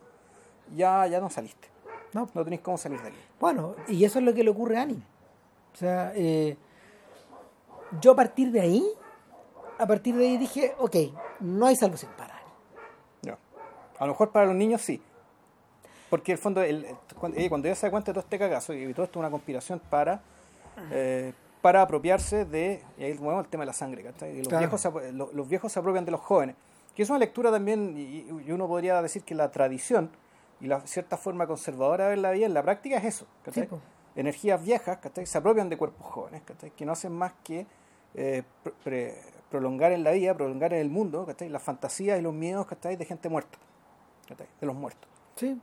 ya, 0.75 1.07
ya 1.07 1.19
no 1.19 1.29
saliste. 1.29 1.67
¿no? 2.13 2.27
No 2.33 2.43
tenés 2.43 2.59
cómo 2.59 2.77
salir 2.77 3.01
de 3.01 3.07
aquí. 3.09 3.17
Bueno, 3.39 3.75
y 3.87 4.03
eso 4.03 4.19
es 4.19 4.25
lo 4.25 4.33
que 4.33 4.43
le 4.43 4.49
ocurre 4.49 4.77
a 4.77 4.81
Annie. 4.81 5.01
O 5.73 5.77
sea, 5.77 6.11
eh, 6.15 6.57
yo 8.01 8.11
a 8.11 8.15
partir 8.15 8.51
de 8.51 8.61
ahí, 8.61 8.83
a 9.77 9.85
partir 9.87 10.15
de 10.15 10.27
ahí 10.27 10.37
dije, 10.37 10.73
ok, 10.77 10.95
no 11.39 11.65
hay 11.67 11.75
salvación 11.75 12.11
para 12.17 12.35
Annie. 12.35 12.53
No. 13.31 13.37
A 13.99 14.05
lo 14.05 14.11
mejor 14.13 14.31
para 14.31 14.45
los 14.45 14.55
niños 14.55 14.81
sí. 14.81 15.01
Porque 16.09 16.31
en 16.31 16.37
el 16.37 16.41
fondo, 16.41 16.61
el- 16.63 16.85
cuando, 17.19 17.37
ella, 17.37 17.49
cuando 17.49 17.67
ella 17.67 17.75
se 17.75 17.85
da 17.87 17.91
cuenta 17.91 18.11
de 18.11 18.13
todo 18.13 18.23
este 18.23 18.39
cagazo 18.39 18.73
y 18.73 18.93
todo 18.93 19.05
esto 19.05 19.19
es 19.19 19.21
una 19.21 19.29
conspiración 19.31 19.79
para 19.89 20.21
eh, 20.91 21.33
para 21.61 21.81
apropiarse 21.81 22.45
de, 22.45 22.81
y 22.97 23.03
ahí 23.03 23.19
al 23.21 23.47
tema 23.49 23.63
de 23.63 23.67
la 23.67 23.73
sangre, 23.73 24.01
¿cachai? 24.01 24.31
Y 24.31 24.37
los, 24.39 24.47
Claro. 24.47 24.59
viejos 24.61 24.79
se, 24.81 25.11
los 25.11 25.49
viejos 25.49 25.71
se 25.73 25.79
apropian 25.79 26.05
de 26.05 26.11
los 26.11 26.21
jóvenes. 26.21 26.55
Que 26.95 27.03
es 27.03 27.09
una 27.09 27.19
lectura 27.19 27.51
también, 27.51 27.95
y, 27.97 28.25
y 28.47 28.51
uno 28.53 28.65
podría 28.65 29.01
decir 29.01 29.23
que 29.23 29.35
la 29.35 29.51
tradición 29.51 30.09
y 30.61 30.67
la 30.67 30.79
cierta 30.87 31.17
forma 31.17 31.47
conservadora 31.47 32.05
de 32.05 32.09
ver 32.11 32.19
la 32.19 32.31
vida 32.31 32.45
en 32.45 32.53
la 32.53 32.63
práctica 32.63 32.95
es 32.97 33.03
eso, 33.03 33.25
¿cachai? 33.43 33.67
Sí. 33.67 33.75
Energías 34.15 34.63
viejas, 34.63 34.97
¿cachai? 34.99 35.25
Se 35.25 35.37
apropian 35.37 35.67
de 35.67 35.75
cuerpos 35.77 36.07
jóvenes, 36.07 36.41
¿cachai? 36.45 36.71
Que 36.71 36.85
no 36.85 36.93
hacen 36.93 37.11
más 37.11 37.33
que 37.43 37.67
eh, 38.15 38.43
pre- 38.83 39.15
prolongar 39.49 39.91
en 39.91 40.03
la 40.03 40.11
vida, 40.11 40.33
prolongar 40.35 40.73
en 40.73 40.79
el 40.79 40.89
mundo, 40.89 41.25
¿cachai? 41.25 41.49
Las 41.49 41.63
fantasías 41.63 42.19
y 42.19 42.21
los 42.21 42.33
miedos, 42.33 42.65
¿cachai? 42.67 42.95
De 42.95 43.05
gente 43.05 43.29
muerta, 43.29 43.57
¿cachai? 44.27 44.47
De 44.59 44.67
los 44.67 44.75
muertos. 44.75 45.09
Sí, 45.35 45.59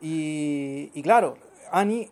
Y, 0.00 0.90
y 0.94 1.02
claro, 1.02 1.36
Annie, 1.70 2.10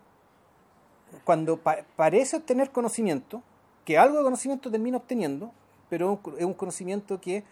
cuando 1.24 1.56
pa- 1.56 1.78
parece 1.96 2.40
tener 2.40 2.70
conocimiento, 2.70 3.42
que 3.84 3.98
algo 3.98 4.18
de 4.18 4.24
conocimiento 4.24 4.70
termina 4.70 4.96
obteniendo, 4.98 5.50
pero 5.88 6.20
es 6.38 6.44
un- 6.44 6.54
conocimiento 6.54 7.20
que 7.20 7.42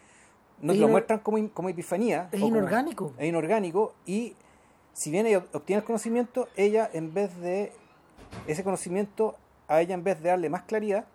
nos 0.61 0.75
Es 0.75 0.81
lo 0.81 0.87
muestran 0.87 1.19
como, 1.19 1.37
in- 1.37 1.49
como 1.49 1.67
epifania. 1.69 2.29
es 2.31 2.39
como- 2.39 2.55
inorgánico. 2.55 3.13
es 3.17 3.27
inorgánico 3.27 3.93
y 4.05 4.35
si 4.93 5.11
bien 5.11 5.25
ella 5.25 5.43
obtiene 5.53 5.79
el 5.79 5.85
conocimiento, 5.85 6.47
ella 6.55 6.89
en 6.93 7.13
vez 7.13 7.35
de 7.41 7.73
ese 8.47 8.63
conocimiento, 8.63 9.35
a 9.67 9.81
ella 9.81 9.93
en 9.95 10.03
vez 10.03 10.21
de 10.21 10.29
darle 10.29 10.49
más 10.49 10.63
claridad 10.63 11.05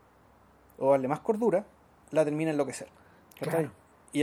o 0.78 0.90
darle 0.90 1.08
más 1.08 1.20
cordura, 1.20 1.64
la 2.10 2.24
termina 2.24 2.50
enloquecer. 2.50 2.88
Claro. 3.40 3.70
Y, 4.12 4.22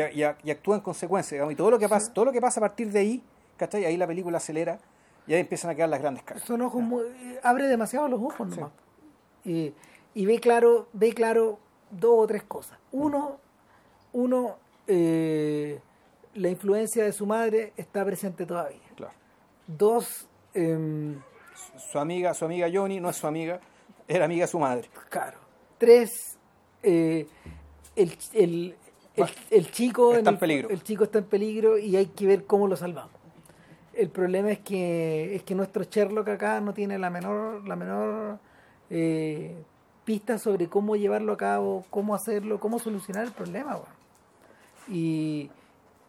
actúa 0.51 0.75
en 0.75 0.81
consecuencia. 0.81 1.35
digamos, 1.35 1.53
y 1.53 1.55
todo 1.57 1.71
lo 1.71 1.79
que 1.79 1.89
pasa, 1.89 2.13
todo 2.13 2.25
lo 2.25 2.31
que 2.31 2.39
pasa 2.39 2.59
a 2.59 2.61
partir 2.61 2.91
de 2.91 2.99
ahí, 2.99 3.23
¿cachai? 3.57 3.85
ahí 3.85 3.97
la 3.97 4.07
película 4.07 4.37
acelera 4.37 4.79
y 5.27 5.33
ahí 5.33 5.41
empiezan 5.41 5.71
a 5.71 5.75
quedar 5.75 5.89
las 5.89 5.99
grandes 5.99 6.23
caras. 6.23 6.43
son 6.43 6.61
ojos 6.61 6.81
muy- 6.81 7.03
eh, 7.03 7.39
abre 7.43 7.67
demasiado 7.67 8.07
los 8.07 8.21
ojos 8.21 8.47
nomás. 8.47 8.71
Y, 9.43 9.73
y 10.13 10.25
ve 10.25 10.39
claro, 10.39 10.87
ve 10.93 11.13
claro 11.13 11.59
dos 11.89 12.13
o 12.15 12.27
tres 12.27 12.43
cosas. 12.43 12.79
Uno, 12.91 13.37
uno 14.13 14.57
eh, 14.87 15.79
la 16.35 16.49
influencia 16.49 17.03
de 17.03 17.11
su 17.11 17.25
madre 17.25 17.73
está 17.75 18.05
presente 18.05 18.45
todavía. 18.45 18.79
Claro. 18.95 19.13
Dos, 19.67 20.27
em, 20.53 21.21
Su 21.77 21.99
amiga, 21.99 22.33
su 22.33 22.45
amiga 22.45 22.67
Johnny 22.73 22.99
no 22.99 23.09
es 23.09 23.17
su 23.17 23.27
amiga, 23.27 23.59
era 24.07 24.25
amiga 24.25 24.45
de 24.45 24.47
su 24.51 24.59
madre. 24.59 24.89
Claro. 25.09 25.37
Tres, 25.77 26.37
eh, 26.83 27.27
el, 27.95 28.17
el, 28.33 28.75
el, 29.15 29.25
el 29.49 29.71
chico 29.71 30.09
Está 30.15 30.29
en 30.29 30.35
el- 30.35 30.39
peligro. 30.39 30.69
El 30.69 30.83
chico 30.83 31.03
está 31.03 31.19
en 31.19 31.25
peligro 31.25 31.77
y 31.77 31.95
hay 31.95 32.07
que 32.07 32.25
ver 32.27 32.45
cómo 32.45 32.67
lo 32.67 32.75
salvamos. 32.75 33.11
El 33.93 34.09
problema 34.09 34.51
es 34.51 34.59
que 34.59 35.35
es 35.35 35.43
que 35.43 35.53
nuestro 35.53 35.83
Sherlock 35.83 36.29
acá 36.29 36.61
no 36.61 36.73
tiene 36.73 36.97
la 36.97 37.09
menor 37.09 37.67
la 37.67 37.75
menor 37.75 38.39
eh, 38.89 39.53
pista 40.05 40.37
sobre 40.37 40.67
cómo 40.67 40.95
llevarlo 40.95 41.33
a 41.33 41.37
cabo, 41.37 41.85
cómo 41.89 42.15
hacerlo, 42.15 42.59
cómo 42.59 42.79
solucionar 42.79 43.25
el 43.25 43.31
problema. 43.33 43.79
Y, 44.87 45.49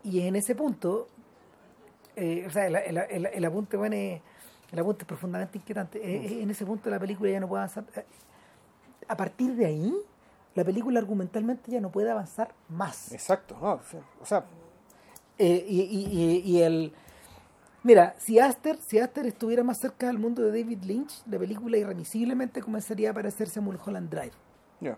y 0.05 0.21
en 0.21 0.37
ese 0.37 0.55
punto, 0.55 1.09
eh, 2.17 2.45
o 2.47 2.51
sea, 2.51 2.67
el, 2.67 2.77
el, 2.77 2.97
el- 2.99 3.27
el 3.27 3.45
apunte 3.45 3.77
bueno, 3.77 3.97
es, 3.97 4.21
el 4.73 4.79
apunte 4.79 5.03
es 5.03 5.07
profundamente 5.07 5.59
inquietante. 5.59 5.99
Eh, 5.99 6.27
eh, 6.27 6.43
En 6.43 6.51
ese 6.51 6.65
punto 6.65 6.89
la 6.89 6.99
película 7.01 7.31
ya 7.31 7.41
no 7.41 7.49
puede 7.49 7.63
avanzar. 7.65 7.85
Eh, 7.97 8.05
A 9.09 9.17
partir 9.17 9.55
de 9.57 9.67
ahí, 9.67 9.93
la 10.55 10.65
película 10.65 10.99
argumentalmente 11.01 11.71
ya 11.71 11.81
no 11.81 11.91
puede 11.91 12.11
avanzar 12.11 12.55
más. 12.69 13.13
Exacto, 13.13 13.57
no, 13.61 13.81
o 14.21 14.27
sea, 14.27 14.45
Eh, 15.39 15.65
y, 15.67 15.81
y- 15.83 16.09
y- 16.13 16.39
y 16.59 16.63
el 16.63 16.93
mira 17.83 18.15
si 18.19 18.39
Aster 18.39 18.77
si 18.81 18.99
Aster 18.99 19.27
estuviera 19.27 19.65
más 19.65 19.79
cerca 19.79 20.07
del 20.07 20.19
mundo 20.19 20.43
de 20.43 20.51
David 20.51 20.85
Lynch 20.85 21.23
la 21.27 21.39
película 21.39 21.77
irremisiblemente 21.79 22.61
comenzaría 22.61 23.11
a 23.11 23.15
parecerse 23.15 23.59
a 23.59 23.63
Mulholland 23.63 24.09
Drive 24.11 24.33
ya. 24.81 24.97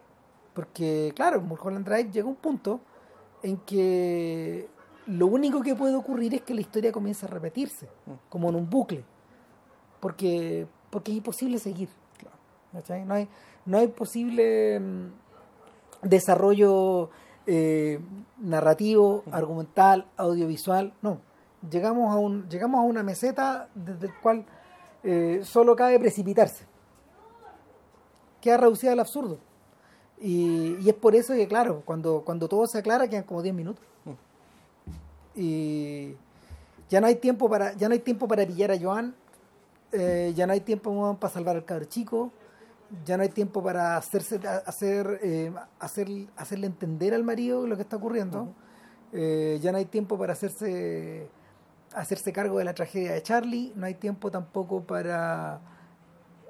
porque 0.52 1.12
claro 1.14 1.40
Mulholland 1.40 1.86
Drive 1.86 2.10
llega 2.10 2.26
a 2.26 2.30
un 2.30 2.34
punto 2.36 2.80
en 3.42 3.56
que 3.58 4.68
lo 5.06 5.28
único 5.28 5.62
que 5.62 5.74
puede 5.76 5.94
ocurrir 5.94 6.34
es 6.34 6.42
que 6.42 6.52
la 6.52 6.60
historia 6.62 6.90
comience 6.92 7.24
a 7.24 7.28
repetirse 7.28 7.88
como 8.28 8.48
en 8.50 8.56
un 8.56 8.68
bucle 8.68 9.04
porque 10.00 10.66
porque 10.90 11.12
es 11.12 11.18
imposible 11.18 11.58
seguir 11.58 11.88
Claro. 12.18 13.04
no 13.06 13.14
hay 13.14 13.28
no 13.66 13.78
hay 13.78 13.86
posible 13.88 14.78
mm, 14.80 15.06
desarrollo 16.04 17.10
eh, 17.46 18.00
narrativo, 18.38 19.22
argumental, 19.30 20.06
audiovisual, 20.16 20.92
no. 21.02 21.18
Llegamos 21.70 22.12
a 22.12 22.18
un 22.18 22.48
llegamos 22.48 22.78
a 22.78 22.82
una 22.82 23.02
meseta 23.02 23.68
desde 23.74 24.06
el 24.08 24.14
cual 24.20 24.44
eh, 25.02 25.40
solo 25.44 25.76
cabe 25.76 25.98
precipitarse. 25.98 26.64
Queda 28.40 28.58
reducida 28.58 28.92
al 28.92 29.00
absurdo. 29.00 29.38
Y, 30.20 30.88
es 30.88 30.94
por 30.94 31.14
eso 31.14 31.34
que, 31.34 31.48
claro, 31.48 31.82
cuando, 31.84 32.22
cuando 32.24 32.48
todo 32.48 32.66
se 32.66 32.78
aclara 32.78 33.08
quedan 33.08 33.24
como 33.24 33.42
10 33.42 33.54
minutos. 33.54 33.84
Y 35.34 36.14
ya 36.88 37.00
no 37.00 37.06
hay 37.06 37.16
tiempo 37.16 37.48
para, 37.48 37.74
ya 37.74 37.88
no 37.88 37.94
hay 37.94 38.00
tiempo 38.00 38.28
para 38.28 38.46
pillar 38.46 38.70
a 38.70 38.78
Joan, 38.78 39.14
eh, 39.92 40.32
ya 40.36 40.46
no 40.46 40.52
hay 40.52 40.60
tiempo 40.60 41.16
para 41.18 41.32
salvar 41.32 41.56
al 41.56 41.64
cabro 41.64 41.86
chico, 41.86 42.30
ya 43.04 43.16
no 43.16 43.22
hay 43.22 43.28
tiempo 43.28 43.62
para 43.62 43.96
hacerse 43.96 44.40
hacer 44.66 45.20
eh, 45.22 45.52
hacer 45.78 46.08
hacerle 46.36 46.66
entender 46.66 47.14
al 47.14 47.24
marido 47.24 47.66
lo 47.66 47.76
que 47.76 47.82
está 47.82 47.96
ocurriendo. 47.96 48.54
Eh, 49.12 49.58
ya 49.62 49.70
no 49.72 49.78
hay 49.78 49.84
tiempo 49.84 50.18
para 50.18 50.32
hacerse 50.32 51.28
hacerse 51.94 52.32
cargo 52.32 52.58
de 52.58 52.64
la 52.64 52.74
tragedia 52.74 53.12
de 53.12 53.22
Charlie 53.22 53.72
no 53.76 53.86
hay 53.86 53.94
tiempo 53.94 54.28
tampoco 54.30 54.82
para 54.82 55.60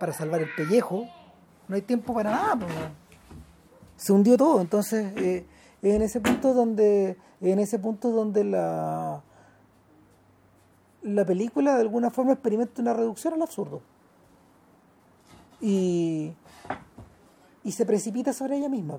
para 0.00 0.14
salvar 0.14 0.40
el 0.40 0.48
pellejo 0.56 1.04
no 1.68 1.76
hay 1.76 1.82
tiempo 1.82 2.14
para 2.14 2.30
nada 2.30 2.56
pues, 2.56 2.72
se 3.96 4.12
hundió 4.14 4.38
todo 4.38 4.62
entonces 4.62 5.12
eh, 5.18 5.46
es 5.82 5.94
en 5.94 6.00
ese 6.00 6.20
punto 6.20 6.54
donde 6.54 7.18
en 7.42 7.58
ese 7.58 7.78
punto 7.78 8.10
donde 8.10 8.44
la 8.44 9.22
la 11.02 11.26
película 11.26 11.74
de 11.74 11.82
alguna 11.82 12.08
forma 12.08 12.32
experimenta 12.32 12.80
una 12.80 12.94
reducción 12.94 13.34
al 13.34 13.42
absurdo 13.42 13.82
y, 15.66 16.34
y 17.62 17.72
se 17.72 17.86
precipita 17.86 18.32
sobre 18.32 18.58
ella 18.58 18.68
misma. 18.68 18.98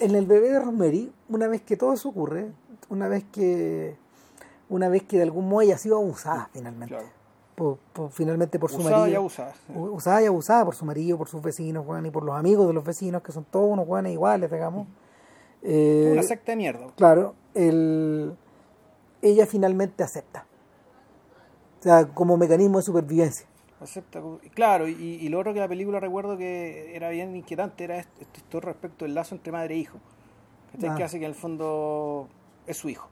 en 0.00 0.14
el 0.14 0.26
bebé 0.26 0.50
de 0.50 0.58
Rosemary, 0.58 1.12
una 1.28 1.46
vez 1.46 1.62
que 1.62 1.76
todo 1.76 1.92
eso 1.92 2.08
ocurre, 2.08 2.50
una 2.88 3.06
vez 3.08 3.24
que 3.32 3.96
una 4.68 4.88
vez 4.88 5.04
que 5.04 5.18
de 5.18 5.22
algún 5.22 5.48
modo 5.48 5.60
ella 5.60 5.76
ha 5.76 5.78
sido 5.78 5.96
abusada 5.98 6.48
finalmente. 6.52 6.94
Claro. 6.94 7.08
Por, 7.54 7.76
por- 7.92 8.10
finalmente 8.10 8.58
por 8.58 8.70
su 8.72 8.80
marido. 8.80 9.06
y 9.06 9.14
abusada. 9.14 9.54
usada 9.76 10.22
y 10.22 10.26
abusada 10.26 10.64
por 10.64 10.74
su 10.74 10.84
marido, 10.84 11.16
por 11.16 11.28
sus 11.28 11.40
vecinos, 11.40 11.86
weón, 11.86 12.04
y 12.06 12.10
por 12.10 12.24
los 12.24 12.34
amigos 12.34 12.66
de 12.66 12.72
los 12.72 12.82
vecinos, 12.82 13.22
que 13.22 13.30
son 13.30 13.44
todos 13.44 13.70
unos 13.70 13.86
weones 13.86 14.12
iguales, 14.12 14.50
digamos. 14.50 14.88
Eh, 15.62 16.10
Una 16.12 16.22
secta 16.24 16.50
de 16.52 16.56
mierda. 16.56 16.86
claro, 16.96 17.34
el, 17.54 18.34
ella 19.22 19.46
finalmente 19.46 20.02
acepta. 20.02 20.46
O 21.78 21.82
sea, 21.84 22.06
como 22.08 22.36
mecanismo 22.36 22.78
de 22.78 22.82
supervivencia. 22.84 23.46
Acepta 23.84 24.20
como- 24.20 24.38
Claro, 24.54 24.88
y, 24.88 24.92
y 24.94 25.28
lo 25.28 25.38
otro 25.38 25.54
que 25.54 25.60
la 25.60 25.68
película 25.68 26.00
recuerdo 26.00 26.36
que 26.36 26.94
era 26.96 27.10
bien 27.10 27.36
inquietante 27.36 27.84
era 27.84 27.98
esto, 27.98 28.22
esto 28.22 28.60
respecto 28.60 29.04
del 29.04 29.14
lazo 29.14 29.34
entre 29.34 29.52
madre 29.52 29.74
e 29.74 29.78
hijo. 29.78 29.98
Ah. 30.88 30.94
Que 30.96 31.04
hace 31.04 31.18
que 31.18 31.24
en 31.26 31.30
el 31.30 31.36
fondo 31.36 32.28
es 32.66 32.76
su 32.76 32.88
hijo. 32.88 33.08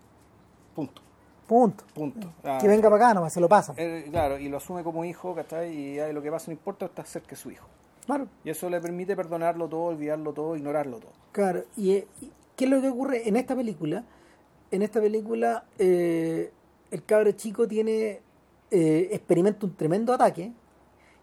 Punto. 0.74 1.00
Punto. 1.46 1.84
Punto. 1.94 2.32
Ah, 2.44 2.58
Que 2.60 2.66
venga 2.68 2.88
para 2.90 2.96
acá 3.06 3.14
nomás, 3.14 3.32
se 3.32 3.40
lo 3.40 3.48
pasan. 3.48 3.74
eh, 3.78 4.06
claro, 4.10 4.38
y 4.38 4.48
lo 4.48 4.56
asume 4.56 4.82
como 4.82 5.04
hijo, 5.04 5.34
¿cachai? 5.34 5.72
Y 5.74 5.98
ahí 6.00 6.12
lo 6.12 6.22
que 6.22 6.30
pasa 6.30 6.46
no 6.48 6.52
importa, 6.54 6.86
está 6.86 7.04
cerca 7.04 7.30
de 7.30 7.36
su 7.36 7.50
hijo. 7.50 7.66
Claro. 8.06 8.26
Y 8.44 8.50
eso 8.50 8.68
le 8.68 8.80
permite 8.80 9.14
perdonarlo 9.14 9.68
todo, 9.68 9.82
olvidarlo 9.84 10.32
todo, 10.32 10.56
ignorarlo 10.56 10.98
todo. 10.98 11.12
Claro, 11.30 11.62
y, 11.76 11.92
eh, 11.92 12.06
y 12.20 12.30
¿qué 12.56 12.64
es 12.64 12.70
lo 12.70 12.80
que 12.80 12.88
ocurre 12.88 13.28
en 13.28 13.36
esta 13.36 13.54
película? 13.54 14.04
En 14.70 14.82
esta 14.82 15.00
película 15.00 15.64
eh, 15.78 16.50
el 16.90 17.04
cabro 17.04 17.30
chico 17.32 17.68
tiene, 17.68 18.20
eh, 18.74 19.10
experimenta 19.12 19.66
un 19.66 19.76
tremendo 19.76 20.14
ataque 20.14 20.50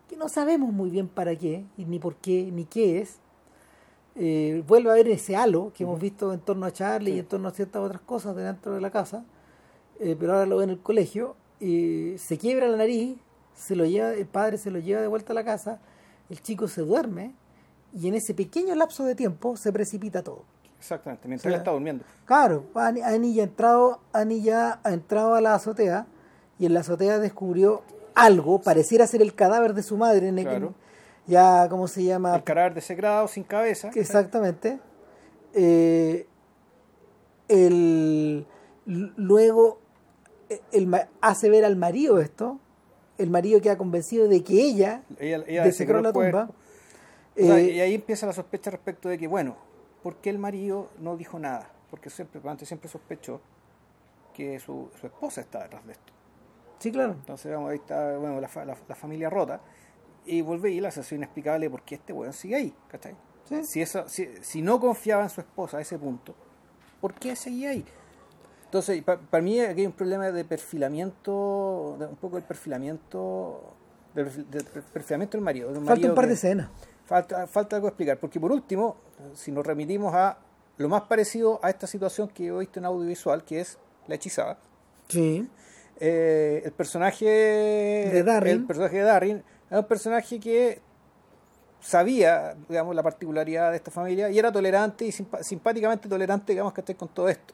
que 0.08 0.16
no 0.16 0.30
sabemos 0.30 0.72
muy 0.72 0.92
bien 0.92 1.08
para 1.08 1.36
qué, 1.36 1.66
ni 1.78 1.98
por 1.98 2.16
qué, 2.16 2.52
ni 2.52 2.66
qué 2.66 3.00
es. 3.00 3.18
Eh, 4.16 4.64
vuelve 4.68 4.92
a 4.92 4.94
ver 4.94 5.08
ese 5.08 5.36
halo 5.36 5.72
que 5.74 5.84
hemos 5.84 6.00
visto 6.00 6.32
en 6.32 6.42
torno 6.42 6.68
a 6.68 6.72
Charlie 6.72 7.16
y 7.16 7.20
en 7.20 7.26
torno 7.26 7.48
a 7.48 7.52
ciertas 7.52 7.82
otras 7.82 8.02
cosas 8.02 8.36
de 8.36 8.44
dentro 8.44 8.76
de 8.76 8.82
la 8.82 8.92
casa, 8.92 9.26
eh, 10.00 10.16
pero 10.20 10.34
ahora 10.34 10.46
lo 10.46 10.58
ve 10.58 10.66
en 10.66 10.70
el 10.70 10.80
colegio, 10.80 11.36
y 11.60 12.14
se 12.20 12.38
quiebra 12.38 12.68
la 12.68 12.78
nariz, 12.78 13.18
se 13.56 13.76
lo 13.76 13.84
lleva, 13.86 14.14
el 14.14 14.28
padre 14.28 14.60
se 14.60 14.70
lo 14.70 14.78
lleva 14.78 15.02
de 15.02 15.08
vuelta 15.08 15.34
a 15.34 15.36
la 15.36 15.44
casa, 15.44 15.80
el 16.30 16.44
chico 16.44 16.68
se 16.68 16.82
duerme 16.82 17.34
y 18.00 18.10
en 18.10 18.14
ese 18.14 18.36
pequeño 18.36 18.76
lapso 18.76 19.06
de 19.06 19.16
tiempo 19.16 19.58
se 19.58 19.74
precipita 19.74 20.22
todo. 20.22 20.44
Exactamente, 20.78 21.28
mientras 21.28 21.48
O 21.48 21.50
sea, 21.50 21.56
él 21.56 21.62
está 21.62 21.72
durmiendo. 21.72 22.04
Claro, 22.26 22.66
ya 22.76 23.08
ha 23.08 23.16
entrado, 23.16 24.02
Ani 24.14 24.42
ya 24.44 24.80
ha 24.84 24.94
entrado 24.94 25.34
a 25.34 25.42
la 25.42 25.56
azotea 25.56 26.06
y 26.60 26.66
en 26.66 26.74
la 26.74 26.82
azotea 26.82 27.18
descubrió 27.20 27.82
algo, 28.16 28.62
pareciera 28.62 29.08
ser 29.08 29.22
el 29.22 29.34
cadáver 29.34 29.74
de 29.74 29.82
su 29.84 29.98
madre, 29.98 30.28
en 30.28 30.38
el- 30.40 30.46
Claro. 30.46 30.74
ya, 31.26 31.68
¿cómo 31.70 31.88
se 31.88 32.04
llama? 32.04 32.36
El 32.36 32.44
cadáver 32.44 32.74
desecrado, 32.74 33.28
sin 33.28 33.44
cabeza. 33.44 33.90
Exactamente. 33.96 34.80
Eh, 35.54 36.28
el, 37.48 38.46
luego 38.86 39.80
el, 40.72 40.94
hace 41.22 41.50
ver 41.50 41.66
al 41.66 41.76
marido 41.76 42.20
esto, 42.20 42.60
el 43.18 43.30
marido 43.30 43.62
queda 43.62 43.78
convencido 43.78 44.28
de 44.28 44.44
que 44.44 44.54
ella 44.62 45.04
Ella, 45.20 45.44
ella 45.48 45.64
desecró 45.64 46.02
la 46.02 46.14
tumba. 46.14 46.50
Sea, 47.36 47.58
Eh, 47.60 47.72
y 47.72 47.80
ahí 47.80 47.94
empieza 47.96 48.26
la 48.26 48.34
sospecha 48.34 48.70
respecto 48.70 49.08
de 49.10 49.18
que, 49.18 49.28
bueno, 49.28 49.56
¿por 50.04 50.18
qué 50.18 50.30
el 50.30 50.40
marido 50.40 50.90
no 51.00 51.16
dijo 51.16 51.40
nada? 51.40 51.70
Porque 51.90 52.10
siempre, 52.10 52.42
antes 52.50 52.68
siempre 52.68 52.90
sospechó 52.90 53.40
que 54.34 54.60
su, 54.60 54.90
su 55.00 55.08
esposa 55.08 55.42
está 55.42 55.64
detrás 55.64 55.86
de 55.86 55.94
esto. 55.94 56.14
Sí, 56.80 56.92
claro. 56.92 57.12
Entonces, 57.14 57.52
vamos, 57.54 57.72
ahí 57.72 57.78
está 57.78 58.18
bueno, 58.18 58.40
la, 58.42 58.50
la- 58.66 58.78
la 58.88 58.96
familia 58.96 59.30
rota. 59.30 59.62
Y 60.26 60.42
vuelve 60.42 60.72
y 60.72 60.80
la 60.82 60.92
sensación 60.92 61.20
inexplicable 61.20 61.70
por 61.70 61.82
qué 61.84 61.96
este 61.96 62.14
weón 62.14 62.34
sigue 62.34 62.56
ahí, 62.56 62.74
¿cachai? 62.88 63.16
Sí. 63.46 63.64
Si, 63.64 63.82
eso, 63.82 64.08
si, 64.08 64.28
si 64.42 64.62
no 64.62 64.80
confiaba 64.80 65.24
en 65.24 65.30
su 65.30 65.42
esposa 65.42 65.78
a 65.78 65.82
ese 65.82 65.98
punto, 65.98 66.36
¿por 67.02 67.14
qué 67.16 67.36
seguía 67.36 67.70
ahí? 67.72 67.84
Entonces, 68.66 69.02
pa- 69.04 69.18
para 69.18 69.42
mí 69.42 69.60
aquí 69.60 69.82
hay 69.82 69.88
un 69.88 69.94
problema 69.94 70.30
de 70.32 70.44
perfilamiento, 70.46 71.96
de 72.00 72.06
un 72.06 72.16
poco 72.18 72.38
el 72.38 72.44
perfilamiento, 72.44 73.74
del 74.14 74.50
del 74.52 74.64
perfilamiento 74.66 75.38
del 75.38 75.44
marido. 75.44 75.70
de 75.70 75.76
Falta 75.76 75.90
marido 75.92 76.10
un 76.10 76.16
par 76.16 76.26
que- 76.26 76.30
de 76.30 76.34
escenas. 76.36 76.70
Falta, 77.06 77.48
falta 77.48 77.76
algo 77.78 77.88
explicar, 77.88 78.20
porque 78.20 78.40
por 78.40 78.52
último, 78.52 78.98
si 79.34 79.52
nos 79.52 79.66
remitimos 79.66 80.14
a 80.14 80.38
lo 80.78 80.90
más 80.90 81.02
parecido 81.04 81.60
a 81.64 81.70
esta 81.72 81.88
situación 81.88 82.28
que 82.30 82.48
he 82.48 82.52
visto 82.52 82.80
en 82.80 82.86
audiovisual, 82.86 83.44
que 83.44 83.62
es 83.62 83.80
la 84.08 84.16
hechizada, 84.16 84.60
Sí. 85.08 85.50
Eh, 86.00 86.62
el 86.66 86.72
personaje 86.72 87.26
de 87.26 88.24
Darrin. 88.24 88.54
el 88.54 88.66
personaje 88.66 88.98
de 88.98 89.04
Darrin 89.04 89.44
es 89.70 89.78
un 89.78 89.86
personaje 89.86 90.40
que 90.40 90.82
sabía, 91.80 92.56
digamos, 92.68 92.96
la 92.96 93.04
particularidad 93.04 93.72
de 93.72 93.78
esta 93.78 93.92
familia 93.92 94.30
y 94.30 94.38
era 94.38 94.52
tolerante 94.52 95.06
y 95.06 95.12
simpáticamente 95.12 96.10
tolerante, 96.10 96.52
digamos, 96.54 96.74
que 96.74 96.82
con 96.96 97.08
todo 97.10 97.30
esto. 97.30 97.54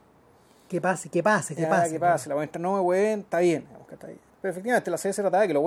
Que 0.68 0.82
pase, 0.82 1.10
que 1.10 1.22
pase, 1.22 1.56
que 1.56 1.62
Ya, 1.62 1.70
pase. 1.70 1.94
que 1.94 2.00
pase, 2.00 2.30
la 2.30 2.36
mientras 2.36 2.62
no 2.62 2.74
me 2.74 2.80
hueen, 2.80 3.20
está 3.22 3.40
bien, 3.40 3.66
digamos, 3.68 3.88
¿cachai? 3.88 4.18
Pero 4.42 4.52
efectivamente 4.52 4.90
la 4.90 4.98
serie 4.98 5.14
se 5.14 5.22
trataba 5.22 5.42
de 5.42 5.48
que 5.48 5.54
lo 5.54 5.62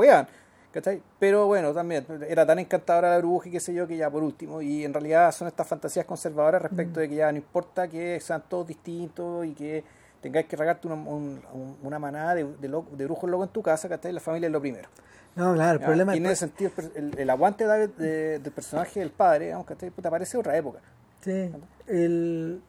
¿cachai? 0.73 1.01
Pero 1.21 1.47
bueno, 1.47 1.73
también 1.73 2.05
era 2.29 2.45
tan 2.45 2.59
encantadora 2.59 3.11
la 3.11 3.19
bruja 3.19 3.49
y 3.49 3.53
qué 3.53 3.61
sé 3.61 3.73
yo, 3.73 3.87
que 3.87 3.97
ya 3.97 4.11
por 4.11 4.23
último, 4.25 4.61
y 4.61 4.85
en 4.85 4.93
realidad 4.93 5.31
son 5.33 5.47
estas 5.49 5.67
fantasías 5.69 6.05
conservadoras 6.05 6.61
Mm. 6.61 6.65
respecto 6.65 7.01
de 7.01 7.09
que 7.09 7.15
ya 7.15 7.31
no 7.31 7.39
importa 7.39 7.87
que 7.87 8.19
sean 8.21 8.43
todos 8.49 8.67
distintos 8.67 9.47
y 9.47 9.55
que 9.55 9.85
tengáis 10.21 10.47
que 10.47 10.57
regarte 10.57 10.87
una, 10.87 10.97
un- 10.97 11.43
un- 11.53 11.77
una 11.83 11.99
manada 11.99 12.35
de, 12.35 12.45
de, 12.45 12.69
lo- 12.69 12.87
de 12.93 13.05
brujos 13.05 13.29
locos 13.31 13.49
en 13.49 13.53
tu 13.53 13.63
casa, 13.63 13.89
¿cachai? 13.89 14.13
La 14.13 14.21
familia 14.21 14.47
es 14.47 14.53
lo 14.53 14.61
primero. 14.61 14.89
No, 15.37 15.55
claro, 15.55 15.75
el 15.75 15.81
¿ya? 15.81 15.87
problema 15.87 16.15
y 16.15 16.19
en 16.19 16.27
ese 16.27 16.37
sentido, 16.37 16.71
el 16.97 17.19
el, 17.19 17.31
aguante 17.31 17.67
de- 17.67 17.89
de- 17.89 18.39
del 18.41 18.53
personaje 18.53 19.01
del 19.01 19.11
padre, 19.11 19.47
digamos, 19.47 19.67
¿cachai? 19.67 19.91
Puta, 19.91 20.11
parece 20.11 20.37
otra 20.37 20.57
época. 20.57 20.81
Sí, 21.21 21.51
el, 21.87 22.61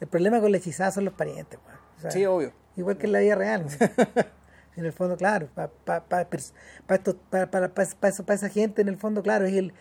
el 0.00 0.06
problema 0.08 0.40
con 0.40 0.50
la 0.52 0.58
hechizada 0.58 0.90
son 0.92 1.04
los 1.04 1.14
parientes. 1.14 1.58
O 1.98 2.00
sea, 2.00 2.10
Sí, 2.10 2.24
obvio. 2.26 2.52
igual 2.76 2.96
que 2.98 3.06
en 3.06 3.12
la 3.12 3.18
vida 3.20 3.34
real. 3.34 3.66
en 4.76 4.84
el 4.84 4.92
fondo, 4.92 5.16
claro, 5.16 5.48
para 5.54 5.68
pa, 5.68 6.00
pa, 6.04 6.24
pa 6.28 7.74
pa 8.24 8.34
esa 8.34 8.48
gente, 8.48 8.82
en 8.82 8.88
el 8.88 8.96
fondo, 8.96 9.22
claro, 9.22 9.44
es 9.46 9.54
el... 9.54 9.72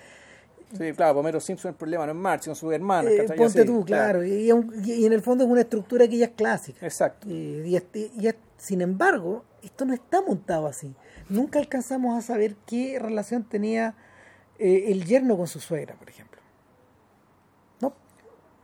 Sí, 0.78 0.94
claro, 0.94 1.20
Homero 1.20 1.40
Simpson 1.40 1.70
el 1.70 1.76
problema 1.76 2.06
no 2.06 2.12
es 2.14 2.18
Marx, 2.18 2.44
sino 2.46 2.56
sus 2.56 2.72
hermanas, 2.74 3.12
eh, 3.12 3.24
ponte 3.28 3.44
Así, 3.62 3.66
tú, 3.66 3.84
claro, 3.86 4.24
y, 4.26 4.48
y 4.48 4.52
un- 4.52 4.74
y 4.86 5.06
en 5.06 5.14
el 5.14 5.22
fondo 5.22 5.44
es 5.44 5.50
una 5.50 5.62
estructura 5.62 6.08
que 6.08 6.18
ya 6.18 6.26
es 6.28 6.32
clásica. 6.32 6.86
Exacto. 6.86 7.28
Y, 7.30 7.62
y 7.66 7.76
este- 7.76 8.12
y 8.16 8.30
sin 8.58 8.82
embargo, 8.82 9.44
esto 9.64 9.86
no 9.86 9.94
está 9.94 10.22
montado 10.22 10.68
así. 10.68 10.94
Nunca 11.30 11.60
alcanzamos 11.60 12.18
a 12.18 12.22
saber 12.22 12.56
qué 12.66 13.00
relación 13.00 13.44
tenía 13.44 13.96
eh, 14.60 14.92
el 14.92 15.06
yerno 15.06 15.36
con 15.38 15.48
su 15.48 15.60
suegra, 15.60 15.96
por 15.96 16.08
ejemplo. 16.10 16.40
No, 17.82 17.94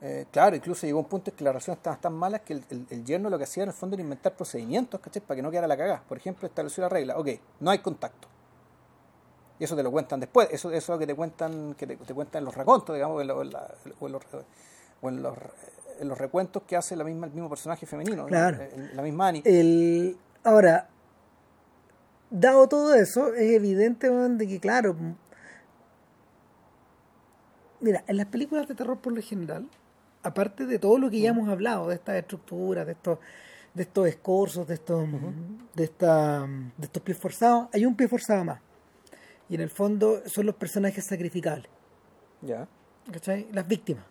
Eh, 0.01 0.25
claro, 0.31 0.55
incluso 0.55 0.85
llegó 0.85 0.99
un 0.99 1.05
punto 1.05 1.31
en 1.31 1.35
que 1.37 1.43
las 1.43 1.53
relaciones 1.53 1.79
estaban 1.79 1.99
tan 1.99 2.13
malas 2.13 2.41
que 2.41 2.53
el, 2.53 2.63
el- 2.69 2.85
el 2.91 3.03
yerno 3.03 3.29
lo 3.31 3.37
que 3.39 3.45
hacía 3.45 3.63
en 3.63 3.69
el 3.69 3.73
fondo 3.75 3.95
era 3.95 4.03
inventar 4.03 4.35
procedimientos, 4.35 4.99
¿cachai? 5.01 5.23
Para 5.23 5.35
que 5.37 5.41
no 5.41 5.49
quedara 5.49 5.65
la 5.67 5.75
cagada. 5.75 6.03
Por 6.07 6.17
ejemplo, 6.19 6.47
estableció 6.47 6.83
la 6.83 6.89
regla, 6.89 7.17
ok, 7.17 7.29
no 7.61 7.71
hay 7.71 7.79
contacto. 7.79 8.27
Y 9.59 9.63
eso 9.63 9.75
te 9.75 9.83
lo 9.83 9.91
cuentan 9.91 10.19
después, 10.19 10.47
eso, 10.51 10.69
eso 10.69 10.77
es 10.77 10.89
lo 10.89 10.99
que 10.99 11.07
te 11.07 11.15
cuentan, 11.15 11.73
que 11.75 11.87
te, 11.87 11.95
te 11.97 12.13
cuentan 12.13 12.41
en 12.41 12.45
los 12.45 12.55
racontos, 12.55 12.95
digamos, 12.95 13.21
en 13.21 13.27
lo- 13.27 13.41
en 13.41 13.51
la- 13.51 13.73
o 13.99 14.05
en 14.07 14.11
los, 14.13 14.23
o 15.01 15.09
en 15.09 15.23
los, 15.23 15.35
en 15.99 16.07
los 16.07 16.17
recuentos 16.17 16.63
que 16.67 16.75
hace 16.77 16.95
la 16.95 17.03
misma, 17.03 17.25
el 17.27 17.33
mismo 17.33 17.49
personaje 17.49 17.85
femenino, 17.87 18.23
¿no? 18.23 18.27
Claro. 18.27 18.61
El- 18.61 18.95
la 18.95 19.01
misma 19.01 19.29
Annie. 19.29 19.41
El, 19.45 20.15
ahora, 20.43 20.89
dado 22.29 22.67
todo 22.67 22.93
eso, 22.93 23.33
es 23.33 23.51
evidente 23.51 24.09
de 24.11 24.47
que, 24.47 24.59
claro, 24.59 24.95
mira, 27.79 28.03
en 28.07 28.17
las 28.17 28.25
películas 28.27 28.67
de 28.67 28.75
terror 28.75 28.97
por 28.99 29.13
lo 29.13 29.21
general, 29.21 29.67
aparte 30.23 30.65
de 30.65 30.79
todo 30.79 30.97
lo 30.97 31.09
que 31.09 31.19
ya 31.19 31.29
hemos 31.29 31.47
hablado, 31.49 31.87
de 31.87 31.95
estas 31.95 32.15
estructuras, 32.15 32.85
de 32.85 32.91
estos 32.93 33.19
de 33.73 33.83
estos 33.83 34.07
escorzos, 34.07 34.67
de 34.67 34.73
estos 34.73 35.07
de 35.75 35.83
esta, 35.83 36.39
de 36.47 36.85
estos 36.85 37.03
pies 37.03 37.15
forzados, 37.17 37.67
hay 37.71 37.85
un 37.85 37.95
pie 37.95 38.07
forzado 38.07 38.43
más. 38.43 38.59
Y 39.49 39.55
en 39.55 39.61
el 39.61 39.69
fondo 39.69 40.21
son 40.25 40.45
los 40.45 40.55
personajes 40.55 41.05
sacrificables. 41.05 41.69
Ya. 42.41 42.67
¿cachai? 43.11 43.47
Las 43.51 43.67
víctimas. 43.67 44.03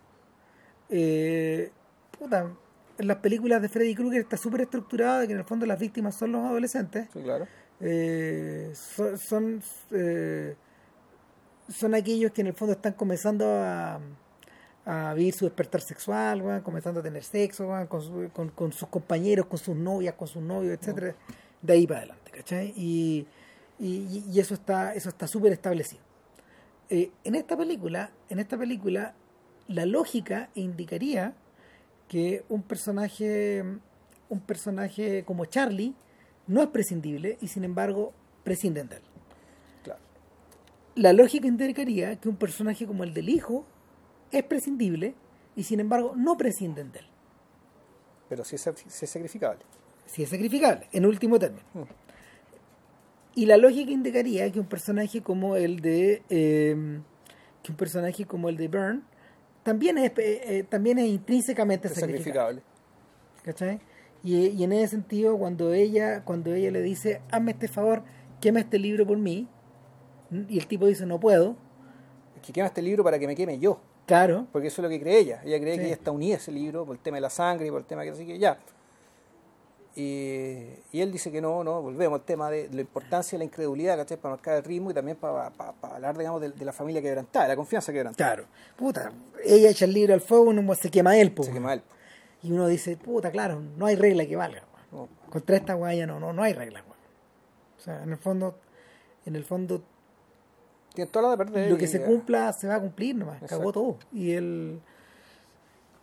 Eh, 0.88 1.70
puta, 2.18 2.50
en 2.98 3.06
las 3.06 3.16
películas 3.18 3.60
de 3.60 3.68
Freddy 3.68 3.94
Krueger 3.94 4.20
está 4.22 4.36
súper 4.36 4.62
estructurado 4.62 5.20
de 5.20 5.26
que 5.26 5.32
en 5.34 5.38
el 5.40 5.44
fondo 5.44 5.66
las 5.66 5.78
víctimas 5.78 6.14
son 6.16 6.32
los 6.32 6.44
adolescentes. 6.44 7.08
Sí, 7.12 7.20
claro. 7.22 7.46
Eh, 7.80 8.72
so- 8.74 9.16
son, 9.18 9.62
eh, 9.90 10.56
son 11.68 11.94
aquellos 11.94 12.32
que 12.32 12.40
en 12.40 12.46
el 12.48 12.54
fondo 12.54 12.72
están 12.72 12.94
comenzando 12.94 13.44
a, 13.46 14.00
a 14.86 15.14
vivir 15.14 15.34
su 15.34 15.44
despertar 15.44 15.82
sexual, 15.82 16.40
weón, 16.40 16.62
comenzando 16.62 17.00
a 17.00 17.02
tener 17.02 17.22
sexo 17.22 17.68
weón, 17.68 17.86
con, 17.86 18.00
su- 18.00 18.30
con, 18.32 18.48
con 18.50 18.72
sus 18.72 18.88
compañeros, 18.88 19.46
con 19.46 19.58
sus 19.58 19.76
novias, 19.76 20.14
con 20.14 20.28
sus 20.28 20.42
novios, 20.42 20.78
etcétera, 20.80 21.14
de 21.60 21.72
ahí 21.72 21.86
para 21.86 22.00
adelante, 22.00 22.30
¿cachai? 22.30 22.72
Y, 22.76 23.26
y, 23.78 24.24
y 24.30 24.40
eso 24.40 24.54
está 24.54 24.94
eso 24.94 25.08
está 25.08 25.26
súper 25.26 25.52
establecido. 25.52 26.02
Eh, 26.88 27.10
en 27.24 27.34
esta 27.34 27.56
película, 27.56 28.10
en 28.28 28.38
esta 28.38 28.56
película, 28.56 29.14
la 29.66 29.86
lógica 29.86 30.50
indicaría 30.54 31.34
que 32.08 32.44
un 32.48 32.62
personaje, 32.62 33.64
un 34.28 34.40
personaje 34.40 35.24
como 35.24 35.46
Charlie 35.46 35.94
no 36.46 36.62
es 36.62 36.68
prescindible 36.68 37.38
y 37.40 37.48
sin 37.48 37.64
embargo 37.64 38.12
prescinden 38.44 38.88
de 38.88 38.96
él. 38.96 39.02
Claro. 39.82 40.00
La 40.94 41.12
lógica 41.12 41.48
indicaría 41.48 42.14
que 42.16 42.28
un 42.28 42.36
personaje 42.36 42.86
como 42.86 43.02
el 43.02 43.12
del 43.12 43.28
hijo 43.28 43.66
es 44.30 44.44
prescindible 44.44 45.14
y 45.56 45.64
sin 45.64 45.80
embargo 45.80 46.14
no 46.16 46.36
prescinden 46.36 46.92
de 46.92 47.00
él. 47.00 47.06
Pero 48.28 48.44
sí 48.44 48.54
es, 48.54 48.62
sí 48.62 49.04
es 49.04 49.10
sacrificable. 49.10 49.64
Sí 50.06 50.22
es 50.22 50.28
sacrificable, 50.28 50.88
en 50.92 51.04
último 51.04 51.36
término. 51.36 51.64
Y 53.36 53.46
la 53.46 53.56
lógica 53.58 53.92
indicaría 53.92 54.50
que 54.50 54.58
un 54.58 54.66
personaje 54.66 55.22
como 55.22 55.54
el 55.56 55.80
de 55.80 56.22
eh, 56.30 56.98
que 57.62 57.70
un 57.70 57.76
personaje 57.76 58.24
como 58.24 58.48
el 58.48 58.56
de 58.56 58.66
Byrne 58.68 59.02
también 59.62 59.98
es 59.98 60.10
eh, 60.16 60.40
eh, 60.58 60.64
también 60.68 60.98
es 60.98 61.06
intrínsecamente 61.06 61.86
Es 61.88 61.94
sacrificable. 61.94 62.62
sacrificable. 62.62 62.62
¿cachai? 63.44 63.80
Y, 64.24 64.48
y 64.48 64.64
en 64.64 64.72
ese 64.72 64.88
sentido, 64.88 65.36
cuando 65.38 65.72
ella, 65.72 66.24
cuando 66.24 66.52
ella 66.52 66.70
le 66.72 66.82
dice, 66.82 67.20
hazme 67.30 67.52
este 67.52 67.68
favor, 67.68 68.02
quema 68.40 68.58
este 68.60 68.78
libro 68.78 69.06
por 69.06 69.18
mí, 69.18 69.46
y 70.48 70.58
el 70.58 70.66
tipo 70.66 70.86
dice, 70.86 71.06
no 71.06 71.20
puedo, 71.20 71.54
Es 72.36 72.42
que 72.42 72.52
quema 72.52 72.66
este 72.66 72.82
libro 72.82 73.04
para 73.04 73.18
que 73.20 73.26
me 73.28 73.36
queme 73.36 73.58
yo. 73.60 73.80
claro, 74.06 74.46
Porque 74.50 74.68
eso 74.68 74.80
es 74.80 74.84
lo 74.84 74.88
que 74.88 74.98
cree 74.98 75.18
ella. 75.18 75.42
Ella 75.44 75.60
cree 75.60 75.74
Sí. 75.74 75.78
que 75.80 75.84
ella 75.86 75.94
está 75.94 76.10
unida 76.10 76.34
a 76.34 76.38
ese 76.38 76.50
libro 76.50 76.84
por 76.86 76.96
el 76.96 77.02
tema 77.02 77.18
de 77.18 77.20
la 77.20 77.30
sangre 77.30 77.66
y 77.68 77.70
por 77.70 77.80
el 77.80 77.86
tema 77.86 78.02
que 78.02 78.10
así 78.10 78.26
que 78.26 78.38
ya. 78.38 78.58
Y, 79.98 80.74
y 80.92 81.00
él 81.00 81.10
dice 81.10 81.32
que 81.32 81.40
no, 81.40 81.64
no, 81.64 81.80
volvemos 81.80 82.20
al 82.20 82.24
tema 82.26 82.50
de 82.50 82.68
la 82.70 82.82
importancia 82.82 83.36
de 83.36 83.38
la 83.38 83.44
incredulidad, 83.44 83.96
¿cachai? 83.96 84.18
Para 84.18 84.34
marcar 84.34 84.56
el 84.58 84.62
ritmo 84.64 84.90
y 84.90 84.94
también 84.94 85.16
para, 85.16 85.48
para, 85.50 85.72
para 85.72 85.94
hablar, 85.96 86.18
digamos, 86.18 86.42
de, 86.42 86.50
de 86.50 86.64
la 86.66 86.72
familia 86.74 87.00
quebrantada, 87.00 87.46
de 87.46 87.48
la 87.52 87.56
confianza 87.56 87.92
quebrantada. 87.94 88.34
claro, 88.34 88.48
puta, 88.76 89.10
ella 89.42 89.70
echa 89.70 89.86
el 89.86 89.94
libro 89.94 90.12
al 90.12 90.20
fuego, 90.20 90.44
uno 90.44 90.74
se 90.74 90.90
quema 90.90 91.16
él, 91.16 91.32
po, 91.32 91.44
Se 91.44 91.52
quema 91.52 91.72
él. 91.72 91.82
y 92.42 92.52
uno 92.52 92.66
dice, 92.66 92.98
puta, 92.98 93.30
claro, 93.30 93.62
no 93.78 93.86
hay 93.86 93.96
regla 93.96 94.26
que 94.26 94.36
valga. 94.36 94.62
No, 94.92 95.08
contra 95.30 95.56
esta 95.56 95.72
guaya 95.72 96.06
no, 96.06 96.20
no, 96.20 96.34
no 96.34 96.42
hay 96.42 96.52
regla, 96.52 96.80
weón. 96.82 96.96
o 97.78 97.80
sea, 97.80 98.02
en 98.02 98.10
el 98.10 98.18
fondo, 98.18 98.58
en 99.24 99.34
el 99.34 99.44
fondo, 99.44 99.82
Tiene 100.94 101.10
la 101.14 101.30
de 101.30 101.36
perder. 101.38 101.70
lo 101.70 101.78
que 101.78 101.86
y- 101.86 101.88
se 101.88 102.02
cumpla 102.02 102.52
se 102.52 102.68
va 102.68 102.74
a 102.74 102.80
cumplir 102.80 103.16
nomás, 103.16 103.36
Exacto. 103.36 103.58
cagó 103.58 103.72
todo, 103.72 103.98
y 104.12 104.32
él... 104.32 104.80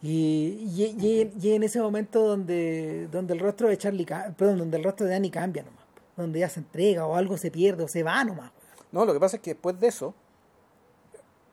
Y, 0.03 0.67
y, 0.75 0.83
y- 0.99 1.33
y 1.41 1.53
en 1.55 1.63
ese 1.63 1.79
momento 1.79 2.27
donde, 2.27 3.07
donde 3.09 3.33
el 3.33 3.39
rostro 3.39 3.69
de 3.69 3.77
Charlie, 3.77 4.05
perdón, 4.37 4.57
donde 4.59 4.77
el 4.77 4.83
rostro 4.83 5.05
de 5.07 5.15
Annie 5.15 5.31
cambia 5.31 5.63
nomás, 5.63 5.85
donde 6.17 6.39
ella 6.39 6.49
se 6.49 6.59
entrega 6.59 7.07
o 7.07 7.15
algo 7.15 7.37
se 7.37 7.49
pierde 7.49 7.83
o 7.83 7.87
se 7.87 8.03
va 8.03 8.21
nomás. 8.25 8.51
No, 8.91 9.05
lo 9.05 9.13
que 9.13 9.19
pasa 9.19 9.37
es 9.37 9.41
que 9.41 9.51
después 9.53 9.79
de 9.79 9.87
eso 9.87 10.13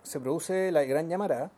se 0.03 0.19
produce 0.19 0.73
la 0.73 0.83
gran 0.85 1.09
llamarada 1.09 1.51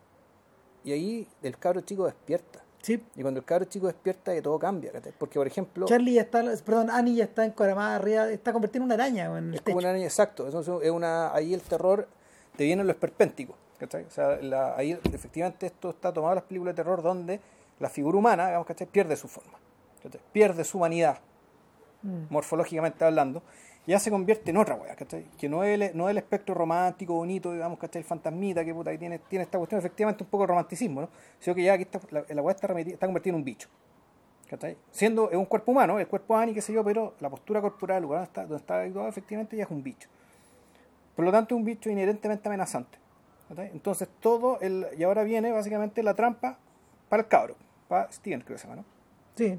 y 0.84 0.92
ahí 0.92 1.28
el 1.42 1.56
cabro 1.58 1.80
chico 1.80 2.04
despierta. 2.04 2.60
Sí, 2.82 3.00
Y 3.14 3.22
cuando 3.22 3.38
el 3.38 3.46
cabro 3.46 3.64
chico 3.66 3.86
despierta, 3.86 4.34
que 4.34 4.42
todo 4.42 4.58
cambia. 4.58 4.90
Porque, 5.16 5.38
por 5.38 5.46
ejemplo, 5.46 5.86
Charlie 5.86 6.14
ya 6.14 6.22
está, 6.22 6.42
perdón, 6.64 6.90
Annie 6.90 7.14
ya 7.14 7.24
está 7.24 7.44
encoramada 7.44 7.94
arriba, 7.94 8.28
está 8.30 8.52
convertida 8.52 8.78
en 8.80 8.84
una 8.86 8.94
araña 8.94 9.30
weón, 9.30 9.44
en 9.44 9.48
el 9.50 9.54
es 9.54 9.60
como 9.62 9.78
una 9.78 9.92
niña 9.92 10.06
exacto. 10.06 10.44
Entonces, 10.46 10.74
es 10.82 10.90
una, 10.90 11.32
ahí 11.32 11.54
el 11.54 11.60
terror 11.62 12.08
te 12.56 12.64
viene 12.64 12.80
en 12.80 12.88
lo 12.88 12.92
esperpéntico. 12.92 13.54
¿Cachai? 13.82 14.04
O 14.04 14.10
sea, 14.10 14.36
la- 14.40 14.76
ahí 14.76 14.98
efectivamente 15.12 15.66
esto 15.66 15.90
está 15.90 16.12
tomado 16.12 16.32
en 16.32 16.36
las 16.36 16.44
películas 16.44 16.74
de 16.74 16.82
terror 16.82 17.02
donde 17.02 17.40
la 17.80 17.88
figura 17.88 18.16
humana, 18.16 18.46
digamos, 18.46 18.66
¿cachai? 18.66 18.86
pierde 18.86 19.16
su 19.16 19.26
forma. 19.28 19.58
¿cachai? 20.02 20.20
Pierde 20.32 20.62
su 20.64 20.78
humanidad, 20.78 21.18
Mm. 22.02 22.24
morfológicamente 22.30 23.04
hablando. 23.04 23.42
Ya 23.86 23.98
se 23.98 24.10
convierte 24.10 24.50
en 24.52 24.56
otra 24.58 24.76
weá, 24.76 24.94
¿cachai? 24.94 25.24
Que 25.36 25.48
no 25.48 25.64
es, 25.64 25.80
el, 25.80 25.96
no 25.96 26.08
es 26.08 26.12
el 26.12 26.18
espectro 26.18 26.54
romántico, 26.54 27.14
bonito, 27.14 27.52
digamos, 27.52 27.78
¿cachai? 27.80 28.00
El 28.02 28.06
fantasmita 28.06 28.64
que 28.64 28.72
puta, 28.72 28.92
que 28.92 28.98
tiene, 28.98 29.18
tiene 29.18 29.42
esta 29.44 29.58
cuestión, 29.58 29.78
efectivamente 29.80 30.22
un 30.22 30.30
poco 30.30 30.44
de 30.44 30.48
romanticismo, 30.48 31.00
¿no? 31.00 31.08
Sino 31.40 31.54
que 31.56 31.64
ya 31.64 31.72
aquí 31.74 31.82
está, 31.82 32.00
la, 32.10 32.24
la 32.28 32.42
weá 32.42 32.54
está, 32.54 32.66
está 32.78 33.06
convertida 33.06 33.30
en 33.32 33.36
un 33.36 33.44
bicho. 33.44 33.68
¿cachai? 34.48 34.76
Siendo 34.90 35.30
es 35.30 35.36
un 35.36 35.46
cuerpo 35.46 35.72
humano, 35.72 35.98
el 35.98 36.06
cuerpo 36.06 36.36
Ani, 36.36 36.52
qué 36.54 36.60
sé 36.60 36.72
yo, 36.72 36.84
pero 36.84 37.14
la 37.20 37.30
postura 37.30 37.60
corporal, 37.60 37.96
el 37.98 38.02
lugar 38.04 38.18
donde 38.18 38.28
está, 38.28 38.40
donde 38.42 38.56
está 38.58 38.80
habituado, 38.80 39.08
efectivamente 39.08 39.56
ya 39.56 39.64
es 39.64 39.70
un 39.70 39.82
bicho. 39.82 40.08
Por 41.16 41.24
lo 41.24 41.32
tanto, 41.32 41.54
es 41.54 41.58
un 41.58 41.64
bicho 41.64 41.88
inherentemente 41.90 42.48
amenazante. 42.48 42.98
Entonces, 43.56 44.08
todo 44.20 44.58
el. 44.60 44.86
Y 44.96 45.02
ahora 45.02 45.24
viene 45.24 45.52
básicamente 45.52 46.02
la 46.02 46.14
trampa 46.14 46.58
para 47.08 47.22
el 47.22 47.28
cabro, 47.28 47.56
para 47.88 48.10
Steven, 48.10 48.40
creo 48.40 48.56
que 48.56 48.62
se 48.62 48.66
llama, 48.68 48.82
¿no? 48.82 48.84
Sí, 49.36 49.58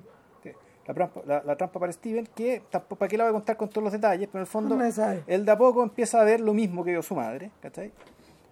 La 0.87 0.93
trampa, 0.93 1.21
la, 1.25 1.43
la 1.43 1.55
trampa 1.55 1.79
para 1.79 1.91
Steven, 1.91 2.27
que 2.35 2.63
tampoco, 2.69 2.97
para 2.97 3.09
qué 3.09 3.17
la 3.17 3.25
voy 3.25 3.29
a 3.29 3.33
contar 3.33 3.55
con 3.55 3.69
todos 3.69 3.83
los 3.83 3.93
detalles, 3.93 4.27
pero 4.27 4.39
en 4.39 4.41
el 4.41 4.47
fondo, 4.47 4.75
No 4.75 4.83
él 5.27 5.45
de 5.45 5.51
a 5.51 5.57
poco 5.57 5.83
empieza 5.83 6.19
a 6.19 6.23
ver 6.23 6.39
lo 6.41 6.53
mismo 6.53 6.83
que 6.83 6.91
vio 6.91 7.03
su 7.03 7.15
madre, 7.15 7.51
¿cachai? 7.61 7.91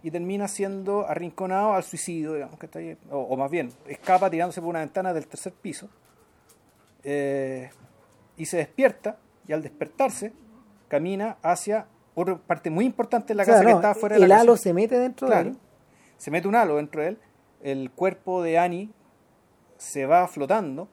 Y 0.03 0.12
termina 0.12 0.48
siendo 0.48 1.08
arrinconado 1.08 1.74
al 1.74 1.84
suicidio, 1.84 2.34
digamos, 2.34 2.58
¿cachai? 2.60 2.98
O, 3.10 3.18
o 3.18 3.38
más 3.38 3.49
bien, 3.52 3.72
escapa 3.88 4.30
tirándose 4.30 4.62
por 4.62 4.70
una 4.70 4.80
ventana 4.80 5.14
del 5.14 5.28
tercer 5.28 5.53
piso, 5.53 5.90
eh, 7.03 7.70
y 8.38 8.45
se 8.45 8.58
despierta, 8.58 9.18
y 9.48 9.53
al 9.53 9.62
despertarse, 9.64 10.34
camina 10.88 11.38
hacia 11.41 11.88
otra 12.15 12.38
parte 12.38 12.69
muy 12.69 12.85
importante 12.85 13.29
de 13.29 13.35
la 13.35 13.43
O 13.43 13.45
sea, 13.45 13.53
casa 13.55 13.65
que 13.65 13.71
no, 13.71 13.77
estaba 13.77 13.95
fuera 13.95 14.15
de 14.17 14.23
el 14.23 14.29
la 14.29 14.35
casa. 14.35 14.41
halo 14.41 14.57
se 14.57 14.73
mete 14.73 14.99
dentro 14.99 15.27
de 15.27 15.33
Claro. 15.33 15.49
él. 15.49 15.57
Se 16.17 16.31
mete 16.31 16.47
un 16.47 16.55
halo 16.55 16.75
dentro 16.77 17.01
de 17.01 17.07
él. 17.09 17.17
El 17.61 17.91
cuerpo 17.91 18.41
de 18.43 18.57
Annie 18.57 18.91
se 19.77 20.05
va 20.05 20.27
flotando 20.27 20.88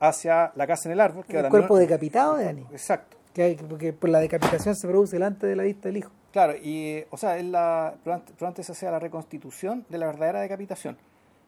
hacia 0.00 0.52
la 0.54 0.66
casa 0.66 0.88
en 0.88 0.92
el 0.92 1.00
árbol. 1.00 1.24
Que 1.24 1.32
El 1.32 1.38
ahora 1.38 1.50
cuerpo 1.50 1.74
no- 1.74 1.80
decapitado 1.80 2.36
de 2.36 2.48
Annie. 2.48 2.66
Exacto. 2.70 3.16
Que 3.34 3.42
hay- 3.42 3.56
porque 3.56 3.92
por 3.92 4.10
la 4.10 4.20
decapitación 4.20 4.74
se 4.74 4.86
produce 4.88 5.16
delante 5.16 5.46
de 5.46 5.56
la 5.56 5.62
vista 5.62 5.88
del 5.88 5.98
hijo. 5.98 6.10
Claro, 6.32 6.54
y 6.56 7.04
o 7.10 7.16
sea, 7.16 7.38
es 7.38 7.44
la, 7.44 7.94
probablemente 8.04 8.62
esa 8.62 8.74
sea 8.74 8.90
la 8.90 8.98
reconstitución 8.98 9.86
de 9.88 9.98
la 9.98 10.06
verdadera 10.06 10.40
decapitación. 10.40 10.96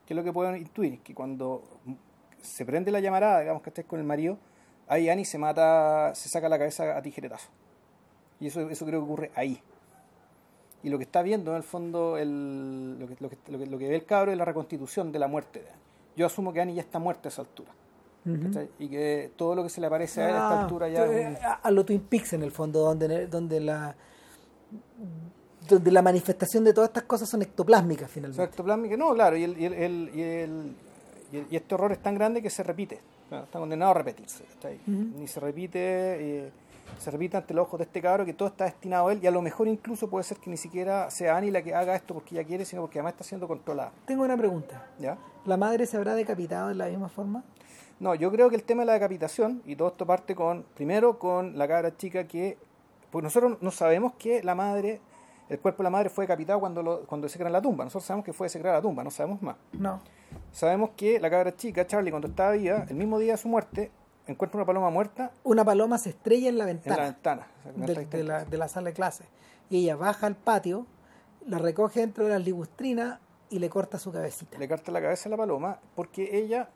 Que 0.06 0.14
es 0.14 0.16
lo 0.16 0.24
que 0.24 0.32
pueden 0.32 0.56
intuir, 0.56 1.00
que 1.02 1.14
cuando 1.14 1.62
se 2.40 2.64
prende 2.64 2.90
la 2.90 3.00
llamarada, 3.00 3.40
digamos 3.40 3.62
que 3.62 3.70
estés 3.70 3.84
con 3.84 4.00
el 4.00 4.06
marido, 4.06 4.38
ahí 4.88 5.08
Annie 5.08 5.24
se 5.24 5.38
mata, 5.38 6.14
se 6.14 6.28
saca 6.28 6.48
la 6.48 6.58
cabeza 6.58 6.96
a 6.96 7.02
tijeretazo. 7.02 7.48
Y 8.40 8.46
eso, 8.48 8.68
eso 8.70 8.86
creo 8.86 9.00
que 9.00 9.04
ocurre 9.04 9.30
ahí. 9.34 9.60
Y 10.82 10.88
lo 10.88 10.96
que 10.98 11.04
está 11.04 11.20
viendo 11.22 11.50
en 11.50 11.58
el 11.58 11.62
fondo, 11.62 12.16
el, 12.16 12.98
lo, 12.98 13.06
que, 13.06 13.16
lo, 13.20 13.28
que, 13.28 13.36
lo, 13.48 13.58
que, 13.58 13.66
lo 13.66 13.78
que 13.78 13.88
ve 13.88 13.96
el 13.96 14.04
cabro 14.06 14.32
es 14.32 14.38
la 14.38 14.44
reconstitución 14.46 15.12
de 15.12 15.18
la 15.18 15.28
muerte 15.28 15.60
de 15.60 15.68
Annie. 15.68 15.80
Yo 16.16 16.26
asumo 16.26 16.52
que 16.52 16.60
Annie 16.60 16.74
ya 16.74 16.80
está 16.82 16.98
muerta 16.98 17.28
a 17.28 17.30
esa 17.30 17.42
altura. 17.42 17.70
Y 18.78 18.88
que 18.88 19.32
todo 19.36 19.54
lo 19.54 19.62
que 19.62 19.68
se 19.70 19.80
le 19.80 19.86
aparece 19.86 20.20
a 20.22 20.28
él 20.28 20.34
a 20.34 20.38
esta 20.38 20.60
Ah, 20.60 20.62
altura 20.62 20.88
ya... 20.88 21.04
es 21.06 21.38
un- 21.38 21.44
a, 21.44 21.52
a 21.54 21.70
lo 21.70 21.84
Twin 21.84 22.00
Peaks 22.00 22.32
en 22.34 22.42
el 22.42 22.50
fondo, 22.50 22.80
donde, 22.80 23.26
donde 23.26 23.60
la 23.60 23.94
donde 25.68 25.90
la 25.92 26.02
manifestación 26.02 26.64
de 26.64 26.72
todas 26.72 26.90
estas 26.90 27.04
cosas 27.04 27.28
son 27.28 27.42
ectoplásmicas 27.42 28.10
finalmente. 28.10 28.42
Exacto, 28.42 28.54
ectoplasmica, 28.62 28.96
no, 28.96 29.14
claro, 29.14 29.36
y, 29.36 29.44
el, 29.44 29.58
y, 29.60 29.64
el, 29.66 30.10
y, 30.14 30.22
el- 30.22 30.74
y 31.50 31.56
este 31.56 31.74
horror 31.74 31.92
es 31.92 32.00
tan 32.02 32.14
grande 32.16 32.42
que 32.42 32.50
se 32.50 32.62
repite, 32.64 32.98
está 33.30 33.58
condenado 33.58 33.92
a 33.92 33.94
repetirse, 33.94 34.44
y 35.22 35.26
se 35.28 35.38
repite, 35.40 35.78
eh, 35.78 36.52
se 36.98 37.10
repite 37.10 37.36
ante 37.36 37.54
los 37.54 37.66
ojos 37.66 37.78
de 37.78 37.84
este 37.84 38.00
cabro 38.00 38.24
que 38.24 38.34
todo 38.34 38.48
está 38.48 38.64
destinado 38.64 39.08
a 39.08 39.12
él, 39.12 39.20
y 39.22 39.26
a 39.26 39.30
lo 39.30 39.42
mejor 39.42 39.68
incluso 39.68 40.08
puede 40.08 40.24
ser 40.24 40.38
que 40.38 40.50
ni 40.50 40.56
siquiera 40.56 41.10
sea 41.10 41.36
Annie 41.36 41.50
la 41.50 41.62
que 41.62 41.74
haga 41.74 41.94
esto 41.94 42.14
porque 42.14 42.34
ella 42.34 42.46
quiere, 42.46 42.64
sino 42.64 42.82
porque 42.82 42.98
además 42.98 43.14
está 43.14 43.24
siendo 43.24 43.48
controlada, 43.48 43.92
Tengo 44.06 44.24
una 44.24 44.36
pregunta. 44.36 44.86
¿ya? 44.98 45.16
¿La 45.44 45.56
madre 45.56 45.86
se 45.86 45.96
habrá 45.96 46.14
decapitado 46.14 46.68
de 46.68 46.74
la 46.74 46.86
misma 46.86 47.08
forma? 47.08 47.44
No, 48.00 48.14
yo 48.14 48.30
creo 48.32 48.48
que 48.48 48.56
el 48.56 48.62
tema 48.62 48.82
de 48.82 48.86
la 48.86 48.92
decapitación, 48.94 49.62
y 49.66 49.76
todo 49.76 49.88
esto 49.88 50.06
parte 50.06 50.34
con, 50.34 50.64
primero 50.74 51.18
con 51.18 51.58
la 51.58 51.68
cabra 51.68 51.96
chica 51.96 52.26
que, 52.26 52.56
pues 53.10 53.22
nosotros 53.22 53.58
no 53.60 53.70
sabemos 53.70 54.14
que 54.14 54.42
la 54.42 54.54
madre, 54.54 55.00
el 55.48 55.58
cuerpo 55.58 55.82
de 55.82 55.84
la 55.84 55.90
madre 55.90 56.08
fue 56.08 56.24
decapitado 56.24 56.60
cuando 56.60 56.82
lo, 56.82 57.00
cuando 57.00 57.28
se 57.28 57.42
en 57.42 57.52
la 57.52 57.60
tumba, 57.60 57.84
nosotros 57.84 58.04
sabemos 58.04 58.24
que 58.24 58.32
fue 58.32 58.46
desecrada 58.46 58.76
la 58.76 58.82
tumba, 58.82 59.04
no 59.04 59.10
sabemos 59.10 59.42
más. 59.42 59.56
No. 59.72 60.00
Sabemos 60.52 60.90
que 60.96 61.20
la 61.20 61.28
cabra 61.28 61.54
chica, 61.54 61.86
Charlie, 61.86 62.10
cuando 62.10 62.28
estaba 62.28 62.52
viva, 62.52 62.86
el 62.88 62.96
mismo 62.96 63.18
día 63.18 63.32
de 63.32 63.38
su 63.38 63.48
muerte, 63.48 63.90
encuentra 64.32 64.58
una 64.58 64.66
paloma 64.66 64.90
muerta 64.90 65.32
Una 65.44 65.64
paloma 65.64 65.98
se 65.98 66.10
estrella 66.10 66.48
en 66.48 66.58
la 66.58 66.64
en 66.64 66.76
ventana, 66.76 66.96
la 66.96 67.04
ventana. 67.04 67.46
O 67.82 67.86
sea, 67.86 68.04
de, 68.04 68.24
la, 68.24 68.44
de 68.44 68.58
la 68.58 68.68
sala 68.68 68.88
de 68.88 68.92
clase. 68.94 69.24
Y 69.68 69.78
ella 69.78 69.96
baja 69.96 70.26
al 70.26 70.36
patio, 70.36 70.86
la 71.46 71.58
recoge 71.58 72.00
dentro 72.00 72.24
de 72.24 72.30
las 72.30 72.44
ligustrinas 72.44 73.18
y 73.50 73.58
le 73.58 73.68
corta 73.68 73.98
su 73.98 74.12
cabecita. 74.12 74.58
Le 74.58 74.68
carta 74.68 74.92
la 74.92 75.00
cabeza 75.00 75.28
a 75.28 75.30
la 75.30 75.36
paloma 75.36 75.78
porque 75.94 76.38
ella 76.38 76.68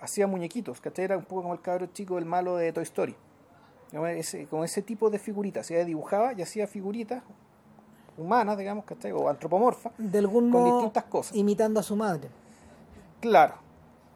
hacía 0.00 0.26
muñequitos, 0.26 0.80
¿cachai? 0.80 1.04
Era 1.04 1.16
un 1.16 1.24
poco 1.24 1.42
como 1.42 1.54
el 1.54 1.60
cabro 1.60 1.86
chico, 1.86 2.18
el 2.18 2.24
malo 2.24 2.56
de 2.56 2.72
Toy 2.72 2.82
Story. 2.84 3.14
Ese, 3.92 4.46
como 4.46 4.64
ese 4.64 4.80
tipo 4.82 5.10
de 5.10 5.18
figuritas. 5.18 5.70
Ella 5.70 5.84
dibujaba 5.84 6.32
y 6.32 6.40
hacía 6.42 6.66
figuritas 6.66 7.22
humanas, 8.16 8.56
digamos, 8.56 8.84
¿cachai? 8.86 9.12
O 9.12 9.28
antropomorfas, 9.28 9.92
De 9.98 10.18
algún 10.18 10.50
con 10.50 10.62
modo 10.62 10.76
distintas 10.76 11.04
cosas. 11.04 11.36
imitando 11.36 11.78
a 11.78 11.82
su 11.82 11.94
madre. 11.96 12.28
Claro, 13.20 13.54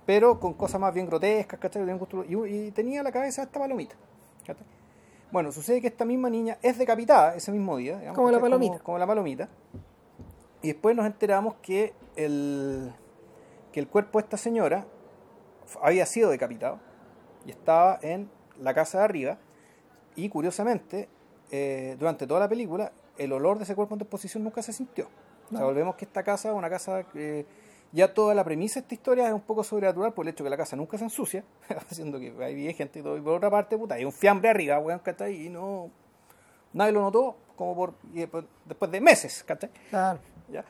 pero 0.06 0.38
con 0.38 0.54
cosas 0.54 0.80
más 0.80 0.94
bien 0.94 1.06
grotescas, 1.06 1.58
¿cachai? 1.58 1.84
Y, 2.28 2.36
y 2.36 2.70
tenía 2.70 3.02
la 3.02 3.12
cabeza 3.12 3.42
de 3.42 3.46
esta 3.46 3.58
palomita. 3.58 3.96
¿cachai? 4.46 4.64
Bueno, 5.32 5.50
sucede 5.52 5.80
que 5.80 5.88
esta 5.88 6.04
misma 6.04 6.30
niña 6.30 6.56
es 6.62 6.78
decapitada 6.78 7.34
ese 7.34 7.50
mismo 7.50 7.76
día. 7.76 7.98
digamos, 7.98 8.16
Como 8.16 8.30
la 8.30 8.40
palomita. 8.40 8.78
Como, 8.78 8.98
la 8.98 9.06
palomita. 9.06 9.48
Y 10.62 10.68
después 10.68 10.96
nos 10.96 11.04
enteramos 11.06 11.56
que 11.60 11.92
el, 12.14 12.92
que 13.72 13.80
el 13.80 13.88
cuerpo 13.88 14.18
de 14.18 14.24
esta 14.24 14.36
señora 14.36 14.86
había 15.82 16.06
sido 16.06 16.30
decapitado 16.30 16.78
y 17.44 17.50
estaba 17.50 17.98
en 18.02 18.30
la 18.60 18.72
casa 18.72 18.98
de 18.98 19.04
arriba. 19.04 19.38
Y 20.14 20.28
curiosamente, 20.28 21.08
eh, 21.50 21.96
durante 21.98 22.26
toda 22.26 22.40
la 22.40 22.48
película, 22.48 22.92
el 23.18 23.32
olor 23.32 23.58
de 23.58 23.64
ese 23.64 23.74
cuerpo 23.74 23.94
en 23.94 23.98
desposición 23.98 24.44
nunca 24.44 24.62
se 24.62 24.72
sintió. 24.72 25.08
O 25.52 25.56
sea, 25.56 25.64
volvemos 25.64 25.96
que 25.96 26.04
esta 26.04 26.22
casa 26.22 26.50
es 26.50 26.54
una 26.54 26.70
casa 26.70 27.04
que 27.04 27.46
ya 27.92 28.12
toda 28.12 28.34
la 28.34 28.44
premisa 28.44 28.80
de 28.80 28.84
esta 28.84 28.94
historia 28.94 29.26
es 29.28 29.32
un 29.32 29.40
poco 29.40 29.62
sobrenatural 29.64 30.12
por 30.12 30.24
el 30.26 30.32
hecho 30.32 30.44
que 30.44 30.50
la 30.50 30.56
casa 30.56 30.76
nunca 30.76 30.98
se 30.98 31.04
ensucia, 31.04 31.44
haciendo 31.90 32.18
que 32.18 32.34
hay 32.42 32.72
gente 32.74 32.98
y 32.98 33.02
todo. 33.02 33.16
Y 33.16 33.20
por 33.20 33.34
otra 33.34 33.50
parte, 33.50 33.76
puta, 33.78 33.94
hay 33.94 34.04
un 34.04 34.12
fiambre 34.12 34.48
arriba, 34.50 34.78
weón, 34.78 34.98
¿cachai? 35.00 35.46
Y 35.46 35.48
no. 35.48 35.90
Nadie 36.72 36.92
lo 36.92 37.00
notó 37.00 37.36
como 37.56 37.74
por 37.74 37.94
después, 38.12 38.44
después 38.66 38.90
de 38.90 39.00
meses, 39.00 39.42
¿cachai? 39.44 39.70
Claro. 39.90 40.18
¿ya? 40.50 40.64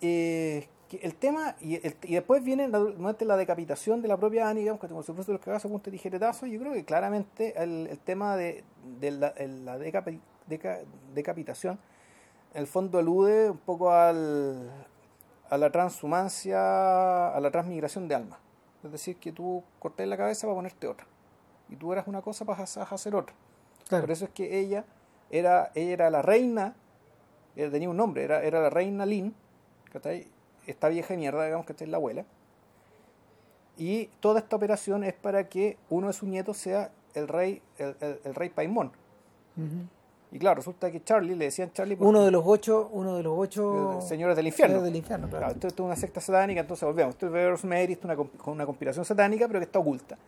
Eh, 0.00 0.68
el 1.02 1.14
tema, 1.16 1.56
y, 1.60 1.74
el- 1.84 1.96
y 2.04 2.14
después 2.14 2.44
viene 2.44 2.68
la, 2.68 2.78
la 3.18 3.36
decapitación 3.36 4.00
de 4.02 4.08
la 4.08 4.16
propia 4.16 4.48
Annie, 4.48 4.60
digamos, 4.60 4.80
que 4.80 4.86
por 4.86 5.02
supuesto 5.02 5.32
los 5.32 5.40
cagazos 5.40 5.68
con 5.70 5.78
este 5.78 5.90
tijeretazo, 5.90 6.46
yo 6.46 6.60
creo 6.60 6.72
que 6.72 6.84
claramente 6.84 7.60
el, 7.60 7.88
el 7.90 7.98
tema 7.98 8.36
de, 8.36 8.62
de 9.00 9.10
la, 9.10 9.34
la 9.36 9.78
decapi- 9.78 10.20
deca- 10.48 10.84
decapitación, 11.12 11.78
en 12.54 12.60
el 12.60 12.66
fondo 12.68 12.98
alude 13.00 13.50
un 13.50 13.58
poco 13.58 13.90
al, 13.90 14.70
a 15.50 15.56
la 15.58 15.70
transhumancia, 15.70 17.28
a 17.34 17.40
la 17.40 17.50
transmigración 17.50 18.08
de 18.08 18.14
alma. 18.14 18.38
Es 18.84 18.92
decir, 18.92 19.16
que 19.16 19.32
tú 19.32 19.62
cortas 19.78 20.06
la 20.06 20.16
cabeza 20.16 20.46
para 20.46 20.56
ponerte 20.56 20.86
otra. 20.86 21.06
Y 21.68 21.76
tú 21.76 21.92
eras 21.92 22.06
una 22.06 22.22
cosa 22.22 22.44
para 22.44 22.62
hacer 22.62 23.14
otra. 23.14 23.34
Claro. 23.88 24.04
Por 24.04 24.10
eso 24.12 24.24
es 24.24 24.30
que 24.30 24.58
ella 24.58 24.84
era, 25.30 25.70
ella 25.74 25.92
era 25.92 26.10
la 26.10 26.22
reina, 26.22 26.74
ella 27.56 27.70
tenía 27.70 27.88
un 27.90 27.96
nombre, 27.96 28.22
era, 28.24 28.42
era 28.42 28.60
la 28.60 28.70
reina 28.70 29.06
Lin, 29.06 29.34
¿cachai? 29.92 30.28
esta 30.66 30.88
vieja 30.88 31.14
mierda, 31.14 31.44
digamos 31.44 31.66
es 31.84 31.90
la 31.90 31.96
abuela. 31.96 32.24
Y 33.76 34.06
toda 34.20 34.40
esta 34.40 34.56
operación 34.56 35.04
es 35.04 35.14
para 35.14 35.48
que 35.48 35.76
uno 35.90 36.06
de 36.08 36.12
sus 36.12 36.28
nietos 36.28 36.56
sea 36.56 36.90
el 37.14 37.28
rey, 37.28 37.62
el, 37.78 37.96
el- 38.00 38.20
el 38.24 38.34
rey 38.34 38.48
Paimon. 38.48 38.88
Ujú. 39.56 39.86
Y 40.32 40.38
claro, 40.38 40.56
resulta 40.56 40.90
que 40.90 41.02
Charlie, 41.04 41.36
le 41.36 41.46
decían 41.46 41.72
Charlie 41.72 41.96
Uno 42.00 42.24
de 42.24 42.30
los 42.30 42.42
ocho, 42.44 42.90
uno 42.92 43.16
de 43.16 43.22
los 43.22 43.32
ocho 43.36 44.00
señores 44.02 44.36
del 44.36 44.48
infierno. 44.48 44.74
señores 44.74 44.92
del 44.92 44.96
infierno, 44.96 45.28
claro. 45.28 45.44
Claro, 45.44 45.54
esto, 45.54 45.68
esto 45.68 45.82
es 45.82 45.86
una 45.86 45.96
secta 45.96 46.20
satánica, 46.20 46.60
entonces 46.60 46.84
volvemos. 46.84 47.14
Esto 47.14 47.34
es 47.34 47.50
Rosemary, 47.50 47.92
esto 47.92 48.10
es 48.10 48.18
una, 48.46 48.66
conspiración 48.66 49.04
satánica, 49.04 49.46
pero 49.46 49.60
que 49.60 49.64
está 49.64 49.78
oculta. 49.78 50.18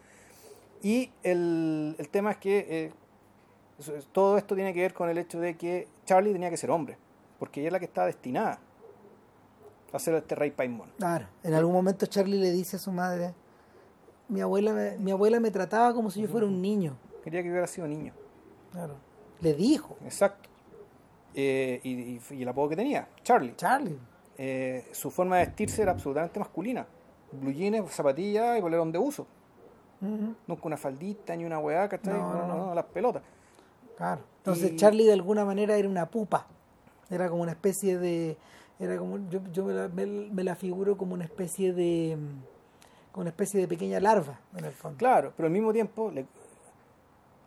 Y 0.83 1.11
el, 1.23 1.97
el 1.99 2.09
tema 2.09 2.31
es 2.31 2.37
que 2.37 2.67
eh, 2.69 2.93
todo 4.13 4.39
esto 4.39 4.55
tiene 4.55 4.73
que 4.73 4.81
ver 4.81 4.95
con 4.95 5.09
el 5.09 5.19
hecho 5.19 5.41
de 5.41 5.57
que 5.57 5.89
Charlie 6.05 6.33
tenía 6.33 6.51
que 6.51 6.57
ser 6.57 6.71
hombre, 6.71 6.97
porque 7.39 7.61
ella 7.61 7.69
es 7.69 7.73
la 7.73 7.79
que 7.79 7.87
estaba 7.87 8.07
destinada 8.07 8.61
a 9.93 9.99
ser 9.99 10.15
este 10.15 10.35
rey 10.35 10.51
Paimon. 10.51 10.91
Claro. 10.99 11.27
En 11.43 11.55
algún 11.55 11.73
momento 11.73 12.07
Charlie 12.07 12.39
le 12.39 12.53
dice 12.53 12.77
a 12.77 12.79
su 12.79 12.93
madre, 12.93 13.35
mi 14.29 14.41
abuela 14.41 14.73
me, 14.73 14.99
mi 14.99 15.11
abuela 15.11 15.41
me 15.41 15.51
trataba 15.51 15.95
como 15.95 16.11
si 16.11 16.21
yo 16.21 16.29
fuera 16.29 16.47
un 16.47 16.61
niño. 16.61 16.97
Quería 17.25 17.43
que 17.43 17.51
hubiera 17.51 17.67
sido 17.67 17.87
niño. 17.87 18.13
Claro. 18.73 18.95
Le 19.41 19.55
dijo, 19.55 19.97
Exacto. 20.05 20.49
Eh, 21.35 21.81
y, 21.85 21.91
y- 21.93 22.21
y 22.31 22.43
el 22.43 22.49
apodo 22.49 22.71
que 22.71 22.77
tenía, 22.77 23.09
Charlie. 23.23 23.55
Charlie. 23.57 23.97
Eh, 24.37 24.89
su 24.93 25.11
forma 25.11 25.37
de 25.39 25.47
vestirse 25.47 25.83
era 25.83 25.93
absolutamente 25.93 26.39
masculina. 26.41 26.87
Blue 27.33 27.53
jeans, 27.53 27.91
zapatillas 27.93 28.59
y 28.59 28.61
polerón 28.63 28.91
de 28.91 28.99
uso. 28.99 29.27
Nunca 30.01 30.63
una 30.63 30.77
faldita 30.77 31.35
ni 31.37 31.45
una 31.45 31.59
weá, 31.59 31.89
¿cachai? 31.89 32.15
No, 32.15 32.33
no, 32.33 32.47
No, 32.47 32.47
no, 32.57 32.67
no. 32.67 32.75
las 32.75 32.85
pelotas. 32.87 33.23
Claro. 33.97 34.23
Entonces 34.39 34.73
Y- 34.73 34.77
Charlie 34.77 35.05
de 35.07 35.13
alguna 35.13 35.45
manera 35.45 35.77
era 35.77 35.89
una 35.89 36.07
pupa. 36.07 36.47
Era 37.11 37.29
como 37.29 37.43
una 37.43 37.53
especie 37.53 37.99
de... 37.99 38.37
Era 38.81 38.97
como, 38.97 39.19
yo, 39.29 39.41
yo 39.53 39.65
me, 39.65 39.73
la, 39.75 39.89
me, 39.89 40.07
me 40.07 40.45
la 40.45 40.55
figuro 40.55 40.97
como 40.97 41.15
una 41.15 41.25
especie 41.25 41.73
de... 41.73 42.17
Como 43.13 43.23
una 43.23 43.31
especie 43.31 43.59
de 43.61 43.67
pequeña 43.67 43.99
larva, 43.99 44.39
en 44.57 44.65
el 44.65 44.73
fondo. 44.73 44.99
Claro, 44.99 45.33
pero 45.37 45.47
al 45.49 45.53
mismo 45.53 45.73
tiempo 45.73 46.11
le, 46.13 46.27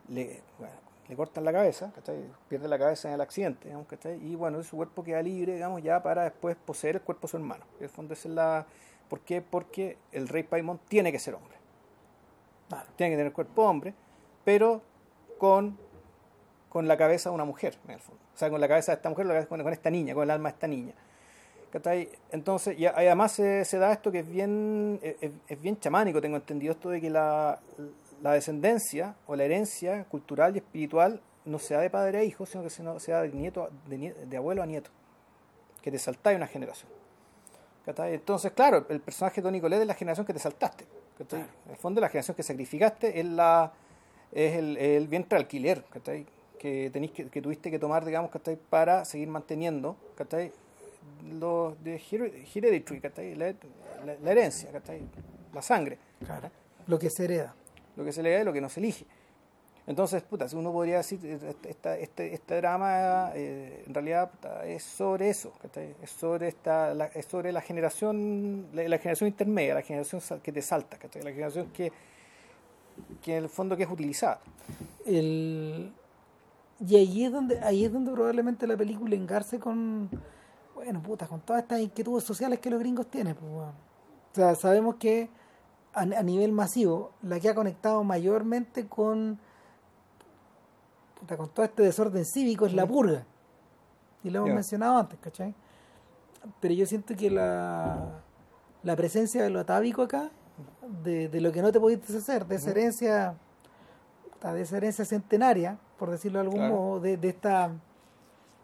le, 0.08 0.42
bueno, 0.58 0.74
le 1.08 1.16
cortan 1.16 1.44
la 1.44 1.52
cabeza, 1.52 1.92
¿cachai? 1.94 2.24
Pierde 2.48 2.68
la 2.68 2.78
cabeza 2.78 3.08
en 3.08 3.14
el 3.14 3.20
accidente, 3.20 3.68
digamos, 3.68 3.86
¿cachai? 3.86 4.24
Y 4.24 4.34
bueno, 4.34 4.62
su 4.62 4.76
cuerpo 4.76 5.02
queda 5.02 5.20
libre, 5.22 5.54
digamos, 5.54 5.82
ya 5.82 6.02
para 6.02 6.24
después 6.24 6.56
poseer 6.56 6.96
el 6.96 7.02
cuerpo 7.02 7.26
de 7.26 7.30
su 7.30 7.36
hermano. 7.36 7.64
En 7.78 7.84
el 7.84 7.90
fondo 7.90 8.14
esa 8.14 8.28
es 8.28 8.34
la... 8.34 8.66
¿Por 9.08 9.20
qué? 9.20 9.42
Porque 9.42 9.98
el 10.12 10.28
rey 10.28 10.42
Paimon 10.42 10.78
tiene 10.88 11.12
que 11.12 11.18
ser 11.18 11.34
hombre. 11.34 11.56
Claro. 12.68 12.88
Tiene 12.96 13.12
que 13.12 13.16
tener 13.18 13.32
cuerpo 13.32 13.62
hombre, 13.62 13.94
pero 14.44 14.80
con, 15.36 15.76
con 16.70 16.88
la 16.88 16.96
cabeza 16.96 17.28
de 17.28 17.34
una 17.34 17.44
mujer, 17.44 17.76
en 17.84 17.90
el 17.90 18.00
fondo. 18.00 18.22
O 18.34 18.38
sea, 18.38 18.48
con 18.48 18.60
la 18.60 18.68
cabeza 18.68 18.92
de 18.92 18.96
esta 18.96 19.10
mujer, 19.10 19.46
con, 19.48 19.62
con 19.62 19.72
esta 19.72 19.90
niña, 19.90 20.14
con 20.14 20.22
el 20.22 20.30
alma 20.30 20.48
de 20.48 20.54
esta 20.54 20.66
niña. 20.66 20.94
¿Cachai? 21.70 22.08
Entonces, 22.30 22.78
y 22.78 22.86
además 22.86 23.32
se, 23.32 23.64
se 23.64 23.78
da 23.78 23.92
esto 23.92 24.12
que 24.12 24.20
es 24.20 24.28
bien, 24.28 25.00
es 25.02 25.60
bien 25.60 25.78
chamánico, 25.78 26.20
tengo 26.20 26.36
entendido 26.36 26.72
esto 26.72 26.90
de 26.90 27.00
que 27.00 27.08
la, 27.10 27.60
la 28.22 28.32
descendencia 28.32 29.16
o 29.26 29.36
la 29.36 29.44
herencia 29.44 30.04
cultural 30.04 30.54
y 30.54 30.58
espiritual 30.58 31.20
no 31.44 31.58
se 31.58 31.74
da 31.74 31.80
de 31.80 31.90
padre 31.90 32.18
a 32.18 32.24
hijo, 32.24 32.46
sino 32.46 32.62
que 32.62 32.70
se, 32.70 32.82
da 33.12 33.22
de, 33.22 33.28
nieto, 33.30 33.68
de, 33.86 34.14
de 34.14 34.36
abuelo 34.36 34.62
a 34.62 34.66
nieto, 34.66 34.90
que 35.82 35.90
te 35.90 35.98
saltáis 35.98 36.36
una 36.36 36.46
generación. 36.46 36.90
Entonces, 37.84 38.52
claro, 38.52 38.86
el 38.88 39.00
personaje 39.00 39.40
de 39.40 39.42
Tony 39.42 39.60
Colette 39.60 39.80
es 39.82 39.86
la 39.88 39.94
generación 39.94 40.24
que 40.24 40.32
te 40.32 40.38
saltaste. 40.38 40.84
En 41.66 41.70
el 41.72 41.76
fondo, 41.76 42.00
la 42.00 42.08
generación 42.08 42.36
que 42.36 42.42
sacrificaste 42.44 43.18
es, 43.18 43.26
la, 43.26 43.72
es 44.30 44.56
el, 44.56 44.76
el 44.76 45.08
vientre 45.08 45.36
alquiler. 45.38 45.84
Que, 46.60 46.90
tenéis 46.92 47.10
que, 47.10 47.28
que 47.28 47.42
tuviste 47.42 47.72
que 47.72 47.78
tomar, 47.80 48.04
digamos, 48.04 48.30
para 48.70 49.04
seguir 49.04 49.26
manteniendo 49.26 49.96
los 51.38 51.82
de 51.82 51.96
here- 51.98 52.44
hereditary. 52.54 53.34
La, 53.34 53.46
la- 54.06 54.14
la 54.22 54.30
herencia, 54.30 54.70
la 55.52 55.62
sangre, 55.62 55.98
Claro. 56.24 56.50
Lo 56.86 56.98
que 57.00 57.10
se 57.10 57.24
hereda. 57.24 57.54
Lo 57.96 58.04
que 58.04 58.12
se 58.12 58.22
le 58.22 58.30
da 58.32 58.40
y 58.40 58.44
lo 58.44 58.52
que 58.52 58.60
no 58.60 58.68
se 58.68 58.80
elige. 58.80 59.06
Entonces, 59.86 60.22
puta, 60.22 60.48
si 60.48 60.54
uno 60.54 60.72
podría 60.72 60.98
decir, 60.98 61.18
esta, 61.64 61.98
este, 61.98 62.34
este 62.34 62.56
drama 62.56 63.32
eh, 63.34 63.82
en 63.84 63.92
realidad 63.92 64.30
es 64.64 64.84
sobre 64.84 65.28
eso, 65.28 65.52
es 66.00 66.10
sobre 66.10 66.48
esta, 66.48 66.94
la, 66.94 67.06
es 67.06 67.26
sobre 67.26 67.50
la 67.50 67.60
generación, 67.60 68.68
la, 68.72 68.98
generación 68.98 69.28
intermedia, 69.28 69.74
la 69.74 69.82
generación 69.82 70.22
que 70.40 70.52
te 70.52 70.62
salta, 70.62 70.98
la 71.14 71.30
generación 71.32 71.66
que, 71.72 71.90
que 73.22 73.36
en 73.36 73.44
el 73.44 73.48
fondo 73.48 73.76
que 73.76 73.82
es 73.82 73.90
utilizada. 73.90 74.40
El... 75.04 75.92
Y 76.86 76.96
ahí 76.96 77.24
es 77.24 77.32
donde 77.32 77.60
ahí 77.60 77.84
es 77.84 77.92
donde 77.92 78.10
probablemente 78.12 78.66
la 78.66 78.76
película 78.76 79.14
engarce 79.14 79.58
con 79.58 80.08
bueno, 80.74 81.02
puta, 81.02 81.26
con 81.26 81.40
todas 81.40 81.62
estas 81.62 81.80
inquietudes 81.80 82.24
sociales 82.24 82.58
que 82.58 82.70
los 82.70 82.80
gringos 82.80 83.06
tienen. 83.08 83.34
pues. 83.34 83.50
O 83.52 83.72
sea, 84.34 84.54
sabemos 84.54 84.96
que 84.96 85.28
a, 85.94 86.00
a 86.02 86.22
nivel 86.22 86.52
masivo, 86.52 87.12
la 87.22 87.38
que 87.40 87.48
ha 87.48 87.54
conectado 87.54 88.02
mayormente 88.04 88.86
con 88.86 89.38
con 91.36 91.48
todo 91.50 91.64
este 91.64 91.82
desorden 91.84 92.24
cívico 92.24 92.66
es 92.66 92.74
la 92.74 92.84
purga. 92.86 93.24
Y 94.24 94.30
lo 94.30 94.40
hemos 94.40 94.54
mencionado 94.54 94.98
antes, 94.98 95.18
¿cachai? 95.20 95.54
Pero 96.60 96.74
yo 96.74 96.84
siento 96.86 97.14
que 97.14 97.30
la, 97.30 98.20
la 98.82 98.96
presencia 98.96 99.42
de 99.44 99.50
lo 99.50 99.60
atávico 99.60 100.02
acá, 100.02 100.30
de, 101.04 101.28
de 101.28 101.40
lo 101.40 101.52
que 101.52 101.62
no 101.62 101.70
te 101.70 101.78
podías 101.78 102.00
deshacer, 102.06 102.44
de 102.46 102.56
esa 102.56 102.70
herencia 102.70 103.34
de 104.42 104.60
esa 104.60 104.76
herencia 104.76 105.04
centenaria, 105.04 105.78
por 105.96 106.10
decirlo 106.10 106.40
de 106.40 106.44
algún 106.46 106.58
Claro. 106.58 106.74
modo, 106.74 107.00
de, 107.00 107.16
de 107.16 107.28
esta 107.28 107.70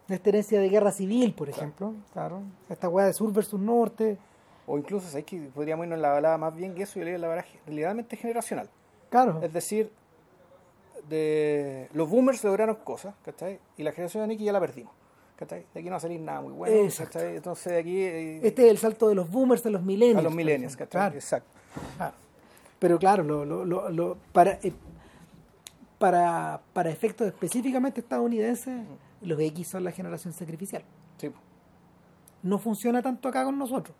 de 0.09 0.15
esta 0.15 0.29
herencia 0.29 0.59
de 0.59 0.67
guerra 0.67 0.91
civil, 0.91 1.33
por 1.33 1.47
ejemplo, 1.47 1.93
claro, 2.11 2.41
esta 2.67 2.89
weá 2.89 3.05
de 3.05 3.13
sur 3.13 3.31
versus 3.31 3.59
norte, 3.59 4.17
O 4.71 4.77
incluso, 4.77 5.07
¿sabes 5.07 5.25
que 5.25 5.37
Podríamos 5.53 5.85
irnos 5.85 5.97
en 5.97 6.01
la 6.03 6.09
balada 6.09 6.37
más 6.37 6.55
bien 6.55 6.75
que 6.75 6.83
eso 6.83 6.99
y 6.99 7.03
leer 7.03 7.19
la 7.19 7.27
balada 7.27 7.47
realmente 7.65 8.15
generacional. 8.15 8.69
claro, 9.09 9.39
Es 9.41 9.51
decir, 9.51 9.91
de 11.07 11.89
los 11.93 12.09
boomers 12.09 12.43
lograron 12.43 12.75
cosas, 12.75 13.15
¿cachai? 13.23 13.59
Y 13.77 13.83
la 13.83 13.91
generación 13.91 14.21
de 14.23 14.27
Nicky 14.27 14.43
ya 14.43 14.51
la 14.51 14.59
perdimos, 14.59 14.93
¿cachai? 15.37 15.65
De 15.73 15.79
aquí 15.79 15.85
no 15.89 15.93
va 15.93 15.97
a 15.97 16.01
salir 16.01 16.19
nada 16.19 16.41
muy 16.41 16.53
bueno, 16.53 16.75
Exacto. 16.83 17.13
¿cachai? 17.19 17.35
Entonces 17.37 17.73
de 17.73 17.79
aquí 17.79 17.97
eh, 17.99 18.39
este 18.43 18.65
es 18.65 18.71
el 18.71 18.77
salto 18.77 19.09
de 19.09 19.15
los 19.15 19.29
boomers 19.29 19.65
a 19.65 19.69
los 19.69 19.81
millennials. 19.81 20.19
a 20.19 20.21
los 20.21 20.35
millennials, 20.35 20.75
¿cachai? 20.75 20.89
claro. 20.91 21.15
Exacto. 21.15 21.49
Claro. 21.97 22.13
Pero 22.77 22.99
claro, 22.99 23.23
lo, 23.23 23.43
lo, 23.45 23.65
lo, 23.65 23.89
lo- 23.89 24.17
para, 24.31 24.51
eh, 24.61 24.71
para, 25.97 26.61
para 26.73 26.89
efectos 26.89 27.27
específicamente 27.27 28.01
estadounidenses, 28.01 28.81
los 29.21 29.39
X 29.39 29.67
son 29.67 29.83
la 29.83 29.91
generación 29.91 30.33
sacrificial. 30.33 30.83
Sí. 31.17 31.31
No 32.43 32.57
funciona 32.59 33.01
tanto 33.01 33.27
acá 33.27 33.43
con 33.43 33.57
nosotros. 33.57 33.95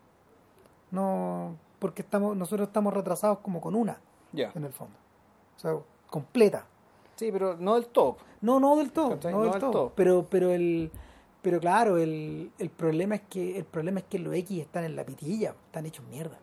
No, 0.92 1.56
porque 1.80 2.02
estamos, 2.02 2.36
nosotros 2.36 2.68
estamos 2.68 2.94
retrasados 2.94 3.40
como 3.40 3.62
con 3.62 3.76
una, 3.76 4.00
en 4.34 4.64
el 4.64 4.74
fondo. 4.74 4.96
O 5.56 5.60
sea, 5.60 5.76
completa. 6.10 6.66
Sí, 7.16 7.32
pero 7.32 7.58
no 7.58 7.76
del 7.76 7.88
todo. 7.88 8.18
No, 8.42 8.60
no 8.60 8.76
del 8.78 8.92
¿Cachai? 8.92 9.34
no 9.34 9.44
del 9.44 9.60
todo. 9.60 9.92
Pero, 9.96 10.26
pero 10.30 10.52
el, 10.52 10.92
pero 11.42 11.60
claro, 11.60 11.98
el, 11.98 12.52
el 12.58 12.70
problema 12.70 13.16
es 13.16 13.22
que, 13.30 13.58
el 13.58 13.66
problema 13.66 14.00
es 14.00 14.06
que 14.06 14.20
los 14.20 14.34
X 14.34 14.62
están 14.62 14.84
en 14.86 14.96
la 14.96 15.06
pitilla, 15.06 15.54
están 15.66 15.86
hechos 15.86 16.06
mierda. 16.08 16.38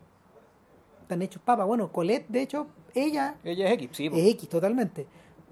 Están 1.01 1.21
hechos 1.21 1.41
papa. 1.41 1.65
Bueno, 1.65 1.91
Colette, 1.91 2.27
de 2.27 2.41
hecho, 2.41 2.67
ella 2.93 3.37
Ella 3.43 3.67
es 3.67 3.73
X, 3.73 3.89
sí. 3.93 4.07
es 4.07 4.27
X 4.33 4.49
totalmente. 4.49 5.07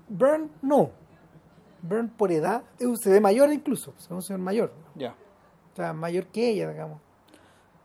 Burn, 0.08 0.52
no. 0.62 0.92
Burn 1.82 2.10
por 2.10 2.32
edad, 2.32 2.64
se 2.96 3.10
ve 3.10 3.20
mayor 3.20 3.52
incluso, 3.54 3.94
ve 4.10 4.16
un 4.16 4.22
señor 4.22 4.42
mayor. 4.42 4.72
Ya. 4.96 5.16
O 5.74 5.76
sea, 5.76 5.94
mayor 5.94 6.26
que 6.28 6.50
ella, 6.50 6.70
digamos. 6.70 7.00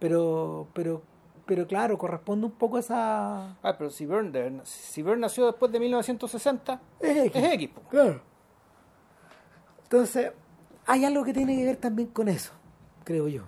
Pero, 0.01 0.67
pero, 0.75 1.03
pero 1.47 1.67
claro, 1.67 1.97
corresponde 1.99 2.47
un 2.47 2.53
poco 2.53 2.79
a 2.79 2.81
esa. 2.81 3.51
Ah, 3.63 3.77
pero 3.79 3.91
si 3.91 4.07
de- 4.07 4.61
si 4.65 5.03
Byrne 5.03 5.21
nació 5.21 5.47
después 5.47 5.71
de 5.71 5.79
1960, 5.79 6.81
Es 7.01 7.17
X. 7.27 7.43
es 7.45 7.53
X. 7.55 7.71
Claro. 7.91 8.23
Entonces, 9.85 10.33
hay 10.87 11.05
algo 11.05 11.25
que 11.25 11.33
tiene 11.33 11.57
que 11.57 11.65
ver 11.65 11.77
también 11.77 12.09
con 12.09 12.29
eso, 12.29 12.53
creo 13.05 13.29
yo. 13.29 13.45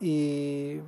Y, 0.00 0.80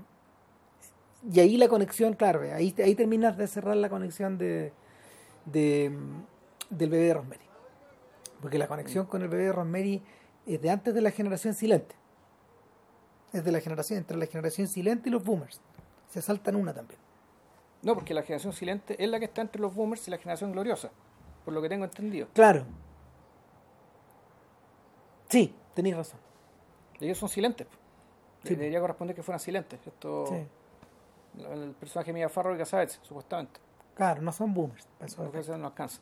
y 1.32 1.40
ahí 1.40 1.56
la 1.56 1.68
conexión, 1.68 2.14
claro, 2.14 2.40
ahí, 2.54 2.74
ahí 2.82 2.94
terminas 2.94 3.36
de 3.36 3.46
cerrar 3.46 3.76
la 3.76 3.88
conexión 3.88 4.38
de, 4.38 4.72
de, 5.44 5.92
del 6.70 6.90
bebé 6.90 7.04
de 7.06 7.14
Rosemary. 7.14 7.44
Porque 8.40 8.58
la 8.58 8.66
conexión 8.68 9.06
con 9.06 9.22
el 9.22 9.28
bebé 9.28 9.44
de 9.44 9.52
Rosemary 9.52 10.02
es 10.46 10.60
de 10.62 10.70
antes 10.70 10.94
de 10.94 11.00
la 11.02 11.10
generación 11.10 11.54
silente. 11.54 11.94
Es 13.32 13.44
de 13.44 13.52
la 13.52 13.60
generación, 13.60 13.98
entre 13.98 14.16
la 14.16 14.26
generación 14.26 14.66
silente 14.68 15.09
y 15.09 15.12
los 15.12 15.22
boomers. 15.24 15.60
Se 16.09 16.22
saltan 16.22 16.56
una 16.56 16.72
también. 16.72 16.98
No, 17.82 17.94
porque 17.94 18.14
la 18.14 18.22
generación 18.22 18.52
silente 18.52 19.02
es 19.02 19.09
la 19.09 19.18
que 19.18 19.26
está 19.26 19.42
entre 19.42 19.60
los 19.60 19.74
boomers 19.74 20.06
y 20.09 20.10
la 20.10 20.18
generación 20.18 20.52
gloriosa, 20.52 20.90
por 21.44 21.52
lo 21.55 21.60
que 21.62 21.68
tengo 21.68 21.84
entendido. 21.84 22.28
Claro. 22.32 22.64
Sí, 25.28 25.55
tenéis 25.74 25.96
razón. 25.96 26.18
Ellos 27.00 27.18
son 27.18 27.28
silentes. 27.28 27.66
Sí. 28.44 28.55
Debería 28.55 28.80
corresponder 28.80 29.14
que 29.14 29.22
fueran 29.22 29.40
silentes. 29.40 29.78
Esto, 29.86 30.26
Sí. 30.26 30.46
El 31.38 31.70
personaje 31.78 32.09
de 32.09 32.14
Mia 32.14 32.28
Farrow 32.28 32.55
y 32.55 32.59
Casabets, 32.59 32.98
supuestamente. 33.02 33.60
Claro, 33.94 34.22
no 34.22 34.32
son 34.32 34.52
boomers. 34.55 34.86
eso- 35.00 35.56
no 35.59 35.66
alcanza. 35.66 36.00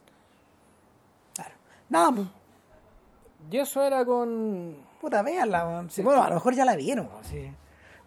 Claro. 1.34 1.54
Nada, 1.90 2.12
pues, 2.12 2.28
Y 3.50 3.56
eso 3.58 3.82
era 3.82 4.04
con. 4.04 4.76
puta, 5.00 5.22
véanla. 5.22 5.86
Sí, 5.88 6.02
bueno, 6.02 6.22
a 6.22 6.28
lo 6.28 6.34
mejor 6.34 6.54
ya 6.54 6.64
la 6.64 6.76
vieron. 6.76 7.08
sí. 7.22 7.50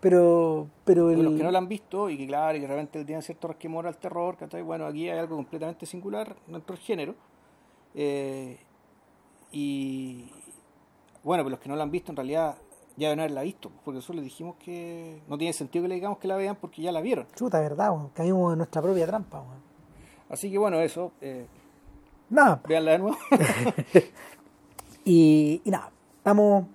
Pero, 0.02 0.70
pero 0.86 1.10
el... 1.12 1.22
Los 1.22 1.34
que 1.34 1.44
no 1.44 1.52
la 1.52 1.58
han 1.58 1.68
visto 1.68 2.10
y 2.10 2.18
que, 2.18 2.26
claro, 2.26 2.58
y 2.58 2.62
que 2.62 2.68
de 2.68 2.74
repente 2.74 3.04
tienen 3.04 3.22
cierto 3.22 3.50
resquemor 3.50 3.86
al 3.86 3.98
terror, 3.98 4.38
¿cachai? 4.38 4.62
Bueno, 4.62 4.86
aquí 4.86 5.10
hay 5.10 5.20
algo 5.20 5.36
completamente 5.36 5.86
singular 5.86 6.38
del 6.48 6.78
género. 6.78 7.16
Eh, 7.96 8.58
y. 9.52 10.32
Bueno, 11.22 11.44
pero 11.44 11.50
los 11.50 11.60
que 11.60 11.68
no 11.68 11.76
la 11.76 11.84
han 11.84 11.92
visto 11.92 12.14
en 12.14 12.16
realidad 12.16 12.56
ya 12.96 13.08
deben 13.08 13.20
haberla 13.22 13.42
visto, 13.42 13.72
porque 13.84 14.00
eso 14.00 14.14
les 14.14 14.24
dijimos 14.24 14.56
que 14.58 15.22
no 15.28 15.38
tiene 15.38 15.54
sentido 15.54 15.84
que 15.84 15.90
le 15.90 15.96
digamos 15.96 16.18
que 16.18 16.28
la 16.28 16.36
vean 16.36 16.56
porque 16.56 16.82
ya 16.82 16.92
la 16.92 17.02
vieron. 17.02 17.28
Chuta, 17.36 17.60
verdad, 17.60 17.92
weón. 17.92 18.10
Caímos 18.10 18.54
en 18.54 18.58
nuestra 18.60 18.82
propia 18.82 19.06
trampa, 19.08 19.40
weón. 19.40 19.62
Así 20.30 20.52
que 20.52 20.58
bueno, 20.58 20.80
eso, 20.80 21.12
eh, 21.22 21.48
Nada. 22.30 22.62
véanla 22.68 22.92
de 22.92 23.00
nuevo. 23.00 23.18
Y, 25.12 25.62
y 25.66 25.72
nada, 25.72 25.92
estamos... 26.18 26.66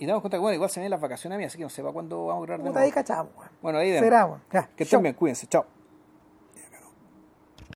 y 0.00 0.06
damos 0.06 0.20
cuenta 0.22 0.36
que, 0.36 0.40
bueno, 0.40 0.54
igual 0.56 0.68
se 0.68 0.80
vienen 0.80 0.90
las 0.90 1.00
vacaciones 1.00 1.36
a 1.36 1.38
mí, 1.38 1.44
así 1.44 1.56
que 1.58 1.62
no 1.64 1.70
sé 1.70 1.80
para 1.82 1.92
cuándo 1.92 2.26
vamos 2.26 2.42
a 2.42 2.46
grabar 2.46 2.64
de 2.64 2.70
Puta, 2.70 2.80
ahí 2.80 2.86
nuevo. 2.90 2.94
cachamos. 2.94 3.32
Bueno, 3.62 3.78
ahí 3.78 3.90
vemos. 3.92 4.04
Será. 4.04 4.40
Ya, 4.52 4.68
Que 4.74 4.82
estén 4.82 5.00
bien, 5.02 5.14
cuídense, 5.14 5.46
chao. 5.46 5.64